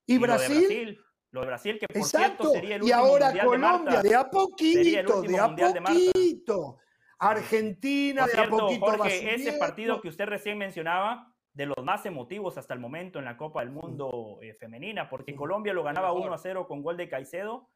y, 0.06 0.18
Brasil, 0.18 1.00
lo 1.30 1.40
de 1.40 1.46
Brasil, 1.46 1.78
que 1.78 1.86
por 1.86 2.04
cierto 2.04 2.50
sería 2.50 2.76
el 2.76 2.82
último 2.82 2.98
Y 2.98 3.00
ahora 3.00 3.32
Colombia, 3.44 4.02
de, 4.02 4.14
a 4.14 4.28
poquito, 4.28 5.22
de 5.22 5.38
a 5.38 5.54
poquito. 5.54 6.78
Argentina, 7.18 8.26
de 8.26 8.40
a 8.40 8.48
poquito. 8.48 8.86
Jorge, 8.86 9.34
ese 9.34 9.52
partido 9.54 10.00
que 10.00 10.08
usted 10.08 10.26
recién 10.26 10.58
mencionaba, 10.58 11.32
de 11.52 11.66
los 11.66 11.84
más 11.84 12.04
emotivos 12.06 12.58
hasta 12.58 12.74
el 12.74 12.80
momento 12.80 13.18
en 13.18 13.24
la 13.24 13.36
Copa 13.36 13.60
del 13.60 13.70
Mundo 13.70 14.38
eh, 14.42 14.54
femenina, 14.54 15.08
porque 15.08 15.34
Colombia 15.34 15.72
lo 15.72 15.82
ganaba 15.82 16.12
1 16.12 16.32
a 16.32 16.38
0 16.38 16.66
con 16.66 16.82
gol 16.82 16.96
de 16.96 17.08
Caicedo. 17.08 17.68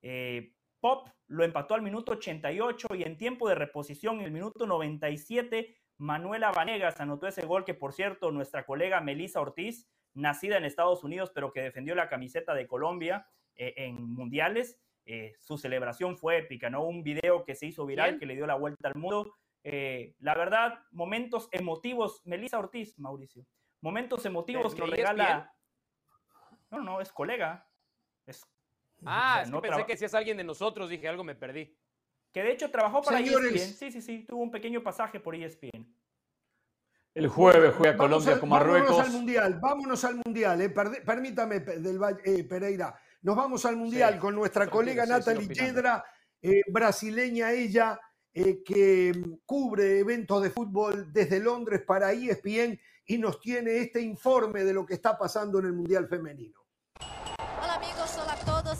Eh, 0.00 0.52
Pop 0.82 1.08
lo 1.28 1.44
empató 1.44 1.74
al 1.74 1.80
minuto 1.80 2.12
88 2.12 2.88
y 2.94 3.04
en 3.04 3.16
tiempo 3.16 3.48
de 3.48 3.54
reposición, 3.54 4.18
en 4.18 4.26
el 4.26 4.32
minuto 4.32 4.66
97, 4.66 5.74
Manuela 5.96 6.50
Vanegas 6.50 7.00
anotó 7.00 7.26
ese 7.26 7.46
gol 7.46 7.64
que, 7.64 7.72
por 7.72 7.94
cierto, 7.94 8.30
nuestra 8.32 8.66
colega 8.66 9.00
Melissa 9.00 9.40
Ortiz, 9.40 9.88
nacida 10.12 10.58
en 10.58 10.64
Estados 10.64 11.04
Unidos, 11.04 11.30
pero 11.34 11.52
que 11.52 11.62
defendió 11.62 11.94
la 11.94 12.08
camiseta 12.10 12.52
de 12.52 12.66
Colombia 12.66 13.26
eh, 13.54 13.72
en 13.76 14.12
mundiales, 14.12 14.82
su 15.40 15.58
celebración 15.58 16.16
fue 16.16 16.38
épica, 16.38 16.70
¿no? 16.70 16.84
Un 16.84 17.02
video 17.02 17.44
que 17.44 17.54
se 17.54 17.66
hizo 17.66 17.86
viral, 17.86 18.18
que 18.18 18.26
le 18.26 18.34
dio 18.34 18.46
la 18.46 18.54
vuelta 18.54 18.88
al 18.88 18.94
mundo. 18.94 19.34
Eh, 19.64 20.14
la 20.18 20.34
verdad, 20.34 20.80
momentos 20.90 21.48
emotivos. 21.52 22.20
Melissa 22.24 22.58
Ortiz, 22.58 22.98
Mauricio. 22.98 23.46
Momentos 23.80 24.24
emotivos 24.26 24.74
que 24.74 24.82
regala. 24.82 25.54
No, 26.70 26.80
no, 26.80 27.00
es 27.00 27.12
colega. 27.12 27.68
Es, 28.26 28.44
ah, 29.06 29.44
no 29.48 29.60
pensé 29.60 29.84
que 29.86 29.96
si 29.96 30.04
es 30.04 30.14
alguien 30.14 30.36
de 30.36 30.44
nosotros, 30.44 30.88
dije 30.88 31.08
algo, 31.08 31.24
me 31.24 31.34
perdí. 31.34 31.76
Que 32.32 32.42
de 32.42 32.52
hecho 32.52 32.70
trabajó 32.70 33.02
para 33.02 33.20
ESPN. 33.20 33.58
Sí, 33.58 33.92
sí, 33.92 34.00
sí, 34.00 34.24
tuvo 34.26 34.42
un 34.42 34.50
pequeño 34.50 34.82
pasaje 34.82 35.20
por 35.20 35.34
ESPN. 35.34 35.86
El 37.14 37.28
jueves 37.28 37.74
juega 37.76 37.96
Colombia 37.96 38.40
con 38.40 38.48
Marruecos. 38.48 38.88
Vámonos 38.88 39.06
al 39.06 39.12
Mundial, 39.12 39.58
vámonos 39.60 40.04
al 40.04 40.20
Mundial. 40.24 40.60
Eh. 40.62 40.70
permítame, 41.04 41.60
del, 41.60 42.00
eh, 42.24 42.44
Pereira. 42.44 42.98
Nos 43.20 43.36
vamos 43.36 43.66
al 43.66 43.76
Mundial 43.76 44.18
con 44.18 44.34
nuestra 44.34 44.68
colega 44.68 45.04
Natalie 45.04 45.46
Yedra, 45.46 46.04
brasileña 46.72 47.52
ella, 47.52 48.00
eh, 48.34 48.62
que 48.64 49.12
cubre 49.44 49.98
eventos 49.98 50.42
de 50.42 50.48
fútbol 50.48 51.12
desde 51.12 51.38
Londres 51.38 51.82
para 51.86 52.12
ESPN 52.12 52.80
y 53.04 53.18
nos 53.18 53.38
tiene 53.38 53.76
este 53.76 54.00
informe 54.00 54.64
de 54.64 54.72
lo 54.72 54.86
que 54.86 54.94
está 54.94 55.18
pasando 55.18 55.58
en 55.58 55.66
el 55.66 55.74
Mundial 55.74 56.08
Femenino. 56.08 56.61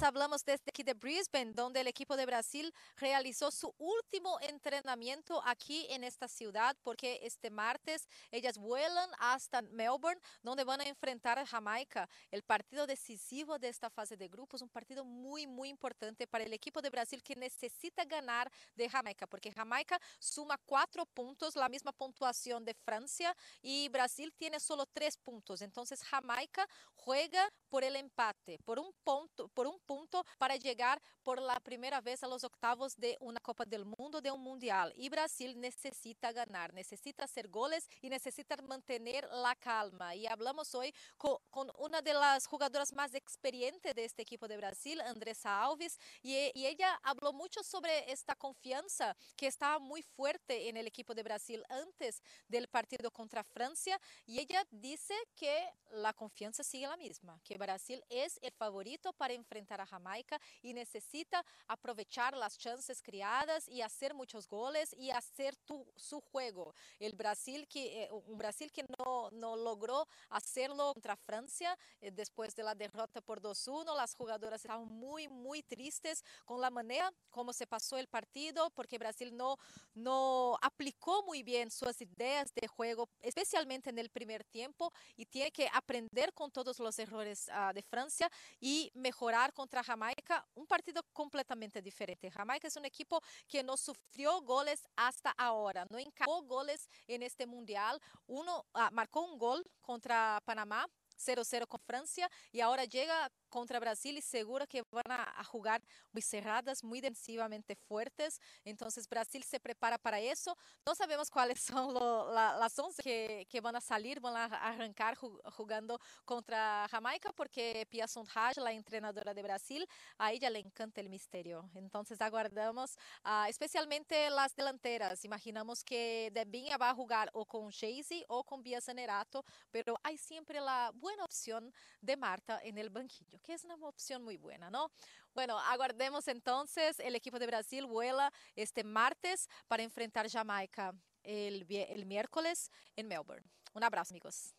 Hablamos 0.02 0.44
desde 0.44 0.64
aquí 0.68 0.82
de 0.82 0.94
Brisbane, 0.94 1.52
donde 1.52 1.80
el 1.80 1.86
equipo 1.86 2.16
de 2.16 2.26
Brasil 2.26 2.74
realizó 2.96 3.50
su 3.50 3.72
último 3.78 4.38
entrenamiento 4.40 5.40
aquí 5.44 5.86
en 5.90 6.04
esta 6.04 6.28
ciudad, 6.28 6.76
porque 6.82 7.20
este 7.22 7.50
martes 7.50 8.08
ellas 8.30 8.58
vuelan 8.58 9.08
hasta 9.18 9.62
Melbourne, 9.62 10.20
donde 10.42 10.64
van 10.64 10.80
a 10.80 10.88
enfrentar 10.88 11.38
a 11.38 11.46
Jamaica. 11.46 12.08
El 12.30 12.42
partido 12.42 12.86
decisivo 12.86 13.58
de 13.58 13.68
esta 13.68 13.90
fase 13.90 14.16
de 14.16 14.28
grupos, 14.28 14.62
un 14.62 14.68
partido 14.68 15.04
muy, 15.04 15.46
muy 15.46 15.68
importante 15.68 16.26
para 16.26 16.44
el 16.44 16.52
equipo 16.52 16.82
de 16.82 16.90
Brasil 16.90 17.22
que 17.22 17.36
necesita 17.36 18.04
ganar 18.04 18.50
de 18.74 18.88
Jamaica, 18.88 19.26
porque 19.26 19.52
Jamaica 19.52 20.00
suma 20.18 20.58
cuatro 20.66 21.06
puntos, 21.06 21.54
la 21.54 21.68
misma 21.68 21.92
puntuación 21.92 22.64
de 22.64 22.74
Francia, 22.74 23.36
y 23.60 23.88
Brasil 23.88 24.32
tiene 24.36 24.58
solo 24.58 24.86
tres 24.86 25.16
puntos. 25.16 25.62
Entonces 25.62 26.02
Jamaica 26.02 26.66
juega 26.94 27.48
por 27.68 27.84
el 27.84 27.96
empate, 27.96 28.58
por 28.64 28.78
un 28.78 28.92
punto, 29.04 29.48
por 29.48 29.66
un 29.66 29.78
punto 29.80 29.91
para 30.38 30.56
llegar 30.56 31.00
por 31.22 31.40
la 31.40 31.58
primera 31.60 32.00
vez 32.00 32.22
a 32.22 32.28
los 32.28 32.44
octavos 32.44 32.96
de 32.96 33.16
una 33.20 33.40
Copa 33.40 33.64
del 33.64 33.84
Mundo, 33.84 34.20
de 34.20 34.30
un 34.30 34.40
Mundial. 34.40 34.92
Y 34.96 35.08
Brasil 35.08 35.58
necesita 35.58 36.32
ganar, 36.32 36.72
necesita 36.72 37.24
hacer 37.24 37.48
goles 37.48 37.88
y 38.00 38.08
necesita 38.08 38.56
mantener 38.62 39.28
la 39.30 39.54
calma. 39.54 40.14
Y 40.14 40.26
hablamos 40.26 40.74
hoy 40.74 40.94
con, 41.16 41.70
una 41.78 42.02
de 42.02 42.14
las 42.14 42.46
jugadoras 42.46 42.92
más 42.92 43.14
experientes 43.14 43.94
de 43.94 44.04
este 44.04 44.22
equipo 44.22 44.48
de 44.48 44.56
Brasil, 44.56 45.00
Andressa 45.02 45.64
Alves, 45.64 45.98
y, 46.22 46.50
y 46.54 46.66
ella 46.66 46.98
habló 47.02 47.32
mucho 47.32 47.62
sobre 47.62 48.10
esta 48.10 48.34
confianza 48.34 49.16
que 49.36 49.46
estaba 49.46 49.78
muy 49.78 50.02
fuerte 50.02 50.68
en 50.68 50.76
el 50.76 50.86
equipo 50.86 51.14
de 51.14 51.22
Brasil 51.22 51.64
antes 51.68 52.22
del 52.48 52.68
partido 52.68 53.10
contra 53.10 53.44
Francia. 53.44 54.00
Y 54.26 54.38
ella 54.38 54.64
dice 54.70 55.14
que 55.36 55.68
la 55.90 56.12
confianza 56.12 56.64
sigue 56.64 56.86
la 56.86 56.96
misma, 56.96 57.38
que 57.44 57.58
Brasil 57.58 58.02
es 58.08 58.38
el 58.42 58.52
favorito 58.52 59.12
para 59.12 59.34
enfrentar 59.34 59.80
a 59.82 59.86
Jamaica 59.86 60.40
y 60.62 60.72
necesita 60.72 61.44
aprovechar 61.66 62.36
las 62.36 62.58
chances 62.58 63.02
creadas 63.02 63.68
y 63.68 63.82
hacer 63.82 64.14
muchos 64.14 64.48
goles 64.48 64.94
y 64.98 65.10
hacer 65.10 65.56
tu, 65.56 65.86
su 65.96 66.20
juego. 66.20 66.74
El 66.98 67.12
Brasil 67.12 67.66
que, 67.68 68.04
eh, 68.04 68.08
un 68.10 68.38
Brasil 68.38 68.70
que 68.72 68.84
no, 68.98 69.30
no, 69.32 69.56
logró 69.56 70.06
hacerlo 70.30 70.92
contra 70.94 71.16
Francia 71.16 71.76
eh, 72.00 72.10
después 72.10 72.54
de 72.54 72.62
la 72.62 72.74
derrota 72.74 73.20
por 73.20 73.40
2-1. 73.40 73.96
Las 73.96 74.14
jugadoras 74.14 74.64
estaban 74.64 74.86
muy, 74.88 75.28
muy 75.28 75.62
tristes 75.62 76.24
con 76.44 76.60
la 76.60 76.70
manera 76.70 77.12
como 77.30 77.52
se 77.52 77.66
pasó 77.66 77.96
el 77.98 78.08
partido 78.08 78.70
porque 78.70 78.98
Brasil 78.98 79.36
no, 79.36 79.56
no 79.94 80.58
aplicó 80.60 81.22
muy 81.24 81.42
bien 81.42 81.70
sus 81.70 82.00
ideas 82.00 82.52
de 82.54 82.66
juego, 82.68 83.08
especialmente 83.20 83.90
en 83.90 83.98
el 83.98 84.10
primer 84.10 84.44
tiempo 84.44 84.92
y 85.16 85.26
tiene 85.26 85.50
que 85.50 85.68
aprender 85.72 86.32
con 86.32 86.50
todos 86.50 86.78
los 86.78 86.98
errores 86.98 87.48
uh, 87.48 87.72
de 87.72 87.82
Francia 87.82 88.30
y 88.60 88.90
mejorar 88.94 89.52
contra 89.52 89.71
Jamaica, 89.80 90.44
un 90.54 90.66
partido 90.66 91.04
completamente 91.12 91.80
diferente. 91.80 92.32
Jamaica 92.32 92.66
es 92.66 92.76
un 92.76 92.84
equipo 92.84 93.22
que 93.46 93.62
no 93.62 93.76
sufrió 93.76 94.40
goles 94.42 94.88
hasta 94.96 95.30
ahora, 95.38 95.86
no 95.88 95.98
encajó 95.98 96.42
goles 96.42 96.88
en 97.06 97.22
este 97.22 97.46
mundial. 97.46 98.00
Uno 98.26 98.66
uh, 98.74 98.92
marcó 98.92 99.20
un 99.20 99.38
gol 99.38 99.64
contra 99.80 100.42
Panamá 100.44 100.88
0-0 101.16 101.68
con 101.68 101.80
Francia 101.80 102.28
y 102.50 102.60
ahora 102.60 102.84
llega 102.84 103.30
contra 103.52 103.78
Brasil 103.78 104.16
y 104.16 104.22
seguro 104.22 104.66
que 104.66 104.82
van 104.90 105.10
a, 105.10 105.44
jugar 105.44 105.82
muy 106.10 106.22
cerradas, 106.22 106.82
muy 106.82 107.02
defensivamente 107.02 107.76
fuertes. 107.76 108.40
Entonces 108.64 109.06
Brasil 109.06 109.42
se 109.44 109.60
prepara 109.60 109.98
para 109.98 110.18
eso. 110.18 110.56
No 110.86 110.94
sabemos 110.94 111.30
cuáles 111.30 111.60
son 111.84 111.92
las 112.34 112.78
11 112.78 113.02
que, 113.02 113.46
que, 113.50 113.60
van 113.60 113.76
a 113.76 113.80
salir, 113.80 114.20
van 114.20 114.36
a 114.36 114.44
arrancar 114.44 115.16
jugando 115.16 116.00
contra 116.24 116.86
Jamaica 116.90 117.30
porque 117.32 117.86
Pia 117.90 118.08
Sondhage, 118.08 118.58
la 118.58 118.72
entrenadora 118.72 119.34
de 119.34 119.42
Brasil, 119.42 119.86
a 120.16 120.32
ella 120.32 120.48
le 120.48 120.60
encanta 120.60 121.02
el 121.02 121.10
misterio. 121.10 121.68
Entonces 121.74 122.18
aguardamos, 122.22 122.96
uh, 123.26 123.48
especialmente 123.48 124.30
las 124.30 124.56
delanteras. 124.56 125.26
Imaginamos 125.26 125.84
que 125.84 126.30
Debinha 126.32 126.78
va 126.78 126.88
a 126.88 126.94
jugar 126.94 127.28
o 127.34 127.44
con 127.44 127.70
Chase 127.70 128.24
o 128.28 128.42
con 128.42 128.62
Bia 128.62 128.80
Zanerato, 128.80 129.44
pero 129.70 129.98
hay 130.02 130.16
siempre 130.16 130.58
la 130.58 130.90
buena 130.94 131.24
opción 131.24 131.70
de 132.00 132.16
Marta 132.16 132.58
en 132.64 132.78
el 132.78 132.88
banquillo 132.88 133.41
que 133.42 133.54
es 133.54 133.64
una 133.64 133.74
opción 133.74 134.22
muy 134.22 134.36
buena, 134.36 134.70
¿no? 134.70 134.90
Bueno, 135.34 135.58
aguardemos 135.58 136.28
entonces. 136.28 136.98
El 137.00 137.14
equipo 137.14 137.38
de 137.38 137.46
Brasil 137.46 137.86
vuela 137.86 138.32
este 138.54 138.84
martes 138.84 139.48
para 139.68 139.82
enfrentar 139.82 140.30
Jamaica 140.30 140.94
el, 141.22 141.66
el 141.68 142.06
miércoles 142.06 142.70
en 142.96 143.08
Melbourne. 143.08 143.44
Un 143.74 143.84
abrazo, 143.84 144.12
amigos. 144.12 144.54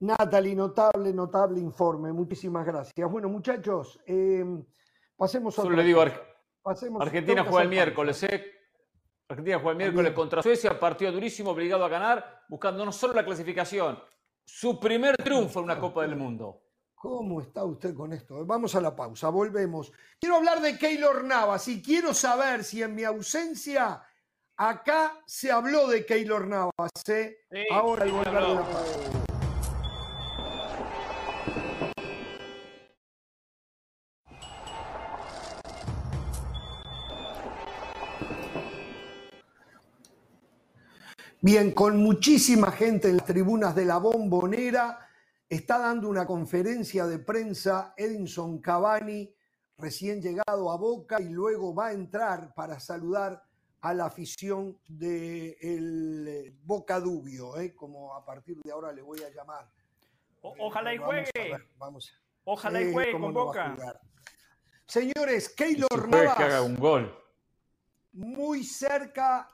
Natalie, 0.00 0.54
notable, 0.54 1.12
notable 1.12 1.60
informe. 1.60 2.12
Muchísimas 2.12 2.66
gracias. 2.66 3.10
Bueno, 3.10 3.28
muchachos, 3.28 3.98
em, 4.06 4.64
pasemos 5.16 5.58
a. 5.58 5.62
Solo 5.62 5.76
le 5.76 5.84
digo, 5.84 6.02
Argentina 7.00 7.44
juega 7.44 7.62
el 7.62 7.68
miércoles, 7.68 8.22
¿eh? 8.24 8.52
Argentina 9.28 9.56
juega 9.58 9.70
el 9.72 9.76
miércoles 9.78 10.12
contra 10.12 10.42
Suecia, 10.42 10.78
partido 10.78 11.10
durísimo, 11.12 11.50
obligado 11.50 11.84
a 11.84 11.88
ganar, 11.88 12.44
buscando 12.48 12.84
no 12.84 12.92
solo 12.92 13.14
la 13.14 13.24
clasificación, 13.24 13.98
su 14.44 14.78
primer 14.78 15.16
triunfo 15.16 15.60
en 15.60 15.64
una 15.64 15.78
Copa 15.78 16.02
del 16.02 16.16
Mundo. 16.16 16.62
¿Cómo 16.94 17.40
está 17.40 17.64
usted 17.64 17.94
con 17.94 18.12
esto? 18.12 18.44
Vamos 18.46 18.74
a 18.74 18.80
la 18.80 18.96
pausa, 18.96 19.28
volvemos. 19.28 19.92
Quiero 20.18 20.36
hablar 20.36 20.60
de 20.60 20.78
Keylor 20.78 21.24
Navas 21.24 21.68
y 21.68 21.82
quiero 21.82 22.14
saber 22.14 22.64
si 22.64 22.82
en 22.82 22.94
mi 22.94 23.04
ausencia 23.04 24.02
Acá 24.56 25.20
se 25.26 25.50
habló 25.50 25.88
de 25.88 26.06
Keylor 26.06 26.46
Navas, 26.46 26.92
¿eh? 27.08 27.38
Ahora 27.72 28.04
el 28.04 28.12
volver 28.12 28.32
de 28.32 28.40
la 28.40 28.62
Bien, 41.44 41.72
con 41.72 41.98
muchísima 41.98 42.72
gente 42.72 43.10
en 43.10 43.18
las 43.18 43.26
tribunas 43.26 43.74
de 43.74 43.84
la 43.84 43.98
bombonera, 43.98 45.06
está 45.46 45.78
dando 45.78 46.08
una 46.08 46.24
conferencia 46.24 47.06
de 47.06 47.18
prensa 47.18 47.92
Edinson 47.98 48.62
Cavani, 48.62 49.30
recién 49.76 50.22
llegado 50.22 50.72
a 50.72 50.78
Boca, 50.78 51.20
y 51.20 51.28
luego 51.28 51.74
va 51.74 51.88
a 51.88 51.92
entrar 51.92 52.54
para 52.54 52.80
saludar 52.80 53.42
a 53.82 53.92
la 53.92 54.06
afición 54.06 54.78
del 54.88 56.24
de 56.24 56.56
Boca 56.62 56.98
Dubio, 56.98 57.58
¿eh? 57.58 57.74
como 57.74 58.14
a 58.14 58.24
partir 58.24 58.56
de 58.62 58.72
ahora 58.72 58.90
le 58.90 59.02
voy 59.02 59.22
a 59.22 59.28
llamar. 59.28 59.70
ojalá 60.40 60.94
y 60.94 60.96
juegue. 60.96 61.30
ojalá 62.44 62.80
y 62.80 62.90
juegue 62.90 63.12
con 63.20 63.34
Boca. 63.34 64.00
Señores, 64.86 65.50
Keylor 65.50 66.08
Navas. 66.08 66.38
Que 66.38 66.42
haga 66.42 66.62
un 66.62 66.76
gol. 66.76 67.14
Muy 68.14 68.64
cerca 68.64 69.50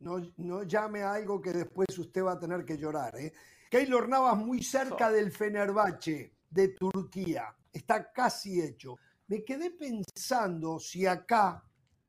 no, 0.00 0.20
no 0.36 0.62
llame 0.62 1.02
a 1.02 1.14
algo 1.14 1.40
que 1.40 1.52
después 1.52 1.98
usted 1.98 2.24
va 2.24 2.32
a 2.32 2.38
tener 2.38 2.64
que 2.64 2.78
llorar. 2.78 3.16
¿eh? 3.16 3.32
Keylor 3.70 4.08
Navas 4.08 4.36
muy 4.36 4.62
cerca 4.62 5.10
del 5.10 5.32
Fenerbahce 5.32 6.32
de 6.50 6.68
Turquía. 6.68 7.54
Está 7.72 8.12
casi 8.12 8.60
hecho. 8.60 8.96
Me 9.26 9.44
quedé 9.44 9.70
pensando 9.70 10.78
si 10.78 11.06
acá, 11.06 11.62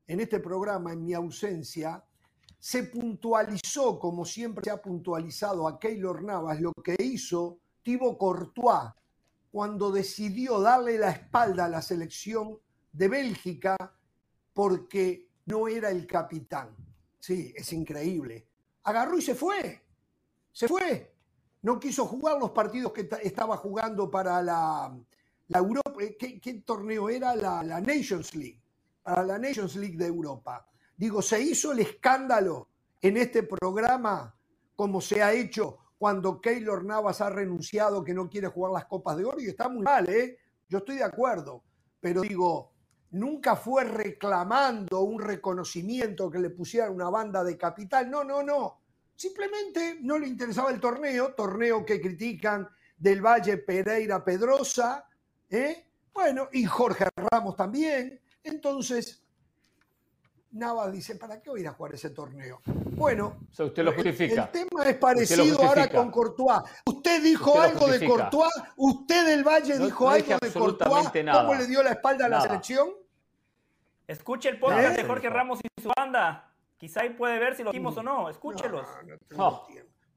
en 0.06 0.20
este 0.20 0.40
programa, 0.40 0.92
en 0.92 1.04
mi 1.04 1.14
ausencia, 1.14 2.02
se 2.58 2.84
puntualizó, 2.84 3.98
como 3.98 4.24
siempre 4.24 4.64
se 4.64 4.70
ha 4.70 4.80
puntualizado 4.80 5.66
a 5.66 5.78
Keylor 5.78 6.22
Navas, 6.22 6.60
lo 6.60 6.72
que 6.72 6.96
hizo 6.98 7.58
Thibaut 7.82 8.18
Courtois 8.18 8.92
cuando 9.50 9.90
decidió 9.90 10.60
darle 10.60 10.98
la 10.98 11.10
espalda 11.10 11.64
a 11.64 11.68
la 11.68 11.82
selección 11.82 12.58
de 12.92 13.08
Bélgica 13.08 13.76
porque 14.52 15.28
no 15.46 15.68
era 15.68 15.90
el 15.90 16.06
capitán. 16.06 16.76
Sí, 17.20 17.52
es 17.54 17.72
increíble. 17.72 18.48
Agarró 18.82 19.18
y 19.18 19.22
se 19.22 19.34
fue. 19.34 19.80
Se 20.50 20.66
fue. 20.66 21.14
No 21.62 21.78
quiso 21.78 22.06
jugar 22.06 22.38
los 22.38 22.50
partidos 22.50 22.92
que 22.92 23.08
estaba 23.22 23.56
jugando 23.58 24.10
para 24.10 24.42
la, 24.42 24.98
Europa. 25.48 25.92
Eh, 26.00 26.16
¿Qué, 26.16 26.62
torneo 26.64 27.08
era? 27.08 27.36
La, 27.36 27.62
la 27.62 27.80
Nations 27.80 28.34
League. 28.34 28.60
Para 29.02 29.22
la 29.22 29.38
Nations 29.38 29.76
League 29.76 29.96
de 29.96 30.06
Europa. 30.06 30.66
Digo, 30.96 31.20
se 31.22 31.40
hizo 31.40 31.72
el 31.72 31.80
escándalo 31.80 32.68
en 33.00 33.18
este 33.18 33.42
programa 33.42 34.34
como 34.74 35.00
se 35.00 35.22
ha 35.22 35.32
hecho 35.32 35.78
cuando 35.98 36.40
Keylor 36.40 36.82
Navas 36.82 37.20
ha 37.20 37.28
renunciado 37.28 38.02
que 38.02 38.14
no 38.14 38.30
quiere 38.30 38.48
jugar 38.48 38.72
las 38.72 38.86
Copas 38.86 39.18
de 39.18 39.26
Oro 39.26 39.38
y 39.38 39.48
está 39.48 39.68
muy 39.68 39.82
mal, 39.82 40.08
¿eh? 40.08 40.38
Yo 40.66 40.78
estoy 40.78 40.96
de 40.96 41.04
acuerdo, 41.04 41.62
pero 42.00 42.22
digo, 42.22 42.69
nunca 43.10 43.56
fue 43.56 43.84
reclamando 43.84 45.00
un 45.00 45.20
reconocimiento 45.20 46.30
que 46.30 46.38
le 46.38 46.50
pusiera 46.50 46.90
una 46.90 47.10
banda 47.10 47.42
de 47.44 47.56
capital. 47.56 48.10
No, 48.10 48.24
no, 48.24 48.42
no. 48.42 48.80
Simplemente 49.14 49.98
no 50.00 50.18
le 50.18 50.28
interesaba 50.28 50.70
el 50.70 50.80
torneo, 50.80 51.34
torneo 51.34 51.84
que 51.84 52.00
critican 52.00 52.68
del 52.96 53.20
Valle 53.20 53.58
Pereira 53.58 54.24
Pedrosa, 54.24 55.06
¿eh? 55.48 55.86
bueno, 56.12 56.48
y 56.52 56.64
Jorge 56.64 57.06
Ramos 57.14 57.56
también. 57.56 58.20
Entonces, 58.42 59.22
Navas 60.52 60.92
dice, 60.92 61.14
¿para 61.14 61.40
qué 61.40 61.50
voy 61.50 61.60
a 61.60 61.62
ir 61.62 61.68
a 61.68 61.72
jugar 61.72 61.94
ese 61.94 62.10
torneo? 62.10 62.60
Bueno, 62.64 63.38
usted 63.56 63.84
lo 63.84 63.92
justifica. 63.92 64.44
El, 64.44 64.50
tema 64.50 64.84
es 64.84 64.96
parecido 64.96 65.62
ahora 65.62 65.88
con 65.88 66.10
Courtois. 66.10 66.60
Usted 66.86 67.22
dijo 67.22 67.60
algo 67.60 67.86
de 67.86 68.04
Courtois, 68.04 68.52
usted 68.76 69.26
del 69.26 69.44
Valle 69.44 69.78
dijo 69.78 70.10
algo 70.10 70.38
de 70.40 70.52
Courtois, 70.52 71.08
¿cómo 71.32 71.54
le 71.54 71.66
dio 71.66 71.82
la 71.82 71.90
espalda 71.90 72.26
a 72.26 72.28
la 72.28 72.40
selección? 72.40 72.90
Escuche 74.06 74.48
el 74.48 74.58
podcast 74.58 74.96
de 74.96 75.04
Jorge 75.04 75.30
Ramos 75.30 75.60
y 75.62 75.82
su 75.82 75.90
banda. 75.96 76.52
Quizá 76.76 77.02
ahí 77.02 77.10
puede 77.10 77.38
ver 77.38 77.54
si 77.54 77.62
lo 77.62 77.70
dimos 77.70 77.96
o 77.96 78.02
no. 78.02 78.28
Escúchelos. 78.28 78.86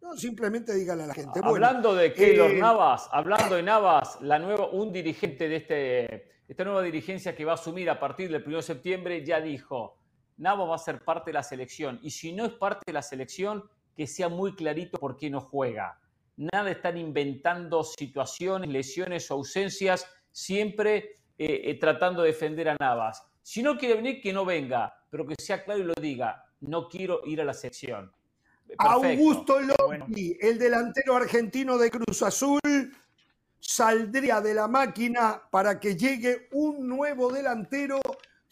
No, 0.01 0.17
simplemente 0.17 0.73
dígale 0.73 1.03
a 1.03 1.07
la 1.07 1.13
gente. 1.13 1.39
hablando 1.43 1.93
de 1.93 2.11
Keylor 2.13 2.51
eh, 2.51 2.59
Navas, 2.59 3.07
hablando 3.11 3.55
de 3.55 3.63
Navas, 3.63 4.17
la 4.19 4.37
nueva, 4.37 4.67
un 4.67 4.91
dirigente 4.91 5.47
de 5.47 5.55
este, 5.55 6.31
esta 6.47 6.65
nueva 6.65 6.81
dirigencia 6.81 7.33
que 7.33 7.45
va 7.45 7.51
a 7.51 7.55
asumir 7.55 7.89
a 7.89 7.99
partir 7.99 8.29
del 8.29 8.43
1 8.45 8.57
de 8.57 8.63
septiembre 8.63 9.25
ya 9.25 9.39
dijo, 9.39 10.02
Navas 10.37 10.69
va 10.69 10.75
a 10.75 10.79
ser 10.79 11.03
parte 11.03 11.31
de 11.31 11.33
la 11.33 11.43
selección. 11.43 11.99
Y 12.01 12.11
si 12.11 12.33
no 12.33 12.45
es 12.45 12.53
parte 12.53 12.83
de 12.87 12.93
la 12.93 13.01
selección, 13.01 13.63
que 13.95 14.07
sea 14.07 14.29
muy 14.29 14.55
clarito 14.55 14.97
por 14.97 15.17
qué 15.17 15.29
no 15.29 15.41
juega. 15.41 15.99
Nada 16.35 16.71
están 16.71 16.97
inventando 16.97 17.83
situaciones, 17.83 18.69
lesiones 18.69 19.29
o 19.29 19.35
ausencias, 19.35 20.07
siempre 20.31 21.19
eh, 21.37 21.61
eh, 21.65 21.77
tratando 21.79 22.23
de 22.23 22.29
defender 22.29 22.69
a 22.69 22.77
Navas. 22.79 23.23
Si 23.41 23.61
no 23.61 23.77
quiere 23.77 23.95
venir, 23.95 24.21
que 24.21 24.33
no 24.33 24.45
venga, 24.45 24.93
pero 25.09 25.27
que 25.27 25.35
sea 25.37 25.63
claro 25.63 25.81
y 25.81 25.83
lo 25.83 25.93
diga. 25.93 26.45
No 26.61 26.87
quiero 26.87 27.21
ir 27.25 27.41
a 27.41 27.45
la 27.45 27.53
sección. 27.53 28.11
Augusto 28.77 29.59
Lotti, 29.59 30.37
el 30.39 30.57
delantero 30.57 31.15
argentino 31.15 31.77
de 31.77 31.91
Cruz 31.91 32.23
Azul, 32.23 32.59
saldría 33.59 34.41
de 34.41 34.53
la 34.53 34.67
máquina 34.67 35.41
para 35.51 35.79
que 35.79 35.95
llegue 35.95 36.47
un 36.51 36.87
nuevo 36.87 37.31
delantero. 37.31 37.99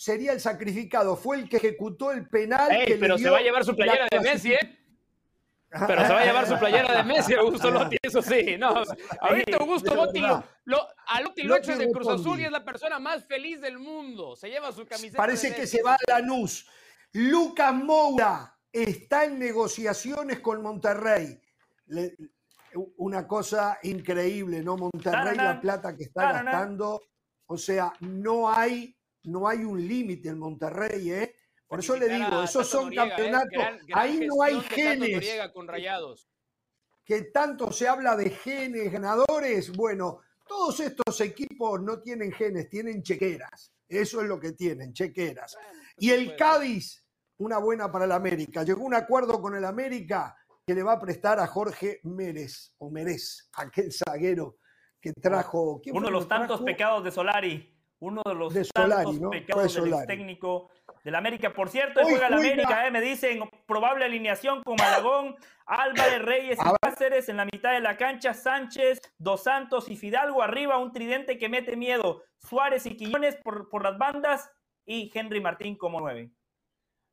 Sería 0.01 0.33
el 0.33 0.39
sacrificado. 0.39 1.15
Fue 1.15 1.37
el 1.37 1.47
que 1.47 1.57
ejecutó 1.57 2.11
el 2.11 2.27
penal. 2.27 2.69
pero 2.99 3.19
se 3.19 3.29
va 3.29 3.37
a 3.37 3.41
llevar 3.41 3.63
su 3.63 3.75
playera 3.75 4.07
de 4.09 4.19
Messi, 4.19 4.53
¿eh? 4.53 4.79
Pero 5.69 6.07
se 6.07 6.13
va 6.13 6.21
a 6.21 6.25
llevar 6.25 6.47
su 6.47 6.57
playera 6.57 6.97
de 6.97 7.03
Messi, 7.03 7.35
Augusto 7.35 7.69
Lotti, 7.69 7.97
eso 8.01 8.19
sí. 8.23 8.57
No, 8.57 8.81
ahorita 9.19 9.57
Augusto 9.57 9.93
Lotti, 9.93 10.23
lo, 10.65 10.87
a 11.05 11.21
Lotti 11.21 11.43
lo 11.43 11.55
echa 11.55 11.77
de 11.77 11.91
Cruz 11.91 12.07
Azul 12.07 12.39
y 12.39 12.45
es 12.45 12.51
la 12.51 12.65
persona 12.65 12.97
más 12.97 13.25
feliz 13.27 13.61
del 13.61 13.77
mundo. 13.77 14.35
Se 14.35 14.49
lleva 14.49 14.71
su 14.71 14.87
camiseta. 14.87 15.17
Parece 15.17 15.53
que 15.53 15.67
se 15.67 15.83
va 15.83 15.93
a 15.93 15.99
Lanús. 16.07 16.67
Lucas 17.13 17.71
Moura 17.71 18.57
está 18.73 19.25
en 19.25 19.37
negociaciones 19.37 20.39
con 20.39 20.63
Monterrey. 20.63 21.39
una 22.97 23.27
cosa 23.27 23.77
increíble, 23.83 24.63
¿no? 24.63 24.77
Monterrey, 24.77 25.37
la 25.37 25.61
plata 25.61 25.95
que 25.95 26.05
está 26.05 26.41
gastando. 26.41 27.03
O 27.45 27.57
sea, 27.59 27.93
no 27.99 28.51
hay, 28.51 28.95
no 29.23 29.47
hay 29.47 29.59
un 29.59 29.85
límite 29.87 30.29
en 30.29 30.39
Monterrey, 30.39 31.11
¿eh? 31.11 31.35
Por 31.67 31.79
eso 31.79 31.95
le 31.95 32.09
digo, 32.09 32.43
esos 32.43 32.67
son 32.67 32.91
¿eh? 32.91 32.95
campeonatos. 32.95 33.63
Ahí 33.93 34.19
no 34.27 34.43
hay 34.43 34.59
genes. 34.61 35.25
Con 35.53 35.67
rayados. 35.67 36.27
Que 37.05 37.23
tanto 37.23 37.71
se 37.71 37.87
habla 37.87 38.15
de 38.15 38.29
genes 38.29 38.91
ganadores. 38.91 39.71
Bueno, 39.71 40.19
todos 40.45 40.81
estos 40.81 41.21
equipos 41.21 41.81
no 41.81 42.01
tienen 42.01 42.33
genes, 42.33 42.67
tienen 42.69 43.01
chequeras. 43.01 43.71
Eso 43.87 44.21
es 44.21 44.27
lo 44.27 44.39
que 44.39 44.51
tienen, 44.51 44.93
chequeras. 44.93 45.57
y 45.97 46.11
el 46.11 46.35
Cádiz, 46.35 47.05
una 47.37 47.57
buena 47.57 47.91
para 47.91 48.05
el 48.05 48.11
América. 48.11 48.63
Llegó 48.63 48.83
un 48.83 48.93
acuerdo 48.93 49.41
con 49.41 49.55
el 49.55 49.63
América 49.65 50.35
que 50.65 50.75
le 50.75 50.83
va 50.83 50.93
a 50.93 50.99
prestar 50.99 51.39
a 51.39 51.47
Jorge 51.47 51.99
Mérez, 52.03 52.73
o 52.77 52.89
Merez, 52.89 53.49
aquel 53.53 53.91
zaguero 53.91 54.57
que 54.99 55.13
trajo. 55.13 55.81
Uno 55.91 56.07
de 56.07 56.11
los 56.11 56.27
tantos 56.27 56.61
pecados 56.61 57.03
de 57.03 57.11
Solari. 57.11 57.70
Uno 58.01 58.23
de 58.25 58.33
los 58.33 58.53
tantos 58.73 59.19
pecados 59.29 59.75
del 59.75 60.05
técnico 60.07 60.69
del 61.03 61.13
América. 61.13 61.53
Por 61.53 61.69
cierto, 61.69 62.01
juega 62.03 62.27
el 62.27 62.33
América, 62.33 62.87
eh, 62.87 62.91
me 62.91 62.99
dicen, 62.99 63.47
probable 63.67 64.05
alineación 64.05 64.63
con 64.63 64.75
Malagón, 64.75 65.35
Álvarez, 65.67 66.21
Reyes 66.23 66.59
y 66.59 66.77
Cáceres 66.81 67.29
en 67.29 67.37
la 67.37 67.45
mitad 67.45 67.73
de 67.73 67.79
la 67.79 67.97
cancha, 67.97 68.33
Sánchez, 68.33 68.99
Dos 69.19 69.43
Santos 69.43 69.87
y 69.87 69.95
Fidalgo 69.97 70.41
arriba, 70.41 70.79
un 70.79 70.91
tridente 70.91 71.37
que 71.37 71.47
mete 71.47 71.75
miedo, 71.77 72.23
Suárez 72.39 72.87
y 72.87 72.97
Quiñones 72.97 73.35
por, 73.35 73.69
por 73.69 73.83
las 73.83 73.99
bandas 73.99 74.51
y 74.83 75.11
Henry 75.13 75.39
Martín 75.39 75.75
como 75.75 75.99
nueve. 75.99 76.31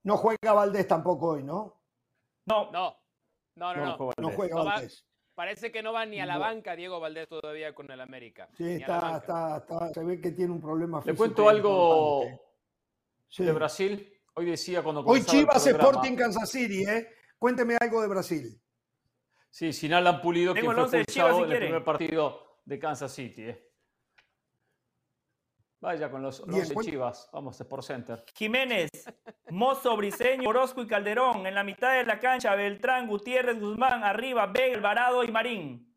No 0.04 0.16
juega 0.16 0.54
Valdés 0.54 0.88
tampoco 0.88 1.32
hoy, 1.32 1.44
¿no? 1.44 1.82
No. 2.46 2.70
No, 2.72 2.96
no, 3.56 3.74
no. 3.74 4.10
No, 4.16 4.30
juega 4.30 4.62
Valdés. 4.62 5.04
Parece 5.38 5.70
que 5.70 5.84
no 5.84 5.92
va 5.92 6.04
ni 6.04 6.18
a 6.18 6.26
la 6.26 6.36
banca 6.36 6.74
Diego 6.74 6.98
Valdés 6.98 7.28
todavía 7.28 7.72
con 7.72 7.88
el 7.92 8.00
América. 8.00 8.48
Sí, 8.56 8.72
está, 8.72 9.18
está, 9.18 9.58
está, 9.58 9.94
se 9.94 10.02
ve 10.02 10.20
que 10.20 10.32
tiene 10.32 10.50
un 10.50 10.60
problema 10.60 11.00
físico. 11.00 11.12
Le 11.12 11.16
cuento 11.16 11.48
algo 11.48 12.24
de 13.38 13.52
Brasil. 13.52 14.12
Hoy 14.34 14.46
decía 14.46 14.82
cuando 14.82 15.02
Hoy 15.02 15.22
Chivas 15.22 15.64
Sporting 15.64 16.16
Kansas 16.16 16.50
City, 16.50 16.82
¿eh? 16.82 17.08
Cuénteme 17.38 17.76
algo 17.78 18.02
de 18.02 18.08
Brasil. 18.08 18.60
Sí, 19.48 19.72
sin 19.72 19.92
Alan 19.92 20.20
Pulido, 20.20 20.54
que 20.54 20.64
fue 20.64 20.74
expulsado 20.74 21.44
en 21.44 21.52
el 21.52 21.58
primer 21.58 21.84
partido 21.84 22.58
de 22.64 22.78
Kansas 22.80 23.12
City. 23.12 23.42
¿eh? 23.42 23.67
Vaya 25.80 26.10
con 26.10 26.22
los 26.22 26.40
11 26.40 26.74
Chivas. 26.82 27.30
Vamos, 27.32 27.60
Sport 27.60 27.84
Center. 27.84 28.24
Jiménez, 28.34 28.90
Mozo, 29.50 29.96
Briseño, 29.96 30.48
Orozco 30.48 30.82
y 30.82 30.88
Calderón. 30.88 31.46
En 31.46 31.54
la 31.54 31.62
mitad 31.62 31.94
de 31.94 32.04
la 32.04 32.18
cancha, 32.18 32.54
Beltrán, 32.56 33.06
Gutiérrez, 33.06 33.60
Guzmán. 33.60 34.02
Arriba, 34.02 34.46
Vega, 34.46 34.76
Alvarado 34.76 35.22
y 35.22 35.28
Marín. 35.30 35.94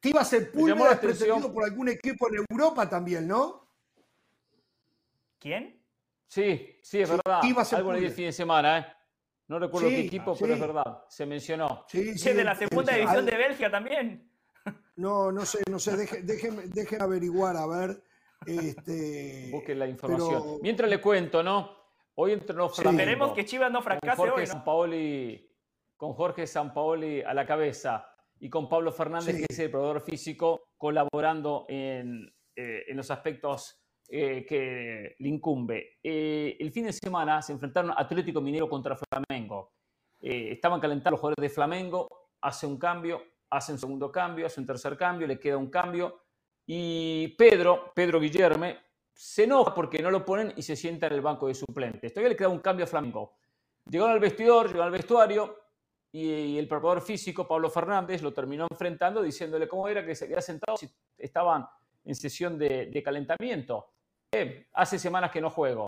Tiva 0.00 0.24
Sepúlveda 0.24 0.92
es 0.92 0.98
pretendido 0.98 1.52
por 1.52 1.64
algún 1.64 1.88
equipo 1.88 2.28
en 2.28 2.44
Europa 2.48 2.88
también, 2.88 3.26
¿no? 3.26 3.68
¿Quién? 5.38 5.82
Sí, 6.26 6.78
sí, 6.82 7.00
es 7.00 7.10
verdad. 7.10 7.40
Iba 7.42 7.62
Algo 7.72 7.92
el 7.92 8.10
fin 8.12 8.26
de 8.26 8.32
semana, 8.32 8.78
¿eh? 8.78 8.86
No 9.48 9.58
recuerdo 9.58 9.88
qué 9.88 10.00
equipo, 10.02 10.36
pero 10.38 10.54
es 10.54 10.60
verdad, 10.60 11.04
se 11.08 11.26
mencionó. 11.26 11.84
Sí, 11.88 12.16
sí 12.16 12.32
de 12.32 12.44
la 12.44 12.54
segunda 12.54 12.94
división 12.94 13.26
de 13.26 13.36
Bélgica 13.36 13.68
también. 13.68 14.29
No, 14.96 15.32
no 15.32 15.46
sé, 15.46 15.62
no 15.70 15.78
sé, 15.78 15.96
déjenme, 16.22 16.64
averiguar, 17.00 17.56
a 17.56 17.66
ver. 17.66 18.02
Este, 18.46 19.48
Busquen 19.50 19.78
la 19.78 19.86
información. 19.86 20.58
Mientras 20.62 20.88
le 20.90 21.00
cuento, 21.00 21.42
¿no? 21.42 21.76
Hoy 22.14 22.32
entrenó 22.32 22.68
Flamengo. 22.68 23.00
Esperemos 23.00 23.32
que 23.32 23.44
Chivas 23.44 23.70
no 23.70 23.82
fracase 23.82 24.16
con 24.16 24.28
Jorge 24.28 24.40
hoy, 24.42 24.46
Sampaoli, 24.46 25.50
con 25.96 26.12
Jorge 26.12 26.46
Sampaoli 26.46 27.22
a 27.22 27.32
la 27.32 27.46
cabeza 27.46 28.06
y 28.38 28.50
con 28.50 28.68
Pablo 28.68 28.92
Fernández, 28.92 29.36
que 29.36 29.46
es 29.48 29.58
el 29.58 29.70
proveedor 29.70 30.02
físico, 30.02 30.62
colaborando 30.76 31.66
en, 31.68 32.30
eh, 32.56 32.84
en 32.88 32.96
los 32.96 33.10
aspectos 33.10 33.80
eh, 34.12 34.44
que 34.44 35.14
le 35.20 35.28
incumbe. 35.28 35.98
Eh, 36.02 36.56
el 36.58 36.72
fin 36.72 36.86
de 36.86 36.92
semana 36.92 37.40
se 37.42 37.52
enfrentaron 37.52 37.92
Atlético 37.96 38.40
Minero 38.40 38.68
contra 38.68 38.96
Flamengo. 38.96 39.70
Eh, 40.20 40.50
estaban 40.50 40.80
calentando 40.80 41.12
los 41.12 41.20
jugadores 41.20 41.48
de 41.48 41.54
Flamengo, 41.54 42.08
hace 42.40 42.66
un 42.66 42.76
cambio, 42.76 43.22
hace 43.50 43.72
un 43.72 43.78
segundo 43.78 44.10
cambio, 44.10 44.46
hace 44.46 44.60
un 44.60 44.66
tercer 44.66 44.96
cambio, 44.96 45.26
le 45.26 45.38
queda 45.38 45.56
un 45.56 45.70
cambio. 45.70 46.20
Y 46.66 47.28
Pedro, 47.36 47.92
Pedro 47.94 48.20
Guillerme, 48.20 48.78
se 49.12 49.44
enoja 49.44 49.74
porque 49.74 50.00
no 50.00 50.10
lo 50.10 50.24
ponen 50.24 50.52
y 50.56 50.62
se 50.62 50.76
sienta 50.76 51.06
en 51.08 51.14
el 51.14 51.20
banco 51.20 51.48
de 51.48 51.54
suplentes. 51.54 52.12
Todavía 52.12 52.30
le 52.30 52.36
queda 52.36 52.48
un 52.48 52.60
cambio 52.60 52.84
a 52.84 52.88
Flamengo. 52.88 53.36
Llegó 53.88 54.06
al 54.06 54.20
vestidor, 54.20 54.68
llegó 54.70 54.82
al 54.82 54.90
vestuario 54.90 55.56
y, 56.12 56.56
el 56.56 56.68
preparador 56.68 57.02
físico, 57.02 57.46
Pablo 57.46 57.68
Fernández, 57.70 58.22
lo 58.22 58.32
terminó 58.32 58.66
enfrentando 58.70 59.22
diciéndole 59.22 59.68
cómo 59.68 59.88
era 59.88 60.04
que 60.04 60.14
se 60.14 60.26
había 60.26 60.40
sentado 60.40 60.76
si 60.76 60.88
estaban 61.18 61.66
en 62.04 62.14
sesión 62.14 62.58
de 62.58 63.02
calentamiento 63.04 63.92
hace 64.74 64.98
semanas 64.98 65.30
que 65.30 65.40
no 65.40 65.50
juego. 65.50 65.86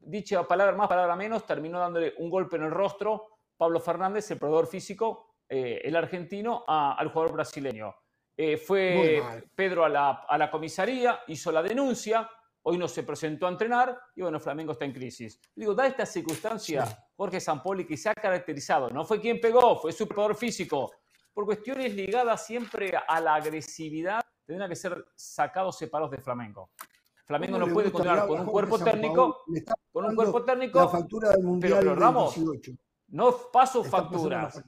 Dicha 0.00 0.42
palabra 0.46 0.76
más, 0.76 0.88
palabra 0.88 1.16
menos, 1.16 1.46
terminó 1.46 1.78
dándole 1.78 2.14
un 2.18 2.28
golpe 2.28 2.56
en 2.56 2.64
el 2.64 2.70
rostro 2.70 3.28
Pablo 3.56 3.80
Fernández, 3.80 4.30
el 4.30 4.38
proveedor 4.38 4.66
físico, 4.66 5.29
eh, 5.52 5.80
el 5.82 5.96
argentino, 5.96 6.62
al 6.68 7.08
jugador 7.08 7.32
brasileño. 7.32 7.92
Eh, 8.36 8.56
fue 8.56 9.20
Pedro 9.52 9.84
a 9.84 9.88
la, 9.88 10.48
comisaría, 10.48 11.22
hizo 11.26 11.50
la 11.50 11.60
denuncia, 11.60 12.30
hoy 12.62 12.78
no 12.78 12.86
se 12.86 13.02
presentó 13.02 13.48
a 13.48 13.50
entrenar 13.50 14.00
y 14.14 14.22
bueno, 14.22 14.38
Flamengo 14.38 14.72
está 14.72 14.84
en 14.84 14.92
crisis. 14.92 15.40
Digo, 15.52 15.74
da 15.74 15.88
esta 15.88 16.06
circunstancia, 16.06 16.84
Jorge 17.16 17.40
Sampoli, 17.40 17.84
que 17.84 17.96
se 17.96 18.08
ha 18.08 18.14
caracterizado, 18.14 18.90
no 18.90 19.04
fue 19.04 19.20
quien 19.20 19.40
pegó, 19.40 19.80
fue 19.80 19.90
su 19.90 20.06
proveedor 20.06 20.36
físico, 20.36 20.88
por 21.34 21.44
cuestiones 21.46 21.92
ligadas 21.94 22.46
siempre 22.46 22.92
a 23.08 23.20
la 23.20 23.34
agresividad, 23.34 24.22
tendrán 24.46 24.70
que 24.70 24.76
ser 24.76 25.04
sacados 25.16 25.76
separados 25.76 26.12
de 26.12 26.18
Flamengo. 26.18 26.70
Flamengo 27.24 27.58
no 27.58 27.66
puede 27.66 27.90
continuar 27.90 28.28
con 28.28 28.40
un 28.40 28.46
cuerpo 28.46 28.78
técnico, 28.78 29.44
con 29.90 30.04
un 30.04 30.14
cuerpo 30.14 30.44
técnico. 30.44 30.78
La 30.78 30.88
factura 30.88 31.30
del 31.30 31.42
mundial 31.42 31.80
pero, 31.80 31.94
Ramos, 31.96 32.36
no 33.08 33.36
paso 33.52 33.82
facturas. 33.82 34.62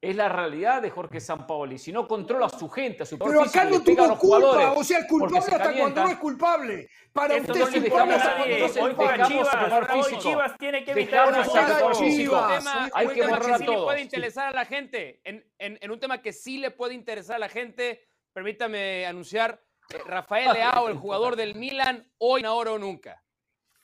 Es 0.00 0.16
la 0.16 0.30
realidad 0.30 0.80
de 0.80 0.88
Jorge 0.88 1.20
Sampaoli. 1.20 1.78
Si 1.78 1.92
no 1.92 2.08
controla 2.08 2.46
a 2.46 2.48
su 2.48 2.70
gente, 2.70 3.02
a 3.02 3.06
su 3.06 3.18
Pero 3.18 3.42
acá 3.42 3.64
no 3.64 3.82
tuvo 3.82 4.18
culpa. 4.18 4.72
O 4.72 4.82
sea, 4.82 4.98
el 4.98 5.06
culpable 5.06 5.38
hasta 5.38 5.72
cuando 5.74 6.04
no 6.04 6.10
es 6.10 6.16
culpable. 6.16 6.88
Para 7.12 7.36
usted 7.36 7.54
no 7.54 7.68
es 7.68 7.80
culpable. 7.80 8.80
Hoy 8.80 8.92
juega 8.96 9.28
Chivas. 9.28 10.18
Chivas 10.18 10.58
tiene 10.58 10.84
que 10.84 10.92
evitar 10.92 11.28
una 11.28 11.92
Chivas. 11.92 12.64
Hay 12.94 13.08
que 13.08 13.26
borrar 13.26 13.52
a 13.52 13.58
todos. 13.58 13.58
sí 13.58 13.66
le 13.66 13.76
puede 13.82 14.00
interesar 14.00 14.48
a 14.48 14.52
la 14.52 14.64
gente. 14.64 15.20
En 15.24 15.90
un 15.90 16.00
tema 16.00 16.22
que 16.22 16.32
sí 16.32 16.58
le 16.58 16.70
puede 16.70 16.94
interesar 16.94 17.36
a 17.36 17.40
la 17.40 17.48
gente, 17.50 18.02
permítame 18.32 19.04
anunciar 19.06 19.60
eh, 19.90 19.98
Rafael 20.06 20.52
Leao, 20.52 20.88
el 20.88 20.96
jugador 20.96 21.36
del 21.36 21.54
Milan, 21.54 22.10
hoy, 22.18 22.44
ahora 22.44 22.72
o 22.72 22.78
nunca. 22.78 23.22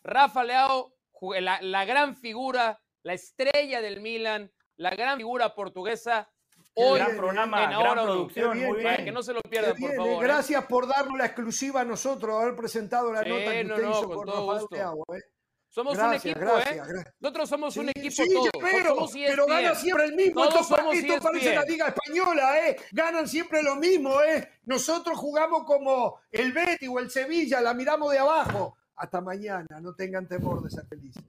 Rafa 0.02 0.44
Leao, 0.44 0.94
la, 1.40 1.84
gran 1.84 2.16
figura, 2.16 2.80
la 3.02 3.12
estrella 3.12 3.80
del 3.80 4.00
Milan, 4.00 4.52
la 4.76 4.90
gran 4.90 5.18
figura 5.18 5.54
portuguesa, 5.54 6.28
hoy 6.74 6.98
gran 6.98 7.16
programa, 7.16 7.64
en 7.64 7.72
ahora 7.72 8.02
producción, 8.02 8.58
muy 8.58 8.78
bien. 8.78 9.04
que 9.04 9.12
no 9.12 9.22
se 9.22 9.32
lo 9.32 9.40
pierdan, 9.42 9.76
por 9.76 9.94
favor. 9.94 10.24
¿eh? 10.24 10.26
Gracias 10.26 10.64
por 10.66 10.86
darnos 10.86 11.18
la 11.18 11.26
exclusiva 11.26 11.80
a 11.80 11.84
nosotros, 11.84 12.42
haber 12.42 12.56
presentado 12.56 13.12
la 13.12 13.22
nota 13.22 13.52
que 13.52 13.64
usted 13.64 13.88
hizo 13.88 14.08
con 14.08 14.26
Rafael 14.26 14.66
Leao. 14.70 15.04
¿eh? 15.14 15.22
Somos 15.76 15.98
un 15.98 16.14
equipo, 16.14 16.40
¿eh? 16.40 16.82
Nosotros 17.20 17.48
somos 17.50 17.76
un 17.76 17.90
equipo 17.90 18.22
todos. 18.32 18.48
Pero, 18.62 18.96
pero 19.12 19.46
gana 19.46 19.74
siempre 19.74 20.04
el 20.06 20.14
mismo. 20.14 20.42
esto, 20.42 21.18
parece 21.22 21.54
la 21.54 21.64
Liga 21.64 21.88
Española, 21.88 22.66
¿eh? 22.66 22.76
Ganan 22.92 23.28
siempre 23.28 23.62
lo 23.62 23.76
mismo, 23.76 24.22
¿eh? 24.22 24.52
Nosotros 24.64 25.18
jugamos 25.18 25.64
como 25.64 26.20
el 26.30 26.52
Betty 26.52 26.86
o 26.86 26.98
el 26.98 27.10
Sevilla, 27.10 27.60
la 27.60 27.74
miramos 27.74 28.10
de 28.10 28.18
abajo. 28.18 28.78
Hasta 28.94 29.20
mañana, 29.20 29.78
no 29.82 29.94
tengan 29.94 30.26
temor 30.26 30.62
de 30.62 30.70
ser 30.70 30.86
felices. 30.86 31.22